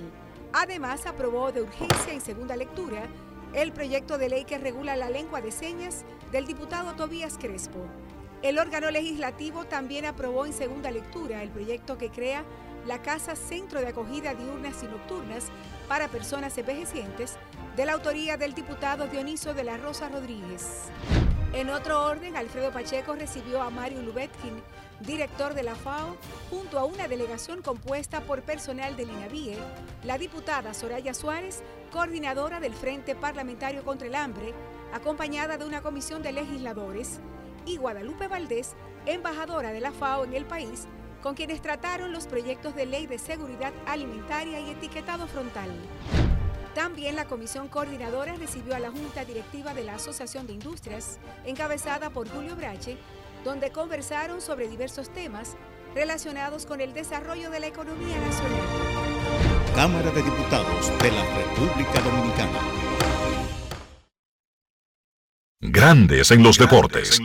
Además, 0.52 1.06
aprobó 1.06 1.52
de 1.52 1.62
urgencia 1.62 2.12
en 2.12 2.20
segunda 2.20 2.56
lectura 2.56 3.08
el 3.52 3.72
proyecto 3.72 4.18
de 4.18 4.28
ley 4.28 4.44
que 4.44 4.58
regula 4.58 4.96
la 4.96 5.10
lengua 5.10 5.40
de 5.40 5.52
señas 5.52 6.04
del 6.32 6.46
diputado 6.46 6.94
Tobías 6.94 7.38
Crespo. 7.38 7.86
El 8.42 8.58
órgano 8.58 8.90
legislativo 8.90 9.64
también 9.64 10.04
aprobó 10.04 10.46
en 10.46 10.52
segunda 10.52 10.90
lectura 10.90 11.42
el 11.42 11.50
proyecto 11.50 11.98
que 11.98 12.10
crea 12.10 12.44
la 12.86 13.02
Casa 13.02 13.34
Centro 13.34 13.80
de 13.80 13.88
Acogida 13.88 14.34
Diurnas 14.34 14.82
y 14.82 14.86
Nocturnas 14.86 15.46
para 15.88 16.08
Personas 16.08 16.56
Envejecientes, 16.56 17.36
de 17.76 17.86
la 17.86 17.92
autoría 17.92 18.36
del 18.36 18.54
diputado 18.54 19.06
Dioniso 19.06 19.54
de 19.54 19.64
la 19.64 19.76
Rosa 19.76 20.08
Rodríguez. 20.08 20.88
En 21.52 21.70
otro 21.70 22.04
orden, 22.04 22.36
Alfredo 22.36 22.70
Pacheco 22.70 23.14
recibió 23.14 23.62
a 23.62 23.70
Mario 23.70 24.02
Lubetkin, 24.02 24.62
director 25.00 25.54
de 25.54 25.62
la 25.62 25.74
FAO, 25.74 26.16
junto 26.50 26.78
a 26.78 26.84
una 26.84 27.08
delegación 27.08 27.62
compuesta 27.62 28.20
por 28.22 28.42
personal 28.42 28.96
del 28.96 29.10
INAVIE, 29.10 29.56
la 30.04 30.18
diputada 30.18 30.74
Soraya 30.74 31.14
Suárez, 31.14 31.62
coordinadora 31.92 32.60
del 32.60 32.74
Frente 32.74 33.14
Parlamentario 33.14 33.84
contra 33.84 34.08
el 34.08 34.14
Hambre, 34.14 34.52
acompañada 34.92 35.56
de 35.56 35.64
una 35.64 35.82
comisión 35.82 36.22
de 36.22 36.32
legisladores, 36.32 37.20
y 37.64 37.76
Guadalupe 37.76 38.28
Valdés, 38.28 38.74
embajadora 39.06 39.72
de 39.72 39.80
la 39.80 39.92
FAO 39.92 40.24
en 40.24 40.34
el 40.34 40.46
país, 40.46 40.86
con 41.22 41.34
quienes 41.34 41.60
trataron 41.60 42.12
los 42.12 42.26
proyectos 42.26 42.74
de 42.74 42.86
ley 42.86 43.06
de 43.06 43.18
seguridad 43.18 43.72
alimentaria 43.86 44.60
y 44.60 44.70
etiquetado 44.70 45.26
frontal. 45.26 45.70
También 46.74 47.16
la 47.16 47.24
comisión 47.24 47.68
coordinadora 47.68 48.34
recibió 48.34 48.76
a 48.76 48.78
la 48.78 48.90
Junta 48.90 49.24
Directiva 49.24 49.74
de 49.74 49.84
la 49.84 49.96
Asociación 49.96 50.46
de 50.46 50.52
Industrias, 50.52 51.18
encabezada 51.44 52.10
por 52.10 52.28
Julio 52.28 52.54
Brache, 52.54 52.96
donde 53.48 53.70
conversaron 53.70 54.42
sobre 54.42 54.68
diversos 54.68 55.10
temas 55.10 55.56
relacionados 55.94 56.66
con 56.66 56.82
el 56.82 56.92
desarrollo 56.92 57.50
de 57.50 57.60
la 57.60 57.68
economía 57.68 58.20
nacional. 58.20 58.60
Cámara 59.74 60.10
de 60.10 60.22
Diputados 60.22 60.92
de 61.02 61.10
la 61.10 61.24
República 61.34 61.98
Dominicana. 62.02 62.60
Grandes 65.60 66.30
en 66.30 66.42
los 66.42 66.58
deportes. 66.58 67.18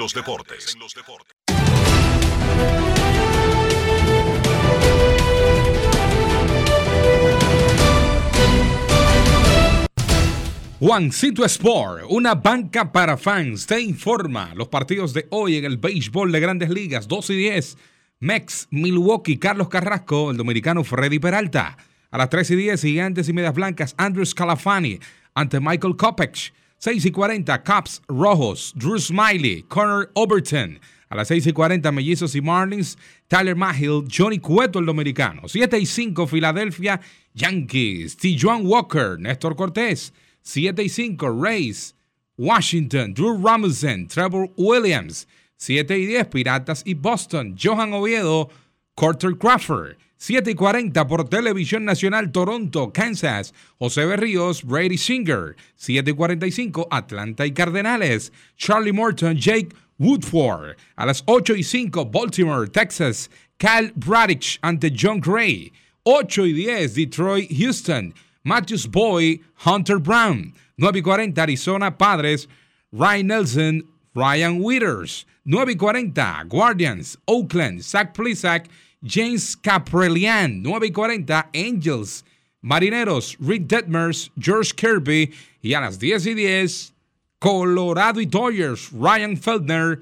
Juancito 10.86 11.46
Sport, 11.46 12.08
una 12.10 12.36
banca 12.36 12.92
para 12.92 13.16
fans, 13.16 13.66
te 13.66 13.80
informa 13.80 14.54
los 14.54 14.68
partidos 14.68 15.14
de 15.14 15.28
hoy 15.30 15.56
en 15.56 15.64
el 15.64 15.78
béisbol 15.78 16.30
de 16.30 16.42
grandes 16.42 16.70
ligas, 16.70 17.08
2 17.08 17.30
y 17.30 17.36
10. 17.38 17.78
Mex, 18.20 18.68
Milwaukee, 18.70 19.38
Carlos 19.38 19.70
Carrasco, 19.70 20.32
el 20.32 20.36
dominicano 20.36 20.84
Freddy 20.84 21.20
Peralta. 21.20 21.78
A 22.12 22.18
las 22.18 22.30
3 22.30 22.52
y 22.52 22.56
10, 22.58 22.82
Gigantes 22.82 23.30
y 23.30 23.34
Medias 23.34 23.54
Blancas, 23.54 23.96
Andrew 23.98 24.26
Scalafani 24.26 25.00
ante 25.34 25.62
Michael 25.62 25.96
Kopech. 25.96 26.54
6 26.80 27.06
y 27.06 27.12
40, 27.12 27.64
Caps 27.64 28.02
Rojos, 28.10 28.74
Drew 28.76 29.00
Smiley, 29.00 29.64
Connor 29.70 30.12
Overton. 30.16 30.82
A 31.08 31.16
las 31.16 31.30
6 31.30 31.48
y 31.48 31.54
40, 31.54 31.94
Mellizos 31.94 32.36
y 32.36 32.42
Marlins, 32.42 32.98
Tyler 33.30 33.56
Mahill, 33.56 34.04
Johnny 34.14 34.40
Cueto, 34.40 34.80
el 34.80 34.86
dominicano. 34.86 35.48
7 35.48 35.80
y 35.80 35.86
5, 35.86 36.28
Filadelfia, 36.28 37.00
Yankees, 37.34 38.18
Tijuan 38.18 38.66
Walker, 38.66 39.18
Néstor 39.18 39.56
Cortés. 39.56 40.12
7 40.44 40.84
y 40.84 40.90
5, 40.90 41.30
Rays, 41.30 41.96
Washington, 42.38 43.14
Drew 43.14 43.38
Robinson, 43.38 44.08
Trevor 44.08 44.50
Williams. 44.58 45.26
7 45.56 45.98
y 45.98 46.06
10, 46.06 46.28
Piratas 46.28 46.84
y 46.86 46.94
Boston, 46.94 47.56
Johan 47.58 47.94
Oviedo, 47.94 48.50
Carter 48.96 49.38
Crawford. 49.38 49.96
7 50.18 50.52
y 50.52 50.56
40 50.56 51.08
por 51.08 51.30
Televisión 51.30 51.86
Nacional 51.86 52.32
Toronto, 52.32 52.92
Kansas, 52.92 53.54
José 53.80 54.06
Berríos, 54.06 54.64
Brady 54.64 54.98
Singer. 54.98 55.56
7 55.76 56.12
y 56.12 56.14
45, 56.14 56.88
Atlanta 56.92 57.46
y 57.46 57.52
Cardenales, 57.54 58.32
Charlie 58.58 58.92
Morton, 58.92 59.38
Jake 59.38 59.70
Woodford. 59.98 60.76
A 60.98 61.06
las 61.06 61.24
8 61.26 61.56
y 61.56 61.64
5, 61.64 62.06
Baltimore, 62.06 62.68
Texas, 62.68 63.30
Cal 63.58 63.94
Bradich 63.96 64.60
ante 64.62 64.94
John 64.98 65.22
Gray. 65.22 65.72
8 66.04 66.46
y 66.48 66.54
10, 66.54 66.96
Detroit, 66.96 67.50
Houston. 67.58 68.14
Matthews 68.44 68.88
Boy, 68.88 69.40
Hunter 69.66 70.00
Brown. 70.00 70.54
9 70.78 71.00
y 71.00 71.02
40, 71.02 71.42
Arizona 71.42 71.98
Padres, 71.98 72.48
Ryan 72.92 73.28
Nelson, 73.28 73.84
Ryan 74.14 74.62
Withers. 74.62 75.26
9 75.46 75.74
y 75.74 75.76
40, 75.76 76.44
Guardians, 76.50 77.18
Oakland, 77.26 77.82
Zach 77.82 78.14
Plisak, 78.14 78.68
James 79.06 79.56
Caprelian. 79.56 80.62
9 80.62 80.88
y 80.88 80.92
40, 80.92 81.50
Angels, 81.54 82.24
Marineros, 82.62 83.38
Rick 83.40 83.68
Detmers, 83.68 84.30
George 84.38 84.74
Kirby. 84.76 85.32
Y 85.62 85.74
a 85.74 85.82
las 85.82 85.98
10 86.00 86.28
y 86.28 86.34
10, 86.34 86.94
Colorado 87.40 88.20
y 88.20 88.26
Dodgers, 88.26 88.92
Ryan 88.92 89.38
Feldner, 89.38 90.02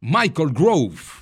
Michael 0.00 0.50
Grove. 0.52 1.21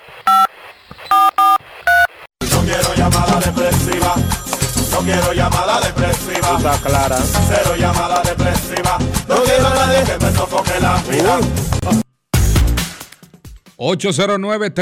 quiero 5.03 5.33
llamada 5.33 5.81
depresiva. 5.81 6.57
Está 6.57 6.77
clara. 6.81 7.17
Cero 7.17 7.75
llamada 7.77 8.21
depresiva. 8.21 8.97
No 9.27 9.43
quiero 9.43 9.67
a 9.67 9.73
nadie 9.73 10.03
que 10.03 10.25
me 10.25 10.31
sofoque 10.31 10.79
la 10.79 11.01
vida. 11.03 11.39
809 13.77 14.73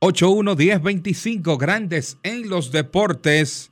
811025 0.00 1.58
Grandes 1.58 2.16
en 2.22 2.48
los 2.48 2.72
Deportes 2.72 3.70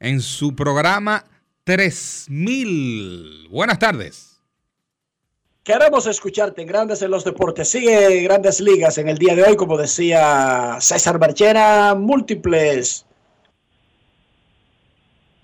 en 0.00 0.20
su 0.20 0.56
programa 0.56 1.24
3000. 1.64 3.48
Buenas 3.50 3.78
tardes. 3.78 4.40
Queremos 5.62 6.06
escucharte 6.06 6.62
en 6.62 6.68
Grandes 6.68 7.02
en 7.02 7.10
los 7.10 7.24
Deportes. 7.24 7.68
Sigue 7.68 8.22
Grandes 8.22 8.60
Ligas 8.60 8.98
en 8.98 9.08
el 9.08 9.18
día 9.18 9.34
de 9.34 9.42
hoy, 9.42 9.56
como 9.56 9.76
decía 9.76 10.76
César 10.80 11.18
Marchena, 11.18 11.94
múltiples 11.94 13.05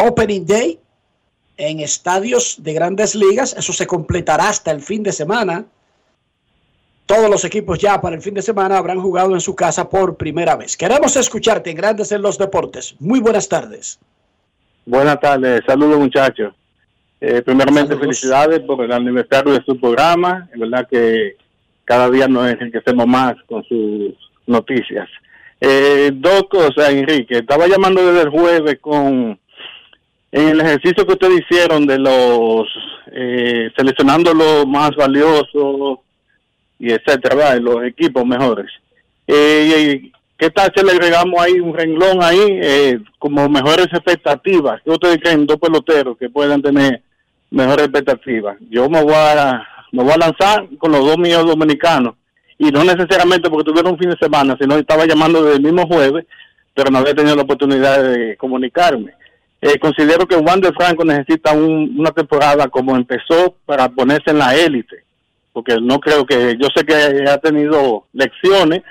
Opening 0.02 0.44
Day 0.46 0.78
en 1.56 1.80
estadios 1.80 2.56
de 2.62 2.72
Grandes 2.72 3.14
Ligas. 3.14 3.54
Eso 3.56 3.72
se 3.72 3.86
completará 3.86 4.48
hasta 4.48 4.70
el 4.70 4.80
fin 4.80 5.02
de 5.02 5.12
semana. 5.12 5.64
Todos 7.06 7.30
los 7.30 7.44
equipos 7.44 7.78
ya 7.78 8.00
para 8.00 8.16
el 8.16 8.22
fin 8.22 8.34
de 8.34 8.42
semana 8.42 8.78
habrán 8.78 9.00
jugado 9.00 9.34
en 9.34 9.40
su 9.40 9.54
casa 9.54 9.88
por 9.88 10.16
primera 10.16 10.56
vez. 10.56 10.76
Queremos 10.76 11.16
escucharte 11.16 11.70
en 11.70 11.76
Grandes 11.76 12.10
en 12.10 12.22
los 12.22 12.38
Deportes. 12.38 12.96
Muy 12.98 13.20
buenas 13.20 13.48
tardes. 13.48 13.98
Buenas 14.84 15.20
tardes, 15.20 15.60
saludos 15.66 15.98
muchachos. 15.98 16.54
Eh, 17.20 17.40
primeramente 17.42 17.96
felicidades 17.96 18.60
por 18.60 18.82
el 18.84 18.90
aniversario 18.90 19.52
de 19.52 19.62
su 19.64 19.78
programa. 19.78 20.48
Es 20.52 20.58
verdad 20.58 20.88
que 20.90 21.36
cada 21.84 22.10
día 22.10 22.26
nos 22.26 22.50
enriquecemos 22.50 23.06
más 23.06 23.34
con 23.46 23.62
sus 23.64 24.14
noticias. 24.46 25.08
Eh, 25.60 26.10
dos 26.12 26.44
cosas, 26.50 26.90
Enrique. 26.90 27.38
Estaba 27.38 27.68
llamando 27.68 28.04
desde 28.04 28.22
el 28.22 28.30
jueves 28.30 28.78
con 28.80 29.38
en 30.32 30.48
el 30.48 30.60
ejercicio 30.60 31.06
que 31.06 31.12
ustedes 31.12 31.42
hicieron 31.42 31.86
de 31.86 31.98
los 31.98 32.66
eh, 33.12 33.70
seleccionando 33.76 34.32
los 34.32 34.66
más 34.66 34.90
valiosos 34.96 35.98
y 36.78 36.90
etcétera, 36.90 37.56
los 37.56 37.84
equipos 37.84 38.24
mejores. 38.26 38.70
Eh, 39.26 40.10
¿Qué 40.38 40.50
tal 40.50 40.72
si 40.74 40.84
le 40.84 40.92
agregamos 40.92 41.40
ahí 41.40 41.60
un 41.60 41.74
renglón 41.74 42.22
ahí 42.22 42.40
eh, 42.40 42.98
como 43.18 43.48
mejores 43.48 43.86
expectativas? 43.92 44.80
¿Qué 44.82 44.90
ustedes 44.90 45.18
creen 45.22 45.46
dos 45.46 45.58
peloteros 45.58 46.16
que 46.18 46.30
puedan 46.30 46.62
tener 46.62 47.02
mejores 47.50 47.86
expectativas? 47.86 48.56
Yo 48.68 48.88
me 48.88 49.02
voy 49.02 49.14
a 49.14 49.64
me 49.92 50.02
voy 50.02 50.12
a 50.12 50.16
lanzar 50.16 50.66
con 50.78 50.90
los 50.90 51.04
dos 51.04 51.18
míos 51.18 51.46
dominicanos 51.46 52.14
y 52.58 52.70
no 52.70 52.82
necesariamente 52.82 53.50
porque 53.50 53.70
tuvieron 53.70 53.92
un 53.92 53.98
fin 53.98 54.08
de 54.08 54.16
semana, 54.16 54.56
sino 54.58 54.76
estaba 54.76 55.04
llamando 55.04 55.42
desde 55.44 55.58
el 55.58 55.62
mismo 55.62 55.86
jueves, 55.86 56.24
pero 56.74 56.90
no 56.90 56.98
había 56.98 57.14
tenido 57.14 57.36
la 57.36 57.42
oportunidad 57.42 58.02
de 58.02 58.36
comunicarme. 58.38 59.12
Eh, 59.64 59.78
considero 59.78 60.26
que 60.26 60.34
Juan 60.34 60.60
de 60.60 60.72
Franco 60.72 61.04
necesita 61.04 61.52
un- 61.52 61.94
una 61.96 62.10
temporada 62.10 62.66
como 62.66 62.96
empezó 62.96 63.54
para 63.64 63.88
ponerse 63.88 64.30
en 64.32 64.38
la 64.38 64.56
élite, 64.56 65.04
porque 65.52 65.76
no 65.80 66.00
creo 66.00 66.26
que, 66.26 66.56
yo 66.60 66.66
sé 66.74 66.84
que 66.84 66.94
ha 67.28 67.38
tenido 67.38 68.04
lecciones, 68.12 68.82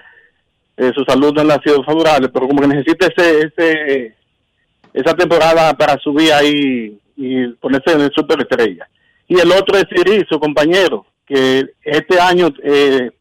eh, 0.78 0.92
su 0.96 1.04
salud 1.04 1.34
no 1.34 1.54
ha 1.54 1.62
sido 1.62 1.84
favorable, 1.84 2.30
pero 2.30 2.48
como 2.48 2.62
que 2.62 2.68
necesita 2.70 3.08
ese, 3.08 3.40
ese, 3.48 4.16
esa 4.94 5.14
temporada 5.14 5.74
para 5.74 5.98
subir 6.00 6.32
ahí 6.32 6.98
y 7.18 7.48
ponerse 7.60 7.92
en 7.92 8.02
el 8.02 8.12
superestrella. 8.16 8.88
Y 9.28 9.40
el 9.40 9.52
otro 9.52 9.78
es 9.78 9.86
Siri, 9.90 10.26
su 10.30 10.40
compañero, 10.40 11.06
que 11.26 11.66
este 11.84 12.18
año 12.18 12.48
eh, 12.64 13.12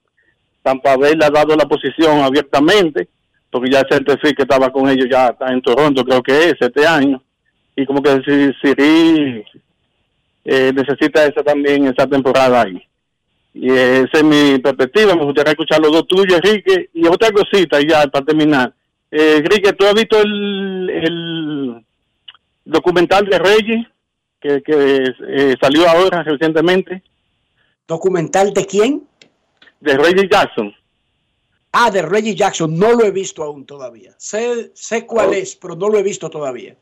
Tampa 0.62 0.96
Bay 0.96 1.14
le 1.16 1.24
ha 1.24 1.30
dado 1.30 1.56
la 1.56 1.66
posición 1.66 2.20
abiertamente, 2.20 3.08
porque 3.50 3.70
ya 3.72 3.80
el 3.90 4.04
que 4.04 4.42
estaba 4.42 4.70
con 4.70 4.88
ellos 4.88 5.08
ya 5.10 5.26
está 5.28 5.52
en 5.52 5.60
Toronto, 5.60 6.04
creo 6.04 6.22
que 6.22 6.50
es 6.50 6.54
este 6.60 6.86
año. 6.86 7.20
Y 7.80 7.86
como 7.86 8.02
que 8.02 8.20
si 8.26 8.52
Siri 8.60 9.42
eh, 10.44 10.70
necesita 10.74 11.24
esa 11.24 11.42
también, 11.42 11.86
esa 11.86 12.06
temporada 12.06 12.60
ahí. 12.60 12.82
Y 13.54 13.70
esa 13.70 14.18
es 14.18 14.24
mi 14.24 14.58
perspectiva. 14.58 15.14
Me 15.14 15.24
gustaría 15.24 15.52
escuchar 15.52 15.80
los 15.80 15.90
dos 15.90 16.06
tuyos, 16.06 16.40
Enrique. 16.44 16.90
Y 16.92 17.06
otra 17.06 17.30
cosita 17.32 17.80
ya 17.80 18.06
para 18.06 18.26
terminar. 18.26 18.74
Eh, 19.10 19.36
Enrique, 19.38 19.72
¿tú 19.72 19.86
has 19.86 19.94
visto 19.94 20.20
el, 20.20 20.90
el 20.90 21.84
documental 22.66 23.24
de 23.26 23.38
Reyes 23.38 23.86
que, 24.38 24.62
que 24.62 25.04
eh, 25.28 25.54
salió 25.58 25.88
ahora 25.88 26.22
recientemente? 26.22 27.02
¿Documental 27.88 28.52
de 28.52 28.66
quién? 28.66 29.08
De 29.80 29.96
Reggie 29.96 30.28
Jackson. 30.30 30.74
Ah, 31.72 31.90
de 31.90 32.02
Reggie 32.02 32.34
Jackson. 32.34 32.78
No 32.78 32.92
lo 32.92 33.04
he 33.06 33.10
visto 33.10 33.42
aún 33.42 33.64
todavía. 33.64 34.14
Sé, 34.18 34.70
sé 34.74 35.06
cuál 35.06 35.32
es, 35.32 35.56
pero 35.56 35.74
no 35.76 35.88
lo 35.88 35.98
he 35.98 36.02
visto 36.02 36.28
todavía. 36.28 36.76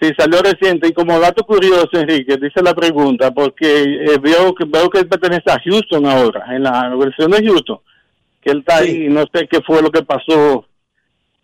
Sí, 0.00 0.12
salió 0.16 0.40
reciente 0.40 0.86
y 0.86 0.92
como 0.92 1.18
dato 1.18 1.44
curioso, 1.44 1.90
Enrique, 1.92 2.36
dice 2.36 2.62
la 2.62 2.72
pregunta, 2.72 3.32
porque 3.32 3.82
eh, 3.82 4.18
veo, 4.20 4.54
que, 4.54 4.64
veo 4.64 4.88
que 4.88 5.00
él 5.00 5.08
pertenece 5.08 5.50
a 5.50 5.58
Houston 5.58 6.06
ahora, 6.06 6.54
en 6.54 6.62
la 6.62 6.94
versión 6.94 7.32
de 7.32 7.44
Houston, 7.44 7.80
que 8.40 8.50
él 8.52 8.58
está 8.58 8.76
ahí 8.76 9.06
y 9.06 9.08
no 9.08 9.24
sé 9.32 9.48
qué 9.48 9.60
fue 9.60 9.82
lo 9.82 9.90
que 9.90 10.02
pasó, 10.02 10.64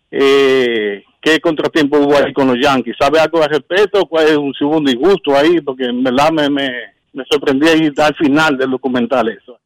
eh, 0.09 1.03
qué 1.21 1.41
contratiempo 1.41 1.97
hubo 1.97 2.15
ahí 2.15 2.31
con 2.31 2.47
los 2.47 2.57
Yankees. 2.57 2.95
¿Sabe 2.97 3.19
algo 3.19 3.43
al 3.43 3.49
respecto? 3.49 4.05
¿Cuál 4.05 4.27
es 4.27 4.37
un, 4.37 4.53
si 4.53 4.63
hubo 4.63 4.77
un 4.77 4.85
disgusto 4.85 5.35
ahí? 5.35 5.59
Porque 5.59 5.85
en 5.85 6.01
verdad 6.01 6.31
me, 6.31 6.49
me, 6.49 6.69
me 7.11 7.25
sorprendí 7.29 7.67
ahí 7.67 7.91
al 7.97 8.15
final 8.15 8.57
del 8.57 8.71
documental 8.71 9.27
eso. 9.27 9.59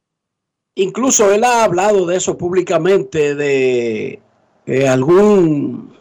Incluso 0.74 1.32
él 1.32 1.44
ha 1.44 1.62
hablado 1.62 2.06
de 2.06 2.16
eso 2.16 2.36
públicamente, 2.36 3.36
de 3.36 4.20
eh, 4.66 4.88
algún 4.88 5.99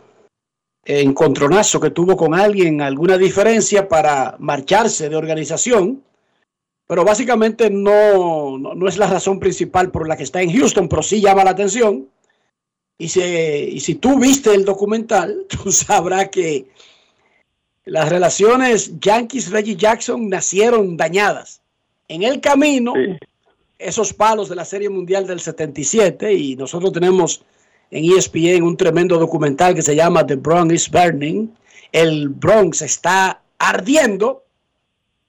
encontronazo 0.89 1.79
que 1.79 1.91
tuvo 1.91 2.17
con 2.17 2.33
alguien, 2.33 2.81
alguna 2.81 3.17
diferencia 3.17 3.87
para 3.87 4.35
marcharse 4.39 5.07
de 5.07 5.15
organización, 5.15 6.03
pero 6.87 7.05
básicamente 7.05 7.69
no, 7.69 8.57
no, 8.57 8.73
no 8.73 8.87
es 8.87 8.97
la 8.97 9.05
razón 9.05 9.39
principal 9.39 9.91
por 9.91 10.07
la 10.07 10.17
que 10.17 10.23
está 10.23 10.41
en 10.41 10.51
Houston, 10.51 10.89
pero 10.89 11.03
sí 11.03 11.21
llama 11.21 11.43
la 11.43 11.51
atención. 11.51 12.07
Y 12.97 13.07
si, 13.09 13.21
y 13.21 13.79
si 13.81 13.95
tú 13.95 14.19
viste 14.19 14.53
el 14.55 14.65
documental, 14.65 15.45
tú 15.63 15.71
sabrás 15.71 16.29
que 16.29 16.65
las 17.85 18.09
relaciones 18.09 18.99
Yankees-Reggie 18.99 19.75
Jackson 19.75 20.27
nacieron 20.27 20.97
dañadas. 20.97 21.61
En 22.07 22.23
el 22.23 22.41
camino, 22.41 22.93
esos 23.77 24.11
palos 24.13 24.49
de 24.49 24.55
la 24.55 24.65
Serie 24.65 24.89
Mundial 24.89 25.27
del 25.27 25.39
77 25.39 26.33
y 26.33 26.55
nosotros 26.55 26.91
tenemos 26.91 27.43
en 27.91 28.17
ESPN 28.17 28.63
un 28.63 28.77
tremendo 28.77 29.17
documental 29.17 29.73
que 29.73 29.81
se 29.81 29.95
llama 29.95 30.25
The 30.25 30.35
Bronx 30.35 30.73
is 30.73 30.89
Burning. 30.89 31.49
El 31.91 32.29
Bronx 32.29 32.81
está 32.81 33.41
ardiendo, 33.57 34.43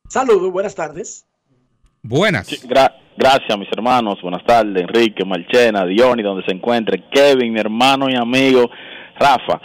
Saludos, 0.09 0.51
buenas 0.51 0.75
tardes. 0.75 1.25
Buenas. 2.01 2.49
gracias, 3.17 3.57
mis 3.57 3.69
hermanos. 3.71 4.21
Buenas 4.21 4.45
tardes, 4.45 4.81
Enrique, 4.81 5.23
Marchena, 5.25 5.85
Diony, 5.85 6.21
donde 6.21 6.43
se 6.45 6.53
encuentre, 6.53 7.05
Kevin, 7.09 7.53
mi 7.53 7.59
hermano 7.59 8.09
y 8.09 8.15
amigo, 8.15 8.69
Rafa. 9.17 9.61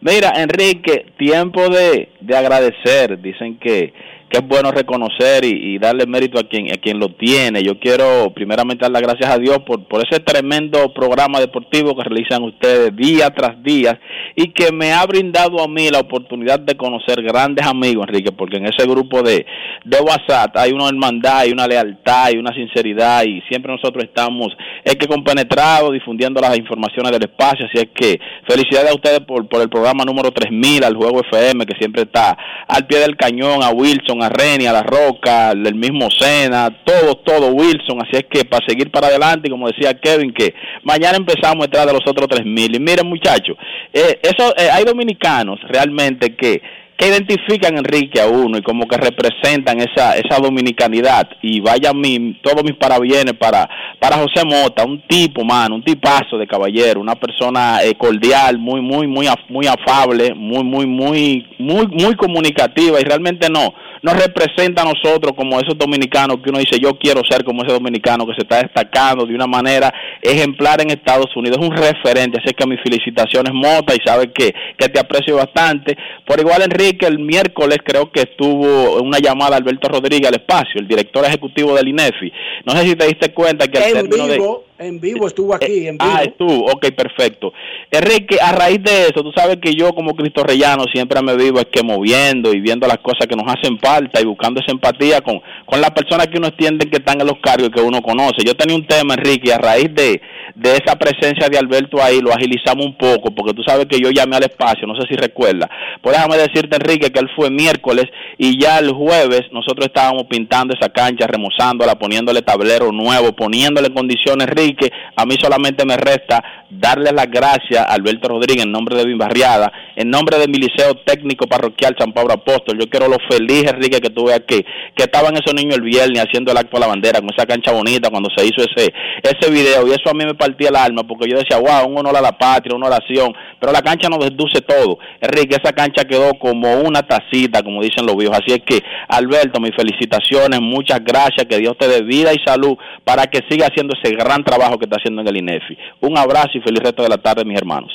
Mira, 0.00 0.32
Enrique, 0.36 1.12
tiempo 1.18 1.68
de, 1.68 2.12
de 2.20 2.36
agradecer. 2.36 3.20
Dicen 3.20 3.58
que 3.58 3.92
que 4.30 4.38
es 4.38 4.46
bueno 4.46 4.70
reconocer 4.70 5.44
y, 5.44 5.78
darle 5.78 6.06
mérito 6.06 6.38
a 6.38 6.44
quien 6.44 6.72
a 6.72 6.76
quien 6.76 6.98
lo 6.98 7.08
tiene. 7.14 7.62
Yo 7.62 7.78
quiero 7.78 8.32
primeramente 8.34 8.82
dar 8.82 8.92
las 8.92 9.02
gracias 9.02 9.30
a 9.30 9.38
Dios 9.38 9.58
por, 9.66 9.88
por 9.88 10.06
ese 10.06 10.20
tremendo 10.20 10.92
programa 10.92 11.40
deportivo 11.40 11.96
que 11.96 12.04
realizan 12.04 12.42
ustedes 12.44 12.94
día 12.94 13.30
tras 13.30 13.60
día 13.62 13.98
y 14.36 14.52
que 14.52 14.70
me 14.72 14.92
ha 14.92 15.04
brindado 15.06 15.62
a 15.62 15.68
mí 15.68 15.88
la 15.90 16.00
oportunidad 16.00 16.60
de 16.60 16.76
conocer 16.76 17.22
grandes 17.22 17.66
amigos, 17.66 18.06
Enrique, 18.08 18.30
porque 18.30 18.58
en 18.58 18.66
ese 18.66 18.86
grupo 18.86 19.22
de, 19.22 19.44
de 19.84 19.98
WhatsApp 20.00 20.56
hay 20.56 20.72
una 20.72 20.88
hermandad, 20.88 21.38
hay 21.40 21.50
una 21.50 21.66
lealtad, 21.66 22.26
hay 22.26 22.36
una 22.36 22.54
sinceridad 22.54 23.24
y 23.24 23.40
siempre 23.48 23.72
nosotros 23.72 24.04
estamos, 24.04 24.48
es 24.84 24.94
que 24.94 25.08
compenetrados, 25.08 25.92
difundiendo 25.92 26.40
las 26.40 26.56
informaciones 26.56 27.10
del 27.12 27.22
espacio, 27.22 27.66
así 27.66 27.78
es 27.78 27.88
que 27.94 28.20
felicidades 28.48 28.92
a 28.92 28.94
ustedes 28.94 29.20
por, 29.20 29.48
por 29.48 29.60
el 29.60 29.68
programa 29.68 30.04
número 30.04 30.30
3000, 30.30 30.84
al 30.84 30.94
Juego 30.94 31.20
FM, 31.20 31.66
que 31.66 31.76
siempre 31.78 32.02
está 32.02 32.36
al 32.68 32.86
pie 32.86 33.00
del 33.00 33.16
cañón, 33.16 33.62
a 33.62 33.70
Wilson, 33.70 34.19
a 34.22 34.28
Reni, 34.28 34.66
a 34.66 34.72
La 34.72 34.82
Roca, 34.82 35.50
el 35.52 35.74
mismo 35.74 36.10
Sena, 36.10 36.70
todo, 36.84 37.16
todo 37.16 37.48
Wilson. 37.48 38.00
Así 38.02 38.16
es 38.16 38.24
que 38.30 38.44
para 38.44 38.64
seguir 38.66 38.90
para 38.90 39.08
adelante, 39.08 39.50
como 39.50 39.68
decía 39.68 39.94
Kevin, 39.94 40.32
que 40.32 40.54
mañana 40.82 41.16
empezamos 41.16 41.66
a 41.66 41.86
de 41.86 41.92
los 41.92 42.02
otros 42.06 42.28
3.000. 42.28 42.76
Y 42.76 42.80
miren 42.80 43.06
muchachos, 43.06 43.56
eh, 43.92 44.20
eso, 44.22 44.54
eh, 44.56 44.68
hay 44.70 44.84
dominicanos 44.84 45.60
realmente 45.68 46.34
que 46.36 46.60
que 47.00 47.08
identifican 47.08 47.78
Enrique 47.78 48.20
a 48.20 48.26
uno 48.26 48.58
y 48.58 48.62
como 48.62 48.86
que 48.86 48.98
representan 48.98 49.80
esa 49.80 50.18
esa 50.18 50.38
dominicanidad 50.38 51.30
y 51.40 51.60
vaya 51.60 51.94
mi 51.94 52.38
todos 52.42 52.62
mis 52.62 52.74
parabienes 52.74 53.32
para 53.38 53.66
para 53.98 54.18
José 54.18 54.44
Mota 54.44 54.84
un 54.84 55.00
tipo 55.08 55.42
mano 55.42 55.76
un 55.76 55.82
tipazo 55.82 56.36
de 56.36 56.46
caballero 56.46 57.00
una 57.00 57.14
persona 57.14 57.82
eh, 57.82 57.94
cordial 57.94 58.58
muy 58.58 58.82
muy 58.82 59.06
muy 59.06 59.26
muy 59.48 59.66
afable 59.66 60.34
muy 60.34 60.62
muy 60.62 60.86
muy 60.86 61.46
muy 61.58 61.86
muy 61.86 62.14
comunicativa 62.16 63.00
y 63.00 63.04
realmente 63.04 63.48
no 63.48 63.72
nos 64.02 64.14
representa 64.14 64.82
a 64.82 64.86
nosotros 64.86 65.32
como 65.36 65.58
esos 65.60 65.76
dominicanos 65.76 66.38
que 66.42 66.50
uno 66.50 66.58
dice 66.58 66.78
yo 66.78 66.98
quiero 66.98 67.22
ser 67.28 67.44
como 67.44 67.62
ese 67.62 67.72
dominicano 67.72 68.26
que 68.26 68.34
se 68.34 68.42
está 68.42 68.58
destacando 68.58 69.26
de 69.26 69.34
una 69.34 69.46
manera 69.46 69.92
ejemplar 70.22 70.80
en 70.80 70.90
Estados 70.90 71.34
Unidos, 71.36 71.58
es 71.60 71.68
un 71.68 71.76
referente, 71.76 72.40
así 72.42 72.54
que 72.54 72.66
mis 72.66 72.80
felicitaciones 72.82 73.52
Mota 73.52 73.94
y 73.94 73.98
sabes 74.04 74.28
que, 74.34 74.54
que 74.76 74.88
te 74.88 75.00
aprecio 75.00 75.36
bastante. 75.36 75.96
Por 76.26 76.40
igual 76.40 76.62
Enrique, 76.62 76.89
el 77.00 77.18
miércoles 77.18 77.78
creo 77.84 78.10
que 78.10 78.20
estuvo 78.20 79.00
una 79.00 79.18
llamada 79.18 79.56
Alberto 79.56 79.88
Rodríguez 79.88 80.28
al 80.28 80.34
espacio, 80.34 80.80
el 80.80 80.88
director 80.88 81.24
ejecutivo 81.24 81.74
del 81.74 81.88
INEFI. 81.88 82.32
No 82.64 82.72
sé 82.72 82.86
si 82.86 82.96
te 82.96 83.06
diste 83.06 83.32
cuenta 83.32 83.68
que 83.68 83.78
al 83.78 83.92
término 83.92 84.26
de 84.26 84.40
en 84.80 84.98
vivo, 84.98 85.26
estuvo 85.26 85.54
aquí, 85.54 85.86
en 85.86 85.98
vivo. 85.98 86.12
Ah, 86.12 86.22
estuvo, 86.22 86.64
ok, 86.64 86.86
perfecto. 86.96 87.52
Enrique, 87.90 88.38
a 88.40 88.52
raíz 88.52 88.82
de 88.82 89.08
eso, 89.08 89.22
tú 89.22 89.30
sabes 89.36 89.58
que 89.60 89.74
yo 89.74 89.92
como 89.92 90.14
Cristo 90.14 90.42
Rellano 90.42 90.84
siempre 90.90 91.20
me 91.22 91.36
vivo 91.36 91.60
es 91.60 91.66
que 91.66 91.82
moviendo 91.82 92.52
y 92.54 92.60
viendo 92.60 92.86
las 92.88 92.98
cosas 92.98 93.26
que 93.28 93.36
nos 93.36 93.46
hacen 93.46 93.78
falta 93.78 94.20
y 94.20 94.24
buscando 94.24 94.60
esa 94.60 94.72
empatía 94.72 95.20
con, 95.20 95.42
con 95.66 95.82
las 95.82 95.90
personas 95.90 96.28
que 96.28 96.38
uno 96.38 96.46
entiende 96.46 96.88
que 96.88 96.96
están 96.96 97.20
en 97.20 97.26
los 97.26 97.38
cargos 97.42 97.68
que 97.68 97.82
uno 97.82 98.00
conoce. 98.00 98.42
Yo 98.44 98.54
tenía 98.54 98.74
un 98.74 98.86
tema, 98.86 99.14
Enrique, 99.14 99.48
y 99.48 99.50
a 99.50 99.58
raíz 99.58 99.94
de, 99.94 100.22
de 100.54 100.72
esa 100.72 100.96
presencia 100.96 101.48
de 101.50 101.58
Alberto 101.58 102.02
ahí 102.02 102.20
lo 102.20 102.32
agilizamos 102.32 102.86
un 102.86 102.96
poco, 102.96 103.34
porque 103.34 103.52
tú 103.52 103.62
sabes 103.62 103.84
que 103.84 104.00
yo 104.00 104.10
llamé 104.10 104.36
al 104.36 104.44
espacio, 104.44 104.86
no 104.86 104.94
sé 104.98 105.06
si 105.10 105.14
recuerda. 105.14 105.68
Pues 106.00 106.16
déjame 106.16 106.38
decirte, 106.38 106.76
Enrique, 106.76 107.12
que 107.12 107.20
él 107.20 107.28
fue 107.36 107.50
miércoles 107.50 108.06
y 108.38 108.58
ya 108.58 108.78
el 108.78 108.92
jueves 108.92 109.42
nosotros 109.52 109.86
estábamos 109.86 110.24
pintando 110.24 110.74
esa 110.74 110.88
cancha, 110.88 111.26
remozándola, 111.26 111.98
poniéndole 111.98 112.40
tablero 112.40 112.92
nuevo, 112.92 113.32
poniéndole 113.32 113.88
en 113.88 113.94
condiciones, 113.94 114.48
Enrique 114.48 114.69
que 114.74 114.90
a 115.16 115.24
mí 115.26 115.36
solamente 115.40 115.84
me 115.84 115.96
resta 115.96 116.42
darle 116.70 117.10
las 117.12 117.26
gracias 117.26 117.80
a 117.80 117.92
Alberto 117.94 118.28
Rodríguez 118.28 118.64
en 118.64 118.72
nombre 118.72 118.96
de 118.96 119.04
Bimbarriada, 119.04 119.72
en 119.96 120.08
nombre 120.10 120.38
de 120.38 120.46
mi 120.46 120.58
liceo 120.58 120.94
técnico 121.04 121.46
parroquial 121.46 121.96
San 121.98 122.12
Pablo 122.12 122.34
Apóstol. 122.34 122.78
Yo 122.78 122.88
quiero 122.88 123.08
lo 123.08 123.16
feliz, 123.28 123.64
Enrique, 123.64 124.00
que 124.00 124.10
tuve 124.10 124.34
aquí, 124.34 124.64
que 124.94 125.04
estaban 125.04 125.34
esos 125.34 125.54
niños 125.54 125.76
el 125.76 125.82
viernes 125.82 126.22
haciendo 126.22 126.52
el 126.52 126.58
acto 126.58 126.76
a 126.76 126.80
la 126.80 126.86
bandera 126.86 127.20
con 127.20 127.30
esa 127.36 127.46
cancha 127.46 127.72
bonita 127.72 128.10
cuando 128.10 128.28
se 128.34 128.44
hizo 128.44 128.62
ese 128.62 128.92
ese 129.22 129.50
video 129.50 129.86
y 129.86 129.90
eso 129.90 130.08
a 130.10 130.14
mí 130.14 130.24
me 130.24 130.34
partía 130.34 130.68
el 130.68 130.76
alma 130.76 131.02
porque 131.04 131.28
yo 131.28 131.38
decía, 131.38 131.58
wow, 131.58 131.90
un 131.90 131.98
honor 131.98 132.16
a 132.16 132.20
la 132.20 132.32
patria, 132.32 132.76
una 132.76 132.86
oración, 132.86 133.32
pero 133.58 133.72
la 133.72 133.82
cancha 133.82 134.08
nos 134.08 134.20
desduce 134.20 134.60
todo. 134.60 134.98
Enrique, 135.20 135.56
esa 135.60 135.72
cancha 135.72 136.04
quedó 136.04 136.34
como 136.38 136.80
una 136.80 137.02
tacita, 137.02 137.62
como 137.62 137.82
dicen 137.82 138.06
los 138.06 138.16
viejos. 138.16 138.38
Así 138.38 138.52
es 138.52 138.62
que, 138.64 138.80
Alberto, 139.08 139.60
mis 139.60 139.74
felicitaciones, 139.74 140.60
muchas 140.60 141.00
gracias, 141.04 141.46
que 141.48 141.58
Dios 141.58 141.76
te 141.78 141.88
dé 141.88 142.02
vida 142.02 142.32
y 142.32 142.38
salud 142.44 142.76
para 143.04 143.26
que 143.26 143.40
siga 143.48 143.66
haciendo 143.66 143.94
ese 144.00 144.14
gran 144.14 144.44
trabajo 144.44 144.59
que 144.78 144.84
está 144.84 144.96
haciendo 144.96 145.22
en 145.22 145.28
el 145.28 145.36
INEFI. 145.36 145.76
Un 146.02 146.18
abrazo 146.18 146.58
y 146.58 146.60
feliz 146.60 146.82
resto 146.82 147.02
de 147.02 147.08
la 147.08 147.18
tarde, 147.18 147.44
mis 147.44 147.58
hermanos. 147.58 147.90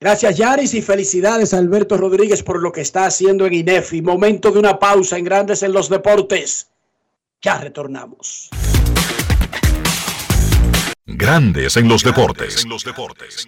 Gracias, 0.00 0.36
Yaris, 0.36 0.74
y 0.74 0.82
felicidades 0.82 1.54
a 1.54 1.58
Alberto 1.58 1.96
Rodríguez 1.96 2.42
por 2.42 2.60
lo 2.60 2.72
que 2.72 2.80
está 2.80 3.06
haciendo 3.06 3.46
en 3.46 3.54
INEFI. 3.54 4.02
Momento 4.02 4.50
de 4.50 4.58
una 4.58 4.78
pausa 4.78 5.16
en 5.16 5.24
Grandes 5.24 5.62
en 5.62 5.72
los 5.72 5.88
Deportes. 5.88 6.70
Ya 7.40 7.58
retornamos. 7.58 8.50
Grandes 11.06 11.76
en 11.76 11.88
los 11.88 12.02
deportes. 12.02 12.64
En 12.64 12.70
los 12.70 12.84
deportes. 12.84 13.46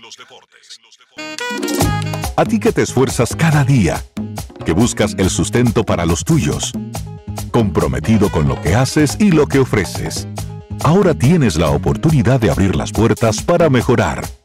A 2.37 2.45
ti 2.45 2.59
que 2.59 2.73
te 2.73 2.83
esfuerzas 2.83 3.37
cada 3.37 3.65
día, 3.65 4.03
que 4.65 4.73
buscas 4.73 5.15
el 5.19 5.31
sustento 5.31 5.85
para 5.85 6.05
los 6.05 6.25
tuyos, 6.25 6.73
comprometido 7.53 8.31
con 8.31 8.49
lo 8.49 8.61
que 8.61 8.75
haces 8.75 9.17
y 9.21 9.31
lo 9.31 9.47
que 9.47 9.61
ofreces. 9.61 10.27
Ahora 10.83 11.15
tienes 11.15 11.57
la 11.57 11.71
oportunidad 11.71 12.41
de 12.41 12.51
abrir 12.51 12.75
las 12.77 12.93
puertas 12.93 13.43
para 13.43 13.71
mejorar, 13.71 14.25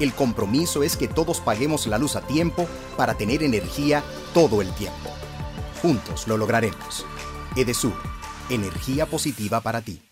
El 0.00 0.12
compromiso 0.14 0.82
es 0.82 0.96
que 0.96 1.08
todos 1.08 1.40
paguemos 1.40 1.86
la 1.86 1.98
luz 1.98 2.16
a 2.16 2.22
tiempo 2.22 2.66
para 2.96 3.14
tener 3.14 3.42
energía 3.42 4.02
todo 4.34 4.62
el 4.62 4.72
tiempo. 4.74 5.10
Juntos 5.80 6.26
lo 6.26 6.36
lograremos. 6.36 7.04
Edesur, 7.56 7.94
energía 8.48 9.06
positiva 9.06 9.60
para 9.60 9.80
ti. 9.82 10.02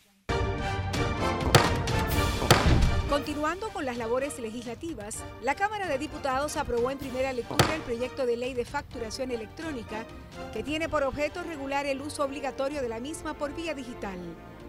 Continuando 3.08 3.70
con 3.70 3.84
las 3.84 3.96
labores 3.96 4.38
legislativas, 4.38 5.18
la 5.42 5.54
Cámara 5.54 5.88
de 5.88 5.98
Diputados 5.98 6.56
aprobó 6.56 6.90
en 6.90 6.98
primera 6.98 7.32
lectura 7.32 7.74
el 7.74 7.82
proyecto 7.82 8.24
de 8.24 8.36
ley 8.36 8.54
de 8.54 8.64
facturación 8.64 9.30
electrónica 9.30 10.04
que 10.52 10.62
tiene 10.62 10.88
por 10.88 11.02
objeto 11.02 11.42
regular 11.42 11.86
el 11.86 12.00
uso 12.00 12.24
obligatorio 12.24 12.82
de 12.82 12.88
la 12.88 13.00
misma 13.00 13.34
por 13.34 13.54
vía 13.54 13.74
digital. 13.74 14.18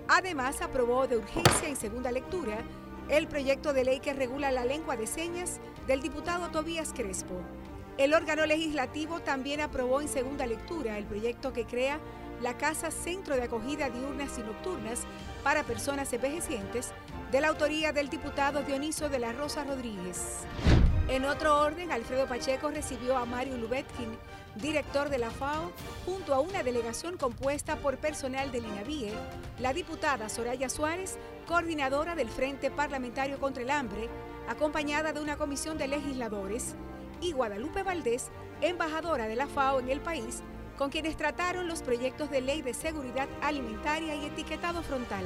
Además, 0.07 0.61
aprobó 0.61 1.07
de 1.07 1.17
urgencia 1.17 1.69
en 1.69 1.75
segunda 1.75 2.11
lectura 2.11 2.57
el 3.10 3.28
proyecto 3.28 3.73
de 3.73 3.84
ley 3.84 3.99
que 3.99 4.14
regula 4.14 4.52
la 4.52 4.65
lengua 4.65 4.98
de 4.98 5.07
señas 5.07 5.60
del 5.88 6.02
diputado 6.02 6.49
Tobías 6.49 6.94
Crespo. 6.94 7.41
El 7.98 8.14
órgano 8.14 8.45
legislativo 8.45 9.19
también 9.19 9.61
aprobó 9.61 10.02
en 10.02 10.07
segunda 10.07 10.45
lectura 10.45 10.98
el 10.98 11.06
proyecto 11.06 11.53
que 11.53 11.65
crea 11.65 11.99
la 12.41 12.57
Casa 12.57 12.90
Centro 12.90 13.36
de 13.36 13.44
Acogida 13.44 13.90
Diurnas 13.90 14.38
y 14.40 14.41
Nocturnas 14.41 15.02
para 15.44 15.64
Personas 15.64 16.11
Envejecientes, 16.11 16.91
de 17.32 17.41
la 17.41 17.49
autoría 17.49 17.94
del 17.94 18.10
diputado 18.10 18.64
Dioniso 18.64 19.10
de 19.10 19.19
la 19.19 19.32
Rosa 19.32 19.64
Rodríguez. 19.64 20.45
En 21.07 21.26
otro 21.26 21.60
orden, 21.60 21.91
Alfredo 21.91 22.26
Pacheco 22.26 22.69
recibió 22.72 23.18
a 23.18 23.26
Mario 23.26 23.57
Lubetkin, 23.57 24.18
director 24.56 25.10
de 25.10 25.18
la 25.18 25.32
FAO, 25.32 25.72
junto 26.06 26.34
a 26.34 26.40
una 26.40 26.64
delegación 26.64 27.18
compuesta 27.18 27.78
por 27.78 27.98
personal 27.98 28.52
del 28.52 28.65
INAVIE, 28.65 29.14
la 29.60 29.73
diputada 29.73 30.30
Soraya 30.30 30.69
Suárez, 30.69 31.18
coordinadora 31.48 32.15
del 32.15 32.30
Frente 32.30 32.72
Parlamentario 32.72 33.40
contra 33.40 33.64
el 33.64 33.69
Hambre, 33.69 34.10
acompañada 34.48 35.14
de 35.14 35.22
una 35.22 35.38
comisión 35.38 35.78
de 35.78 35.88
legisladores, 35.88 36.76
y 37.22 37.32
Guadalupe 37.34 37.84
Valdés, 37.84 38.30
embajadora 38.61 39.28
de 39.28 39.36
la 39.36 39.48
FAO 39.48 39.80
en 39.80 39.90
el 39.90 40.02
país, 40.02 40.41
con 40.78 40.90
quienes 40.90 41.15
trataron 41.15 41.68
los 41.68 41.84
proyectos 41.84 42.32
de 42.32 42.41
ley 42.41 42.61
de 42.61 42.73
seguridad 42.73 43.30
alimentaria 43.41 44.15
y 44.15 44.26
etiquetado 44.26 44.82
frontal. 44.82 45.26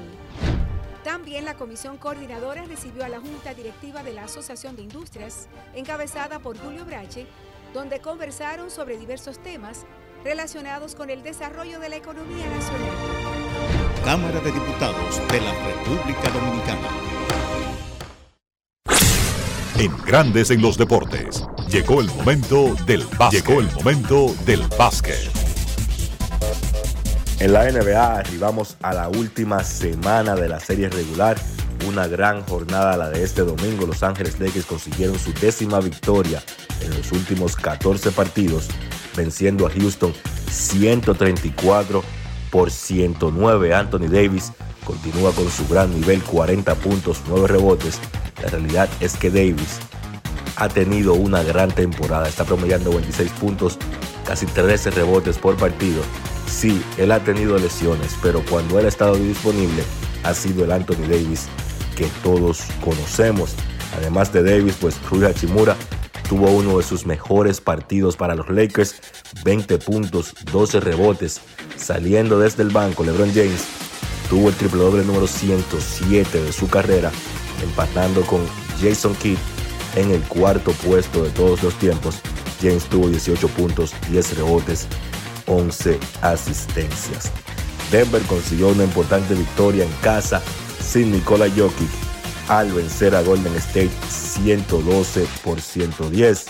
También 1.04 1.46
la 1.46 1.54
comisión 1.54 1.98
coordinadora 1.98 2.66
recibió 2.66 3.06
a 3.06 3.10
la 3.10 3.20
Junta 3.20 3.54
Directiva 3.54 4.02
de 4.02 4.12
la 4.12 4.24
Asociación 4.24 4.76
de 4.76 4.82
Industrias, 4.82 5.48
encabezada 5.76 6.40
por 6.40 6.58
Julio 6.58 6.84
Brache, 6.84 7.28
donde 7.76 8.00
conversaron 8.00 8.72
sobre 8.72 8.98
diversos 8.98 9.38
temas 9.44 9.86
relacionados 10.24 10.96
con 10.96 11.10
el 11.10 11.22
desarrollo 11.24 11.78
de 11.78 11.90
la 11.90 11.98
economía 11.98 12.48
nacional. 12.48 12.90
Cámara 14.06 14.40
de 14.40 14.52
Diputados 14.54 15.22
de 15.28 15.42
la 15.42 15.54
República 15.54 16.30
Dominicana. 16.30 16.88
En 19.78 19.92
Grandes 20.06 20.52
en 20.52 20.62
los 20.62 20.78
Deportes. 20.78 21.46
Llegó 21.68 22.00
el 22.00 22.08
momento 22.08 22.76
del 22.86 23.06
básquet. 23.20 23.46
Llegó 23.46 23.60
el 23.60 23.70
momento 23.74 24.34
del 24.46 24.62
básquet. 24.80 25.30
En 27.42 27.52
la 27.52 27.70
NBA 27.70 28.20
arribamos 28.20 28.78
a 28.82 28.94
la 28.94 29.10
última 29.10 29.66
semana 29.66 30.36
de 30.36 30.48
la 30.48 30.62
serie 30.62 30.88
regular. 30.88 31.38
Una 31.88 32.08
gran 32.08 32.44
jornada 32.44 32.98
la 32.98 33.10
de 33.10 33.24
este 33.24 33.42
domingo. 33.42 33.86
Los 33.86 34.02
Ángeles 34.04 34.40
Lakers 34.40 34.66
consiguieron 34.66 35.20
su 35.20 35.34
décima 35.34 35.80
victoria 35.80 36.42
en 36.82 36.96
los 36.98 37.12
últimos 37.12 37.56
14 37.56 38.12
partidos, 38.12 38.68
venciendo 39.16 39.68
a 39.68 39.70
Houston 39.70 40.14
134 40.50 42.04
por 42.50 42.72
109. 42.72 43.74
Anthony 43.74 44.08
Davis 44.10 44.52
continúa 44.84 45.32
con 45.32 45.50
su 45.50 45.68
gran 45.68 45.94
nivel, 45.94 46.24
40 46.24 46.74
puntos, 46.76 47.22
9 47.28 47.48
rebotes. 47.48 48.00
La 48.42 48.50
realidad 48.50 48.90
es 49.00 49.16
que 49.16 49.30
Davis 49.30 49.80
ha 50.56 50.70
tenido 50.70 51.14
una 51.14 51.44
gran 51.44 51.72
temporada. 51.72 52.28
Está 52.28 52.46
promediando 52.46 52.92
26 52.92 53.32
puntos, 53.32 53.78
casi 54.26 54.46
13 54.46 54.92
rebotes 54.92 55.38
por 55.38 55.56
partido. 55.58 56.02
Sí, 56.48 56.82
él 56.98 57.12
ha 57.12 57.20
tenido 57.20 57.58
lesiones, 57.58 58.16
pero 58.22 58.44
cuando 58.50 58.80
él 58.80 58.86
ha 58.86 58.90
estado 58.90 59.16
disponible, 59.16 59.84
ha 60.24 60.34
sido 60.34 60.64
el 60.64 60.72
Anthony 60.72 61.08
Davis 61.08 61.48
que 61.96 62.08
todos 62.24 62.64
conocemos. 62.84 63.56
Además 63.98 64.32
de 64.34 64.44
Davis, 64.44 64.76
pues 64.80 64.96
Rui 65.10 65.26
Hachimura 65.26 65.76
tuvo 66.28 66.50
uno 66.52 66.78
de 66.78 66.84
sus 66.84 67.06
mejores 67.06 67.62
partidos 67.62 68.18
para 68.18 68.36
los 68.36 68.50
Lakers, 68.50 68.96
20 69.44 69.78
puntos, 69.80 70.34
12 70.52 70.80
rebotes, 70.80 71.42
saliendo 71.78 72.40
desde 72.40 72.64
el 72.64 72.70
banco. 72.70 73.04
LeBron 73.04 73.34
James 73.34 73.66
tuvo 74.30 74.50
el 74.50 74.56
triple 74.56 74.80
doble 74.80 75.04
número 75.06 75.28
107 75.28 76.44
de 76.44 76.52
su 76.52 76.68
carrera, 76.68 77.12
empatando 77.64 78.22
con 78.22 78.42
Jason 78.82 79.16
Kidd 79.16 79.38
en 79.96 80.12
el 80.12 80.22
cuarto 80.24 80.72
puesto 80.72 81.24
de 81.24 81.30
todos 81.30 81.64
los 81.64 81.74
tiempos. 81.76 82.20
James 82.62 82.86
tuvo 82.86 83.10
18 83.10 83.48
puntos, 83.50 83.94
10 84.10 84.38
rebotes, 84.38 84.88
11 85.46 86.00
asistencias. 86.22 87.32
Denver 87.92 88.22
consiguió 88.24 88.70
una 88.70 88.84
importante 88.84 89.36
victoria 89.36 89.86
en 89.86 89.92
casa 90.02 90.42
sin 90.86 91.12
Nikola 91.12 91.48
Jokic 91.50 91.90
al 92.48 92.72
vencer 92.72 93.16
a 93.16 93.22
Golden 93.22 93.56
State 93.56 93.92
112 94.10 95.26
por 95.44 95.60
110. 95.60 96.46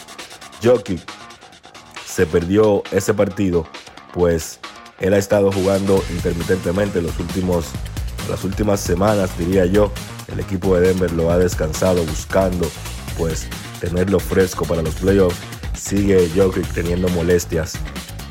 Jokic 0.64 1.02
se 2.06 2.26
perdió 2.26 2.84
ese 2.92 3.14
partido, 3.14 3.68
pues 4.14 4.60
él 5.00 5.14
ha 5.14 5.18
estado 5.18 5.52
jugando 5.52 6.04
intermitentemente 6.12 7.02
los 7.02 7.18
últimos, 7.20 7.68
las 8.30 8.44
últimas 8.44 8.80
semanas, 8.80 9.38
diría 9.38 9.66
yo. 9.66 9.92
El 10.32 10.40
equipo 10.40 10.76
de 10.76 10.88
Denver 10.88 11.12
lo 11.12 11.32
ha 11.32 11.38
descansado 11.38 12.04
buscando 12.04 12.68
pues 13.18 13.48
tenerlo 13.80 14.20
fresco 14.20 14.66
para 14.66 14.82
los 14.82 14.96
playoffs. 14.96 15.38
Sigue 15.78 16.30
Jokic 16.36 16.68
teniendo 16.74 17.08
molestias 17.10 17.74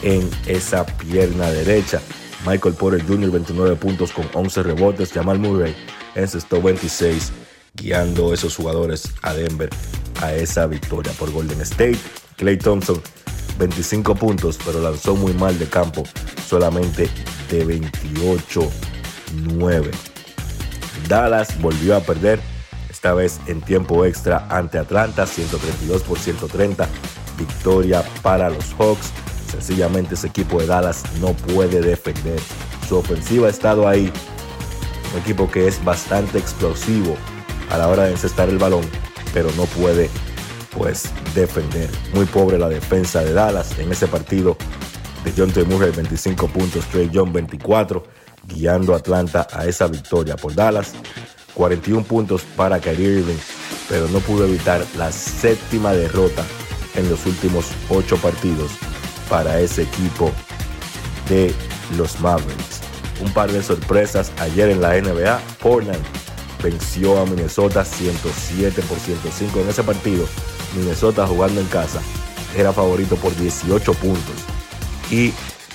en 0.02 0.28
esa 0.46 0.84
pierna 0.84 1.50
derecha. 1.50 2.00
Michael 2.46 2.74
Porter 2.74 3.02
Jr. 3.06 3.30
29 3.30 3.76
puntos 3.76 4.12
con 4.12 4.28
11 4.32 4.62
rebotes. 4.62 5.12
Jamal 5.12 5.38
Murray 5.38 5.74
encestó 6.14 6.60
26, 6.60 7.32
guiando 7.74 8.30
a 8.30 8.34
esos 8.34 8.56
jugadores 8.56 9.10
a 9.22 9.32
Denver 9.32 9.70
a 10.20 10.34
esa 10.34 10.66
victoria 10.66 11.12
por 11.12 11.32
Golden 11.32 11.60
State. 11.62 11.98
Clay 12.36 12.56
Thompson 12.56 13.00
25 13.58 14.14
puntos, 14.14 14.58
pero 14.64 14.80
lanzó 14.80 15.16
muy 15.16 15.32
mal 15.34 15.58
de 15.58 15.66
campo, 15.66 16.04
solamente 16.46 17.08
de 17.50 17.66
28-9. 17.66 19.90
Dallas 21.08 21.60
volvió 21.60 21.96
a 21.96 22.00
perder, 22.00 22.40
esta 22.90 23.14
vez 23.14 23.40
en 23.46 23.60
tiempo 23.60 24.04
extra 24.04 24.46
ante 24.48 24.78
Atlanta, 24.78 25.26
132 25.26 26.02
por 26.02 26.18
130. 26.18 26.88
Victoria 27.36 28.04
para 28.22 28.48
los 28.48 28.72
Hawks. 28.78 29.12
Sencillamente 29.54 30.14
ese 30.14 30.26
equipo 30.26 30.58
de 30.58 30.66
Dallas 30.66 31.04
no 31.20 31.32
puede 31.32 31.80
defender. 31.80 32.40
Su 32.88 32.96
ofensiva 32.96 33.46
ha 33.46 33.50
estado 33.50 33.86
ahí. 33.86 34.12
Un 35.12 35.20
equipo 35.20 35.48
que 35.48 35.68
es 35.68 35.82
bastante 35.84 36.38
explosivo 36.38 37.16
a 37.70 37.78
la 37.78 37.86
hora 37.86 38.04
de 38.04 38.12
encestar 38.12 38.48
el 38.48 38.58
balón, 38.58 38.84
pero 39.32 39.50
no 39.56 39.64
puede 39.66 40.10
pues 40.76 41.04
defender. 41.36 41.88
Muy 42.12 42.26
pobre 42.26 42.58
la 42.58 42.68
defensa 42.68 43.20
de 43.20 43.32
Dallas 43.32 43.78
en 43.78 43.92
ese 43.92 44.08
partido 44.08 44.56
de 45.24 45.32
John 45.36 45.52
T. 45.52 45.62
Murray 45.64 45.92
25 45.92 46.48
puntos, 46.48 46.84
Trey 46.86 47.08
John 47.14 47.32
24, 47.32 48.04
guiando 48.48 48.92
Atlanta 48.92 49.46
a 49.52 49.66
esa 49.66 49.86
victoria 49.86 50.34
por 50.34 50.52
Dallas. 50.52 50.94
41 51.54 52.04
puntos 52.04 52.42
para 52.56 52.80
Kyrie 52.80 53.20
Irving, 53.20 53.38
pero 53.88 54.08
no 54.08 54.18
pudo 54.18 54.46
evitar 54.46 54.84
la 54.98 55.12
séptima 55.12 55.92
derrota 55.92 56.44
en 56.96 57.08
los 57.08 57.24
últimos 57.24 57.66
ocho 57.88 58.16
partidos 58.16 58.72
para 59.28 59.60
ese 59.60 59.82
equipo 59.82 60.30
de 61.28 61.54
los 61.96 62.20
Mavericks. 62.20 62.80
Un 63.20 63.32
par 63.32 63.50
de 63.50 63.62
sorpresas 63.62 64.32
ayer 64.38 64.70
en 64.70 64.80
la 64.80 65.00
NBA. 65.00 65.40
Portland 65.60 66.02
venció 66.62 67.20
a 67.20 67.26
Minnesota 67.26 67.84
107 67.84 68.82
por 68.82 68.98
105 68.98 69.60
en 69.60 69.68
ese 69.68 69.82
partido. 69.82 70.26
Minnesota 70.76 71.26
jugando 71.26 71.60
en 71.60 71.66
casa 71.68 72.00
era 72.56 72.72
favorito 72.72 73.16
por 73.16 73.34
18 73.36 73.94
puntos 73.94 74.34
y 75.10 75.32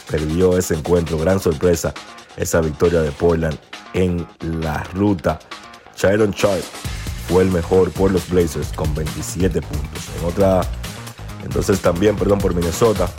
perdió 0.10 0.58
ese 0.58 0.76
encuentro. 0.76 1.18
Gran 1.18 1.40
sorpresa 1.40 1.94
esa 2.38 2.62
victoria 2.62 3.02
de 3.02 3.12
Portland 3.12 3.58
en 3.94 4.26
la 4.62 4.84
ruta. 4.94 5.40
Sharon 5.96 6.32
Sharp 6.32 6.64
fue 7.28 7.44
el 7.44 7.52
mejor 7.52 7.92
por 7.92 8.12
los 8.12 8.28
Blazers 8.30 8.72
con 8.74 8.94
27 8.96 9.62
puntos. 9.62 10.04
En 10.20 10.26
otra, 10.26 10.62
entonces 11.44 11.80
también, 11.82 12.16
perdón, 12.16 12.40
por 12.40 12.56
Minnesota, 12.56 13.10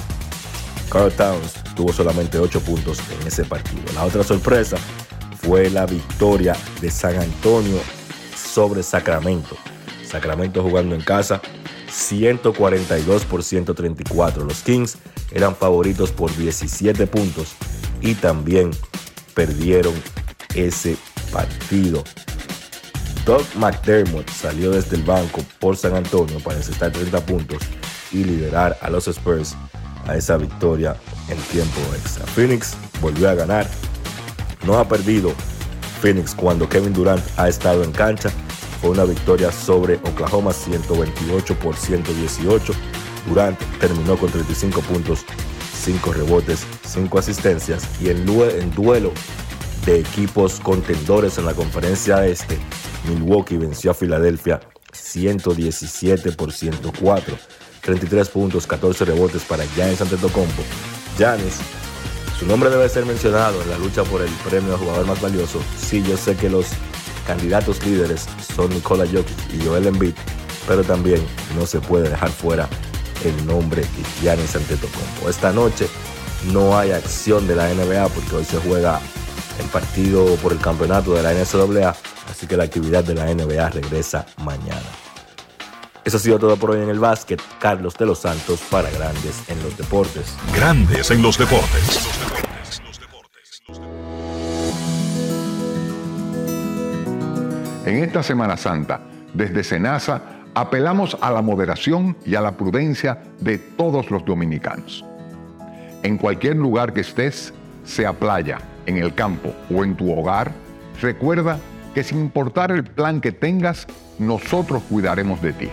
Carl 0.91 1.13
Towns 1.13 1.55
tuvo 1.77 1.93
solamente 1.93 2.39
8 2.39 2.61
puntos 2.61 2.99
en 3.21 3.27
ese 3.27 3.45
partido. 3.45 3.83
La 3.95 4.05
otra 4.05 4.25
sorpresa 4.25 4.77
fue 5.41 5.71
la 5.71 5.87
victoria 5.87 6.57
de 6.81 6.91
San 6.91 7.17
Antonio 7.17 7.79
sobre 8.37 8.83
Sacramento. 8.83 9.57
Sacramento 10.05 10.63
jugando 10.63 10.95
en 10.97 11.01
casa 11.01 11.41
142 11.89 13.25
por 13.25 13.43
134. 13.45 14.45
Los 14.45 14.63
Kings 14.63 14.99
eran 15.31 15.55
favoritos 15.55 16.11
por 16.11 16.37
17 16.37 17.07
puntos 17.07 17.55
y 18.01 18.15
también 18.15 18.71
perdieron 19.35 19.95
ese 20.55 20.97
partido. 21.33 22.03
Doug 23.25 23.45
McDermott 23.57 24.29
salió 24.29 24.73
desde 24.73 24.97
el 24.97 25.05
banco 25.05 25.45
por 25.61 25.77
San 25.77 25.95
Antonio 25.95 26.41
para 26.41 26.57
encestar 26.57 26.91
30 26.91 27.25
puntos 27.27 27.63
y 28.11 28.25
liderar 28.25 28.77
a 28.81 28.91
los 28.91 29.07
Spurs 29.07 29.55
a 30.07 30.17
esa 30.17 30.37
victoria 30.37 30.97
en 31.29 31.39
tiempo 31.39 31.81
extra. 31.95 32.27
Phoenix 32.27 32.77
volvió 33.01 33.29
a 33.31 33.35
ganar. 33.35 33.67
No 34.67 34.79
ha 34.79 34.87
perdido 34.87 35.33
Phoenix 36.01 36.35
cuando 36.35 36.69
Kevin 36.69 36.93
Durant 36.93 37.23
ha 37.37 37.49
estado 37.49 37.83
en 37.85 37.93
cancha. 37.93 38.31
Fue 38.81 38.91
una 38.91 39.05
victoria 39.05 39.53
sobre 39.53 39.97
Oklahoma 39.97 40.53
128 40.53 41.59
por 41.59 41.77
118. 41.77 42.73
Durant 43.29 43.59
terminó 43.79 44.17
con 44.17 44.31
35 44.31 44.81
puntos, 44.81 45.25
5 45.83 46.13
rebotes, 46.13 46.67
5 46.87 47.19
asistencias 47.19 47.85
y 48.01 48.09
en, 48.09 48.25
duelo 48.75 49.13
de 49.85 50.01
equipos 50.01 50.61
contendores 50.61 51.39
en 51.39 51.47
la 51.47 51.55
conferencia 51.55 52.27
este, 52.27 52.59
Milwaukee 53.09 53.57
venció 53.57 53.91
a 53.91 53.95
Filadelfia 53.95 54.61
117 54.93 56.33
por 56.33 56.53
104. 56.53 57.37
33 57.91 58.29
puntos, 58.29 58.69
14 58.69 59.05
rebotes 59.05 59.43
para 59.43 59.65
Giannis 59.75 60.01
Antetokounmpo. 60.01 60.63
Giannis 61.19 61.57
su 62.39 62.47
nombre 62.47 62.71
debe 62.71 62.89
ser 62.89 63.05
mencionado 63.05 63.61
en 63.61 63.69
la 63.69 63.77
lucha 63.79 64.05
por 64.05 64.23
el 64.23 64.31
premio 64.49 64.75
a 64.75 64.79
jugador 64.79 65.07
más 65.07 65.21
valioso. 65.21 65.61
Sí, 65.77 66.03
yo 66.03 66.17
sé 66.17 66.37
que 66.37 66.49
los 66.49 66.67
candidatos 67.27 67.85
líderes 67.85 68.29
son 68.55 68.71
Nikola 68.71 69.05
Jokic 69.05 69.37
y 69.53 69.67
Joel 69.67 69.89
Embiid, 69.89 70.15
pero 70.69 70.85
también 70.85 71.21
no 71.59 71.67
se 71.67 71.81
puede 71.81 72.09
dejar 72.09 72.31
fuera 72.31 72.69
el 73.25 73.45
nombre 73.45 73.83
de 73.83 74.23
Giannis 74.23 74.55
Antetokounmpo. 74.55 75.29
Esta 75.29 75.53
noche 75.53 75.89
no 76.53 76.79
hay 76.79 76.93
acción 76.93 77.49
de 77.49 77.57
la 77.57 77.75
NBA 77.75 78.09
porque 78.09 78.37
hoy 78.37 78.45
se 78.45 78.59
juega 78.59 79.01
el 79.59 79.67
partido 79.67 80.37
por 80.37 80.53
el 80.53 80.61
campeonato 80.61 81.13
de 81.15 81.23
la 81.23 81.35
NCAA, 81.35 81.95
así 82.31 82.47
que 82.47 82.57
la 82.57 82.65
actividad 82.65 83.03
de 83.03 83.17
la 83.17 83.35
NBA 83.35 83.69
regresa 83.69 84.25
mañana. 84.39 85.10
Eso 86.05 86.17
ha 86.17 86.21
sido 86.21 86.39
todo 86.39 86.57
por 86.57 86.71
hoy 86.71 86.83
en 86.83 86.89
el 86.89 86.99
básquet. 86.99 87.41
Carlos 87.59 87.95
de 87.95 88.07
los 88.07 88.21
Santos 88.21 88.61
para 88.71 88.91
Grandes 88.91 89.43
en 89.49 89.63
los 89.63 89.77
Deportes. 89.77 90.35
Grandes 90.55 91.11
en 91.11 91.21
los 91.21 91.37
Deportes. 91.37 92.09
En 97.85 98.05
esta 98.05 98.23
Semana 98.23 98.57
Santa, 98.57 99.01
desde 99.35 99.63
Senasa, 99.63 100.23
apelamos 100.55 101.19
a 101.21 101.31
la 101.31 101.43
moderación 101.43 102.17
y 102.25 102.35
a 102.35 102.41
la 102.41 102.57
prudencia 102.57 103.23
de 103.41 103.59
todos 103.59 104.11
los 104.11 104.25
dominicanos. 104.25 105.05
En 106.03 106.17
cualquier 106.17 106.57
lugar 106.57 106.95
que 106.95 107.01
estés, 107.01 107.53
sea 107.85 108.15
playa, 108.15 108.59
en 108.87 108.97
el 108.97 109.15
campo 109.15 109.53
o 109.75 109.85
en 109.85 109.97
tu 109.97 110.13
hogar, 110.13 110.53
recuerda 111.03 111.59
que 111.95 112.03
sin 112.05 112.21
importar 112.21 112.71
el 112.71 112.85
plan 112.85 113.21
que 113.21 113.33
tengas, 113.33 113.87
nosotros 114.19 114.83
cuidaremos 114.89 115.43
de 115.43 115.53
ti. 115.53 115.69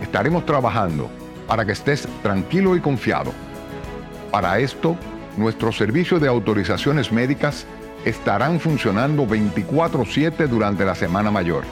Estaremos 0.00 0.46
trabajando 0.46 1.08
para 1.46 1.64
que 1.64 1.72
estés 1.72 2.06
tranquilo 2.22 2.76
y 2.76 2.80
confiado. 2.80 3.32
Para 4.30 4.58
esto, 4.58 4.96
nuestros 5.36 5.76
servicios 5.76 6.20
de 6.20 6.28
autorizaciones 6.28 7.10
médicas 7.10 7.66
estarán 8.04 8.60
funcionando 8.60 9.26
24/7 9.26 10.46
durante 10.46 10.84
la 10.84 10.94
Semana 10.94 11.30
Mayor. 11.30 11.64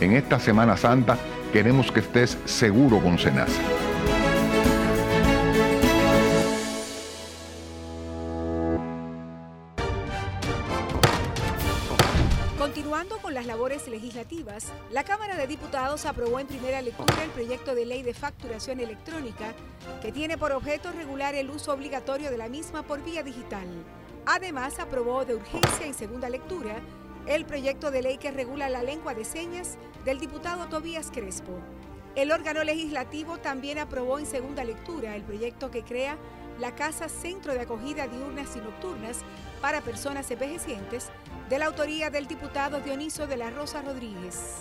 En 0.00 0.12
esta 0.12 0.40
Semana 0.40 0.76
Santa 0.76 1.16
queremos 1.52 1.92
que 1.92 2.00
estés 2.00 2.38
seguro 2.44 2.98
con 3.00 3.18
Senasa. 3.18 3.60
La 14.90 15.04
Cámara 15.04 15.36
de 15.36 15.46
Diputados 15.46 16.06
aprobó 16.06 16.40
en 16.40 16.46
primera 16.46 16.82
lectura 16.82 17.22
el 17.24 17.30
proyecto 17.30 17.74
de 17.74 17.86
ley 17.86 18.02
de 18.02 18.14
facturación 18.14 18.80
electrónica 18.80 19.54
que 20.02 20.12
tiene 20.12 20.38
por 20.38 20.52
objeto 20.52 20.92
regular 20.92 21.34
el 21.34 21.50
uso 21.50 21.72
obligatorio 21.72 22.30
de 22.30 22.38
la 22.38 22.48
misma 22.48 22.82
por 22.82 23.02
vía 23.02 23.22
digital. 23.22 23.66
Además, 24.26 24.78
aprobó 24.78 25.24
de 25.24 25.36
urgencia 25.36 25.86
en 25.86 25.94
segunda 25.94 26.28
lectura 26.28 26.80
el 27.26 27.44
proyecto 27.44 27.90
de 27.90 28.02
ley 28.02 28.18
que 28.18 28.30
regula 28.30 28.68
la 28.68 28.82
lengua 28.82 29.14
de 29.14 29.24
señas 29.24 29.78
del 30.04 30.18
diputado 30.18 30.66
Tobías 30.66 31.10
Crespo. 31.10 31.52
El 32.16 32.32
órgano 32.32 32.64
legislativo 32.64 33.38
también 33.38 33.78
aprobó 33.78 34.18
en 34.18 34.26
segunda 34.26 34.64
lectura 34.64 35.14
el 35.14 35.22
proyecto 35.22 35.70
que 35.70 35.84
crea 35.84 36.16
la 36.60 36.74
Casa 36.74 37.08
Centro 37.08 37.54
de 37.54 37.62
Acogida 37.62 38.06
Diurnas 38.06 38.54
y 38.54 38.60
Nocturnas 38.60 39.20
para 39.62 39.80
Personas 39.80 40.30
Envejecientes, 40.30 41.08
de 41.48 41.58
la 41.58 41.66
autoría 41.66 42.10
del 42.10 42.26
diputado 42.26 42.80
Dioniso 42.80 43.26
de 43.26 43.38
la 43.38 43.50
Rosa 43.50 43.80
Rodríguez. 43.80 44.58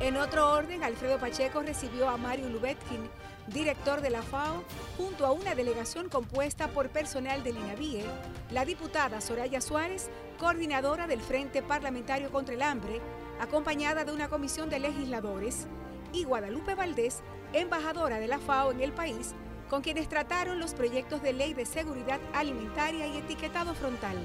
En 0.00 0.16
otro 0.16 0.52
orden, 0.52 0.84
Alfredo 0.84 1.18
Pacheco 1.18 1.62
recibió 1.62 2.08
a 2.08 2.16
Mario 2.16 2.48
Lubetkin, 2.48 3.10
director 3.48 4.00
de 4.00 4.10
la 4.10 4.22
FAO, 4.22 4.62
junto 4.96 5.26
a 5.26 5.32
una 5.32 5.56
delegación 5.56 6.08
compuesta 6.08 6.68
por 6.68 6.88
personal 6.90 7.42
del 7.42 7.56
INAVIE, 7.56 8.04
la 8.52 8.64
diputada 8.64 9.20
Soraya 9.20 9.60
Suárez, 9.60 10.10
coordinadora 10.38 11.08
del 11.08 11.20
Frente 11.20 11.62
Parlamentario 11.62 12.30
contra 12.30 12.54
el 12.54 12.62
Hambre, 12.62 13.00
acompañada 13.40 14.04
de 14.04 14.12
una 14.12 14.28
comisión 14.28 14.70
de 14.70 14.78
legisladores, 14.78 15.66
y 16.12 16.22
Guadalupe 16.22 16.76
Valdés, 16.76 17.22
embajadora 17.52 18.20
de 18.20 18.28
la 18.28 18.38
FAO 18.38 18.70
en 18.70 18.80
el 18.80 18.92
país, 18.92 19.34
con 19.74 19.82
quienes 19.82 20.08
trataron 20.08 20.60
los 20.60 20.72
proyectos 20.72 21.20
de 21.20 21.32
ley 21.32 21.52
de 21.52 21.66
seguridad 21.66 22.20
alimentaria 22.32 23.08
y 23.08 23.16
etiquetado 23.16 23.74
frontal. 23.74 24.16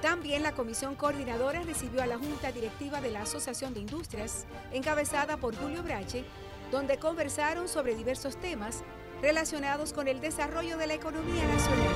También 0.00 0.44
la 0.44 0.52
comisión 0.52 0.94
coordinadora 0.94 1.64
recibió 1.64 2.04
a 2.04 2.06
la 2.06 2.18
Junta 2.18 2.52
Directiva 2.52 3.00
de 3.00 3.10
la 3.10 3.22
Asociación 3.22 3.74
de 3.74 3.80
Industrias, 3.80 4.46
encabezada 4.70 5.38
por 5.38 5.56
Julio 5.56 5.82
Brache, 5.82 6.24
donde 6.70 6.98
conversaron 6.98 7.66
sobre 7.66 7.96
diversos 7.96 8.36
temas 8.36 8.84
relacionados 9.20 9.92
con 9.92 10.06
el 10.06 10.20
desarrollo 10.20 10.78
de 10.78 10.86
la 10.86 10.94
economía 10.94 11.44
nacional. 11.48 11.88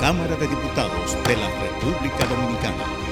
Cámara 0.00 0.34
de 0.36 0.48
Diputados 0.48 1.22
de 1.22 1.36
la 1.36 1.50
República 1.50 2.24
Dominicana. 2.24 3.11